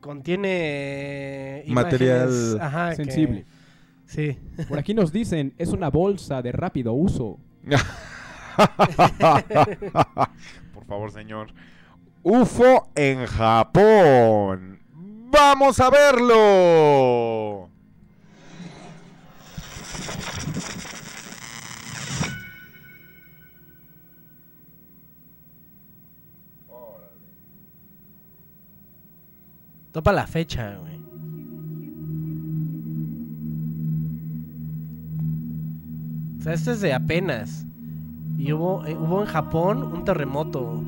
contiene 0.00 1.64
Material 1.68 2.28
imágenes, 2.30 2.56
ajá, 2.60 2.90
que- 2.90 2.96
sensible. 2.96 3.46
Sí. 4.06 4.38
Por 4.68 4.78
aquí 4.78 4.94
nos 4.94 5.12
dicen, 5.12 5.52
es 5.58 5.70
una 5.70 5.90
bolsa 5.90 6.42
de 6.42 6.52
rápido 6.52 6.92
uso. 6.92 7.38
Por 10.74 10.84
favor, 10.86 11.12
señor. 11.12 11.48
UFO 12.22 12.88
en 12.94 13.24
Japón. 13.26 14.80
¡Vamos 15.30 15.80
a 15.80 15.88
verlo! 15.88 17.70
Topa 29.92 30.12
la 30.12 30.26
fecha, 30.26 30.76
güey. 30.76 31.00
O 36.38 36.42
sea, 36.42 36.52
este 36.52 36.72
es 36.72 36.80
de 36.80 36.92
apenas. 36.92 37.66
Y 38.36 38.52
hubo, 38.52 38.84
eh, 38.86 38.96
hubo 38.96 39.20
en 39.20 39.26
Japón 39.26 39.82
un 39.82 40.04
terremoto. 40.04 40.82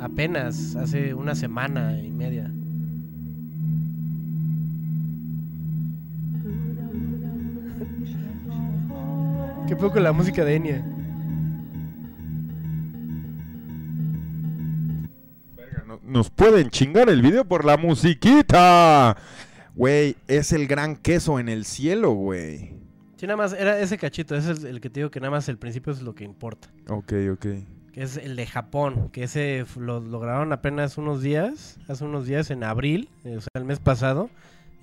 Apenas, 0.00 0.76
hace 0.76 1.14
una 1.14 1.34
semana 1.34 1.98
y 2.00 2.10
media. 2.10 2.50
Qué 9.68 9.76
poco 9.76 10.00
la 10.00 10.12
música 10.12 10.44
de 10.44 10.56
Enya. 10.56 10.84
No- 15.86 16.00
Nos 16.04 16.30
pueden 16.30 16.70
chingar 16.70 17.08
el 17.08 17.22
video 17.22 17.44
por 17.44 17.64
la 17.64 17.76
musiquita. 17.76 19.16
Güey, 19.74 20.16
es 20.26 20.52
el 20.52 20.66
gran 20.66 20.96
queso 20.96 21.38
en 21.38 21.48
el 21.48 21.64
cielo, 21.64 22.12
güey. 22.12 22.74
Sí, 23.16 23.26
nada 23.26 23.36
más, 23.36 23.52
era 23.52 23.78
ese 23.78 23.98
cachito, 23.98 24.34
ese 24.34 24.52
es 24.52 24.64
el 24.64 24.80
que 24.80 24.88
te 24.90 25.00
digo 25.00 25.10
que 25.10 25.20
nada 25.20 25.30
más 25.30 25.48
el 25.48 25.58
principio 25.58 25.92
es 25.92 26.02
lo 26.02 26.14
que 26.14 26.24
importa. 26.24 26.68
Ok, 26.88 27.12
ok. 27.32 27.46
Que 27.92 28.02
es 28.02 28.16
el 28.16 28.36
de 28.36 28.46
Japón, 28.46 29.10
que 29.10 29.24
ese 29.24 29.64
lo 29.76 30.00
lograron 30.00 30.52
apenas 30.52 30.96
unos 30.96 31.22
días, 31.22 31.78
hace 31.88 32.04
unos 32.04 32.26
días 32.26 32.50
en 32.50 32.62
abril, 32.62 33.08
eh, 33.24 33.36
o 33.36 33.40
sea, 33.40 33.48
el 33.54 33.64
mes 33.64 33.80
pasado, 33.80 34.30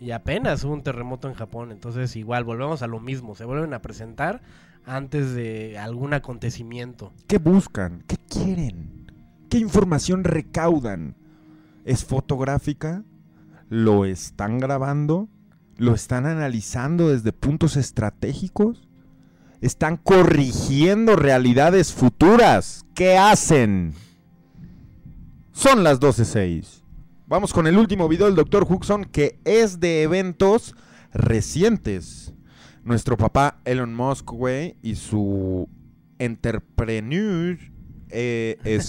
y 0.01 0.11
apenas 0.11 0.63
hubo 0.63 0.73
un 0.73 0.83
terremoto 0.83 1.27
en 1.27 1.33
Japón. 1.33 1.71
Entonces, 1.71 2.15
igual, 2.15 2.43
volvemos 2.43 2.81
a 2.81 2.87
lo 2.87 2.99
mismo, 2.99 3.35
se 3.35 3.45
vuelven 3.45 3.73
a 3.73 3.81
presentar 3.81 4.41
antes 4.85 5.33
de 5.33 5.77
algún 5.77 6.13
acontecimiento. 6.13 7.11
¿Qué 7.27 7.37
buscan? 7.37 8.03
¿Qué 8.07 8.17
quieren? 8.29 9.11
¿Qué 9.49 9.57
información 9.57 10.23
recaudan? 10.23 11.15
¿Es 11.85 12.03
fotográfica? 12.03 13.03
¿Lo 13.69 14.05
están 14.05 14.59
grabando? 14.59 15.29
¿Lo 15.77 15.93
están 15.93 16.25
analizando 16.25 17.09
desde 17.09 17.33
puntos 17.33 17.77
estratégicos? 17.77 18.86
¿Están 19.61 19.97
corrigiendo 19.97 21.15
realidades 21.15 21.91
futuras? 21.93 22.85
¿Qué 22.93 23.17
hacen? 23.17 23.93
Son 25.51 25.83
las 25.83 25.99
12.06. 25.99 26.83
Vamos 27.25 27.53
con 27.53 27.67
el 27.67 27.77
último 27.77 28.07
video 28.07 28.27
del 28.27 28.35
Dr. 28.35 28.65
Huxon 28.69 29.05
que 29.05 29.39
es 29.45 29.79
de 29.79 30.03
eventos 30.03 30.75
recientes. 31.13 32.33
Nuestro 32.83 33.17
papá 33.17 33.59
Elon 33.65 33.93
Musk, 33.93 34.29
güey, 34.31 34.77
y 34.81 34.95
su 34.95 35.67
entrepreneur 36.19 37.57
eh, 38.09 38.57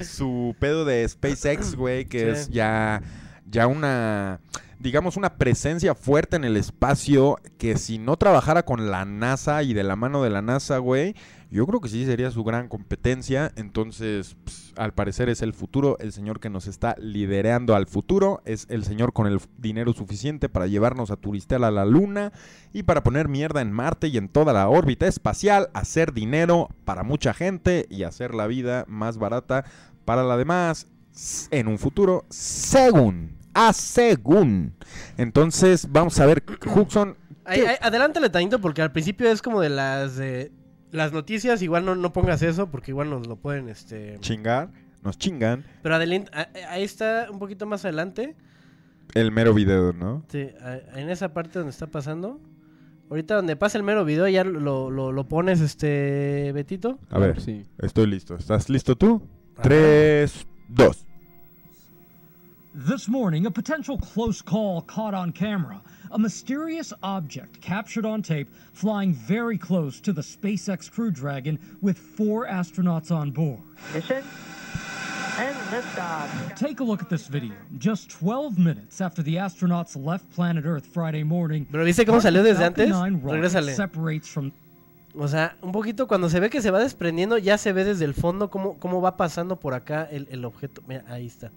su 0.00 0.54
pedo 0.60 0.84
de 0.84 1.08
SpaceX, 1.08 1.74
güey, 1.74 2.04
que 2.04 2.20
Sí. 2.20 2.26
es 2.26 2.48
ya, 2.50 3.02
ya 3.50 3.66
una, 3.66 4.40
digamos, 4.80 5.16
una 5.16 5.36
presencia 5.36 5.94
fuerte 5.94 6.36
en 6.36 6.44
el 6.44 6.56
espacio 6.56 7.38
que 7.58 7.76
si 7.76 7.98
no 7.98 8.16
trabajara 8.16 8.64
con 8.64 8.90
la 8.90 9.04
NASA 9.04 9.62
y 9.62 9.74
de 9.74 9.82
la 9.82 9.96
mano 9.96 10.22
de 10.22 10.30
la 10.30 10.42
NASA, 10.42 10.78
güey, 10.78 11.14
yo 11.50 11.66
creo 11.66 11.80
que 11.80 11.88
sí 11.88 12.04
sería 12.04 12.30
su 12.30 12.44
gran 12.44 12.68
competencia. 12.68 13.52
Entonces, 13.56 14.36
pues, 14.44 14.72
al 14.76 14.94
parecer 14.94 15.28
es 15.28 15.42
el 15.42 15.52
futuro, 15.52 15.96
el 15.98 16.12
señor 16.12 16.40
que 16.40 16.50
nos 16.50 16.66
está 16.66 16.94
liderando 16.98 17.74
al 17.74 17.86
futuro, 17.86 18.40
es 18.44 18.66
el 18.68 18.84
señor 18.84 19.12
con 19.12 19.26
el 19.26 19.40
dinero 19.56 19.92
suficiente 19.92 20.48
para 20.48 20.66
llevarnos 20.66 21.10
a 21.10 21.16
turistear 21.16 21.64
a 21.64 21.70
la 21.70 21.84
luna 21.84 22.32
y 22.72 22.84
para 22.84 23.02
poner 23.02 23.28
mierda 23.28 23.60
en 23.60 23.72
Marte 23.72 24.08
y 24.08 24.16
en 24.16 24.28
toda 24.28 24.52
la 24.52 24.68
órbita 24.68 25.06
espacial, 25.06 25.70
hacer 25.74 26.12
dinero 26.12 26.68
para 26.84 27.02
mucha 27.02 27.34
gente 27.34 27.86
y 27.90 28.04
hacer 28.04 28.34
la 28.34 28.46
vida 28.46 28.84
más 28.86 29.18
barata 29.18 29.64
para 30.04 30.22
la 30.22 30.36
demás 30.36 30.86
en 31.50 31.66
un 31.66 31.78
futuro, 31.78 32.24
según, 32.28 33.37
a 33.54 33.72
según. 33.72 34.74
Entonces, 35.16 35.88
vamos 35.90 36.18
a 36.20 36.26
ver, 36.26 36.42
Huxon, 36.74 37.16
Ay, 37.44 37.62
ay, 37.66 37.76
adelántale 37.80 38.28
tantito 38.28 38.60
porque 38.60 38.82
al 38.82 38.92
principio 38.92 39.30
es 39.30 39.40
como 39.40 39.60
de 39.60 39.70
las 39.70 40.16
de 40.16 40.52
las 40.90 41.12
noticias, 41.12 41.62
igual 41.62 41.84
no, 41.84 41.94
no 41.94 42.12
pongas 42.12 42.42
eso 42.42 42.70
porque 42.70 42.90
igual 42.90 43.08
nos 43.10 43.26
lo 43.26 43.36
pueden, 43.36 43.68
este... 43.68 44.18
chingar, 44.20 44.70
nos 45.02 45.18
chingan. 45.18 45.64
Pero 45.82 45.94
adelante, 45.94 46.30
ahí 46.68 46.82
está 46.84 47.26
un 47.30 47.38
poquito 47.38 47.64
más 47.66 47.84
adelante. 47.84 48.36
El 49.14 49.32
mero 49.32 49.54
video, 49.54 49.92
¿no? 49.94 50.24
Sí, 50.28 50.48
a- 50.62 50.98
en 50.98 51.08
esa 51.08 51.32
parte 51.32 51.58
donde 51.58 51.70
está 51.70 51.86
pasando. 51.86 52.38
Ahorita 53.10 53.36
donde 53.36 53.56
pasa 53.56 53.78
el 53.78 53.84
mero 53.84 54.04
video, 54.04 54.28
ya 54.28 54.44
lo, 54.44 54.90
lo, 54.90 55.12
lo 55.12 55.28
pones, 55.28 55.60
este, 55.62 56.52
Betito. 56.52 56.98
A 57.08 57.18
ver, 57.18 57.38
estoy 57.78 58.06
listo. 58.06 58.36
¿Estás 58.36 58.68
listo 58.68 58.96
tú? 58.96 59.22
Tres, 59.62 60.46
dos. 60.68 61.06
This 62.80 63.08
morning, 63.08 63.44
a 63.44 63.50
potential 63.50 63.98
close 63.98 64.40
call 64.40 64.82
caught 64.82 65.12
on 65.12 65.32
camera. 65.32 65.82
a 66.12 66.18
mysterious 66.18 66.92
object 67.02 67.60
captured 67.60 68.06
on 68.06 68.22
tape 68.22 68.48
flying 68.72 69.12
very 69.12 69.58
close 69.58 70.00
to 70.00 70.12
the 70.12 70.22
SpaceX 70.22 70.88
Crew 70.88 71.10
Dragon 71.10 71.58
with 71.82 71.98
four 71.98 72.46
astronauts 72.46 73.10
on 73.10 73.32
board. 73.32 73.58
Mission 73.92 74.22
and 75.38 75.56
liftoff. 75.72 76.54
Take 76.54 76.78
a 76.78 76.84
look 76.84 77.02
at 77.02 77.10
this 77.10 77.26
video. 77.26 77.56
Just 77.78 78.10
12 78.10 78.58
minutes 78.58 79.00
after 79.00 79.24
the 79.24 79.34
astronauts 79.34 79.96
left 79.96 80.30
planet 80.30 80.64
Earth 80.64 80.86
Friday 80.86 81.24
morning. 81.24 81.66
Pero 81.72 81.84
¿viste 81.84 82.06
cómo 82.06 82.20
salió 82.20 82.44
desde 82.44 82.64
antes? 82.64 82.88
9 82.88 83.20
rocket 83.24 83.42
Regrésale. 83.42 83.74
separates 83.74 84.28
from 84.28 84.52
O 85.16 85.26
sea, 85.26 85.56
un 85.62 85.72
poquito 85.72 86.06
cuando 86.06 86.28
se 86.28 86.38
ve 86.38 86.48
que 86.48 86.62
se 86.62 86.70
va 86.70 86.78
desprendiendo, 86.78 87.38
ya 87.38 87.58
se 87.58 87.72
ve 87.72 87.82
desde 87.82 88.04
el 88.04 88.14
fondo 88.14 88.50
cómo, 88.50 88.78
cómo 88.78 89.00
va 89.00 89.16
pasando 89.16 89.56
por 89.56 89.74
acá 89.74 90.04
el, 90.08 90.28
el 90.30 90.44
objeto. 90.44 90.80
Mira, 90.86 91.02
ahí 91.08 91.26
está. 91.26 91.50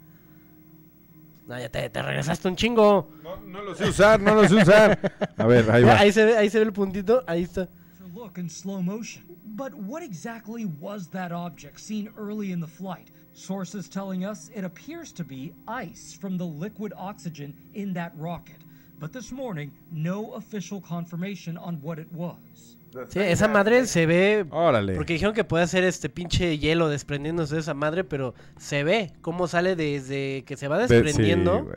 No, 1.51 1.59
ya 1.59 1.67
te, 1.67 1.89
te 1.89 2.01
regresaste 2.01 2.47
un 2.47 2.55
chingo. 2.55 3.09
No 3.45 3.61
lo 3.61 3.75
sé 3.75 3.89
usar, 3.89 4.21
no 4.21 4.33
lo 4.35 4.47
sé 4.47 4.55
usar. 4.55 4.97
A 5.37 5.45
ver, 5.45 5.69
ahí 5.69 5.83
va. 5.83 5.97
Ahí 5.99 6.13
se 6.13 6.23
ve, 6.23 6.37
ahí 6.37 6.49
se 6.49 6.59
ve 6.59 6.65
el 6.65 6.71
puntito, 6.71 7.25
ahí 7.27 7.43
está. 7.43 7.67
look 8.15 8.37
in 8.37 8.47
slow 8.47 8.81
motion. 8.81 9.23
But 9.45 9.73
what 9.73 10.01
exactly 10.01 10.63
was 10.63 11.07
that 11.09 11.33
object 11.33 11.81
seen 11.81 12.09
early 12.17 12.53
in 12.53 12.61
the 12.61 12.67
flight? 12.67 13.11
Sources 13.33 13.89
telling 13.89 14.23
us 14.23 14.49
it 14.55 14.63
appears 14.63 15.11
to 15.11 15.25
be 15.25 15.53
ice 15.67 16.17
from 16.17 16.37
the 16.37 16.45
liquid 16.45 16.93
oxygen 16.95 17.53
in 17.73 17.91
that 17.93 18.13
rocket. 18.15 18.61
But 18.97 19.11
this 19.11 19.33
morning, 19.33 19.73
no 19.91 20.31
official 20.35 20.79
confirmation 20.79 21.57
on 21.57 21.81
what 21.81 21.99
it 21.99 22.11
was. 22.13 22.77
Sí, 23.09 23.19
esa 23.19 23.47
madre 23.47 23.85
se 23.85 24.05
ve. 24.05 24.45
Órale. 24.49 24.95
Porque 24.95 25.13
dijeron 25.13 25.33
que 25.33 25.43
puede 25.43 25.65
ser 25.67 25.83
este 25.83 26.09
pinche 26.09 26.57
hielo 26.57 26.89
desprendiéndose 26.89 27.55
de 27.55 27.61
esa 27.61 27.73
madre, 27.73 28.03
pero 28.03 28.33
se 28.57 28.83
ve 28.83 29.13
cómo 29.21 29.47
sale 29.47 29.75
desde 29.75 30.43
que 30.45 30.57
se 30.57 30.67
va 30.67 30.87
sí, 30.87 30.93
desprendiendo 30.93 31.69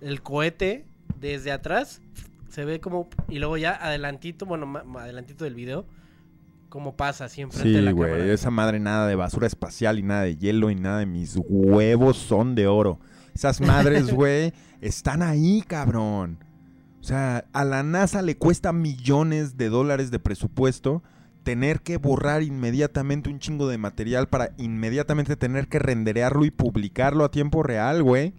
el 0.00 0.22
cohete 0.22 0.84
desde 1.18 1.52
atrás. 1.52 2.02
Se 2.50 2.64
ve 2.66 2.80
como. 2.80 3.08
Y 3.28 3.38
luego 3.38 3.56
ya 3.56 3.72
adelantito, 3.72 4.44
bueno, 4.44 4.82
adelantito 4.98 5.44
del 5.44 5.54
video, 5.54 5.86
cómo 6.68 6.96
pasa 6.96 7.24
así 7.24 7.40
enfrente 7.40 7.68
de 7.70 7.78
Sí, 7.78 7.80
la 7.84 7.92
güey, 7.92 8.10
cámara. 8.10 8.32
esa 8.32 8.50
madre 8.50 8.78
nada 8.78 9.06
de 9.06 9.14
basura 9.14 9.46
espacial 9.46 9.98
y 9.98 10.02
nada 10.02 10.22
de 10.22 10.36
hielo 10.36 10.70
y 10.70 10.74
nada 10.74 10.98
de 10.98 11.06
mis 11.06 11.36
huevos 11.48 12.18
son 12.18 12.54
de 12.54 12.66
oro. 12.66 12.98
Esas 13.34 13.60
madres, 13.62 14.10
güey, 14.12 14.52
están 14.82 15.22
ahí, 15.22 15.62
cabrón. 15.66 16.38
O 17.02 17.04
sea, 17.04 17.46
a 17.52 17.64
la 17.64 17.82
NASA 17.82 18.22
le 18.22 18.36
cuesta 18.36 18.72
millones 18.72 19.56
de 19.56 19.68
dólares 19.68 20.12
de 20.12 20.20
presupuesto 20.20 21.02
tener 21.42 21.80
que 21.80 21.96
borrar 21.96 22.44
inmediatamente 22.44 23.28
un 23.28 23.40
chingo 23.40 23.66
de 23.66 23.76
material 23.76 24.28
para 24.28 24.52
inmediatamente 24.56 25.34
tener 25.34 25.66
que 25.66 25.80
renderearlo 25.80 26.44
y 26.44 26.52
publicarlo 26.52 27.24
a 27.24 27.32
tiempo 27.32 27.64
real, 27.64 28.04
güey. 28.04 28.34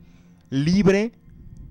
Libre 0.49 1.11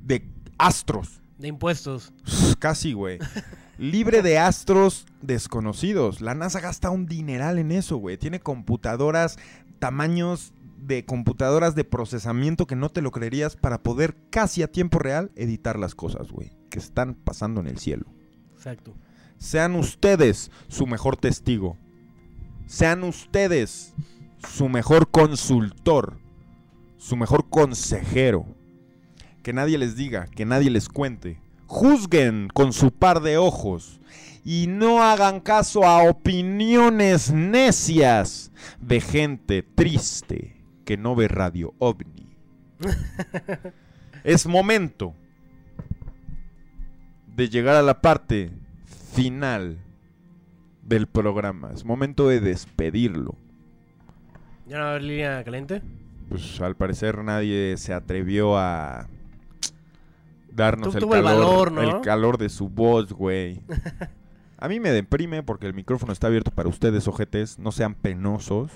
de 0.04 0.28
astros. 0.58 1.22
De 1.38 1.48
impuestos. 1.48 2.12
Casi, 2.58 2.92
güey. 2.92 3.18
Libre 3.78 4.20
de 4.20 4.36
astros 4.36 5.06
desconocidos. 5.22 6.20
La 6.20 6.34
NASA 6.34 6.60
gasta 6.60 6.90
un 6.90 7.06
dineral 7.06 7.58
en 7.58 7.72
eso, 7.72 7.96
güey. 7.96 8.18
Tiene 8.18 8.40
computadoras, 8.40 9.38
tamaños 9.78 10.52
de 10.76 11.06
computadoras 11.06 11.74
de 11.74 11.84
procesamiento 11.84 12.66
que 12.66 12.76
no 12.76 12.90
te 12.90 13.00
lo 13.00 13.12
creerías 13.12 13.56
para 13.56 13.82
poder 13.82 14.14
casi 14.28 14.62
a 14.62 14.70
tiempo 14.70 14.98
real 14.98 15.32
editar 15.36 15.78
las 15.78 15.94
cosas, 15.94 16.30
güey. 16.30 16.52
Que 16.72 16.78
están 16.78 17.14
pasando 17.14 17.60
en 17.60 17.66
el 17.66 17.76
cielo. 17.76 18.06
Exacto. 18.54 18.94
Sean 19.36 19.76
ustedes 19.76 20.50
su 20.68 20.86
mejor 20.86 21.18
testigo. 21.18 21.76
Sean 22.66 23.04
ustedes 23.04 23.92
su 24.38 24.70
mejor 24.70 25.10
consultor. 25.10 26.18
Su 26.96 27.16
mejor 27.16 27.50
consejero. 27.50 28.46
Que 29.42 29.52
nadie 29.52 29.76
les 29.76 29.96
diga, 29.96 30.28
que 30.28 30.46
nadie 30.46 30.70
les 30.70 30.88
cuente. 30.88 31.42
Juzguen 31.66 32.48
con 32.54 32.72
su 32.72 32.90
par 32.90 33.20
de 33.20 33.36
ojos. 33.36 34.00
Y 34.42 34.66
no 34.66 35.02
hagan 35.02 35.40
caso 35.40 35.84
a 35.84 36.08
opiniones 36.08 37.30
necias 37.30 38.50
de 38.80 39.02
gente 39.02 39.62
triste 39.62 40.56
que 40.86 40.96
no 40.96 41.14
ve 41.14 41.28
Radio 41.28 41.74
OVNI. 41.80 42.34
es 44.24 44.46
momento 44.46 45.14
de 47.34 47.48
llegar 47.48 47.76
a 47.76 47.82
la 47.82 48.00
parte 48.00 48.50
final 49.12 49.78
del 50.82 51.06
programa. 51.06 51.70
Es 51.72 51.84
momento 51.84 52.28
de 52.28 52.40
despedirlo. 52.40 53.36
¿Ya 54.66 54.78
no 54.78 54.84
va 54.84 54.88
a 54.88 54.90
haber 54.90 55.02
línea 55.02 55.44
caliente? 55.44 55.82
Pues 56.28 56.60
al 56.60 56.76
parecer 56.76 57.22
nadie 57.22 57.76
se 57.76 57.92
atrevió 57.92 58.56
a 58.56 59.08
darnos 60.50 60.94
el 60.94 61.08
calor, 61.08 61.22
valor, 61.24 61.72
¿no? 61.72 61.82
el 61.82 62.00
calor 62.02 62.38
de 62.38 62.48
su 62.48 62.68
voz, 62.68 63.12
güey. 63.12 63.60
A 64.58 64.68
mí 64.68 64.78
me 64.78 64.92
deprime 64.92 65.42
porque 65.42 65.66
el 65.66 65.74
micrófono 65.74 66.12
está 66.12 66.28
abierto 66.28 66.52
para 66.52 66.68
ustedes, 66.68 67.08
ojetes. 67.08 67.58
No 67.58 67.72
sean 67.72 67.94
penosos. 67.94 68.70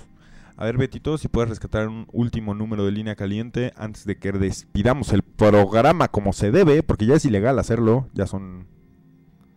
A 0.59 0.65
ver, 0.65 0.77
Betito, 0.77 1.17
si 1.19 1.27
puedes 1.27 1.49
rescatar 1.49 1.87
un 1.87 2.07
último 2.11 2.55
número 2.55 2.83
de 2.83 2.91
línea 2.91 3.15
caliente 3.15 3.73
antes 3.77 4.05
de 4.05 4.17
que 4.17 4.31
despidamos 4.31 5.13
el 5.13 5.21
programa 5.21 6.07
como 6.07 6.33
se 6.33 6.51
debe, 6.51 6.81
porque 6.81 7.05
ya 7.05 7.13
es 7.15 7.25
ilegal 7.25 7.59
hacerlo. 7.59 8.09
Ya 8.13 8.25
son. 8.25 8.65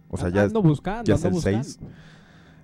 O 0.09 0.19
sea, 0.19 0.29
ya, 0.29 0.43
Ando 0.43 0.61
buscando, 0.63 1.05
ya 1.05 1.15
es 1.15 1.25
ando 1.25 1.39
el 1.39 1.43
6. 1.43 1.79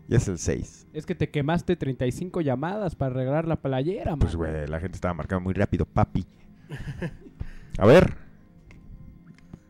Ya 0.09 0.17
es 0.19 0.29
el 0.29 0.39
6. 0.39 0.87
Es 0.93 1.07
que 1.07 1.15
te 1.15 1.31
quemaste 1.31 1.77
35 1.77 2.43
llamadas 2.43 2.95
para 2.95 3.13
arreglar 3.15 3.49
la 3.49 3.57
playera, 3.57 4.11
man. 4.13 4.19
Pues, 4.19 4.37
güey, 4.37 4.67
la 4.67 4.81
gente 4.81 4.97
estaba 4.97 5.15
marcando 5.15 5.41
muy 5.43 5.55
rápido, 5.55 5.87
papi. 5.87 6.27
A 7.79 7.87
ver, 7.87 8.17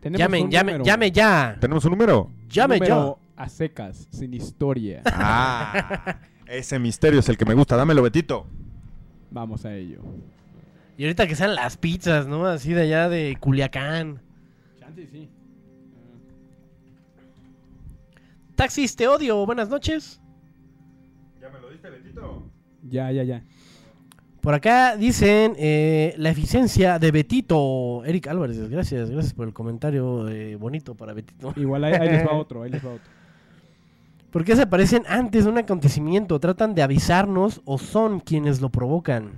Tenemos 0.01 0.19
Llamen, 0.21 0.45
un 0.45 0.51
llamen, 0.51 0.75
número. 0.79 0.85
llame 0.85 1.11
ya. 1.13 1.57
¿tenemos 1.61 1.85
un 1.85 1.91
número? 1.93 2.31
Llame 2.49 2.79
Número 2.79 3.19
a 3.37 3.49
secas, 3.49 4.09
sin 4.11 4.35
historia. 4.35 5.03
Ah, 5.07 6.17
ese 6.47 6.79
misterio 6.79 7.21
es 7.21 7.29
el 7.29 7.37
que 7.37 7.45
me 7.45 7.55
gusta. 7.55 7.77
Dámelo, 7.77 8.03
Betito. 8.03 8.47
Vamos 9.31 9.65
a 9.65 9.75
ello. 9.75 10.01
Y 10.97 11.05
ahorita 11.05 11.27
que 11.27 11.35
sean 11.35 11.55
las 11.55 11.77
pizzas, 11.77 12.27
¿no? 12.27 12.47
Así 12.47 12.73
de 12.73 12.83
allá 12.83 13.09
de 13.09 13.37
Culiacán. 13.39 14.23
Chance, 14.79 15.07
sí. 15.07 15.29
Taxis, 18.55 18.97
te 18.97 19.07
odio. 19.07 19.45
Buenas 19.45 19.69
noches. 19.69 20.21
¿Ya 21.41 21.51
me 21.51 21.61
lo 21.61 21.71
diste, 21.71 21.91
Betito? 21.91 22.43
Ya, 22.89 23.11
ya, 23.13 23.25
ya. 23.25 23.43
Por 24.41 24.55
acá 24.55 24.97
dicen 24.97 25.55
eh, 25.59 26.15
la 26.19 26.31
eficiencia 26.31 26.99
de 26.99 27.11
Betito. 27.11 28.05
Eric 28.05 28.29
Álvarez, 28.29 28.71
gracias, 28.71 29.11
gracias 29.11 29.35
por 29.35 29.49
el 29.49 29.53
comentario 29.53 30.29
eh, 30.29 30.55
bonito 30.55 30.95
para 30.95 31.13
Betito. 31.13 31.53
Igual 31.57 31.83
ahí, 31.83 31.95
ahí 31.95 32.09
les 32.09 32.25
va 32.25 32.33
otro, 32.39 32.63
ahí 32.63 32.71
les 32.71 32.87
va 32.87 32.93
otro. 32.93 33.16
¿Por 34.31 34.45
qué 34.45 34.55
se 34.57 34.63
aparecen 34.63 35.05
antes 35.09 35.45
de 35.45 35.51
un 35.51 35.59
acontecimiento? 35.59 36.39
¿Tratan 36.41 36.75
de 36.75 36.83
avisarnos 36.83 37.63
o 37.65 37.79
son 37.79 38.21
quienes 38.21 38.61
lo 38.61 38.71
provocan? 38.71 39.33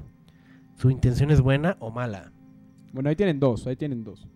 ¿Su 0.77 0.91
intención 0.91 1.31
es 1.31 1.41
buena 1.41 1.77
o 1.81 1.91
mala? 1.91 2.33
Bueno, 2.93 3.09
ahí 3.11 3.17
tienen 3.17 3.39
dos, 3.39 3.67
ahí 3.67 3.77
tienen 3.77 4.03
dos. 4.03 4.27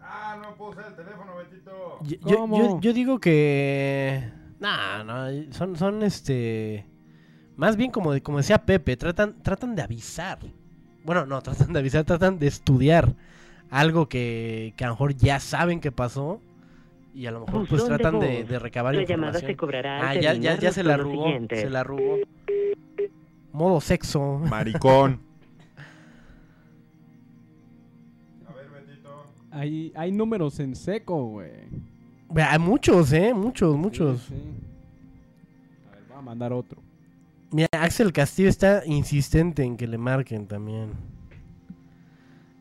Ah, 0.00 0.38
no 0.42 0.54
puedo 0.56 0.72
usar 0.72 0.86
el 0.88 0.94
teléfono, 0.96 1.36
Betito. 1.36 1.98
Yo, 2.02 2.36
¿Cómo? 2.38 2.58
yo- 2.58 2.80
yo 2.80 2.92
digo 2.92 3.18
que. 3.18 4.30
No, 4.60 5.04
no, 5.04 5.52
son, 5.52 5.76
son 5.76 6.02
este. 6.02 6.86
Más 7.56 7.76
bien 7.76 7.90
como, 7.90 8.12
de- 8.12 8.22
como 8.22 8.38
decía 8.38 8.58
Pepe, 8.64 8.96
tratan, 8.96 9.42
tratan 9.42 9.74
de 9.74 9.82
avisar. 9.82 10.38
Bueno, 11.04 11.26
no, 11.26 11.40
tratan 11.42 11.72
de 11.72 11.78
avisar, 11.78 12.04
tratan 12.04 12.38
de 12.38 12.46
estudiar 12.46 13.14
algo 13.70 14.08
que, 14.08 14.74
que 14.76 14.84
a 14.84 14.88
lo 14.88 14.94
mejor 14.94 15.14
ya 15.14 15.40
saben 15.40 15.80
que 15.80 15.92
pasó. 15.92 16.40
Y 17.12 17.26
a 17.26 17.32
lo 17.32 17.40
mejor 17.46 17.66
pues 17.68 17.84
tratan 17.84 18.20
de, 18.20 18.44
de 18.44 18.58
recabar 18.58 18.94
La 18.94 19.02
información. 19.02 19.32
llamada 19.32 19.46
se 19.46 19.56
cobrará 19.56 20.10
ah, 20.10 20.14
ya, 20.14 20.34
ya, 20.34 20.58
ya 20.58 20.72
se 20.72 20.84
la 20.84 20.94
arrugó. 20.94 21.26
Se 21.50 21.68
la 21.68 21.80
arrugó. 21.80 22.16
Modo 23.52 23.80
sexo. 23.80 24.38
Maricón. 24.38 25.20
Hay, 29.52 29.92
hay 29.96 30.12
números 30.12 30.60
en 30.60 30.76
seco, 30.76 31.24
güey. 31.26 31.50
Ve, 32.30 32.42
Hay 32.42 32.58
muchos, 32.60 33.12
¿eh? 33.12 33.34
Muchos, 33.34 33.76
muchos. 33.76 34.20
Sí, 34.22 34.34
sí. 34.34 34.42
A 35.90 35.94
ver, 35.96 36.04
voy 36.08 36.18
a 36.18 36.20
mandar 36.22 36.52
otro. 36.52 36.80
Mira, 37.50 37.68
Axel 37.72 38.12
Castillo 38.12 38.48
está 38.48 38.82
insistente 38.86 39.64
en 39.64 39.76
que 39.76 39.88
le 39.88 39.98
marquen 39.98 40.46
también. 40.46 40.90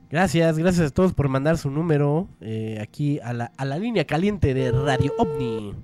Gracias, 0.10 0.57
gracias 0.57 0.88
a 0.91 0.94
todos 0.94 1.14
por 1.14 1.30
mandar 1.30 1.57
su 1.57 1.69
número 1.69 2.27
eh, 2.41 2.80
aquí 2.81 3.19
a 3.19 3.31
la, 3.34 3.52
a 3.57 3.65
la 3.65 3.77
línea 3.77 4.06
caliente 4.06 4.53
de 4.56 4.72
Radio 4.72 5.14
OVNI. 5.19 5.76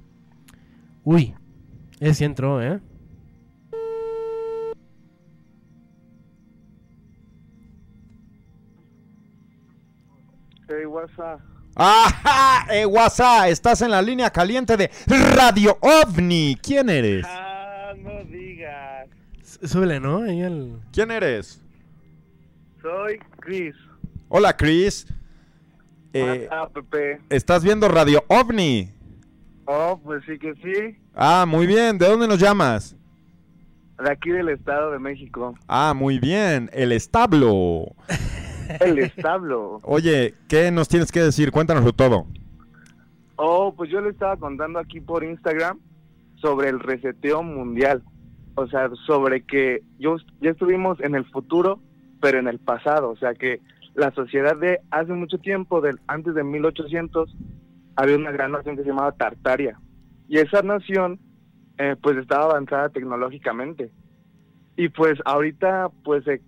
Uy, 1.03 1.35
ese 1.99 2.25
entró, 2.25 2.61
¿eh? 2.61 2.79
Hey, 10.67 10.85
WhatsApp. 10.85 11.39
¡Ajá! 11.75 12.73
Eh, 12.73 12.85
WhatsApp, 12.85 13.47
estás 13.49 13.81
en 13.81 13.91
la 13.91 14.01
línea 14.01 14.29
caliente 14.29 14.77
de 14.77 14.89
Radio 15.35 15.77
OVNI. 15.81 16.57
¿Quién 16.61 16.89
eres? 16.89 17.25
Ah, 17.27 17.93
no 17.97 18.23
digas. 18.23 19.07
S- 19.41 19.67
Súbele, 19.67 19.99
¿no? 19.99 20.21
¿Quién 20.91 21.11
eres? 21.11 21.61
Soy 22.81 23.19
Chris. 23.39 23.75
Hola, 24.29 24.55
Chris. 24.55 25.07
Eh, 26.13 26.47
Ah, 26.51 26.67
Pepe. 26.73 27.19
¿Estás 27.29 27.63
viendo 27.63 27.87
Radio 27.87 28.23
OVNI? 28.27 28.89
Oh, 29.65 29.99
pues 30.03 30.23
sí 30.25 30.37
que 30.39 30.53
sí. 30.55 30.97
Ah, 31.13 31.45
muy 31.47 31.67
bien. 31.67 31.97
¿De 31.97 32.07
dónde 32.07 32.27
nos 32.27 32.39
llamas? 32.39 32.95
De 34.03 34.11
aquí 34.11 34.29
del 34.29 34.49
Estado 34.49 34.91
de 34.91 34.99
México. 34.99 35.55
Ah, 35.67 35.93
muy 35.95 36.19
bien. 36.19 36.69
El 36.73 36.91
establo. 36.91 37.85
El 38.79 38.99
establo. 38.99 39.79
Oye, 39.83 40.33
¿qué 40.47 40.71
nos 40.71 40.87
tienes 40.87 41.11
que 41.11 41.21
decir? 41.21 41.51
Cuéntanoslo 41.51 41.93
todo. 41.93 42.27
Oh, 43.37 43.73
pues 43.75 43.89
yo 43.89 44.01
le 44.01 44.09
estaba 44.09 44.37
contando 44.37 44.79
aquí 44.79 45.01
por 45.01 45.23
Instagram 45.23 45.79
sobre 46.35 46.69
el 46.69 46.79
reseteo 46.79 47.43
mundial. 47.43 48.03
O 48.55 48.67
sea, 48.67 48.89
sobre 49.05 49.43
que 49.43 49.81
yo, 49.99 50.15
ya 50.39 50.51
estuvimos 50.51 50.99
en 51.01 51.15
el 51.15 51.25
futuro, 51.25 51.79
pero 52.21 52.39
en 52.39 52.47
el 52.47 52.59
pasado. 52.59 53.09
O 53.09 53.17
sea, 53.17 53.33
que 53.33 53.59
la 53.95 54.11
sociedad 54.11 54.57
de 54.57 54.79
hace 54.91 55.13
mucho 55.13 55.37
tiempo, 55.37 55.81
del, 55.81 55.99
antes 56.07 56.35
de 56.35 56.43
1800, 56.43 57.33
había 57.95 58.17
una 58.17 58.31
gran 58.31 58.51
nación 58.51 58.75
que 58.75 58.83
se 58.83 58.89
llamaba 58.89 59.13
Tartaria. 59.13 59.79
Y 60.27 60.39
esa 60.39 60.61
nación, 60.61 61.19
eh, 61.77 61.95
pues 62.01 62.17
estaba 62.17 62.45
avanzada 62.45 62.89
tecnológicamente. 62.89 63.91
Y 64.75 64.89
pues 64.89 65.17
ahorita, 65.23 65.89
pues 66.03 66.25
se, 66.25 66.41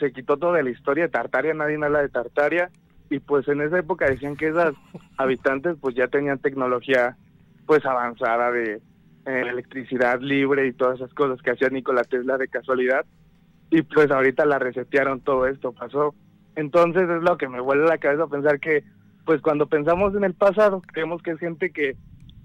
se 0.00 0.12
quitó 0.12 0.38
toda 0.38 0.62
la 0.62 0.70
historia 0.70 1.04
de 1.04 1.10
Tartaria, 1.10 1.52
nadie 1.52 1.76
habla 1.76 2.00
de 2.00 2.08
Tartaria. 2.08 2.70
Y 3.10 3.20
pues 3.20 3.46
en 3.48 3.60
esa 3.60 3.78
época 3.78 4.08
decían 4.08 4.36
que 4.36 4.48
esas 4.48 4.74
habitantes 5.18 5.76
pues 5.80 5.94
ya 5.94 6.08
tenían 6.08 6.38
tecnología 6.38 7.16
pues 7.66 7.84
avanzada 7.84 8.50
de 8.50 8.80
eh, 9.26 9.42
electricidad 9.46 10.20
libre 10.20 10.66
y 10.66 10.72
todas 10.72 10.96
esas 10.96 11.12
cosas 11.12 11.42
que 11.42 11.50
hacía 11.50 11.68
Nikola 11.68 12.04
Tesla 12.04 12.38
de 12.38 12.48
casualidad. 12.48 13.04
Y 13.70 13.82
pues 13.82 14.10
ahorita 14.10 14.46
la 14.46 14.58
resetearon 14.58 15.20
todo 15.20 15.46
esto, 15.46 15.72
pasó. 15.72 16.14
Entonces 16.58 17.08
es 17.08 17.22
lo 17.22 17.38
que 17.38 17.46
me 17.46 17.60
vuelve 17.60 17.86
la 17.86 17.98
cabeza 17.98 18.26
pensar 18.26 18.58
que 18.58 18.82
pues 19.24 19.40
cuando 19.40 19.68
pensamos 19.68 20.12
en 20.16 20.24
el 20.24 20.34
pasado 20.34 20.82
creemos 20.92 21.22
que 21.22 21.30
es 21.30 21.38
gente 21.38 21.70
que 21.70 21.96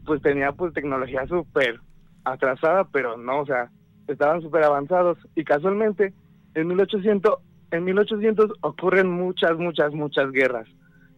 pues 0.06 0.22
tenía 0.22 0.52
pues 0.52 0.72
tecnología 0.72 1.26
súper 1.26 1.80
atrasada, 2.24 2.84
pero 2.92 3.18
no, 3.18 3.40
o 3.40 3.46
sea, 3.48 3.72
estaban 4.08 4.44
súper 4.44 4.66
avanzados. 4.66 5.18
Y 5.34 5.44
casualmente 5.44 6.14
en 6.54 6.68
1800, 6.68 7.40
en 7.72 7.84
1800 7.86 8.52
ocurren 8.62 9.10
muchas, 9.10 9.58
muchas, 9.58 9.92
muchas 9.94 10.32
guerras. 10.32 10.68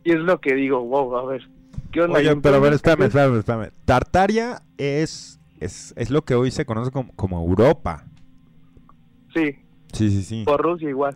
Y 0.05 0.13
es 0.13 0.19
lo 0.19 0.39
que 0.39 0.55
digo, 0.55 0.81
wow, 0.81 1.17
a 1.17 1.25
ver, 1.25 1.41
¿qué 1.91 2.01
onda? 2.01 2.19
Oye, 2.19 2.33
pero 2.37 2.55
a 2.55 2.59
ver, 2.59 2.71
espérame, 2.71 3.07
espérame, 3.07 3.39
espérame. 3.39 3.71
Tartaria 3.83 4.61
es, 4.77 5.41
es, 5.59 5.93
es 5.97 6.11
lo 6.11 6.21
que 6.21 6.35
hoy 6.35 6.49
se 6.49 6.65
conoce 6.65 6.91
como, 6.91 7.13
como 7.17 7.45
Europa. 7.45 8.05
Sí, 9.33 9.65
Sí, 9.91 10.09
sí, 10.11 10.23
sí. 10.23 10.43
por 10.45 10.61
Rusia 10.61 10.89
igual. 10.89 11.15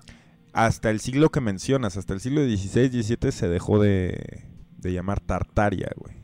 Hasta 0.53 0.89
el 0.89 0.99
siglo 0.99 1.29
que 1.29 1.41
mencionas, 1.41 1.97
hasta 1.97 2.13
el 2.13 2.19
siglo 2.19 2.41
XVI, 2.41 2.89
XVII 2.89 3.31
se 3.31 3.47
dejó 3.47 3.79
de, 3.79 4.43
de 4.77 4.93
llamar 4.93 5.19
Tartaria, 5.19 5.89
güey. 5.95 6.15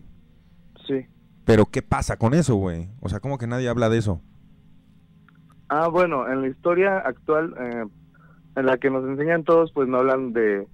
Sí. 0.88 1.07
Pero 1.45 1.65
¿qué 1.65 1.81
pasa 1.81 2.18
con 2.18 2.34
eso, 2.34 2.56
güey? 2.56 2.89
O 3.02 3.10
sea, 3.10 3.19
como 3.19 3.38
que 3.38 3.47
nadie 3.47 3.69
habla 3.69 3.89
de 3.89 3.99
eso. 3.99 4.22
Ah, 5.69 5.88
bueno, 5.88 6.30
en 6.30 6.41
la 6.41 6.47
historia 6.47 6.99
actual, 6.99 7.53
eh, 7.60 7.85
en 8.56 8.65
la 8.65 8.77
que 8.77 8.89
nos 8.89 9.03
enseñan 9.06 9.43
todos, 9.43 9.72
pues 9.72 9.88
no 9.88 9.97
hablan 9.97 10.34
de 10.34 10.68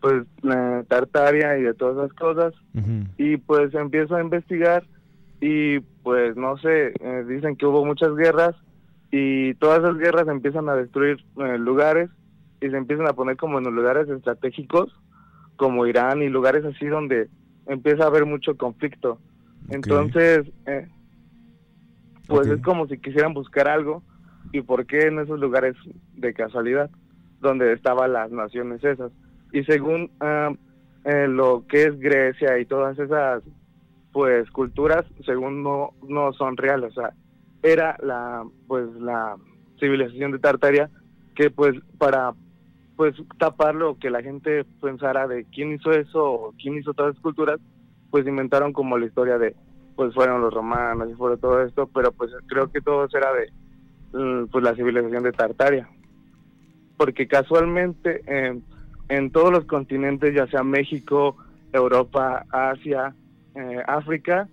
pues 0.00 0.24
la 0.42 0.84
Tartaria 0.88 1.58
y 1.58 1.62
de 1.62 1.74
todas 1.74 1.96
esas 1.96 2.12
cosas. 2.16 2.54
Y 3.16 3.38
pues 3.38 3.74
empiezo 3.74 4.14
a 4.14 4.20
investigar 4.20 4.84
y 5.40 5.80
pues 6.02 6.36
no 6.36 6.58
sé, 6.58 6.92
eh, 7.00 7.24
dicen 7.26 7.56
que 7.56 7.66
hubo 7.66 7.84
muchas 7.84 8.14
guerras 8.14 8.54
y 9.10 9.54
todas 9.54 9.80
esas 9.80 9.96
guerras 9.96 10.28
empiezan 10.28 10.68
a 10.68 10.74
destruir 10.74 11.24
eh, 11.38 11.58
lugares 11.58 12.10
y 12.60 12.70
se 12.70 12.76
empiezan 12.76 13.06
a 13.06 13.12
poner 13.12 13.36
como 13.36 13.58
en 13.58 13.64
los 13.64 13.72
lugares 13.72 14.08
estratégicos, 14.08 14.92
como 15.56 15.86
Irán 15.86 16.22
y 16.22 16.28
lugares 16.28 16.64
así 16.64 16.86
donde 16.86 17.28
empieza 17.66 18.04
a 18.04 18.08
haber 18.08 18.26
mucho 18.26 18.56
conflicto. 18.56 19.18
Entonces, 19.68 20.46
eh, 20.66 20.88
pues 22.26 22.48
es 22.48 22.62
como 22.62 22.86
si 22.86 22.98
quisieran 22.98 23.34
buscar 23.34 23.68
algo 23.68 24.02
y 24.52 24.62
por 24.62 24.86
qué 24.86 25.06
en 25.06 25.18
esos 25.18 25.38
lugares 25.38 25.74
de 26.14 26.34
casualidad 26.34 26.90
donde 27.40 27.72
estaban 27.72 28.12
las 28.12 28.30
naciones 28.30 28.82
esas. 28.84 29.12
Y 29.52 29.64
según 29.64 30.10
eh, 31.04 31.26
lo 31.28 31.64
que 31.68 31.84
es 31.84 31.98
Grecia 31.98 32.58
y 32.58 32.66
todas 32.66 32.98
esas 32.98 33.42
pues 34.12 34.50
culturas, 34.50 35.04
según 35.24 35.62
no, 35.62 35.90
no 36.08 36.32
son 36.32 36.56
reales, 36.56 36.96
o 36.96 37.00
sea, 37.00 37.12
era 37.62 37.96
la 38.02 38.44
pues 38.66 38.88
la 38.94 39.36
civilización 39.78 40.32
de 40.32 40.38
Tartaria 40.38 40.90
que 41.34 41.50
pues 41.50 41.74
para 41.98 42.32
pues 42.96 43.14
tapar 43.38 43.74
lo 43.74 43.98
que 43.98 44.10
la 44.10 44.22
gente 44.22 44.64
pensara 44.80 45.26
de 45.28 45.44
quién 45.44 45.72
hizo 45.72 45.90
eso 45.92 46.24
o 46.24 46.54
quién 46.60 46.76
hizo 46.78 46.94
todas 46.94 47.14
las 47.14 47.22
culturas, 47.22 47.60
pues 48.10 48.26
inventaron 48.26 48.72
como 48.72 48.98
la 48.98 49.06
historia 49.06 49.38
de 49.38 49.54
pues 49.94 50.12
fueron 50.14 50.42
los 50.42 50.52
romanos 50.52 51.08
y 51.10 51.14
fue 51.14 51.36
todo 51.38 51.62
esto, 51.62 51.88
pero 51.92 52.12
pues 52.12 52.30
creo 52.46 52.70
que 52.70 52.80
todo 52.80 53.06
era 53.14 53.32
de 53.32 53.50
mm, 54.12 54.46
pues 54.48 54.62
la 54.62 54.74
civilización 54.74 55.22
de 55.22 55.32
Tartaria. 55.32 55.88
Porque 56.98 57.26
casualmente 57.26 58.22
en 59.08 59.30
todos 59.30 59.52
los 59.52 59.64
continentes, 59.66 60.34
ya 60.34 60.46
sea 60.48 60.62
México, 60.62 61.36
Europa, 61.72 62.44
Asia, 62.50 63.14
eh, 63.54 63.82
África, 63.86 64.48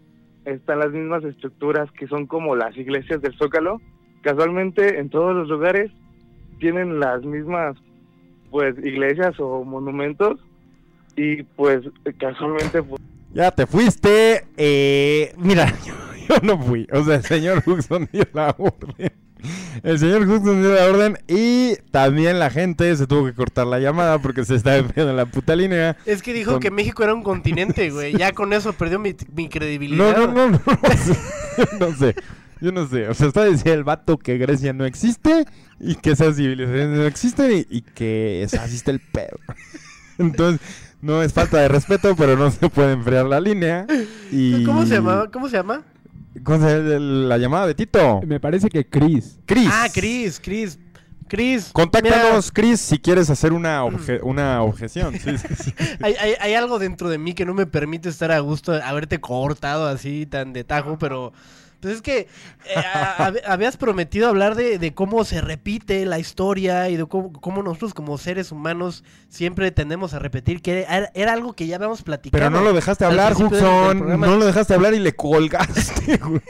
están 0.45 0.79
las 0.79 0.91
mismas 0.91 1.23
estructuras 1.23 1.89
que 1.91 2.07
son 2.07 2.27
como 2.27 2.55
las 2.55 2.75
iglesias 2.77 3.21
del 3.21 3.37
Zócalo. 3.37 3.79
Casualmente 4.21 4.99
en 4.99 5.09
todos 5.09 5.35
los 5.35 5.47
lugares 5.47 5.91
tienen 6.59 6.99
las 6.99 7.23
mismas 7.23 7.77
pues 8.53 8.75
iglesias 8.85 9.33
o 9.39 9.63
monumentos 9.63 10.39
y 11.15 11.41
pues 11.41 11.79
casualmente 12.19 12.83
pues, 12.83 13.01
Ya 13.33 13.49
te 13.49 13.65
fuiste. 13.65 14.45
Eh, 14.57 15.33
mira, 15.37 15.73
yo, 15.85 15.95
yo 16.29 16.35
no 16.43 16.61
fui. 16.61 16.87
O 16.93 17.03
sea, 17.03 17.15
el 17.15 17.23
señor 17.23 17.63
Huxon 17.65 18.07
dio 18.13 18.25
la 18.31 18.53
orden. 18.55 19.11
El 19.81 19.97
señor 19.97 20.21
Huxon 20.21 20.61
dio 20.61 20.75
la 20.75 20.85
orden 20.85 21.17
y 21.27 21.77
también 21.89 22.37
la 22.37 22.51
gente 22.51 22.95
se 22.95 23.07
tuvo 23.07 23.25
que 23.25 23.33
cortar 23.33 23.65
la 23.65 23.79
llamada 23.79 24.19
porque 24.19 24.45
se 24.45 24.53
estaba 24.53 24.77
enviando 24.77 25.09
en 25.09 25.17
la 25.17 25.25
puta 25.25 25.55
línea. 25.55 25.97
Es 26.05 26.21
que 26.21 26.31
dijo 26.31 26.51
Con- 26.51 26.59
que 26.61 26.69
México 26.69 27.03
era 27.03 27.15
un 27.15 27.23
continente, 27.23 27.89
güey. 27.89 28.15
Ya 28.15 28.33
con 28.33 28.53
eso 28.53 28.71
perdió 28.73 28.99
mi, 28.99 29.15
mi 29.35 29.49
credibilidad. 29.49 30.15
No, 30.15 30.27
no, 30.27 30.33
no, 30.33 30.49
no, 30.51 30.59
no 30.67 30.89
sé. 30.95 31.17
No 31.79 31.91
sé. 31.95 32.15
Yo 32.63 32.71
no 32.71 32.87
sé. 32.87 33.09
O 33.09 33.13
sea, 33.13 33.27
está 33.27 33.43
diciendo 33.43 33.73
el 33.73 33.83
vato 33.83 34.17
que 34.17 34.37
Grecia 34.37 34.71
no 34.71 34.85
existe 34.85 35.45
y 35.81 35.95
que 35.95 36.11
esa 36.11 36.31
civilización 36.33 36.95
no 36.95 37.03
existe 37.05 37.57
y, 37.57 37.67
y 37.77 37.81
que 37.81 38.41
es- 38.43 38.53
así 38.53 38.77
está 38.77 38.91
el 38.91 39.01
pedo. 39.01 39.37
Entonces, 40.17 40.61
no 41.01 41.21
es 41.21 41.33
falta 41.33 41.57
de 41.57 41.67
respeto, 41.67 42.15
pero 42.15 42.37
no 42.37 42.49
se 42.51 42.69
puede 42.69 42.93
enfriar 42.93 43.25
la 43.25 43.41
línea. 43.41 43.85
Y... 44.31 44.63
¿Cómo 44.63 44.85
se 44.85 44.93
llama? 44.95 45.29
¿Cómo 45.31 45.49
se 45.49 45.57
llama? 45.57 45.83
¿Cómo 46.43 46.59
se 46.65 46.77
llama 46.77 46.99
la 46.99 47.37
llamada 47.37 47.67
de 47.67 47.75
Tito? 47.75 48.21
Me 48.25 48.39
parece 48.39 48.69
que 48.69 48.87
Chris. 48.87 49.39
Chris. 49.45 49.69
Ah, 49.69 49.87
Chris, 49.93 50.39
Chris. 50.41 50.79
Chris. 51.27 51.71
Contáctanos, 51.73 52.51
Chris, 52.51 52.79
si 52.79 52.99
quieres 52.99 53.29
hacer 53.29 53.53
una, 53.53 53.83
obje- 53.83 54.19
una 54.23 54.61
objeción. 54.61 55.13
Sí, 55.19 55.37
sí, 55.37 55.47
sí. 55.63 55.73
Hay, 56.01 56.13
hay, 56.19 56.33
hay 56.39 56.53
algo 56.53 56.79
dentro 56.79 57.09
de 57.09 57.17
mí 57.17 57.33
que 57.33 57.45
no 57.45 57.53
me 57.53 57.65
permite 57.65 58.07
estar 58.09 58.31
a 58.31 58.39
gusto, 58.39 58.73
haberte 58.73 59.19
cortado 59.19 59.87
así 59.87 60.25
tan 60.27 60.53
de 60.53 60.63
tajo, 60.63 60.97
pero 60.99 61.33
pues 61.83 61.95
es 61.97 62.01
que 62.01 62.19
eh, 62.19 62.75
a- 62.75 63.31
habías 63.45 63.77
prometido 63.77 64.27
hablar 64.29 64.55
de, 64.55 64.79
de 64.79 64.93
cómo 64.93 65.23
se 65.25 65.41
repite 65.41 66.05
la 66.07 66.17
historia 66.17 66.89
y 66.89 66.97
de 66.97 67.05
cómo, 67.05 67.31
cómo 67.33 67.61
nosotros 67.61 67.93
como 67.93 68.17
seres 68.17 68.51
humanos 68.51 69.03
siempre 69.29 69.69
tendemos 69.71 70.13
a 70.15 70.19
repetir, 70.19 70.61
que 70.61 70.81
era, 70.89 71.11
era 71.13 71.33
algo 71.33 71.53
que 71.53 71.67
ya 71.67 71.75
habíamos 71.75 72.01
platicado. 72.01 72.39
Pero 72.39 72.49
no 72.49 72.61
lo 72.63 72.73
dejaste 72.73 73.05
hablar, 73.05 73.33
programa. 73.93 74.25
No 74.27 74.37
lo 74.37 74.45
dejaste 74.45 74.73
hablar 74.73 74.93
y 74.95 74.99
le 74.99 75.13
colgaste, 75.13 76.17
güey. 76.23 76.41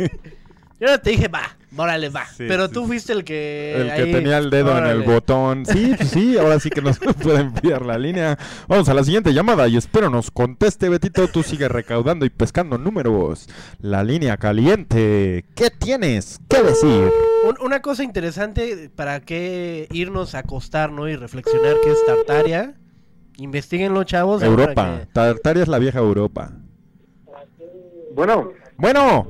Yo 0.79 0.87
no 0.87 0.99
te 0.99 1.09
dije, 1.11 1.27
va, 1.27 1.57
órale, 1.77 2.09
va. 2.09 2.25
Sí, 2.27 2.45
pero 2.47 2.67
sí, 2.67 2.73
tú 2.73 2.85
fuiste 2.85 3.13
el 3.13 3.23
que... 3.23 3.75
El 3.77 3.93
que 3.95 4.11
tenía 4.11 4.37
el 4.37 4.49
dedo 4.49 4.77
en 4.77 4.85
el 4.85 5.01
botón. 5.03 5.65
Sí, 5.65 5.93
pues 5.97 6.09
sí, 6.09 6.37
ahora 6.37 6.59
sí 6.59 6.69
que 6.69 6.81
nos 6.81 6.99
puede 7.21 7.39
enviar 7.41 7.85
la 7.85 7.97
línea. 7.97 8.37
Vamos 8.67 8.87
a 8.89 8.93
la 8.93 9.03
siguiente 9.03 9.33
llamada 9.33 9.67
y 9.67 9.77
espero 9.77 10.09
nos 10.09 10.31
conteste, 10.31 10.89
Betito. 10.89 11.27
Tú 11.27 11.43
sigues 11.43 11.69
recaudando 11.69 12.25
y 12.25 12.29
pescando 12.29 12.77
números. 12.77 13.47
La 13.79 14.03
línea 14.03 14.37
caliente. 14.37 15.45
¿Qué 15.55 15.69
tienes 15.69 16.39
que 16.47 16.61
decir? 16.63 17.09
Un- 17.47 17.57
una 17.65 17.81
cosa 17.81 18.03
interesante 18.03 18.89
para 18.95 19.19
qué 19.19 19.87
irnos 19.91 20.35
a 20.35 20.39
acostar, 20.39 20.91
¿no? 20.91 21.07
Y 21.09 21.15
reflexionar 21.15 21.75
qué 21.83 21.91
es 21.91 22.05
Tartaria. 22.05 22.75
Investíguenlo, 23.37 24.03
chavos. 24.03 24.43
Europa. 24.43 24.99
que- 25.01 25.05
Tartaria 25.07 25.63
es 25.63 25.67
la 25.69 25.79
vieja 25.79 25.99
Europa. 25.99 26.51
Bueno. 28.15 28.51
Bueno. 28.77 29.27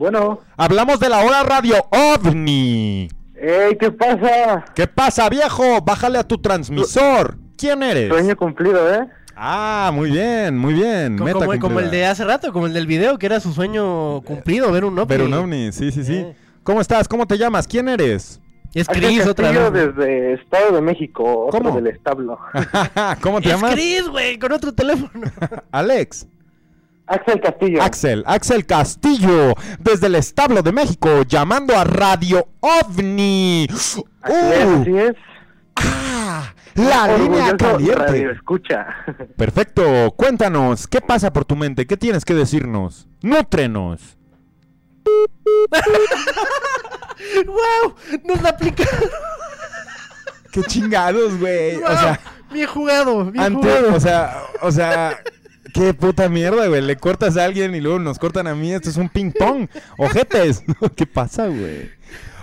Bueno. 0.00 0.38
Hablamos 0.56 0.98
de 0.98 1.10
la 1.10 1.18
hora 1.22 1.42
radio 1.42 1.74
OVNI. 1.90 3.10
¡Ey, 3.34 3.76
qué 3.78 3.90
pasa! 3.92 4.64
¿Qué 4.74 4.86
pasa, 4.86 5.28
viejo? 5.28 5.82
Bájale 5.82 6.16
a 6.18 6.26
tu 6.26 6.38
transmisor. 6.38 7.36
¿Quién 7.58 7.82
eres? 7.82 8.08
Sueño 8.08 8.34
cumplido, 8.34 8.94
¿eh? 8.94 9.06
Ah, 9.36 9.90
muy 9.92 10.10
bien, 10.10 10.56
muy 10.56 10.72
bien. 10.72 11.18
Co- 11.18 11.24
Meta 11.24 11.58
como, 11.58 11.80
el 11.80 11.90
de 11.90 12.06
hace 12.06 12.24
rato, 12.24 12.50
como 12.50 12.64
el 12.66 12.72
del 12.72 12.86
video, 12.86 13.18
que 13.18 13.26
era 13.26 13.40
su 13.40 13.52
sueño 13.52 14.22
cumplido, 14.22 14.72
ver 14.72 14.86
un 14.86 14.98
ovni. 14.98 15.06
Ver 15.14 15.20
un 15.20 15.34
ovni, 15.34 15.70
sí, 15.70 15.92
sí, 15.92 16.02
sí. 16.02 16.14
Eh. 16.16 16.34
¿Cómo 16.62 16.80
estás? 16.80 17.06
¿Cómo 17.06 17.26
te 17.26 17.36
llamas? 17.36 17.66
¿Quién 17.68 17.86
eres? 17.86 18.40
Es 18.72 18.88
Cris 18.88 19.26
otra 19.26 19.50
vez. 19.50 19.70
desde 19.70 20.32
Estado 20.32 20.76
de 20.76 20.80
México, 20.80 21.44
otro 21.48 21.60
¿Cómo? 21.60 21.76
del 21.76 21.88
establo. 21.88 22.38
¿Cómo 23.20 23.42
te 23.42 23.48
Es 23.50 23.54
llamas? 23.54 23.74
Cris, 23.74 24.08
güey, 24.08 24.38
con 24.38 24.50
otro 24.52 24.72
teléfono. 24.72 25.10
Alex. 25.72 26.26
Axel 27.10 27.40
Castillo. 27.40 27.82
Axel, 27.82 28.22
Axel 28.26 28.66
Castillo, 28.66 29.54
desde 29.80 30.06
el 30.06 30.14
establo 30.14 30.62
de 30.62 30.70
México, 30.70 31.22
llamando 31.26 31.76
a 31.76 31.82
Radio 31.82 32.46
OVNI. 32.60 33.66
Así 33.70 34.00
¡Uh! 34.00 34.52
es, 34.52 34.80
así 34.80 34.96
es. 34.96 35.16
¡Ah! 35.76 36.54
La 36.76 37.18
línea 37.18 37.56
caliente. 37.56 37.96
radio 37.96 38.30
escucha. 38.30 38.86
Perfecto, 39.36 40.12
cuéntanos, 40.16 40.86
¿qué 40.86 41.00
pasa 41.00 41.32
por 41.32 41.44
tu 41.44 41.56
mente? 41.56 41.84
¿Qué 41.86 41.96
tienes 41.96 42.24
que 42.24 42.32
decirnos? 42.34 43.08
Nútrenos. 43.22 44.16
¡Wow! 47.46 47.94
Nos 48.24 48.40
la 48.42 48.50
aplicaron. 48.50 49.10
Qué 50.52 50.62
chingados, 50.62 51.38
güey. 51.38 51.76
O 51.82 51.88
sea, 51.88 52.20
Bien 52.52 52.66
jugado, 52.66 53.24
bien 53.26 53.44
antes, 53.44 53.60
jugado. 53.78 53.94
o 53.96 54.00
sea, 54.00 54.42
o 54.62 54.72
sea, 54.72 55.18
qué 55.72 55.94
puta 55.94 56.28
mierda, 56.28 56.66
güey. 56.68 56.80
Le 56.82 56.96
cortas 56.96 57.36
a 57.36 57.44
alguien 57.44 57.74
y 57.74 57.80
luego 57.80 57.98
nos 57.98 58.18
cortan 58.18 58.46
a 58.46 58.54
mí. 58.54 58.72
Esto 58.72 58.90
es 58.90 58.96
un 58.96 59.08
ping 59.08 59.32
pong. 59.32 59.68
Ojetes. 59.98 60.62
¿Qué 60.96 61.06
pasa, 61.06 61.46
güey? 61.46 61.90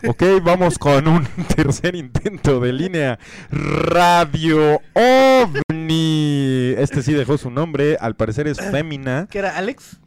Ok, 0.08 0.24
vamos 0.44 0.78
con 0.78 1.08
un 1.08 1.26
tercer 1.56 1.96
intento 1.96 2.60
de 2.60 2.72
línea. 2.74 3.20
Radio 3.50 4.80
OVNI. 4.94 6.76
Este 6.78 7.02
sí 7.02 7.14
dejó 7.14 7.38
su 7.38 7.50
nombre. 7.50 7.98
Al 8.00 8.16
parecer 8.16 8.48
es 8.48 8.58
fémina. 8.72 9.28
¿Qué 9.30 9.40
era, 9.40 9.58
Alex? 9.58 9.98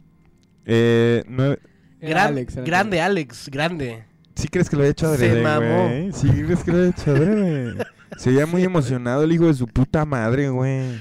Eh, 0.65 1.23
Gran- 1.99 2.27
Alex, 2.29 2.55
grande, 2.55 3.01
Alex, 3.01 3.49
grande. 3.49 4.03
¿Sí 4.35 4.47
crees 4.47 4.69
que 4.69 4.75
lo 4.75 4.83
he 4.83 4.89
hecho 4.89 5.13
Se 5.15 5.25
adrede, 5.25 5.43
mamó. 5.43 5.87
güey? 5.87 6.11
¿Sí 6.13 6.27
crees 6.29 6.63
que 6.63 6.71
lo 6.71 6.83
he 6.83 6.89
hecho 6.89 7.11
adrede? 7.11 7.83
Se 8.17 8.31
veía 8.31 8.45
muy 8.45 8.63
emocionado 8.63 9.23
el 9.23 9.31
hijo 9.31 9.45
de 9.45 9.53
su 9.53 9.67
puta 9.67 10.03
madre, 10.05 10.49
güey. 10.49 10.99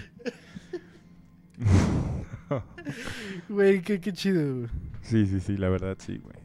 Güey, 3.48 3.82
qué, 3.82 4.00
qué 4.00 4.12
chido. 4.12 4.56
güey. 4.56 4.68
Sí, 5.02 5.26
sí, 5.26 5.40
sí, 5.40 5.56
la 5.56 5.68
verdad 5.68 5.96
sí, 5.98 6.18
güey. 6.18 6.36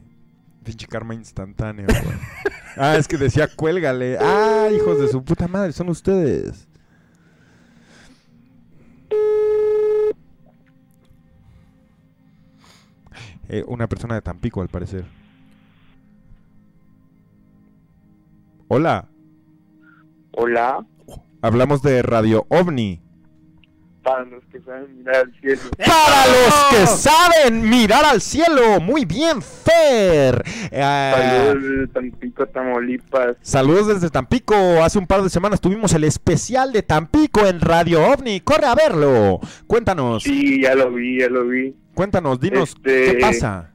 Pinche 0.64 0.86
karma 0.86 1.14
instantáneo, 1.14 1.86
güey. 1.86 2.16
Ah, 2.76 2.96
es 2.96 3.08
que 3.08 3.16
decía 3.16 3.48
cuélgale. 3.48 4.18
Ah, 4.20 4.68
hijos 4.74 5.00
de 5.00 5.08
su 5.08 5.24
puta 5.24 5.48
madre, 5.48 5.72
son 5.72 5.88
ustedes. 5.88 6.68
Eh, 13.48 13.64
una 13.68 13.88
persona 13.88 14.14
de 14.16 14.22
Tampico, 14.22 14.60
al 14.60 14.68
parecer. 14.68 15.04
Hola, 18.68 19.08
Hola, 20.32 20.84
hablamos 21.40 21.80
de 21.82 22.02
Radio 22.02 22.44
OVNI. 22.50 23.00
Para 24.06 24.24
los 24.24 24.44
que 24.52 24.60
saben 24.60 24.98
mirar 24.98 25.16
al 25.16 25.32
cielo. 25.40 25.60
Para 25.78 26.26
los 26.28 26.64
que 26.70 26.86
saben 26.86 27.68
mirar 27.68 28.04
al 28.04 28.20
cielo, 28.20 28.80
muy 28.80 29.04
bien, 29.04 29.42
Fer. 29.42 30.44
Eh, 30.70 31.12
Saludos 31.50 31.62
de 31.80 31.86
Tampico, 31.88 32.46
Tamaulipas. 32.46 33.36
Saludos 33.42 33.88
desde 33.88 34.10
Tampico. 34.10 34.54
Hace 34.84 35.00
un 35.00 35.08
par 35.08 35.22
de 35.22 35.28
semanas 35.28 35.60
tuvimos 35.60 35.92
el 35.92 36.04
especial 36.04 36.72
de 36.72 36.82
Tampico 36.84 37.44
en 37.48 37.60
Radio 37.60 38.00
OVNI. 38.12 38.40
Corre 38.42 38.66
a 38.66 38.76
verlo. 38.76 39.40
Cuéntanos, 39.66 40.22
Sí, 40.22 40.62
ya 40.62 40.76
lo 40.76 40.92
vi, 40.92 41.18
ya 41.18 41.28
lo 41.28 41.44
vi. 41.48 41.74
cuéntanos, 41.94 42.38
dinos 42.38 42.74
Este, 42.76 43.14
qué 43.16 43.18
pasa. 43.20 43.72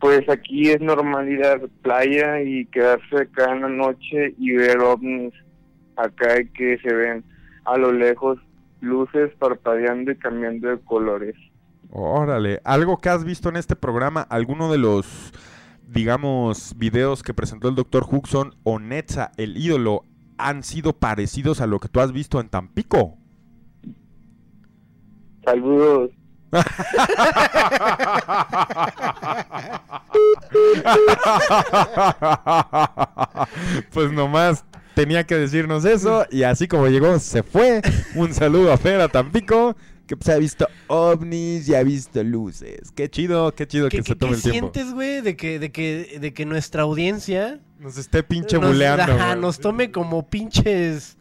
Pues 0.00 0.28
aquí 0.28 0.70
es 0.70 0.80
normal 0.80 1.28
ir 1.28 1.44
a 1.44 1.58
la 1.58 1.66
playa 1.82 2.40
y 2.42 2.66
quedarse 2.66 3.18
acá 3.22 3.52
en 3.52 3.60
la 3.60 3.68
noche 3.68 4.34
y 4.36 4.50
ver 4.52 4.78
ovnis. 4.80 5.32
Acá 5.96 6.38
que 6.54 6.76
se 6.82 6.92
ven 6.92 7.22
a 7.66 7.76
lo 7.76 7.92
lejos 7.92 8.38
luces 8.80 9.32
parpadeando 9.38 10.12
y 10.12 10.16
cambiando 10.16 10.68
de 10.68 10.78
colores. 10.80 11.36
Órale, 11.90 12.60
algo 12.64 12.98
que 12.98 13.08
has 13.08 13.24
visto 13.24 13.48
en 13.48 13.56
este 13.56 13.76
programa, 13.76 14.22
alguno 14.22 14.70
de 14.70 14.78
los, 14.78 15.32
digamos, 15.88 16.74
videos 16.76 17.22
que 17.22 17.34
presentó 17.34 17.68
el 17.68 17.74
doctor 17.74 18.06
Huxon 18.08 18.54
o 18.62 18.78
Netza, 18.78 19.32
el 19.36 19.56
ídolo, 19.56 20.04
han 20.38 20.62
sido 20.62 20.92
parecidos 20.92 21.60
a 21.60 21.66
lo 21.66 21.80
que 21.80 21.88
tú 21.88 22.00
has 22.00 22.12
visto 22.12 22.40
en 22.40 22.48
Tampico. 22.48 23.16
Saludos. 25.44 26.10
pues 33.92 34.12
nomás 34.12 34.64
tenía 35.00 35.24
que 35.24 35.34
decirnos 35.36 35.84
eso 35.86 36.26
y 36.30 36.42
así 36.42 36.68
como 36.68 36.86
llegó 36.88 37.18
se 37.18 37.42
fue. 37.42 37.80
Un 38.14 38.34
saludo 38.34 38.70
a 38.72 38.76
Fer 38.76 39.00
a 39.00 39.08
Tampico 39.08 39.74
que 40.06 40.16
pues 40.16 40.28
ha 40.28 40.36
visto 40.38 40.68
ovnis 40.88 41.68
y 41.68 41.74
ha 41.74 41.82
visto 41.82 42.22
luces. 42.22 42.90
Qué 42.94 43.08
chido, 43.08 43.54
qué 43.54 43.66
chido 43.66 43.88
que, 43.88 43.98
¿Qué, 43.98 44.02
se 44.02 44.08
qué- 44.12 44.16
tome 44.16 44.32
qué 44.32 44.36
el 44.36 44.42
tiempo. 44.52 44.70
sientes, 44.74 44.92
güey, 44.94 45.20
de 45.22 45.36
que, 45.36 45.58
de, 45.58 45.72
que, 45.72 46.18
de 46.20 46.34
que 46.34 46.44
nuestra 46.44 46.82
audiencia 46.82 47.60
Nos 47.78 47.96
esté 47.96 48.22
pinche 48.22 48.58
nos, 48.58 48.72
buleando. 48.72 49.04
ajá, 49.14 49.36
nos 49.36 49.58
tome 49.58 49.90
como 49.90 50.28
pinches... 50.28 51.16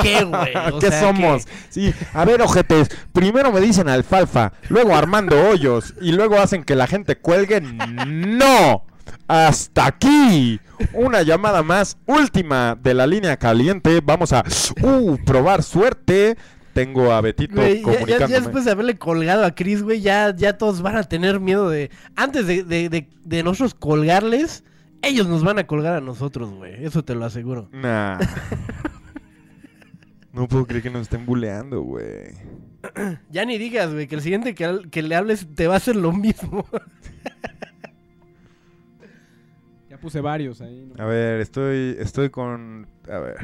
¿Qué, 0.00 0.22
güey? 0.24 0.52
¿Qué 0.80 0.88
sea, 0.90 1.00
somos? 1.00 1.48
Sí, 1.68 1.92
a 2.14 2.24
ver, 2.24 2.40
ojetes, 2.42 2.88
primero 3.12 3.50
me 3.52 3.60
dicen 3.60 3.88
alfalfa, 3.88 4.52
luego 4.68 4.94
Armando 4.94 5.48
Hoyos 5.48 5.94
y 6.00 6.12
luego 6.12 6.38
hacen 6.38 6.62
que 6.62 6.76
la 6.76 6.86
gente 6.86 7.16
cuelgue. 7.16 7.60
¡No! 7.60 8.84
Hasta 9.28 9.86
aquí. 9.86 10.60
Una 10.92 11.22
llamada 11.22 11.62
más 11.62 11.96
última 12.06 12.76
de 12.80 12.94
la 12.94 13.06
línea 13.06 13.36
caliente. 13.36 14.00
Vamos 14.04 14.32
a 14.32 14.44
uh, 14.82 15.16
probar 15.24 15.62
suerte. 15.62 16.36
Tengo 16.74 17.12
a 17.12 17.20
Betito 17.20 17.54
Güey, 17.56 17.74
ya- 17.74 17.78
ya, 17.78 17.82
comunicándome. 17.82 18.30
ya 18.32 18.40
después 18.40 18.64
de 18.64 18.70
haberle 18.70 18.96
colgado 18.96 19.44
a 19.44 19.54
Chris, 19.54 19.82
güey, 19.82 20.00
ya, 20.00 20.34
ya 20.34 20.56
todos 20.56 20.80
van 20.80 20.96
a 20.96 21.02
tener 21.04 21.38
miedo 21.38 21.68
de... 21.68 21.90
Antes 22.16 22.46
de, 22.46 22.62
de, 22.64 22.88
de, 22.88 23.10
de 23.24 23.42
nosotros 23.42 23.74
colgarles, 23.74 24.64
ellos 25.02 25.26
nos 25.28 25.44
van 25.44 25.58
a 25.58 25.66
colgar 25.66 25.94
a 25.94 26.00
nosotros, 26.00 26.50
güey. 26.50 26.82
Eso 26.84 27.04
te 27.04 27.14
lo 27.14 27.24
aseguro. 27.26 27.68
Nah. 27.72 28.18
No 30.32 30.48
puedo 30.48 30.64
creer 30.66 30.82
que 30.82 30.88
nos 30.88 31.02
estén 31.02 31.26
buleando, 31.26 31.82
güey. 31.82 32.32
Ya 33.30 33.44
ni 33.44 33.58
digas, 33.58 33.92
güey, 33.92 34.06
que 34.06 34.14
el 34.14 34.22
siguiente 34.22 34.54
que, 34.54 34.80
que 34.90 35.02
le 35.02 35.14
hables 35.14 35.46
te 35.54 35.66
va 35.66 35.74
a 35.74 35.76
hacer 35.76 35.94
lo 35.94 36.10
mismo. 36.12 36.64
Puse 40.02 40.20
varios 40.20 40.60
ahí. 40.60 40.92
¿no? 40.94 41.02
A 41.02 41.06
ver, 41.06 41.40
estoy, 41.40 41.96
estoy 41.98 42.28
con... 42.28 42.88
A 43.08 43.18
ver. 43.18 43.36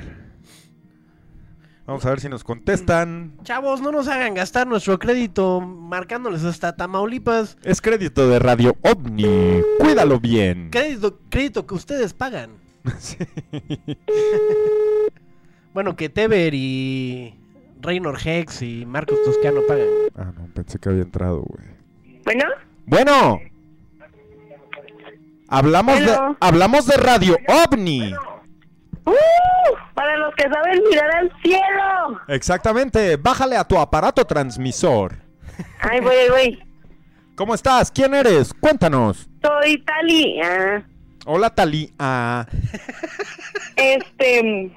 Vamos 1.86 2.04
a 2.04 2.10
ver 2.10 2.20
si 2.20 2.28
nos 2.28 2.44
contestan. 2.44 3.32
Chavos, 3.44 3.80
no 3.80 3.90
nos 3.92 4.08
hagan 4.08 4.34
gastar 4.34 4.66
nuestro 4.66 4.98
crédito 4.98 5.60
marcándoles 5.62 6.44
hasta 6.44 6.76
Tamaulipas. 6.76 7.56
Es 7.62 7.80
crédito 7.80 8.28
de 8.28 8.38
Radio 8.40 8.76
OVNI. 8.82 9.62
Cuídalo 9.78 10.20
bien. 10.20 10.68
Crédito, 10.70 11.18
crédito 11.30 11.66
que 11.66 11.74
ustedes 11.74 12.12
pagan. 12.12 12.50
Sí. 12.98 13.16
Bueno, 15.74 15.94
que 15.94 16.08
Teber 16.08 16.54
y 16.54 17.34
Reynor 17.80 18.18
Hex 18.24 18.62
y 18.62 18.84
Marcos 18.84 19.22
Toscano 19.24 19.60
pagan. 19.68 19.86
Ah, 20.16 20.32
no, 20.36 20.48
pensé 20.52 20.78
que 20.80 20.88
había 20.88 21.02
entrado, 21.02 21.42
güey. 21.42 21.64
Bueno, 22.24 22.44
Bueno. 22.86 23.40
Hablamos 25.48 25.98
de, 26.00 26.16
hablamos 26.40 26.86
de 26.86 26.96
Radio 26.96 27.36
OVNI. 27.48 28.12
¡uh! 29.04 29.12
para 29.94 30.16
los 30.18 30.34
que 30.36 30.44
saben 30.44 30.80
mirar 30.90 31.10
al 31.16 31.32
cielo. 31.42 32.20
Exactamente. 32.28 33.16
Bájale 33.16 33.56
a 33.56 33.64
tu 33.64 33.78
aparato 33.78 34.24
transmisor. 34.24 35.16
Ay, 35.80 36.00
voy, 36.00 36.14
voy. 36.30 36.62
¿Cómo 37.34 37.54
estás? 37.54 37.90
¿Quién 37.90 38.14
eres? 38.14 38.52
Cuéntanos. 38.54 39.28
Soy 39.42 39.82
Tali. 39.84 40.40
Ah, 40.42 40.82
Hola, 41.26 41.50
Tali. 41.54 41.92
Ah, 41.98 42.46
este, 43.76 44.70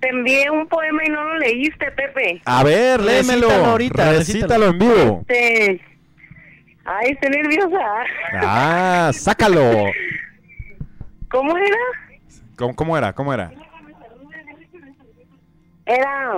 te 0.00 0.08
envié 0.08 0.50
un 0.50 0.66
poema 0.68 1.02
y 1.06 1.10
no 1.10 1.24
lo 1.24 1.38
leíste, 1.38 1.90
Pepe. 1.92 2.40
a 2.44 2.62
ver, 2.64 3.00
léemelo. 3.00 3.48
Recítalo 3.48 3.70
ahorita, 3.70 4.12
Recítalo 4.12 4.66
en 4.66 4.78
vivo. 4.78 5.24
Este, 5.28 5.80
ay, 6.84 7.12
estoy 7.12 7.30
nerviosa. 7.30 8.04
Ah, 8.34 9.10
sácalo. 9.12 9.90
¿Cómo 11.30 11.56
era? 11.56 11.76
¿Cómo, 12.56 12.74
cómo 12.74 12.96
era? 12.96 13.12
¿Cómo 13.12 13.34
era? 13.34 13.50
Era, 15.86 16.32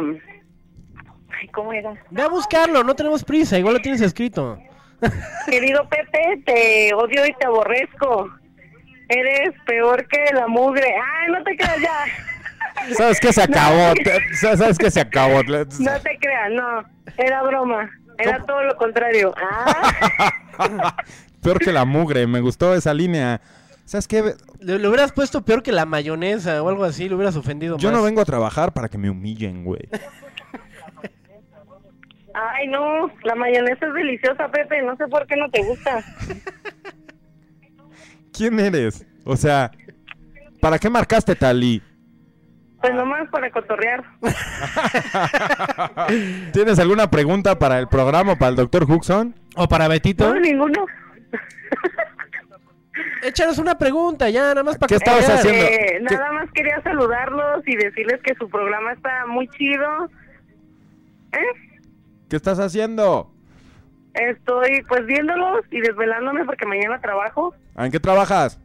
ay, 1.38 1.48
¿cómo 1.48 1.72
era? 1.72 1.94
Ve 2.10 2.22
a 2.22 2.28
buscarlo, 2.28 2.82
no 2.82 2.96
tenemos 2.96 3.22
prisa, 3.22 3.58
igual 3.58 3.74
lo 3.74 3.80
tienes 3.80 4.00
escrito. 4.00 4.58
Querido 5.46 5.88
Pepe, 5.88 6.42
te 6.44 6.94
odio 6.94 7.26
y 7.26 7.32
te 7.34 7.46
aborrezco. 7.46 8.30
Eres 9.08 9.54
peor 9.66 10.06
que 10.08 10.34
la 10.34 10.48
mugre. 10.48 10.86
Ay, 10.86 11.32
no 11.32 11.44
te 11.44 11.56
creas 11.56 11.80
ya. 11.80 12.94
¿Sabes 12.94 13.20
qué? 13.20 13.32
Se 13.32 13.42
acabó. 13.42 13.94
¿Sabes 14.40 14.78
qué? 14.78 14.90
Se 14.90 15.00
acabó. 15.00 15.42
No 15.44 16.00
te 16.00 16.18
creas, 16.18 16.50
no. 16.52 16.84
Era 17.16 17.42
broma. 17.42 17.90
Era 18.18 18.44
todo 18.44 18.62
lo 18.64 18.76
contrario. 18.76 19.34
Ah, 20.58 20.96
Peor 21.42 21.58
que 21.58 21.70
la 21.70 21.84
mugre. 21.84 22.26
Me 22.26 22.40
gustó 22.40 22.74
esa 22.74 22.94
línea. 22.94 23.42
¿Sabes 23.84 24.08
qué? 24.08 24.34
Le, 24.60 24.78
le 24.78 24.88
hubieras 24.88 25.12
puesto 25.12 25.44
peor 25.44 25.62
que 25.62 25.70
la 25.70 25.84
mayonesa 25.84 26.62
o 26.62 26.68
algo 26.70 26.82
así, 26.84 27.08
le 27.10 27.14
hubieras 27.14 27.36
ofendido 27.36 27.76
Yo 27.76 27.90
más. 27.90 27.98
no 27.98 28.04
vengo 28.04 28.22
a 28.22 28.24
trabajar 28.24 28.72
para 28.72 28.88
que 28.88 28.96
me 28.96 29.10
humillen, 29.10 29.64
güey. 29.64 29.86
Ay, 32.32 32.68
no, 32.68 33.10
la 33.22 33.34
mayonesa 33.34 33.86
es 33.86 33.94
deliciosa, 33.94 34.48
Pepe. 34.50 34.82
No 34.82 34.96
sé 34.96 35.06
por 35.08 35.26
qué 35.26 35.36
no 35.36 35.50
te 35.50 35.62
gusta. 35.62 36.02
¿Quién 38.32 38.58
eres? 38.60 39.06
O 39.24 39.36
sea, 39.36 39.70
¿para 40.60 40.78
qué 40.78 40.90
marcaste 40.90 41.34
Tali? 41.34 41.82
Pues 42.80 42.94
nomás 42.94 43.28
para 43.30 43.50
cotorrear. 43.50 44.04
¿Tienes 46.52 46.78
alguna 46.78 47.10
pregunta 47.10 47.58
para 47.58 47.78
el 47.78 47.88
programa 47.88 48.32
o 48.32 48.36
para 48.36 48.50
el 48.50 48.56
doctor 48.56 48.84
Huxon? 48.84 49.34
¿O 49.56 49.66
para 49.66 49.88
Betito? 49.88 50.32
No, 50.32 50.38
ninguno. 50.40 50.86
Échanos 53.22 53.58
una 53.58 53.76
pregunta 53.76 54.30
ya, 54.30 54.42
nada 54.42 54.62
más 54.62 54.78
para 54.78 54.88
¿Qué 54.88 54.94
estabas 54.96 55.28
haciendo? 55.28 55.64
eh, 55.64 55.98
nada 56.00 56.32
más 56.32 56.50
quería 56.52 56.80
saludarlos 56.82 57.66
y 57.66 57.76
decirles 57.76 58.20
que 58.22 58.34
su 58.36 58.48
programa 58.48 58.92
está 58.92 59.26
muy 59.26 59.48
chido. 59.48 60.08
¿Eh? 61.32 61.80
¿Qué 62.28 62.36
estás 62.36 62.58
haciendo? 62.60 63.32
Estoy 64.14 64.82
pues 64.88 65.04
viéndolos 65.06 65.64
y 65.70 65.80
desvelándome 65.80 66.44
porque 66.44 66.66
mañana 66.66 67.00
trabajo 67.00 67.54
¿En 67.76 67.90
qué 67.90 68.00
trabajas? 68.00 68.58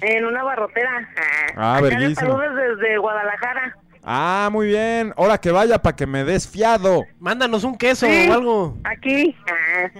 En 0.00 0.24
una 0.24 0.42
barrotera. 0.42 1.08
Ah, 1.56 1.76
Acá 1.76 2.14
saludos 2.14 2.54
desde 2.56 2.98
Guadalajara. 2.98 3.76
Ah, 4.02 4.48
muy 4.50 4.68
bien. 4.68 5.12
Ahora 5.16 5.38
que 5.38 5.50
vaya 5.50 5.80
para 5.80 5.94
que 5.94 6.06
me 6.06 6.24
des 6.24 6.48
fiado. 6.48 7.04
Mándanos 7.18 7.64
un 7.64 7.76
queso 7.76 8.06
Sí, 8.06 8.28
o 8.28 8.32
algo. 8.32 8.78
Aquí. 8.84 9.36
Ah. 9.46 9.90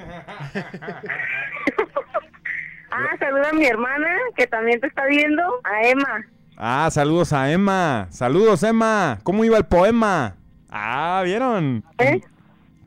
ah, 2.90 3.16
saluda 3.18 3.50
a 3.50 3.52
mi 3.52 3.66
hermana 3.66 4.08
que 4.36 4.46
también 4.46 4.80
te 4.80 4.86
está 4.86 5.04
viendo, 5.06 5.42
a 5.64 5.82
Emma. 5.86 6.24
Ah, 6.56 6.88
saludos 6.90 7.32
a 7.32 7.50
Emma. 7.50 8.06
Saludos, 8.10 8.62
Emma. 8.62 9.18
¿Cómo 9.22 9.44
iba 9.44 9.58
el 9.58 9.64
poema? 9.64 10.36
Ah, 10.70 11.22
¿vieron? 11.24 11.84
¿Eh? 11.98 12.20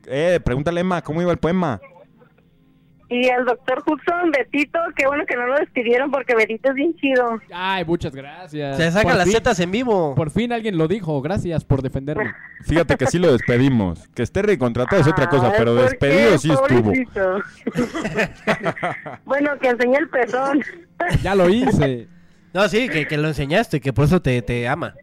Eh, 0.06 0.40
pregúntale, 0.44 0.80
Emma, 0.80 1.02
¿cómo 1.02 1.22
iba 1.22 1.32
el 1.32 1.38
poema? 1.38 1.80
Y 3.10 3.28
al 3.28 3.44
doctor 3.44 3.82
Hudson, 3.86 4.30
Betito, 4.30 4.78
qué 4.96 5.06
bueno 5.06 5.24
que 5.26 5.36
no 5.36 5.46
lo 5.46 5.56
despidieron 5.56 6.10
porque 6.10 6.34
Betito 6.34 6.70
es 6.70 6.74
bien 6.74 6.94
chido. 6.96 7.38
Ay, 7.52 7.84
muchas 7.84 8.14
gracias. 8.14 8.76
Se 8.78 8.90
sacan 8.90 9.08
Por 9.10 9.16
las 9.16 9.24
fin- 9.26 9.34
tetas 9.34 9.60
en 9.60 9.70
vivo. 9.70 10.14
Por 10.14 10.30
fin 10.30 10.52
alguien 10.52 10.78
lo 10.78 10.88
dijo. 10.88 11.20
Gracias 11.20 11.64
por 11.64 11.82
defenderme. 11.82 12.32
Fíjate 12.64 12.96
que 12.96 13.06
sí 13.06 13.18
lo 13.18 13.30
despedimos. 13.32 14.08
Que 14.14 14.22
esté 14.22 14.42
recontratado 14.42 15.02
es 15.02 15.06
otra 15.08 15.28
cosa, 15.28 15.48
Ay, 15.48 15.54
pero 15.58 15.74
¿por 15.74 15.82
despedido 15.84 16.30
qué, 16.32 16.38
sí 16.38 16.50
estuvo. 16.50 16.82
pobrecito? 16.82 17.38
bueno, 19.24 19.50
que 19.60 19.68
enseñe 19.68 19.96
el 19.96 20.08
pezón. 20.08 20.62
Ya 21.22 21.34
lo 21.34 21.48
hice. 21.50 22.08
No, 22.52 22.68
sí, 22.68 22.88
que, 22.88 23.06
que 23.06 23.18
lo 23.18 23.28
enseñaste, 23.28 23.80
que 23.80 23.92
por 23.92 24.04
eso 24.06 24.22
te, 24.22 24.40
te 24.42 24.66
ama. 24.68 24.94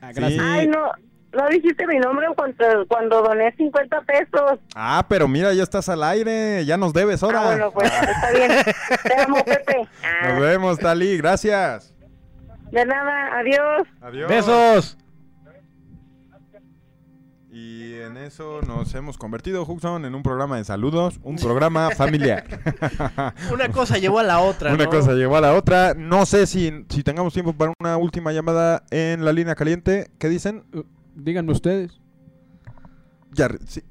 gracias. 0.00 0.38
Ay, 0.44 0.68
no, 0.68 0.92
no 1.32 1.48
dijiste 1.48 1.86
mi 1.86 1.98
nombre 1.98 2.26
cuando, 2.36 2.86
cuando 2.88 3.22
doné 3.22 3.52
50 3.56 4.00
pesos. 4.02 4.58
Ah, 4.74 5.04
pero 5.08 5.28
mira, 5.28 5.52
ya 5.54 5.62
estás 5.62 5.88
al 5.88 6.02
aire. 6.02 6.64
Ya 6.64 6.76
nos 6.76 6.92
debes 6.92 7.22
ahora. 7.22 7.42
Ah, 7.42 7.46
bueno, 7.46 7.70
pues 7.70 7.92
está 7.92 8.30
bien. 8.32 8.50
Te 9.02 9.22
amo, 9.22 9.44
Pepe. 9.44 9.88
Nos 10.28 10.40
vemos, 10.40 10.78
Tali. 10.78 11.16
Gracias. 11.18 11.94
De 12.70 12.84
nada, 12.84 13.38
adiós. 13.38 13.88
Adiós. 14.00 14.28
Besos. 14.28 14.98
Y 17.52 17.94
en 17.94 18.16
eso 18.16 18.60
nos 18.62 18.94
hemos 18.94 19.18
convertido, 19.18 19.64
Huxon, 19.64 20.04
en 20.04 20.14
un 20.14 20.22
programa 20.22 20.56
de 20.56 20.64
saludos, 20.64 21.18
un 21.24 21.34
programa 21.34 21.90
familiar. 21.90 22.44
Una 23.52 23.68
cosa 23.70 23.98
llevó 23.98 24.20
a 24.20 24.22
la 24.22 24.38
otra. 24.38 24.72
Una 24.72 24.84
¿no? 24.84 24.90
cosa 24.90 25.14
llevó 25.14 25.36
a 25.36 25.40
la 25.40 25.54
otra. 25.54 25.94
No 25.94 26.26
sé 26.26 26.46
si, 26.46 26.84
si 26.88 27.02
tengamos 27.02 27.34
tiempo 27.34 27.52
para 27.52 27.72
una 27.80 27.96
última 27.96 28.32
llamada 28.32 28.84
en 28.92 29.24
la 29.24 29.32
línea 29.32 29.56
caliente. 29.56 30.12
¿Qué 30.20 30.28
dicen? 30.28 30.62
Díganme 31.24 31.52
ustedes. 31.52 32.00
Ya, 33.32 33.48
sí. 33.66 33.82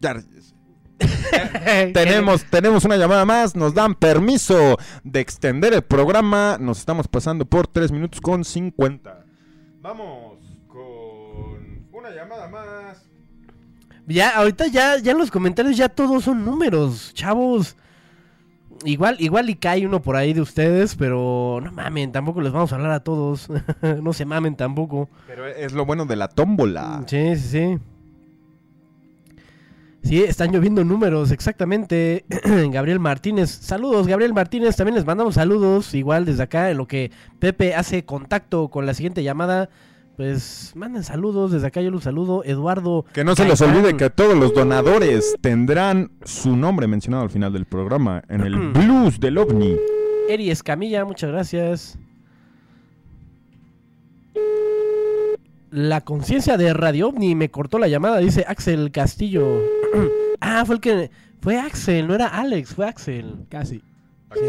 Ya, 0.00 0.14
re- 0.14 1.92
tenemos, 1.92 2.44
tenemos 2.50 2.84
una 2.84 2.96
llamada 2.96 3.24
más. 3.24 3.54
Nos 3.56 3.74
dan 3.74 3.94
permiso 3.94 4.76
de 5.04 5.20
extender 5.20 5.72
el 5.72 5.82
programa. 5.82 6.56
Nos 6.60 6.78
estamos 6.78 7.08
pasando 7.08 7.44
por 7.44 7.66
3 7.66 7.92
minutos 7.92 8.20
con 8.20 8.44
50. 8.44 9.24
Vamos 9.80 10.38
con 10.66 11.86
una 11.92 12.10
llamada 12.10 12.48
más. 12.48 13.06
Ya, 14.06 14.36
ahorita 14.36 14.66
ya, 14.66 14.98
ya 14.98 15.12
en 15.12 15.18
los 15.18 15.30
comentarios 15.30 15.76
ya 15.76 15.88
todos 15.88 16.24
son 16.24 16.44
números, 16.44 17.12
chavos. 17.14 17.76
Igual, 18.84 19.16
igual 19.20 19.50
y 19.50 19.56
cae 19.56 19.86
uno 19.86 20.00
por 20.00 20.16
ahí 20.16 20.32
de 20.32 20.40
ustedes, 20.40 20.94
pero 20.94 21.60
no 21.62 21.70
mamen, 21.70 22.12
tampoco 22.12 22.40
les 22.40 22.52
vamos 22.52 22.72
a 22.72 22.76
hablar 22.76 22.92
a 22.92 23.00
todos. 23.00 23.48
no 24.02 24.12
se 24.12 24.24
mamen 24.24 24.56
tampoco. 24.56 25.08
Pero 25.26 25.46
es 25.46 25.72
lo 25.72 25.84
bueno 25.84 26.06
de 26.06 26.16
la 26.16 26.28
tómbola. 26.28 27.02
Sí, 27.06 27.36
sí, 27.36 27.48
sí. 27.48 27.78
Sí, 30.02 30.22
están 30.22 30.50
lloviendo 30.50 30.82
números, 30.82 31.30
exactamente. 31.30 32.24
Gabriel 32.70 33.00
Martínez, 33.00 33.50
saludos, 33.50 34.06
Gabriel 34.06 34.32
Martínez, 34.32 34.76
también 34.76 34.94
les 34.94 35.04
mandamos 35.04 35.34
saludos, 35.34 35.94
igual 35.94 36.24
desde 36.24 36.44
acá, 36.44 36.70
en 36.70 36.78
lo 36.78 36.86
que 36.86 37.10
Pepe 37.38 37.74
hace 37.74 38.04
contacto 38.06 38.68
con 38.68 38.86
la 38.86 38.94
siguiente 38.94 39.22
llamada, 39.22 39.68
pues 40.20 40.72
manden 40.74 41.02
saludos, 41.02 41.50
desde 41.50 41.68
acá 41.68 41.80
yo 41.80 41.90
los 41.90 42.04
saludo, 42.04 42.44
Eduardo. 42.44 43.06
Que 43.14 43.24
no 43.24 43.34
se 43.34 43.46
les 43.46 43.58
olvide 43.62 43.96
que 43.96 44.10
todos 44.10 44.36
los 44.36 44.52
donadores 44.52 45.34
tendrán 45.40 46.10
su 46.24 46.58
nombre 46.58 46.86
mencionado 46.86 47.22
al 47.22 47.30
final 47.30 47.54
del 47.54 47.64
programa 47.64 48.22
en 48.28 48.42
el 48.42 48.54
blues 48.70 49.18
del 49.18 49.38
ovni. 49.38 49.78
Eri 50.28 50.50
Escamilla, 50.50 51.06
muchas 51.06 51.30
gracias. 51.30 51.98
La 55.70 56.02
conciencia 56.02 56.58
de 56.58 56.74
Radio 56.74 57.08
OVNI 57.08 57.34
me 57.34 57.50
cortó 57.50 57.78
la 57.78 57.88
llamada, 57.88 58.18
dice 58.18 58.44
Axel 58.46 58.92
Castillo. 58.92 59.62
ah, 60.42 60.64
fue 60.66 60.74
el 60.74 60.80
que... 60.82 61.10
Fue 61.40 61.58
Axel, 61.58 62.06
no 62.06 62.14
era 62.14 62.26
Alex, 62.26 62.74
fue 62.74 62.86
Axel. 62.86 63.46
Casi. 63.48 63.82
Sí, 64.34 64.40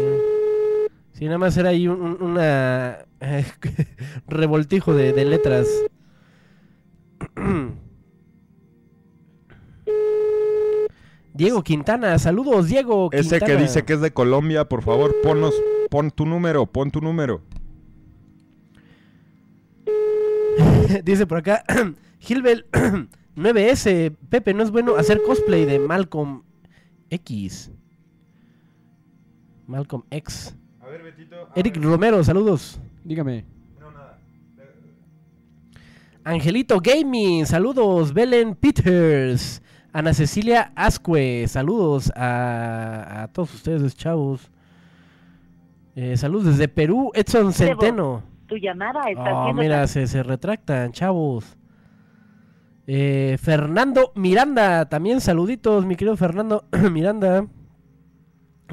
Sí, 1.22 1.26
nada 1.26 1.38
más 1.38 1.56
era 1.56 1.68
ahí 1.68 1.86
un, 1.86 2.02
un- 2.02 2.20
una... 2.20 2.98
revoltijo 4.26 4.92
de, 4.92 5.12
de 5.12 5.24
letras. 5.24 5.68
Diego 11.32 11.62
Quintana, 11.62 12.18
saludos 12.18 12.66
Diego 12.66 13.08
Ese 13.12 13.36
que 13.38 13.44
Quintana. 13.44 13.62
dice 13.62 13.84
que 13.84 13.92
es 13.92 14.00
de 14.00 14.12
Colombia, 14.12 14.68
por 14.68 14.82
favor, 14.82 15.14
ponnos, 15.22 15.54
pon 15.90 16.10
tu 16.10 16.26
número, 16.26 16.66
pon 16.66 16.90
tu 16.90 17.00
número. 17.00 17.40
Dice 21.04 21.24
por 21.28 21.38
acá, 21.38 21.62
Gilbel 22.18 22.66
9S, 23.36 24.16
Pepe, 24.28 24.54
no 24.54 24.64
es 24.64 24.72
bueno 24.72 24.96
hacer 24.96 25.22
cosplay 25.22 25.66
de 25.66 25.78
Malcolm 25.78 26.42
X. 27.10 27.70
Malcolm 29.68 30.02
X. 30.10 30.56
A 30.92 30.94
ver, 30.94 31.04
Betito. 31.04 31.48
Eric 31.56 31.78
Romero, 31.82 32.22
saludos. 32.22 32.78
Dígame. 33.02 33.46
Angelito 36.22 36.82
Gaming, 36.82 37.46
saludos. 37.46 38.12
Belen 38.12 38.54
Peters. 38.54 39.62
Ana 39.94 40.12
Cecilia 40.12 40.70
Ascue, 40.76 41.48
saludos 41.48 42.12
a, 42.14 43.22
a 43.22 43.28
todos 43.28 43.54
ustedes, 43.54 43.96
chavos. 43.96 44.50
Eh, 45.96 46.14
saludos 46.18 46.44
desde 46.58 46.68
Perú, 46.68 47.10
Edson 47.14 47.54
Centeno. 47.54 48.22
Tu 48.46 48.56
llamada 48.58 49.00
está 49.08 49.34
Oh, 49.34 49.54
mira, 49.54 49.86
se, 49.86 50.06
se 50.06 50.22
retractan, 50.22 50.92
chavos. 50.92 51.56
Eh, 52.86 53.38
Fernando 53.40 54.12
Miranda, 54.14 54.90
también 54.90 55.22
saluditos, 55.22 55.86
mi 55.86 55.96
querido 55.96 56.18
Fernando 56.18 56.66
Miranda. 56.92 57.46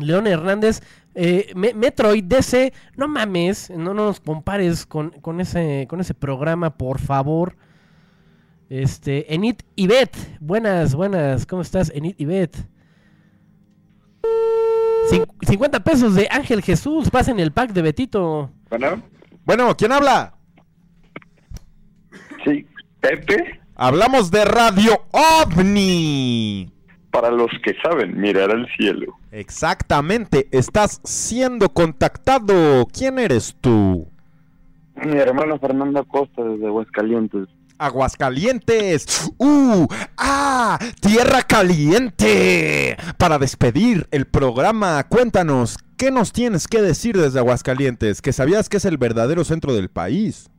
León 0.01 0.27
Hernández, 0.27 0.81
eh, 1.21 1.51
Me- 1.55 1.73
Metroid 1.73 2.23
DC, 2.23 2.71
no 2.95 3.07
mames, 3.07 3.69
no 3.69 3.93
nos 3.93 4.19
compares 4.21 4.85
con, 4.85 5.09
con 5.21 5.41
ese, 5.41 5.85
con 5.89 5.99
ese 5.99 6.13
programa, 6.13 6.77
por 6.77 6.99
favor. 6.99 7.57
Este, 8.69 9.33
Enit 9.33 9.63
Ibet, 9.75 10.15
buenas, 10.39 10.95
buenas, 10.95 11.45
¿cómo 11.45 11.61
estás, 11.61 11.91
Enit 11.93 12.19
Ibet? 12.21 12.55
Cin- 15.11 15.25
50 15.41 15.83
pesos 15.83 16.15
de 16.15 16.27
Ángel 16.31 16.61
Jesús, 16.61 17.09
pasen 17.09 17.39
el 17.39 17.51
pack 17.51 17.71
de 17.73 17.81
Betito. 17.81 18.51
Bueno. 18.69 19.01
Bueno, 19.43 19.75
¿quién 19.75 19.91
habla? 19.91 20.35
Sí, 22.45 22.65
Pepe, 23.01 23.59
Hablamos 23.75 24.29
de 24.29 24.45
Radio 24.45 25.01
OVNI. 25.11 26.71
Para 27.11 27.31
los 27.31 27.49
que 27.63 27.75
saben 27.81 28.19
mirar 28.19 28.51
al 28.51 28.67
cielo. 28.77 29.17
Exactamente, 29.31 30.47
estás 30.51 31.01
siendo 31.03 31.69
contactado. 31.69 32.85
¿Quién 32.87 33.19
eres 33.19 33.55
tú? 33.59 34.07
Mi 35.03 35.17
hermano 35.17 35.57
Fernando 35.59 35.99
Acosta 35.99 36.43
desde 36.43 36.67
Aguascalientes. 36.67 37.47
Aguascalientes. 37.77 39.31
¡Uh! 39.37 39.87
¡Ah! 40.17 40.77
¡Tierra 40.99 41.43
caliente! 41.43 42.97
Para 43.17 43.39
despedir 43.39 44.07
el 44.11 44.25
programa, 44.25 45.01
cuéntanos, 45.05 45.77
¿qué 45.97 46.11
nos 46.11 46.33
tienes 46.33 46.67
que 46.67 46.81
decir 46.81 47.17
desde 47.17 47.39
Aguascalientes? 47.39 48.21
Que 48.21 48.33
sabías 48.33 48.67
que 48.67 48.77
es 48.77 48.85
el 48.85 48.97
verdadero 48.97 49.45
centro 49.45 49.73
del 49.73 49.89
país. 49.89 50.49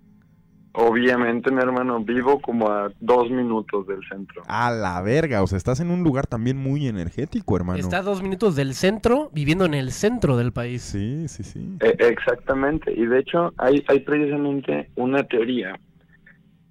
Obviamente, 0.72 1.50
mi 1.50 1.60
hermano, 1.60 1.98
vivo 2.00 2.40
como 2.40 2.70
a 2.70 2.92
dos 3.00 3.28
minutos 3.28 3.88
del 3.88 4.06
centro. 4.08 4.42
A 4.46 4.70
la 4.70 5.00
verga, 5.02 5.42
o 5.42 5.46
sea, 5.48 5.58
estás 5.58 5.80
en 5.80 5.90
un 5.90 6.04
lugar 6.04 6.28
también 6.28 6.56
muy 6.56 6.86
energético, 6.86 7.56
hermano. 7.56 7.80
Está 7.80 7.98
a 7.98 8.02
dos 8.02 8.22
minutos 8.22 8.54
del 8.54 8.74
centro, 8.74 9.30
viviendo 9.32 9.64
en 9.64 9.74
el 9.74 9.90
centro 9.90 10.36
del 10.36 10.52
país. 10.52 10.82
Sí, 10.82 11.26
sí, 11.26 11.42
sí. 11.42 11.76
Eh, 11.80 11.96
exactamente, 11.98 12.92
y 12.92 13.04
de 13.04 13.18
hecho 13.18 13.52
hay, 13.58 13.84
hay 13.88 14.00
precisamente 14.00 14.90
una 14.94 15.24
teoría 15.24 15.78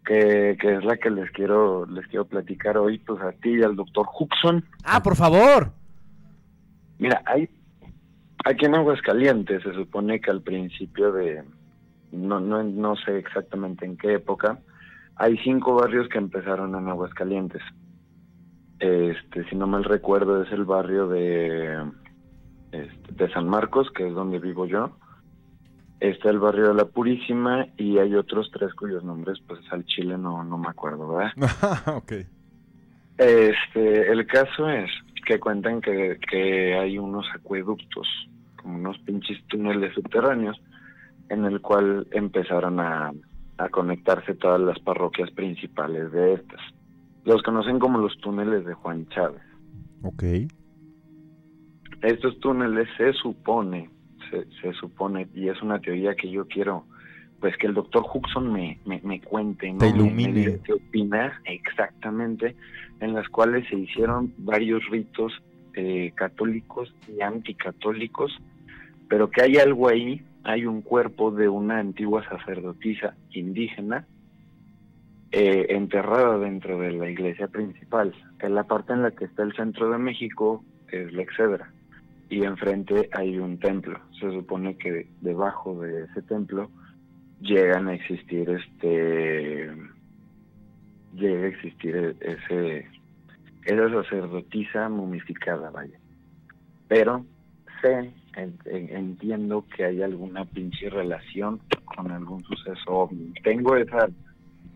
que, 0.06 0.58
que 0.60 0.76
es 0.76 0.84
la 0.86 0.96
que 0.96 1.10
les 1.10 1.30
quiero 1.32 1.86
les 1.86 2.08
quiero 2.08 2.26
platicar 2.26 2.78
hoy, 2.78 3.00
pues 3.00 3.22
a 3.22 3.34
ti 3.34 3.58
y 3.60 3.64
al 3.64 3.76
doctor 3.76 4.08
Huxon. 4.18 4.64
Ah, 4.86 5.04
por 5.04 5.18
favor. 5.18 5.74
Mira, 7.00 7.22
hay 7.26 7.50
aquí 8.46 8.66
en 8.66 8.76
Aguascalientes 8.76 9.62
se 9.62 9.74
supone 9.74 10.22
que 10.22 10.32
al 10.32 10.42
principio 10.42 11.12
de 11.12 11.44
no 12.12 12.40
no 12.40 12.64
no 12.64 12.96
sé 12.96 13.18
exactamente 13.18 13.86
en 13.86 13.98
qué 13.98 14.14
época 14.14 14.60
hay 15.20 15.38
cinco 15.40 15.76
barrios 15.76 16.08
que 16.08 16.18
empezaron 16.18 16.74
en 16.76 16.88
Aguascalientes. 16.88 17.62
Este, 18.80 19.48
si 19.50 19.56
no 19.58 19.68
mal 19.68 19.84
recuerdo 19.84 20.42
es 20.42 20.52
el 20.54 20.64
barrio 20.64 21.10
de 21.10 21.92
este, 22.72 23.12
de 23.12 23.30
San 23.34 23.48
Marcos, 23.50 23.92
que 23.92 24.08
es 24.08 24.14
donde 24.14 24.40
vivo 24.40 24.66
yo. 24.66 24.98
Está 26.00 26.30
el 26.30 26.40
barrio 26.40 26.70
de 26.70 26.74
la 26.74 26.86
Purísima 26.86 27.68
y 27.76 27.98
hay 27.98 28.16
otros 28.16 28.50
tres 28.54 28.74
cuyos 28.74 29.04
nombres, 29.04 29.40
pues 29.46 29.60
al 29.72 29.86
chile 29.86 30.18
no, 30.18 30.46
no 30.46 30.58
me 30.58 30.70
acuerdo, 30.70 31.10
¿verdad? 31.10 31.34
ok. 31.98 32.14
Este, 33.18 34.10
el 34.10 34.26
caso 34.26 34.70
es 34.70 34.90
que 35.26 35.38
cuentan 35.38 35.82
que, 35.82 36.18
que 36.32 36.76
hay 36.76 36.98
unos 36.98 37.26
acueductos, 37.36 38.08
como 38.56 38.76
unos 38.76 38.98
pinches 39.00 39.46
túneles 39.48 39.94
subterráneos, 39.94 40.62
en 41.30 41.46
el 41.46 41.62
cual 41.62 42.08
empezaron 42.12 42.80
a, 42.80 43.12
a 43.58 43.70
conectarse 43.70 44.34
todas 44.36 44.60
las 44.60 44.80
parroquias 44.80 45.32
principales 45.32 46.12
de 46.12 46.34
estas. 46.34 46.62
Los 47.26 47.42
conocen 47.44 47.80
como 47.80 48.00
los 48.00 48.18
túneles 48.20 48.66
de 48.66 48.74
Juan 48.74 49.08
Chávez. 49.08 49.42
Ok. 50.04 50.24
Estos 52.02 52.40
túneles 52.40 52.88
se 52.98 53.14
supone, 53.14 53.90
se, 54.30 54.46
se 54.62 54.74
supone, 54.74 55.28
y 55.34 55.50
es 55.50 55.62
una 55.62 55.80
teoría 55.80 56.16
que 56.16 56.32
yo 56.32 56.48
quiero, 56.48 56.86
pues 57.42 57.56
que 57.58 57.68
el 57.68 57.74
doctor 57.74 58.06
Huxon 58.14 58.52
me, 58.54 58.80
me, 58.86 59.02
me 59.04 59.20
cuente, 59.22 59.72
¿no? 59.72 59.80
Te 59.80 59.88
Me- 59.88 59.94
me 59.94 59.98
ilumine. 59.98 60.32
diga 60.34 60.64
qué 60.64 60.74
opina 60.74 61.42
exactamente, 61.46 62.56
en 63.02 63.14
las 63.14 63.28
cuales 63.28 63.68
se 63.70 63.78
hicieron 63.78 64.34
varios 64.38 64.82
ritos 64.90 65.34
eh, 65.74 66.12
católicos 66.16 66.94
y 67.08 67.22
anticatólicos, 67.22 68.32
pero 69.10 69.30
que 69.30 69.42
hay 69.42 69.58
algo 69.58 69.90
ahí, 69.90 70.22
hay 70.50 70.66
un 70.66 70.82
cuerpo 70.82 71.30
de 71.30 71.48
una 71.48 71.78
antigua 71.78 72.28
sacerdotisa 72.28 73.14
indígena 73.30 74.08
eh, 75.32 75.68
enterrada 75.70 76.40
dentro 76.40 76.80
de 76.80 76.92
la 76.92 77.08
iglesia 77.08 77.48
principal. 77.48 78.16
En 78.40 78.56
la 78.56 78.64
parte 78.64 78.94
en 78.94 79.04
la 79.04 79.12
que 79.12 79.26
está 79.26 79.44
el 79.44 79.54
centro 79.54 79.92
de 79.92 80.00
México 80.00 80.64
es 80.92 81.14
la 81.14 81.22
Excedra 81.22 81.72
y 82.30 82.46
enfrente 82.46 83.10
hay 83.14 83.38
un 83.38 83.60
templo. 83.60 84.00
Se 84.20 84.32
supone 84.32 84.76
que 84.76 85.08
debajo 85.22 85.80
de 85.82 86.06
ese 86.06 86.24
templo 86.24 86.72
llegan 87.42 87.88
a 87.88 87.94
existir 87.94 88.50
este 88.50 89.72
llega 91.14 91.44
a 91.44 91.48
existir 91.48 92.16
ese 92.22 92.88
esa 93.66 93.90
sacerdotisa 93.92 94.90
momificada, 94.90 95.70
vaya. 95.70 96.00
Pero 96.88 97.24
sé, 97.84 98.12
entiendo 98.36 99.66
que 99.76 99.86
hay 99.86 100.02
alguna 100.02 100.46
pinche 100.46 100.90
relación 100.90 101.60
con 101.86 102.12
algún 102.12 102.44
suceso. 102.44 103.10
Tengo 103.44 103.76
esa 103.76 104.10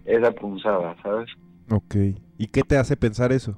esa 0.05 0.31
punzada, 0.31 0.95
¿sabes? 1.01 1.29
Ok. 1.69 1.95
¿Y 2.37 2.47
qué 2.47 2.61
te 2.61 2.77
hace 2.77 2.97
pensar 2.97 3.31
eso? 3.31 3.57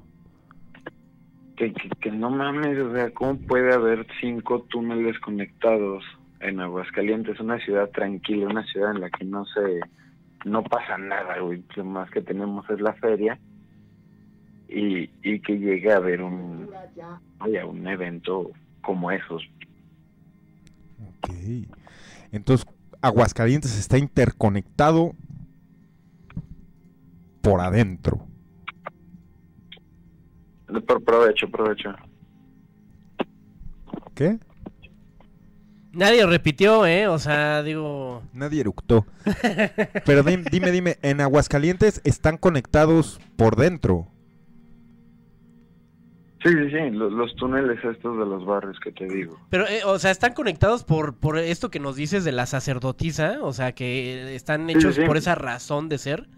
que, 1.56 1.72
que, 1.72 1.88
que 2.00 2.10
no 2.10 2.30
mames, 2.30 2.78
o 2.78 2.92
sea, 2.92 3.10
¿cómo 3.10 3.38
puede 3.38 3.72
haber 3.74 4.06
cinco 4.20 4.62
túneles 4.68 5.18
conectados 5.20 6.04
en 6.40 6.60
Aguascalientes? 6.60 7.40
Una 7.40 7.58
ciudad 7.58 7.90
tranquila, 7.90 8.46
una 8.46 8.64
ciudad 8.64 8.92
en 8.92 9.00
la 9.00 9.10
que 9.10 9.24
no 9.24 9.44
se, 9.46 9.80
no 10.44 10.62
pasa 10.62 10.98
nada, 10.98 11.40
güey. 11.40 11.64
Lo 11.74 11.84
más 11.84 12.10
que 12.10 12.20
tenemos 12.20 12.68
es 12.70 12.80
la 12.80 12.92
feria 12.94 13.38
y, 14.68 15.10
y 15.22 15.40
que 15.40 15.58
llegue 15.58 15.92
a 15.92 15.96
haber 15.96 16.22
un, 16.22 16.68
vaya, 17.38 17.66
un 17.66 17.86
evento 17.86 18.50
como 18.82 19.10
esos. 19.10 19.42
Ok. 21.28 21.68
Entonces, 22.32 22.66
Aguascalientes 23.00 23.76
está 23.78 23.98
interconectado 23.98 25.14
por 27.40 27.60
adentro. 27.60 28.26
Por 30.86 31.02
provecho, 31.04 31.48
provecho. 31.48 31.90
¿Qué? 34.14 34.38
Nadie 35.92 36.26
repitió, 36.26 36.84
¿eh? 36.86 37.06
O 37.08 37.18
sea, 37.18 37.62
digo... 37.62 38.22
Nadie 38.32 38.60
eructó. 38.60 39.06
Pero 40.04 40.22
dim- 40.24 40.44
dime, 40.50 40.70
dime, 40.70 40.98
en 41.02 41.20
Aguascalientes 41.20 42.00
están 42.04 42.36
conectados 42.36 43.18
por 43.36 43.56
dentro. 43.56 44.08
Sí, 46.42 46.50
sí, 46.50 46.70
sí, 46.70 46.90
lo- 46.90 47.10
los, 47.10 47.34
túneles 47.36 47.82
estos 47.84 48.18
de 48.18 48.26
los 48.26 48.44
barrios 48.44 48.78
que 48.80 48.92
te 48.92 49.06
digo. 49.06 49.38
Pero, 49.50 49.66
eh, 49.66 49.80
o 49.84 49.98
sea, 49.98 50.10
están 50.10 50.32
conectados 50.34 50.84
por, 50.84 51.14
por 51.16 51.38
esto 51.38 51.70
que 51.70 51.80
nos 51.80 51.96
dices 51.96 52.24
de 52.24 52.32
la 52.32 52.46
sacerdotisa, 52.46 53.38
o 53.42 53.52
sea, 53.52 53.72
que 53.72 54.34
están 54.34 54.66
Sí, 54.68 54.74
hechos 54.74 54.94
sí. 54.96 55.02
por 55.06 55.16
esa 55.16 55.34
razón 55.34 55.88
de 55.88 55.98
ser. 55.98 56.28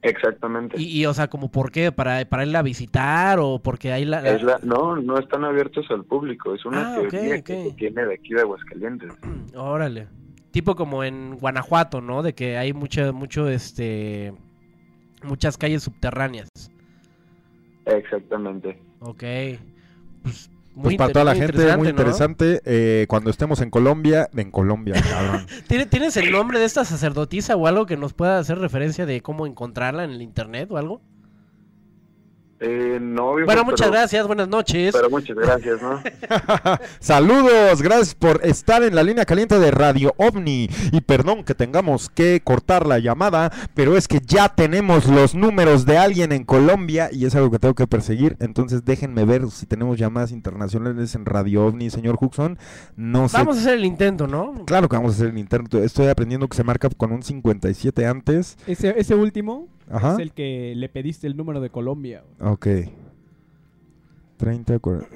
Exactamente. 0.00 0.80
Y, 0.80 1.00
y, 1.00 1.06
o 1.06 1.14
sea, 1.14 1.28
como 1.28 1.50
por 1.50 1.70
qué, 1.70 1.92
para, 1.92 2.24
para 2.24 2.44
irla 2.44 2.58
a 2.58 2.62
visitar 2.62 3.38
o 3.38 3.60
porque 3.62 3.92
hay 3.92 4.04
la... 4.04 4.20
la- 4.20 4.30
Es 4.30 4.42
la, 4.42 4.58
no, 4.64 4.96
no 4.96 5.18
están 5.18 5.44
abiertos 5.44 5.86
al 5.90 6.04
público, 6.04 6.54
es 6.54 6.64
una 6.64 6.92
Ah, 6.92 7.00
teoría 7.08 7.40
que 7.42 7.64
se 7.68 7.72
tiene 7.76 8.04
de 8.06 8.14
aquí 8.14 8.34
de 8.34 8.40
Aguascalientes. 8.40 9.12
Órale. 9.54 10.08
Tipo 10.50 10.74
como 10.74 11.04
en 11.04 11.36
Guanajuato, 11.38 12.00
¿no? 12.00 12.22
De 12.22 12.34
que 12.34 12.56
hay 12.56 12.72
mucho, 12.72 13.12
mucho, 13.12 13.48
este... 13.48 14.32
Muchas 15.22 15.56
calles 15.56 15.84
subterráneas. 15.84 16.48
Exactamente. 17.86 18.78
Ok. 19.00 19.22
Pues, 20.22 20.50
Pues 20.80 20.96
para 20.96 21.12
toda 21.12 21.24
la 21.26 21.32
muy 21.34 21.40
gente, 21.40 21.76
muy 21.76 21.84
¿no? 21.84 21.90
interesante. 21.90 22.60
eh, 22.64 23.06
cuando 23.08 23.28
estemos 23.30 23.60
en 23.60 23.70
Colombia, 23.70 24.28
en 24.34 24.50
Colombia, 24.50 24.94
cabrón. 25.10 25.46
¿Tiene- 25.68 25.86
¿Tienes 25.86 26.16
el 26.16 26.30
nombre 26.32 26.58
de 26.58 26.64
esta 26.64 26.84
sacerdotisa 26.84 27.56
o 27.56 27.66
algo 27.66 27.84
que 27.86 27.96
nos 27.96 28.12
pueda 28.14 28.38
hacer 28.38 28.58
referencia 28.58 29.04
de 29.04 29.20
cómo 29.20 29.46
encontrarla 29.46 30.04
en 30.04 30.10
el 30.12 30.22
internet 30.22 30.70
o 30.70 30.78
algo? 30.78 31.02
Eh, 32.64 32.98
no, 33.00 33.34
viejo, 33.34 33.46
Bueno, 33.46 33.64
muchas 33.64 33.88
pero- 33.88 33.98
gracias, 33.98 34.24
buenas 34.26 34.46
noches. 34.46 34.92
Pero 34.94 35.10
muchas 35.10 35.36
gracias, 35.36 35.82
¿no? 35.82 36.00
Saludos, 37.00 37.82
gracias 37.82 38.14
por 38.14 38.40
estar 38.44 38.82
en 38.84 38.94
la 38.94 39.02
línea 39.02 39.24
caliente 39.24 39.58
de 39.58 39.70
Radio 39.72 40.14
OVNI. 40.16 40.70
Y 40.92 41.00
perdón 41.00 41.42
que 41.42 41.54
tengamos 41.56 42.08
que 42.08 42.40
cortar 42.44 42.86
la 42.86 43.00
llamada, 43.00 43.50
pero 43.74 43.96
es 43.96 44.06
que 44.06 44.20
ya 44.24 44.48
tenemos 44.48 45.06
los 45.08 45.34
números 45.34 45.86
de 45.86 45.98
alguien 45.98 46.30
en 46.30 46.44
Colombia 46.44 47.08
y 47.12 47.26
es 47.26 47.34
algo 47.34 47.50
que 47.50 47.58
tengo 47.58 47.74
que 47.74 47.86
perseguir. 47.88 48.36
Entonces 48.38 48.84
déjenme 48.84 49.24
ver 49.24 49.50
si 49.50 49.66
tenemos 49.66 49.98
llamadas 49.98 50.30
internacionales 50.30 51.14
en 51.16 51.26
Radio 51.26 51.66
OVNI, 51.66 51.90
señor 51.90 52.16
Huxon. 52.20 52.58
No 52.96 53.28
sé. 53.28 53.38
Vamos 53.38 53.56
a 53.56 53.60
hacer 53.60 53.74
el 53.78 53.84
intento, 53.84 54.26
¿no? 54.28 54.64
Claro 54.66 54.88
que 54.88 54.94
vamos 54.96 55.12
a 55.12 55.14
hacer 55.16 55.28
el 55.30 55.38
intento. 55.38 55.82
Estoy 55.82 56.06
aprendiendo 56.06 56.46
que 56.48 56.56
se 56.56 56.62
marca 56.64 56.88
con 56.96 57.10
un 57.10 57.22
57 57.24 58.06
antes. 58.06 58.56
Ese, 58.68 58.94
ese 58.96 59.14
último 59.16 59.66
Ajá. 59.92 60.14
es 60.14 60.18
el 60.18 60.32
que 60.32 60.74
le 60.74 60.88
pediste 60.88 61.26
el 61.26 61.36
número 61.36 61.60
de 61.60 61.70
Colombia. 61.70 62.24
Ok. 62.40 62.66
30, 64.38 64.78
40. 64.78 65.08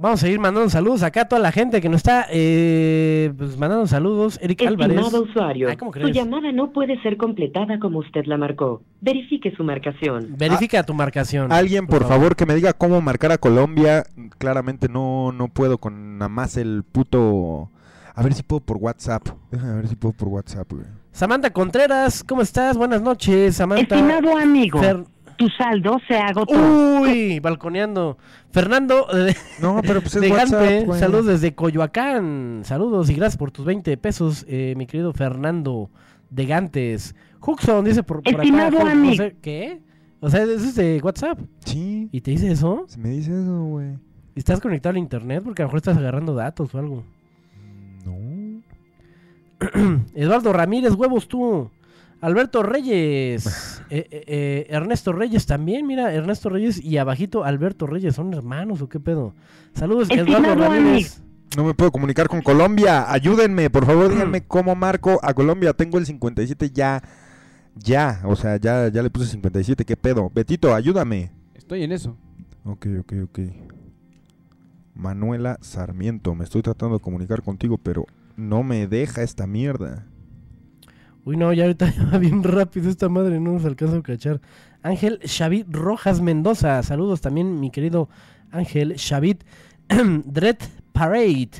Vamos 0.00 0.22
a 0.22 0.28
ir 0.28 0.38
mandando 0.38 0.70
saludos 0.70 1.02
acá 1.02 1.22
a 1.22 1.28
toda 1.28 1.42
la 1.42 1.50
gente 1.50 1.80
que 1.80 1.88
nos 1.88 1.96
está 1.96 2.26
eh, 2.30 3.32
pues, 3.36 3.58
mandando 3.58 3.84
saludos. 3.88 4.38
Eric 4.40 4.62
Álvarez. 4.62 4.96
Estimado 4.96 5.24
usuario, 5.24 5.68
Ay, 5.68 5.76
¿cómo 5.76 5.92
su 5.92 6.08
llamada 6.10 6.52
no 6.52 6.70
puede 6.72 7.02
ser 7.02 7.16
completada 7.16 7.80
como 7.80 7.98
usted 7.98 8.24
la 8.26 8.36
marcó. 8.36 8.80
Verifique 9.00 9.50
su 9.56 9.64
marcación. 9.64 10.36
Verifica 10.38 10.84
tu 10.84 10.94
marcación. 10.94 11.50
Alguien, 11.50 11.88
por 11.88 12.04
favor, 12.04 12.36
que 12.36 12.46
me 12.46 12.54
diga 12.54 12.74
cómo 12.74 13.00
marcar 13.00 13.32
a 13.32 13.38
Colombia. 13.38 14.04
Claramente 14.38 14.88
no, 14.88 15.32
no 15.32 15.48
puedo 15.48 15.78
con 15.78 16.18
nada 16.18 16.28
más 16.28 16.56
el 16.56 16.84
puto... 16.84 17.70
A 18.14 18.22
ver 18.22 18.34
si 18.34 18.44
puedo 18.44 18.60
por 18.60 18.76
WhatsApp. 18.76 19.28
Déjame 19.50 19.74
ver 19.74 19.88
si 19.88 19.96
puedo 19.96 20.12
por 20.12 20.28
WhatsApp, 20.28 20.72
güey. 20.72 20.86
Samantha 21.18 21.50
Contreras, 21.50 22.22
¿cómo 22.22 22.42
estás? 22.42 22.76
Buenas 22.76 23.02
noches, 23.02 23.56
Samantha. 23.56 23.96
Estimado 23.96 24.38
amigo, 24.38 24.80
Fer- 24.80 25.04
tu 25.36 25.48
saldo 25.48 25.98
se 26.06 26.14
agotó. 26.16 26.54
Uy, 27.00 27.40
balconeando. 27.40 28.16
Fernando 28.52 29.04
No, 29.60 29.80
pero 29.82 30.00
pues 30.00 30.14
es 30.14 30.20
de 30.22 30.30
WhatsApp, 30.30 30.84
güey. 30.86 31.00
saludos 31.00 31.26
desde 31.26 31.56
Coyoacán. 31.56 32.60
Saludos 32.62 33.10
y 33.10 33.14
gracias 33.14 33.36
por 33.36 33.50
tus 33.50 33.64
20 33.66 33.96
pesos, 33.96 34.44
eh, 34.48 34.74
mi 34.76 34.86
querido 34.86 35.12
Fernando 35.12 35.90
de 36.30 36.46
Gantes. 36.46 37.16
Huxon 37.44 37.84
dice 37.84 38.04
por, 38.04 38.22
por 38.22 38.34
Estimado 38.34 38.78
acá. 38.78 38.92
amigo. 38.92 39.24
José- 39.24 39.36
¿Qué? 39.42 39.80
O 40.20 40.30
sea, 40.30 40.44
eso 40.44 40.52
es 40.52 40.76
de 40.76 41.00
WhatsApp. 41.02 41.40
Sí. 41.64 42.08
¿Y 42.12 42.20
te 42.20 42.30
dice 42.30 42.52
eso? 42.52 42.84
Se 42.86 42.96
me 42.96 43.08
dice 43.10 43.32
eso, 43.32 43.60
güey. 43.64 43.88
¿Y 44.36 44.38
¿Estás 44.38 44.60
conectado 44.60 44.92
al 44.92 44.98
internet? 44.98 45.42
Porque 45.44 45.62
a 45.62 45.64
lo 45.64 45.68
mejor 45.70 45.78
estás 45.78 45.96
agarrando 45.96 46.34
datos 46.36 46.72
o 46.76 46.78
algo. 46.78 47.02
Eduardo 50.14 50.52
Ramírez, 50.52 50.94
huevos 50.94 51.28
tú. 51.28 51.70
Alberto 52.20 52.62
Reyes. 52.62 53.74
Eh, 53.90 54.06
eh, 54.10 54.24
eh, 54.26 54.66
Ernesto 54.68 55.12
Reyes 55.12 55.46
también, 55.46 55.86
mira, 55.86 56.12
Ernesto 56.12 56.50
Reyes 56.50 56.78
y 56.84 56.98
abajito 56.98 57.42
Alberto 57.42 57.86
Reyes. 57.86 58.16
¿Son 58.16 58.34
hermanos 58.34 58.82
o 58.82 58.88
qué 58.90 59.00
pedo? 59.00 59.32
Saludos, 59.72 60.10
Eduardo 60.10 60.54
Ramírez. 60.56 61.22
No 61.56 61.64
me 61.64 61.72
puedo 61.72 61.90
comunicar 61.90 62.28
con 62.28 62.42
Colombia. 62.42 63.10
Ayúdenme, 63.10 63.70
por 63.70 63.86
favor, 63.86 64.10
díganme 64.12 64.42
cómo 64.42 64.74
marco 64.74 65.18
a 65.22 65.32
Colombia. 65.32 65.72
Tengo 65.72 65.96
el 65.96 66.04
57 66.04 66.68
ya. 66.68 67.02
Ya, 67.76 68.20
o 68.24 68.36
sea, 68.36 68.58
ya, 68.58 68.88
ya 68.88 69.02
le 69.02 69.08
puse 69.08 69.30
57. 69.30 69.86
¿Qué 69.86 69.96
pedo? 69.96 70.30
Betito, 70.34 70.74
ayúdame. 70.74 71.32
Estoy 71.54 71.84
en 71.84 71.92
eso. 71.92 72.14
Ok, 72.64 72.88
ok, 73.00 73.12
ok. 73.24 73.38
Manuela 74.94 75.56
Sarmiento, 75.62 76.34
me 76.34 76.44
estoy 76.44 76.60
tratando 76.60 76.96
de 76.98 77.02
comunicar 77.02 77.40
contigo, 77.42 77.78
pero 77.78 78.04
no 78.38 78.62
me 78.62 78.86
deja 78.86 79.22
esta 79.22 79.46
mierda. 79.46 80.06
Uy, 81.24 81.36
no, 81.36 81.52
ya 81.52 81.64
ahorita 81.64 81.92
ya 81.96 82.04
va 82.06 82.18
bien 82.18 82.42
rápido 82.42 82.88
esta 82.88 83.08
madre, 83.08 83.38
no 83.40 83.52
nos 83.52 83.64
alcanza 83.64 83.96
a 83.98 84.02
cachar. 84.02 84.40
Ángel 84.82 85.18
Xavid 85.24 85.66
Rojas 85.68 86.20
Mendoza, 86.20 86.82
saludos 86.82 87.20
también, 87.20 87.58
mi 87.60 87.70
querido 87.70 88.08
Ángel 88.50 88.94
Xavid 88.96 89.38
Dread 90.24 90.56
Parade. 90.92 91.50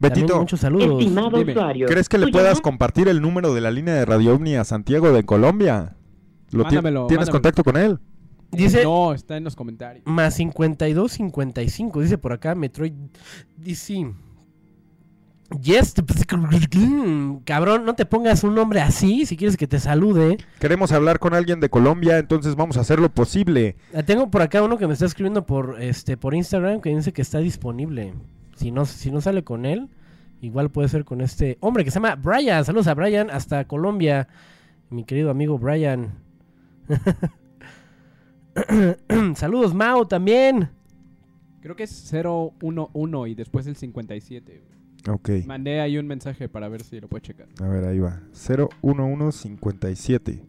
Betito, 0.00 0.38
muchos 0.38 0.60
saludos. 0.60 1.00
Estimado 1.00 1.38
Dime. 1.38 1.52
usuario. 1.52 1.86
¿crees 1.86 2.08
que 2.08 2.18
le 2.18 2.26
¿tu 2.26 2.32
puedas 2.32 2.60
compartir 2.60 3.08
el 3.08 3.20
número 3.22 3.54
de 3.54 3.60
la 3.60 3.70
línea 3.70 3.94
de 3.94 4.04
Radio 4.04 4.34
OVNI 4.34 4.56
a 4.56 4.64
Santiago 4.64 5.12
de 5.12 5.24
Colombia? 5.24 5.96
¿Lo 6.50 6.64
ti- 6.64 6.74
Mándamelo, 6.76 7.06
¿Tienes 7.06 7.26
mándamelo. 7.28 7.32
contacto 7.32 7.64
con 7.64 7.76
él? 7.76 7.98
Dice 8.50 8.82
No, 8.82 9.12
está 9.14 9.36
en 9.36 9.44
los 9.44 9.54
comentarios. 9.54 10.04
más 10.06 10.34
52 10.34 11.12
55, 11.12 12.00
dice 12.00 12.18
por 12.18 12.32
acá 12.32 12.54
Metroid 12.54 12.92
DC. 13.56 14.12
Yes, 15.62 15.94
cabrón, 17.44 17.86
no 17.86 17.94
te 17.94 18.04
pongas 18.04 18.44
un 18.44 18.54
nombre 18.54 18.80
así 18.80 19.24
si 19.24 19.36
quieres 19.36 19.56
que 19.56 19.66
te 19.66 19.80
salude. 19.80 20.36
Queremos 20.60 20.92
hablar 20.92 21.18
con 21.18 21.32
alguien 21.32 21.58
de 21.58 21.70
Colombia, 21.70 22.18
entonces 22.18 22.54
vamos 22.54 22.76
a 22.76 22.80
hacer 22.80 23.00
lo 23.00 23.08
posible. 23.08 23.76
Ah, 23.94 24.02
Tengo 24.02 24.30
por 24.30 24.42
acá 24.42 24.62
uno 24.62 24.76
que 24.76 24.86
me 24.86 24.92
está 24.92 25.06
escribiendo 25.06 25.46
por 25.46 25.80
este 25.80 26.18
por 26.18 26.34
Instagram 26.34 26.82
que 26.82 26.94
dice 26.94 27.14
que 27.14 27.22
está 27.22 27.38
disponible. 27.38 28.12
Si 28.56 28.70
no, 28.70 28.84
si 28.84 29.10
no 29.10 29.22
sale 29.22 29.42
con 29.42 29.64
él, 29.64 29.88
igual 30.42 30.70
puede 30.70 30.88
ser 30.88 31.06
con 31.06 31.22
este 31.22 31.56
hombre 31.60 31.82
que 31.82 31.90
se 31.90 31.96
llama 31.96 32.16
Brian. 32.16 32.64
Saludos 32.64 32.88
a 32.88 32.94
Brian 32.94 33.30
hasta 33.30 33.66
Colombia. 33.66 34.28
Mi 34.90 35.04
querido 35.04 35.30
amigo 35.30 35.58
Brian. 35.58 36.12
Saludos 39.34 39.72
Mao 39.72 40.06
también. 40.06 40.68
Creo 41.62 41.74
que 41.74 41.84
es 41.84 42.12
011 42.12 43.30
y 43.30 43.34
después 43.34 43.66
el 43.66 43.76
57. 43.76 44.77
Ok, 45.08 45.30
Mandé 45.46 45.80
ahí 45.80 45.96
un 45.98 46.06
mensaje 46.06 46.48
para 46.48 46.68
ver 46.68 46.82
si 46.82 47.00
lo 47.00 47.08
puede 47.08 47.22
checar. 47.22 47.46
a 47.62 47.68
ver, 47.68 47.84
ahí 47.84 47.98
va. 47.98 48.20
01157. 48.82 50.42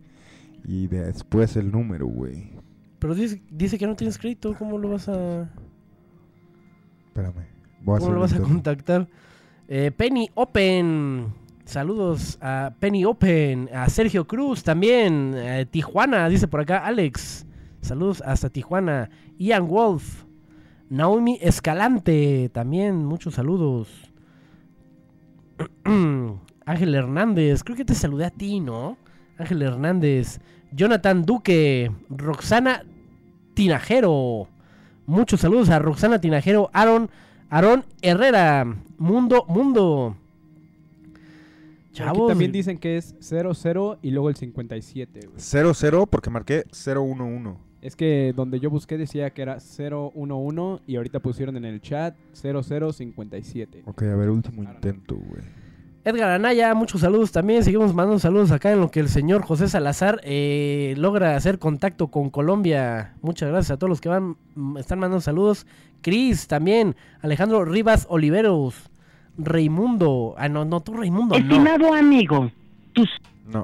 Y 0.66 0.88
después 0.88 1.56
el 1.56 1.72
número, 1.72 2.08
güey. 2.08 2.52
Pero 3.00 3.16
dice, 3.16 3.42
dice 3.50 3.78
que 3.78 3.88
no 3.88 3.96
tienes 3.96 4.18
crédito. 4.18 4.54
¿Cómo 4.58 4.78
lo 4.78 4.90
vas 4.90 5.08
a, 5.08 5.50
Espérame. 7.08 7.46
Voy 7.82 7.96
a 7.96 8.00
cómo 8.00 8.12
lo 8.14 8.20
vas 8.20 8.34
a 8.34 8.40
contactar? 8.42 9.08
Eh, 9.68 9.92
Penny 9.96 10.30
Open. 10.34 11.28
Saludos 11.64 12.38
a 12.42 12.74
Penny 12.80 13.06
Open. 13.06 13.70
A 13.74 13.88
Sergio 13.90 14.28
Cruz 14.28 14.64
también. 14.64 15.34
eh, 15.38 15.66
Tijuana, 15.70 16.28
dice 16.28 16.48
por 16.48 16.60
acá 16.62 16.80
Alex. 16.86 17.46
Saludos 17.82 18.22
hasta 18.26 18.50
Tijuana. 18.50 19.10
Ian 19.38 19.68
Wolf. 19.68 20.26
Naomi 20.90 21.38
Escalante. 21.42 22.50
También 22.52 23.06
muchos 23.06 23.36
saludos. 23.36 24.09
Ángel 26.66 26.96
Hernández. 26.96 27.64
Creo 27.64 27.76
que 27.76 27.86
te 27.86 27.96
saludé 27.96 28.26
a 28.26 28.30
ti, 28.30 28.60
¿no? 28.60 28.98
Ángel 29.38 29.62
Hernández. 29.62 30.40
Jonathan 30.72 31.26
Duque. 31.26 31.92
Roxana 32.10 32.84
Tinajero. 33.54 34.48
Muchos 35.06 35.42
saludos 35.42 35.70
a 35.70 35.80
Roxana 35.80 36.22
Tinajero. 36.22 36.70
Aaron, 36.74 37.10
Aaron 37.50 37.86
Herrera. 38.02 38.66
Mundo, 38.98 39.46
Mundo. 39.48 40.16
Aquí 41.90 41.94
Chavos. 41.94 42.30
también 42.30 42.52
dicen 42.52 42.78
que 42.78 42.98
es 42.98 43.16
00 43.20 44.00
y 44.02 44.12
luego 44.12 44.30
el 44.30 44.36
57. 44.36 45.28
güey. 45.28 45.40
00 45.40 46.06
porque 46.06 46.30
marqué 46.30 46.66
011. 46.72 47.69
Es 47.82 47.96
que 47.96 48.34
donde 48.36 48.60
yo 48.60 48.70
busqué 48.70 48.98
decía 48.98 49.30
que 49.30 49.42
era 49.42 49.58
011 49.60 50.84
y 50.86 50.98
ahorita 50.98 51.20
pusieron 51.20 51.56
en 51.56 51.66
el 51.66 51.82
chat 51.82 52.16
0057. 52.34 53.84
Ok, 53.86 54.04
a 54.04 54.16
ver, 54.16 54.30
último 54.30 54.64
intento, 54.64 55.16
güey. 55.16 55.44
Edgar 56.06 56.32
Anaya, 56.32 56.74
muchos 56.74 57.02
saludos 57.02 57.32
también. 57.32 57.64
Seguimos 57.64 57.94
mandando 57.94 58.20
saludos 58.20 58.52
acá 58.52 58.72
en 58.72 58.80
lo 58.80 58.90
que 58.90 59.00
el 59.00 59.10
señor 59.10 59.44
José 59.44 59.68
Salazar 59.68 60.22
eh, 60.24 60.94
logra 60.98 61.36
hacer 61.36 61.60
contacto 61.60 62.08
con 62.08 62.30
Colombia. 62.30 63.16
Muchas 63.22 63.50
gracias 63.50 63.72
a 63.72 63.78
todos 63.78 63.90
los 63.90 64.02
que 64.02 64.10
van, 64.10 64.38
mm, 64.56 64.78
están 64.78 65.00
mandando 65.00 65.22
saludos. 65.22 65.68
Cris 66.02 66.48
también. 66.48 66.96
Alejandro 67.22 67.66
Rivas 67.66 68.08
Oliveros. 68.10 68.90
Raimundo. 69.38 70.36
Ah, 70.38 70.50
no, 70.50 70.66
no, 70.66 70.82
tú 70.82 70.94
Raimundo. 70.94 71.38
No. 71.38 71.42
Estimado 71.42 71.94
amigo, 71.94 72.52
tus 72.94 73.10
No. 73.46 73.64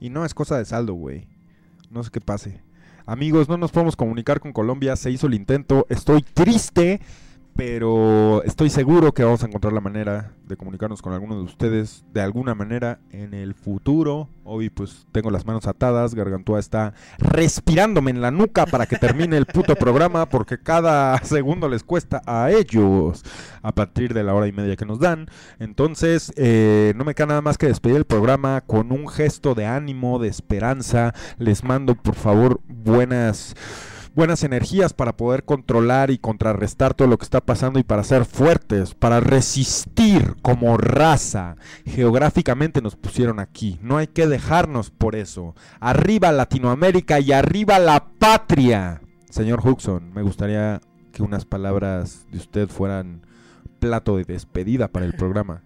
Y 0.00 0.10
no 0.10 0.24
es 0.24 0.34
cosa 0.34 0.56
de 0.56 0.64
saldo, 0.64 0.94
güey. 0.94 1.26
No 1.90 2.02
sé 2.02 2.10
qué 2.10 2.20
pase. 2.20 2.60
Amigos, 3.10 3.48
no 3.48 3.56
nos 3.56 3.72
podemos 3.72 3.96
comunicar 3.96 4.38
con 4.38 4.52
Colombia. 4.52 4.94
Se 4.94 5.10
hizo 5.10 5.26
el 5.26 5.34
intento. 5.34 5.84
Estoy 5.88 6.22
triste, 6.22 7.00
pero 7.60 8.42
estoy 8.44 8.70
seguro 8.70 9.12
que 9.12 9.22
vamos 9.22 9.42
a 9.42 9.46
encontrar 9.46 9.74
la 9.74 9.82
manera 9.82 10.32
de 10.46 10.56
comunicarnos 10.56 11.02
con 11.02 11.12
alguno 11.12 11.36
de 11.36 11.42
ustedes 11.42 12.06
de 12.10 12.22
alguna 12.22 12.54
manera 12.54 13.00
en 13.10 13.34
el 13.34 13.52
futuro. 13.52 14.30
Hoy 14.44 14.70
pues 14.70 15.06
tengo 15.12 15.30
las 15.30 15.44
manos 15.44 15.66
atadas. 15.66 16.14
Gargantúa 16.14 16.58
está 16.58 16.94
respirándome 17.18 18.12
en 18.12 18.22
la 18.22 18.30
nuca 18.30 18.64
para 18.64 18.86
que 18.86 18.96
termine 18.96 19.36
el 19.36 19.44
puto 19.44 19.76
programa 19.76 20.24
porque 20.24 20.56
cada 20.56 21.18
segundo 21.22 21.68
les 21.68 21.84
cuesta 21.84 22.22
a 22.24 22.50
ellos 22.50 23.22
a 23.60 23.72
partir 23.72 24.14
de 24.14 24.24
la 24.24 24.32
hora 24.32 24.46
y 24.46 24.52
media 24.52 24.76
que 24.76 24.86
nos 24.86 24.98
dan. 24.98 25.26
Entonces, 25.58 26.32
eh, 26.36 26.94
no 26.96 27.04
me 27.04 27.14
queda 27.14 27.26
nada 27.26 27.42
más 27.42 27.58
que 27.58 27.66
despedir 27.66 27.98
el 27.98 28.06
programa 28.06 28.62
con 28.62 28.90
un 28.90 29.06
gesto 29.06 29.54
de 29.54 29.66
ánimo, 29.66 30.18
de 30.18 30.28
esperanza. 30.28 31.12
Les 31.36 31.62
mando, 31.62 31.94
por 31.94 32.14
favor, 32.14 32.62
buenas 32.68 33.54
buenas 34.14 34.44
energías 34.44 34.92
para 34.92 35.16
poder 35.16 35.44
controlar 35.44 36.10
y 36.10 36.18
contrarrestar 36.18 36.94
todo 36.94 37.08
lo 37.08 37.18
que 37.18 37.24
está 37.24 37.40
pasando 37.40 37.78
y 37.78 37.82
para 37.82 38.04
ser 38.04 38.24
fuertes, 38.24 38.94
para 38.94 39.20
resistir 39.20 40.36
como 40.42 40.76
raza. 40.76 41.56
Geográficamente 41.84 42.82
nos 42.82 42.96
pusieron 42.96 43.40
aquí, 43.40 43.78
no 43.82 43.96
hay 43.96 44.06
que 44.06 44.26
dejarnos 44.26 44.90
por 44.90 45.16
eso. 45.16 45.54
Arriba 45.80 46.32
Latinoamérica 46.32 47.20
y 47.20 47.32
arriba 47.32 47.78
la 47.78 48.06
patria. 48.18 49.00
Señor 49.30 49.66
Huxon, 49.66 50.12
me 50.12 50.22
gustaría 50.22 50.80
que 51.12 51.22
unas 51.22 51.44
palabras 51.44 52.26
de 52.30 52.38
usted 52.38 52.68
fueran 52.68 53.22
plato 53.78 54.16
de 54.16 54.24
despedida 54.24 54.88
para 54.88 55.06
el 55.06 55.14
programa. 55.14 55.62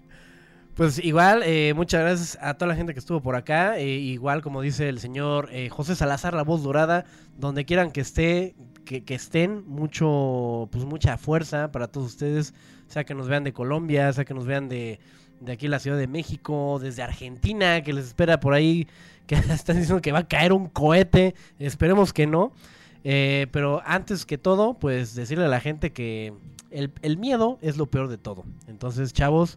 Pues 0.74 0.98
igual, 0.98 1.44
eh, 1.44 1.72
muchas 1.72 2.00
gracias 2.00 2.38
a 2.40 2.54
toda 2.54 2.70
la 2.70 2.74
gente 2.74 2.94
que 2.94 2.98
estuvo 2.98 3.20
por 3.20 3.36
acá. 3.36 3.78
eh, 3.78 3.86
igual, 3.86 4.42
como 4.42 4.60
dice 4.60 4.88
el 4.88 4.98
señor 4.98 5.48
eh, 5.52 5.68
José 5.68 5.94
Salazar, 5.94 6.34
la 6.34 6.42
voz 6.42 6.64
dorada, 6.64 7.04
donde 7.38 7.64
quieran 7.64 7.92
que 7.92 8.00
esté, 8.00 8.56
que, 8.84 9.04
estén, 9.14 9.62
mucho, 9.68 10.68
pues 10.72 10.84
mucha 10.84 11.16
fuerza 11.16 11.70
para 11.70 11.86
todos 11.86 12.08
ustedes, 12.08 12.54
sea 12.88 13.04
que 13.04 13.14
nos 13.14 13.28
vean 13.28 13.44
de 13.44 13.52
Colombia, 13.52 14.12
sea 14.12 14.24
que 14.24 14.34
nos 14.34 14.46
vean 14.46 14.68
de, 14.68 14.98
de 15.40 15.52
aquí 15.52 15.68
la 15.68 15.78
Ciudad 15.78 15.96
de 15.96 16.08
México, 16.08 16.80
desde 16.82 17.04
Argentina, 17.04 17.80
que 17.82 17.92
les 17.92 18.06
espera 18.06 18.40
por 18.40 18.52
ahí, 18.52 18.88
que 19.28 19.36
están 19.36 19.76
diciendo 19.76 20.02
que 20.02 20.10
va 20.10 20.20
a 20.20 20.28
caer 20.28 20.52
un 20.52 20.68
cohete, 20.68 21.36
esperemos 21.60 22.12
que 22.12 22.26
no. 22.26 22.52
Eh, 23.04 23.46
pero 23.52 23.80
antes 23.84 24.26
que 24.26 24.38
todo, 24.38 24.74
pues 24.74 25.14
decirle 25.14 25.44
a 25.44 25.48
la 25.48 25.60
gente 25.60 25.92
que 25.92 26.32
el 26.70 27.16
miedo 27.16 27.58
es 27.62 27.76
lo 27.76 27.86
peor 27.86 28.08
de 28.08 28.18
todo. 28.18 28.44
Entonces, 28.66 29.12
chavos, 29.12 29.56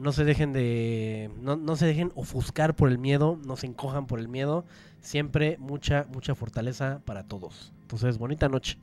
no 0.00 0.12
se 0.12 0.24
dejen 0.24 0.52
de 0.52 1.30
no, 1.40 1.56
no 1.56 1.76
se 1.76 1.86
dejen 1.86 2.10
ofuscar 2.14 2.74
por 2.74 2.88
el 2.88 2.98
miedo, 2.98 3.38
no 3.46 3.56
se 3.56 3.66
encojan 3.66 4.06
por 4.06 4.18
el 4.18 4.28
miedo, 4.28 4.64
siempre 5.00 5.56
mucha 5.58 6.06
mucha 6.12 6.34
fortaleza 6.34 7.00
para 7.04 7.24
todos. 7.24 7.72
Entonces, 7.82 8.18
bonita 8.18 8.48
noche 8.48 8.78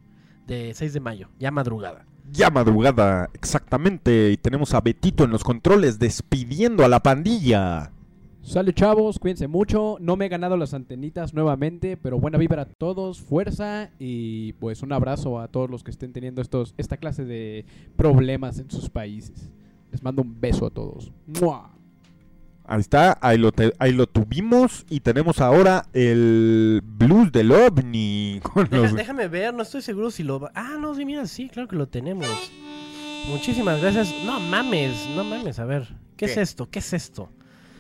de 0.46 0.74
6 0.74 0.94
de 0.94 1.00
mayo, 1.00 1.30
ya 1.40 1.50
madrugada. 1.50 2.06
Ya 2.32 2.50
madrugada, 2.50 3.30
exactamente. 3.34 4.32
Y 4.32 4.38
tenemos 4.38 4.74
a 4.74 4.82
Betito 4.82 5.24
en 5.24 5.32
los 5.32 5.44
controles 5.44 5.98
despidiendo 5.98 6.84
a 6.84 6.90
la 6.90 7.02
pandilla. 7.02 7.92
Sale 8.42 8.74
chavos, 8.74 9.18
cuídense 9.18 9.48
mucho. 9.48 9.98
No 10.00 10.16
me 10.18 10.26
he 10.26 10.30
ganado 10.30 10.56
las 10.56 10.74
antenitas 10.74 11.34
nuevamente, 11.34 11.98
pero 11.98 12.20
buena 12.20 12.38
vibra 12.38 12.62
a 12.62 12.66
todos, 12.66 13.22
fuerza 13.22 13.90
y 13.98 14.54
pues 14.54 14.84
un 14.84 14.94
abrazo 14.94 15.40
a 15.40 15.48
todos 15.48 15.70
los 15.70 15.84
que 15.84 15.92
estén 15.92 16.14
teniendo 16.14 16.42
estos 16.42 16.74
esta 16.78 16.98
clase 16.98 17.26
de 17.26 17.66
problemas 17.96 18.60
en 18.60 18.70
sus 18.70 18.90
países. 18.90 19.50
Les 19.98 20.04
mando 20.04 20.22
un 20.22 20.40
beso 20.40 20.68
a 20.68 20.70
todos. 20.70 21.12
¡Mua! 21.26 21.72
Ahí 22.70 22.82
está, 22.82 23.18
ahí 23.22 23.40
lo, 23.40 23.52
te- 23.52 23.74
ahí 23.80 23.94
lo 23.94 24.06
tuvimos 24.06 24.86
y 24.90 25.00
tenemos 25.00 25.42
ahora 25.42 25.86
el 25.94 26.84
blues 26.86 27.32
del 27.32 27.52
ovni. 27.52 28.40
con 28.44 28.70
Deja- 28.70 28.84
los- 28.84 28.94
déjame 28.94 29.28
ver, 29.28 29.56
no 29.56 29.64
estoy 29.64 29.82
seguro 29.82 30.12
si 30.12 30.22
lo... 30.22 30.40
va- 30.40 30.52
Ah, 30.54 30.76
no, 30.80 30.94
sí, 30.94 31.04
mira, 31.04 31.26
sí, 31.26 31.50
claro 31.50 31.68
que 31.68 31.76
lo 31.78 31.88
tenemos. 31.88 32.28
Muchísimas 33.30 33.82
gracias. 33.82 34.14
No 34.24 34.40
mames, 34.40 35.10
no 35.16 35.24
mames, 35.24 35.58
a 35.58 35.66
ver. 35.66 35.88
¿Qué, 36.16 36.26
es 36.26 36.38
esto? 36.38 36.70
¿Qué 36.70 36.80
es 36.80 36.94
esto? 36.94 37.30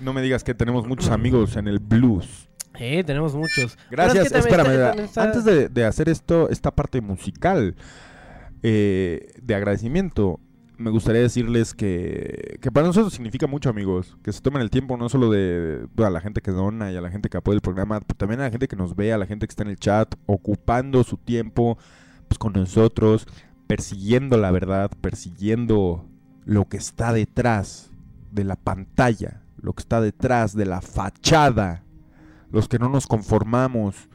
No 0.01 0.11
me 0.13 0.21
digas 0.23 0.43
que 0.43 0.55
tenemos 0.55 0.87
muchos 0.87 1.09
amigos 1.09 1.55
en 1.55 1.67
el 1.67 1.77
blues. 1.79 2.49
Eh, 2.79 3.03
tenemos 3.03 3.35
muchos. 3.35 3.77
Gracias, 3.91 4.25
es 4.27 4.31
que 4.31 4.39
espérame. 4.39 4.71
está- 4.71 5.03
está- 5.03 5.23
Antes 5.23 5.43
de, 5.45 5.69
de 5.69 5.85
hacer 5.85 6.09
esto, 6.09 6.49
esta 6.49 6.71
parte 6.71 7.01
musical 7.01 7.75
eh, 8.63 9.33
de 9.41 9.55
agradecimiento, 9.55 10.39
me 10.77 10.91
gustaría 10.91 11.21
decirles 11.21 11.73
que, 11.73 12.57
que 12.61 12.71
para 12.71 12.87
nosotros 12.87 13.13
significa 13.13 13.47
mucho, 13.47 13.69
amigos. 13.69 14.17
Que 14.23 14.31
se 14.31 14.41
tomen 14.41 14.61
el 14.61 14.69
tiempo 14.69 14.97
no 14.97 15.09
solo 15.09 15.29
de, 15.29 15.87
de 15.93 16.05
a 16.05 16.09
la 16.09 16.21
gente 16.21 16.41
que 16.41 16.51
dona 16.51 16.91
y 16.91 16.95
a 16.95 17.01
la 17.01 17.09
gente 17.09 17.29
que 17.29 17.37
apoya 17.37 17.55
el 17.55 17.61
programa, 17.61 17.99
pero 18.01 18.17
también 18.17 18.41
a 18.41 18.45
la 18.45 18.51
gente 18.51 18.67
que 18.67 18.75
nos 18.75 18.95
ve, 18.95 19.13
a 19.13 19.17
la 19.17 19.25
gente 19.25 19.47
que 19.47 19.51
está 19.51 19.63
en 19.63 19.69
el 19.69 19.77
chat, 19.77 20.15
ocupando 20.25 21.03
su 21.03 21.17
tiempo 21.17 21.77
pues, 22.27 22.37
con 22.37 22.53
nosotros, 22.53 23.27
persiguiendo 23.67 24.37
la 24.37 24.51
verdad, 24.51 24.91
persiguiendo 25.01 26.05
lo 26.45 26.65
que 26.65 26.77
está 26.77 27.13
detrás 27.13 27.91
de 28.31 28.43
la 28.43 28.55
pantalla, 28.55 29.41
lo 29.59 29.73
que 29.73 29.81
está 29.81 30.01
detrás 30.01 30.55
de 30.55 30.65
la 30.65 30.81
fachada 30.81 31.83
los 32.51 32.67
que 32.67 32.79
no 32.79 32.89
nos 32.89 33.07
conformamos 33.07 34.09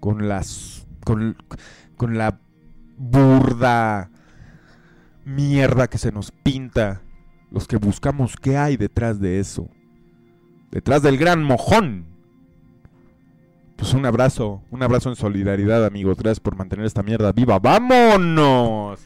con 0.00 0.28
las 0.28 0.86
con, 1.04 1.36
con 1.96 2.18
la 2.18 2.40
burda 2.96 4.10
mierda 5.28 5.88
que 5.88 5.98
se 5.98 6.12
nos 6.12 6.30
pinta, 6.30 7.02
los 7.50 7.68
que 7.68 7.76
buscamos 7.76 8.36
qué 8.36 8.56
hay 8.56 8.76
detrás 8.76 9.20
de 9.20 9.40
eso, 9.40 9.68
detrás 10.70 11.02
del 11.02 11.18
gran 11.18 11.42
mojón. 11.42 12.06
Pues 13.76 13.94
un 13.94 14.04
abrazo, 14.06 14.60
un 14.72 14.82
abrazo 14.82 15.08
en 15.08 15.14
solidaridad, 15.14 15.86
amigos. 15.86 16.16
Gracias 16.16 16.40
por 16.40 16.56
mantener 16.56 16.84
esta 16.84 17.04
mierda 17.04 17.30
viva. 17.30 17.60
¡Vámonos! 17.60 18.98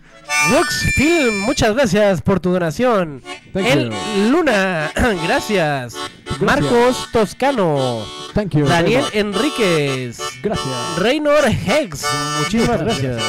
Rux 0.51 0.93
Film, 0.95 1.41
muchas 1.41 1.75
gracias 1.75 2.23
por 2.23 2.41
tu 2.41 2.53
donación. 2.53 3.23
Thank 3.53 3.67
El 3.67 3.91
you. 3.91 4.31
Luna, 4.31 4.91
gracias. 5.27 5.95
Marcos 6.41 7.07
Toscano. 7.13 8.03
Thank 8.33 8.57
you 8.57 8.65
Daniel 8.65 9.05
Enríquez. 9.13 10.19
Gracias. 10.43 10.99
Reynor 10.99 11.45
Hex, 11.49 12.07
muchísimas 12.41 12.81
gracias. 12.81 13.23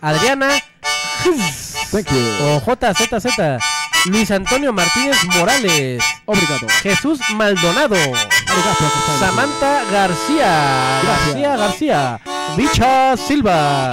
Adriana 0.00 0.48
Thank 1.90 2.10
you. 2.10 2.20
o 2.42 2.60
JZZ. 2.60 3.58
Luis 4.06 4.30
Antonio 4.30 4.72
Martínez 4.72 5.16
Morales. 5.36 6.02
Obrigado. 6.24 6.68
Jesús 6.82 7.18
Maldonado. 7.34 7.96
Samantha 9.18 9.82
García. 9.90 11.00
García 11.04 11.56
García. 11.56 12.20
Bicha 12.56 13.16
Silva. 13.16 13.92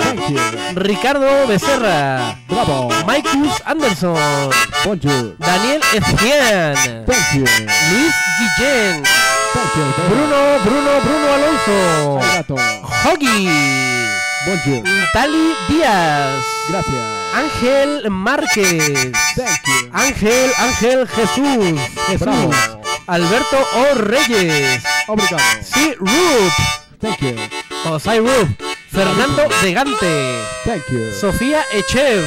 Ricardo 0.76 1.48
Becerra. 1.48 2.38
Bravo. 2.48 2.90
Maikus 3.06 3.62
Anderson. 3.66 4.52
Bonjour. 4.84 5.36
Daniel 5.40 5.82
Estian. 5.94 7.06
Thank 7.06 7.34
you. 7.34 7.46
Luis 7.92 8.16
Guillén. 8.40 9.04
Thank 9.54 9.76
you. 9.76 9.86
Bruno, 10.10 10.60
Bruno, 10.64 10.92
Bruno 11.02 11.28
Alonso. 11.34 12.56
Hoggy. 13.04 14.05
Bonjour. 14.46 14.84
Tali 15.14 15.56
Díaz. 15.68 16.44
Gracias. 16.70 17.04
Ángel 17.34 18.10
Márquez. 18.12 19.12
Thank 19.36 19.66
you. 19.66 19.90
Ángel, 19.92 20.52
Ángel 20.58 21.08
Jesús. 21.08 21.80
Jesús. 22.08 22.20
Bravo. 22.20 22.52
Alberto 23.08 23.58
O. 23.76 23.96
Reyes. 23.96 24.84
Obrigado. 25.08 25.44
Sí, 25.62 25.94
Rup. 25.98 26.52
Thank 27.00 27.20
you. 27.20 27.36
O 27.92 28.00
Sai 28.00 28.20
Rup. 28.20 28.48
Fernando 28.90 29.44
Degante. 29.62 30.40
Thank 30.64 30.84
you. 30.92 31.12
Sofía 31.20 31.64
Echev. 31.74 32.24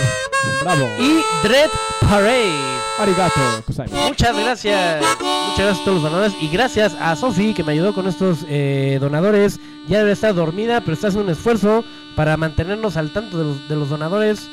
Bravo. 0.63 0.89
Y 0.99 1.23
Dread 1.47 1.71
Parade. 2.01 2.79
Arigato. 2.99 3.41
gozaimasu. 3.67 4.09
Muchas 4.09 4.37
gracias. 4.37 5.03
Muchas 5.21 5.57
gracias 5.57 5.81
a 5.81 5.85
todos 5.85 5.95
los 5.95 6.03
donadores. 6.03 6.33
Y 6.41 6.49
gracias 6.49 6.97
a 7.01 7.15
Sofi 7.17 7.55
que 7.55 7.63
me 7.63 7.73
ayudó 7.73 7.95
con 7.95 8.09
estos 8.09 8.45
eh, 8.49 8.99
donadores. 9.01 9.61
Ya 9.87 9.99
debe 9.99 10.13
estar 10.13 10.35
dormida, 10.35 10.81
pero 10.81 10.93
está 10.93 11.09
haciendo 11.09 11.31
un 11.31 11.37
esfuerzo 11.37 11.85
para 12.19 12.37
mantenernos 12.37 12.97
al 12.97 13.13
tanto 13.13 13.39
de 13.69 13.77
los, 13.77 13.91
donadores. 13.91 14.51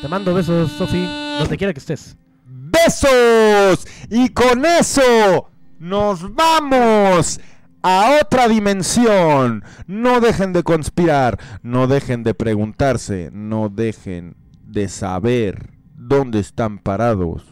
Te 0.00 0.06
mando 0.06 0.32
besos, 0.32 0.70
Sofi, 0.70 1.04
donde 1.36 1.56
quiera 1.56 1.72
que 1.72 1.80
estés. 1.80 2.16
¡Besos! 2.46 3.84
Y 4.08 4.28
con 4.28 4.64
eso 4.64 5.50
nos 5.80 6.32
vamos 6.32 7.40
a 7.82 8.20
otra 8.22 8.46
dimensión. 8.46 9.64
No 9.88 10.20
dejen 10.20 10.52
de 10.52 10.62
conspirar, 10.62 11.40
no 11.60 11.88
dejen 11.88 12.22
de 12.22 12.34
preguntarse, 12.34 13.30
no 13.32 13.68
dejen 13.68 14.36
de 14.62 14.86
saber 14.88 15.70
dónde 15.96 16.38
están 16.38 16.78
parados 16.78 17.42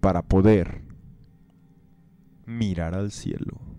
para 0.00 0.20
poder 0.20 0.82
mirar 2.44 2.94
al 2.94 3.10
cielo. 3.10 3.71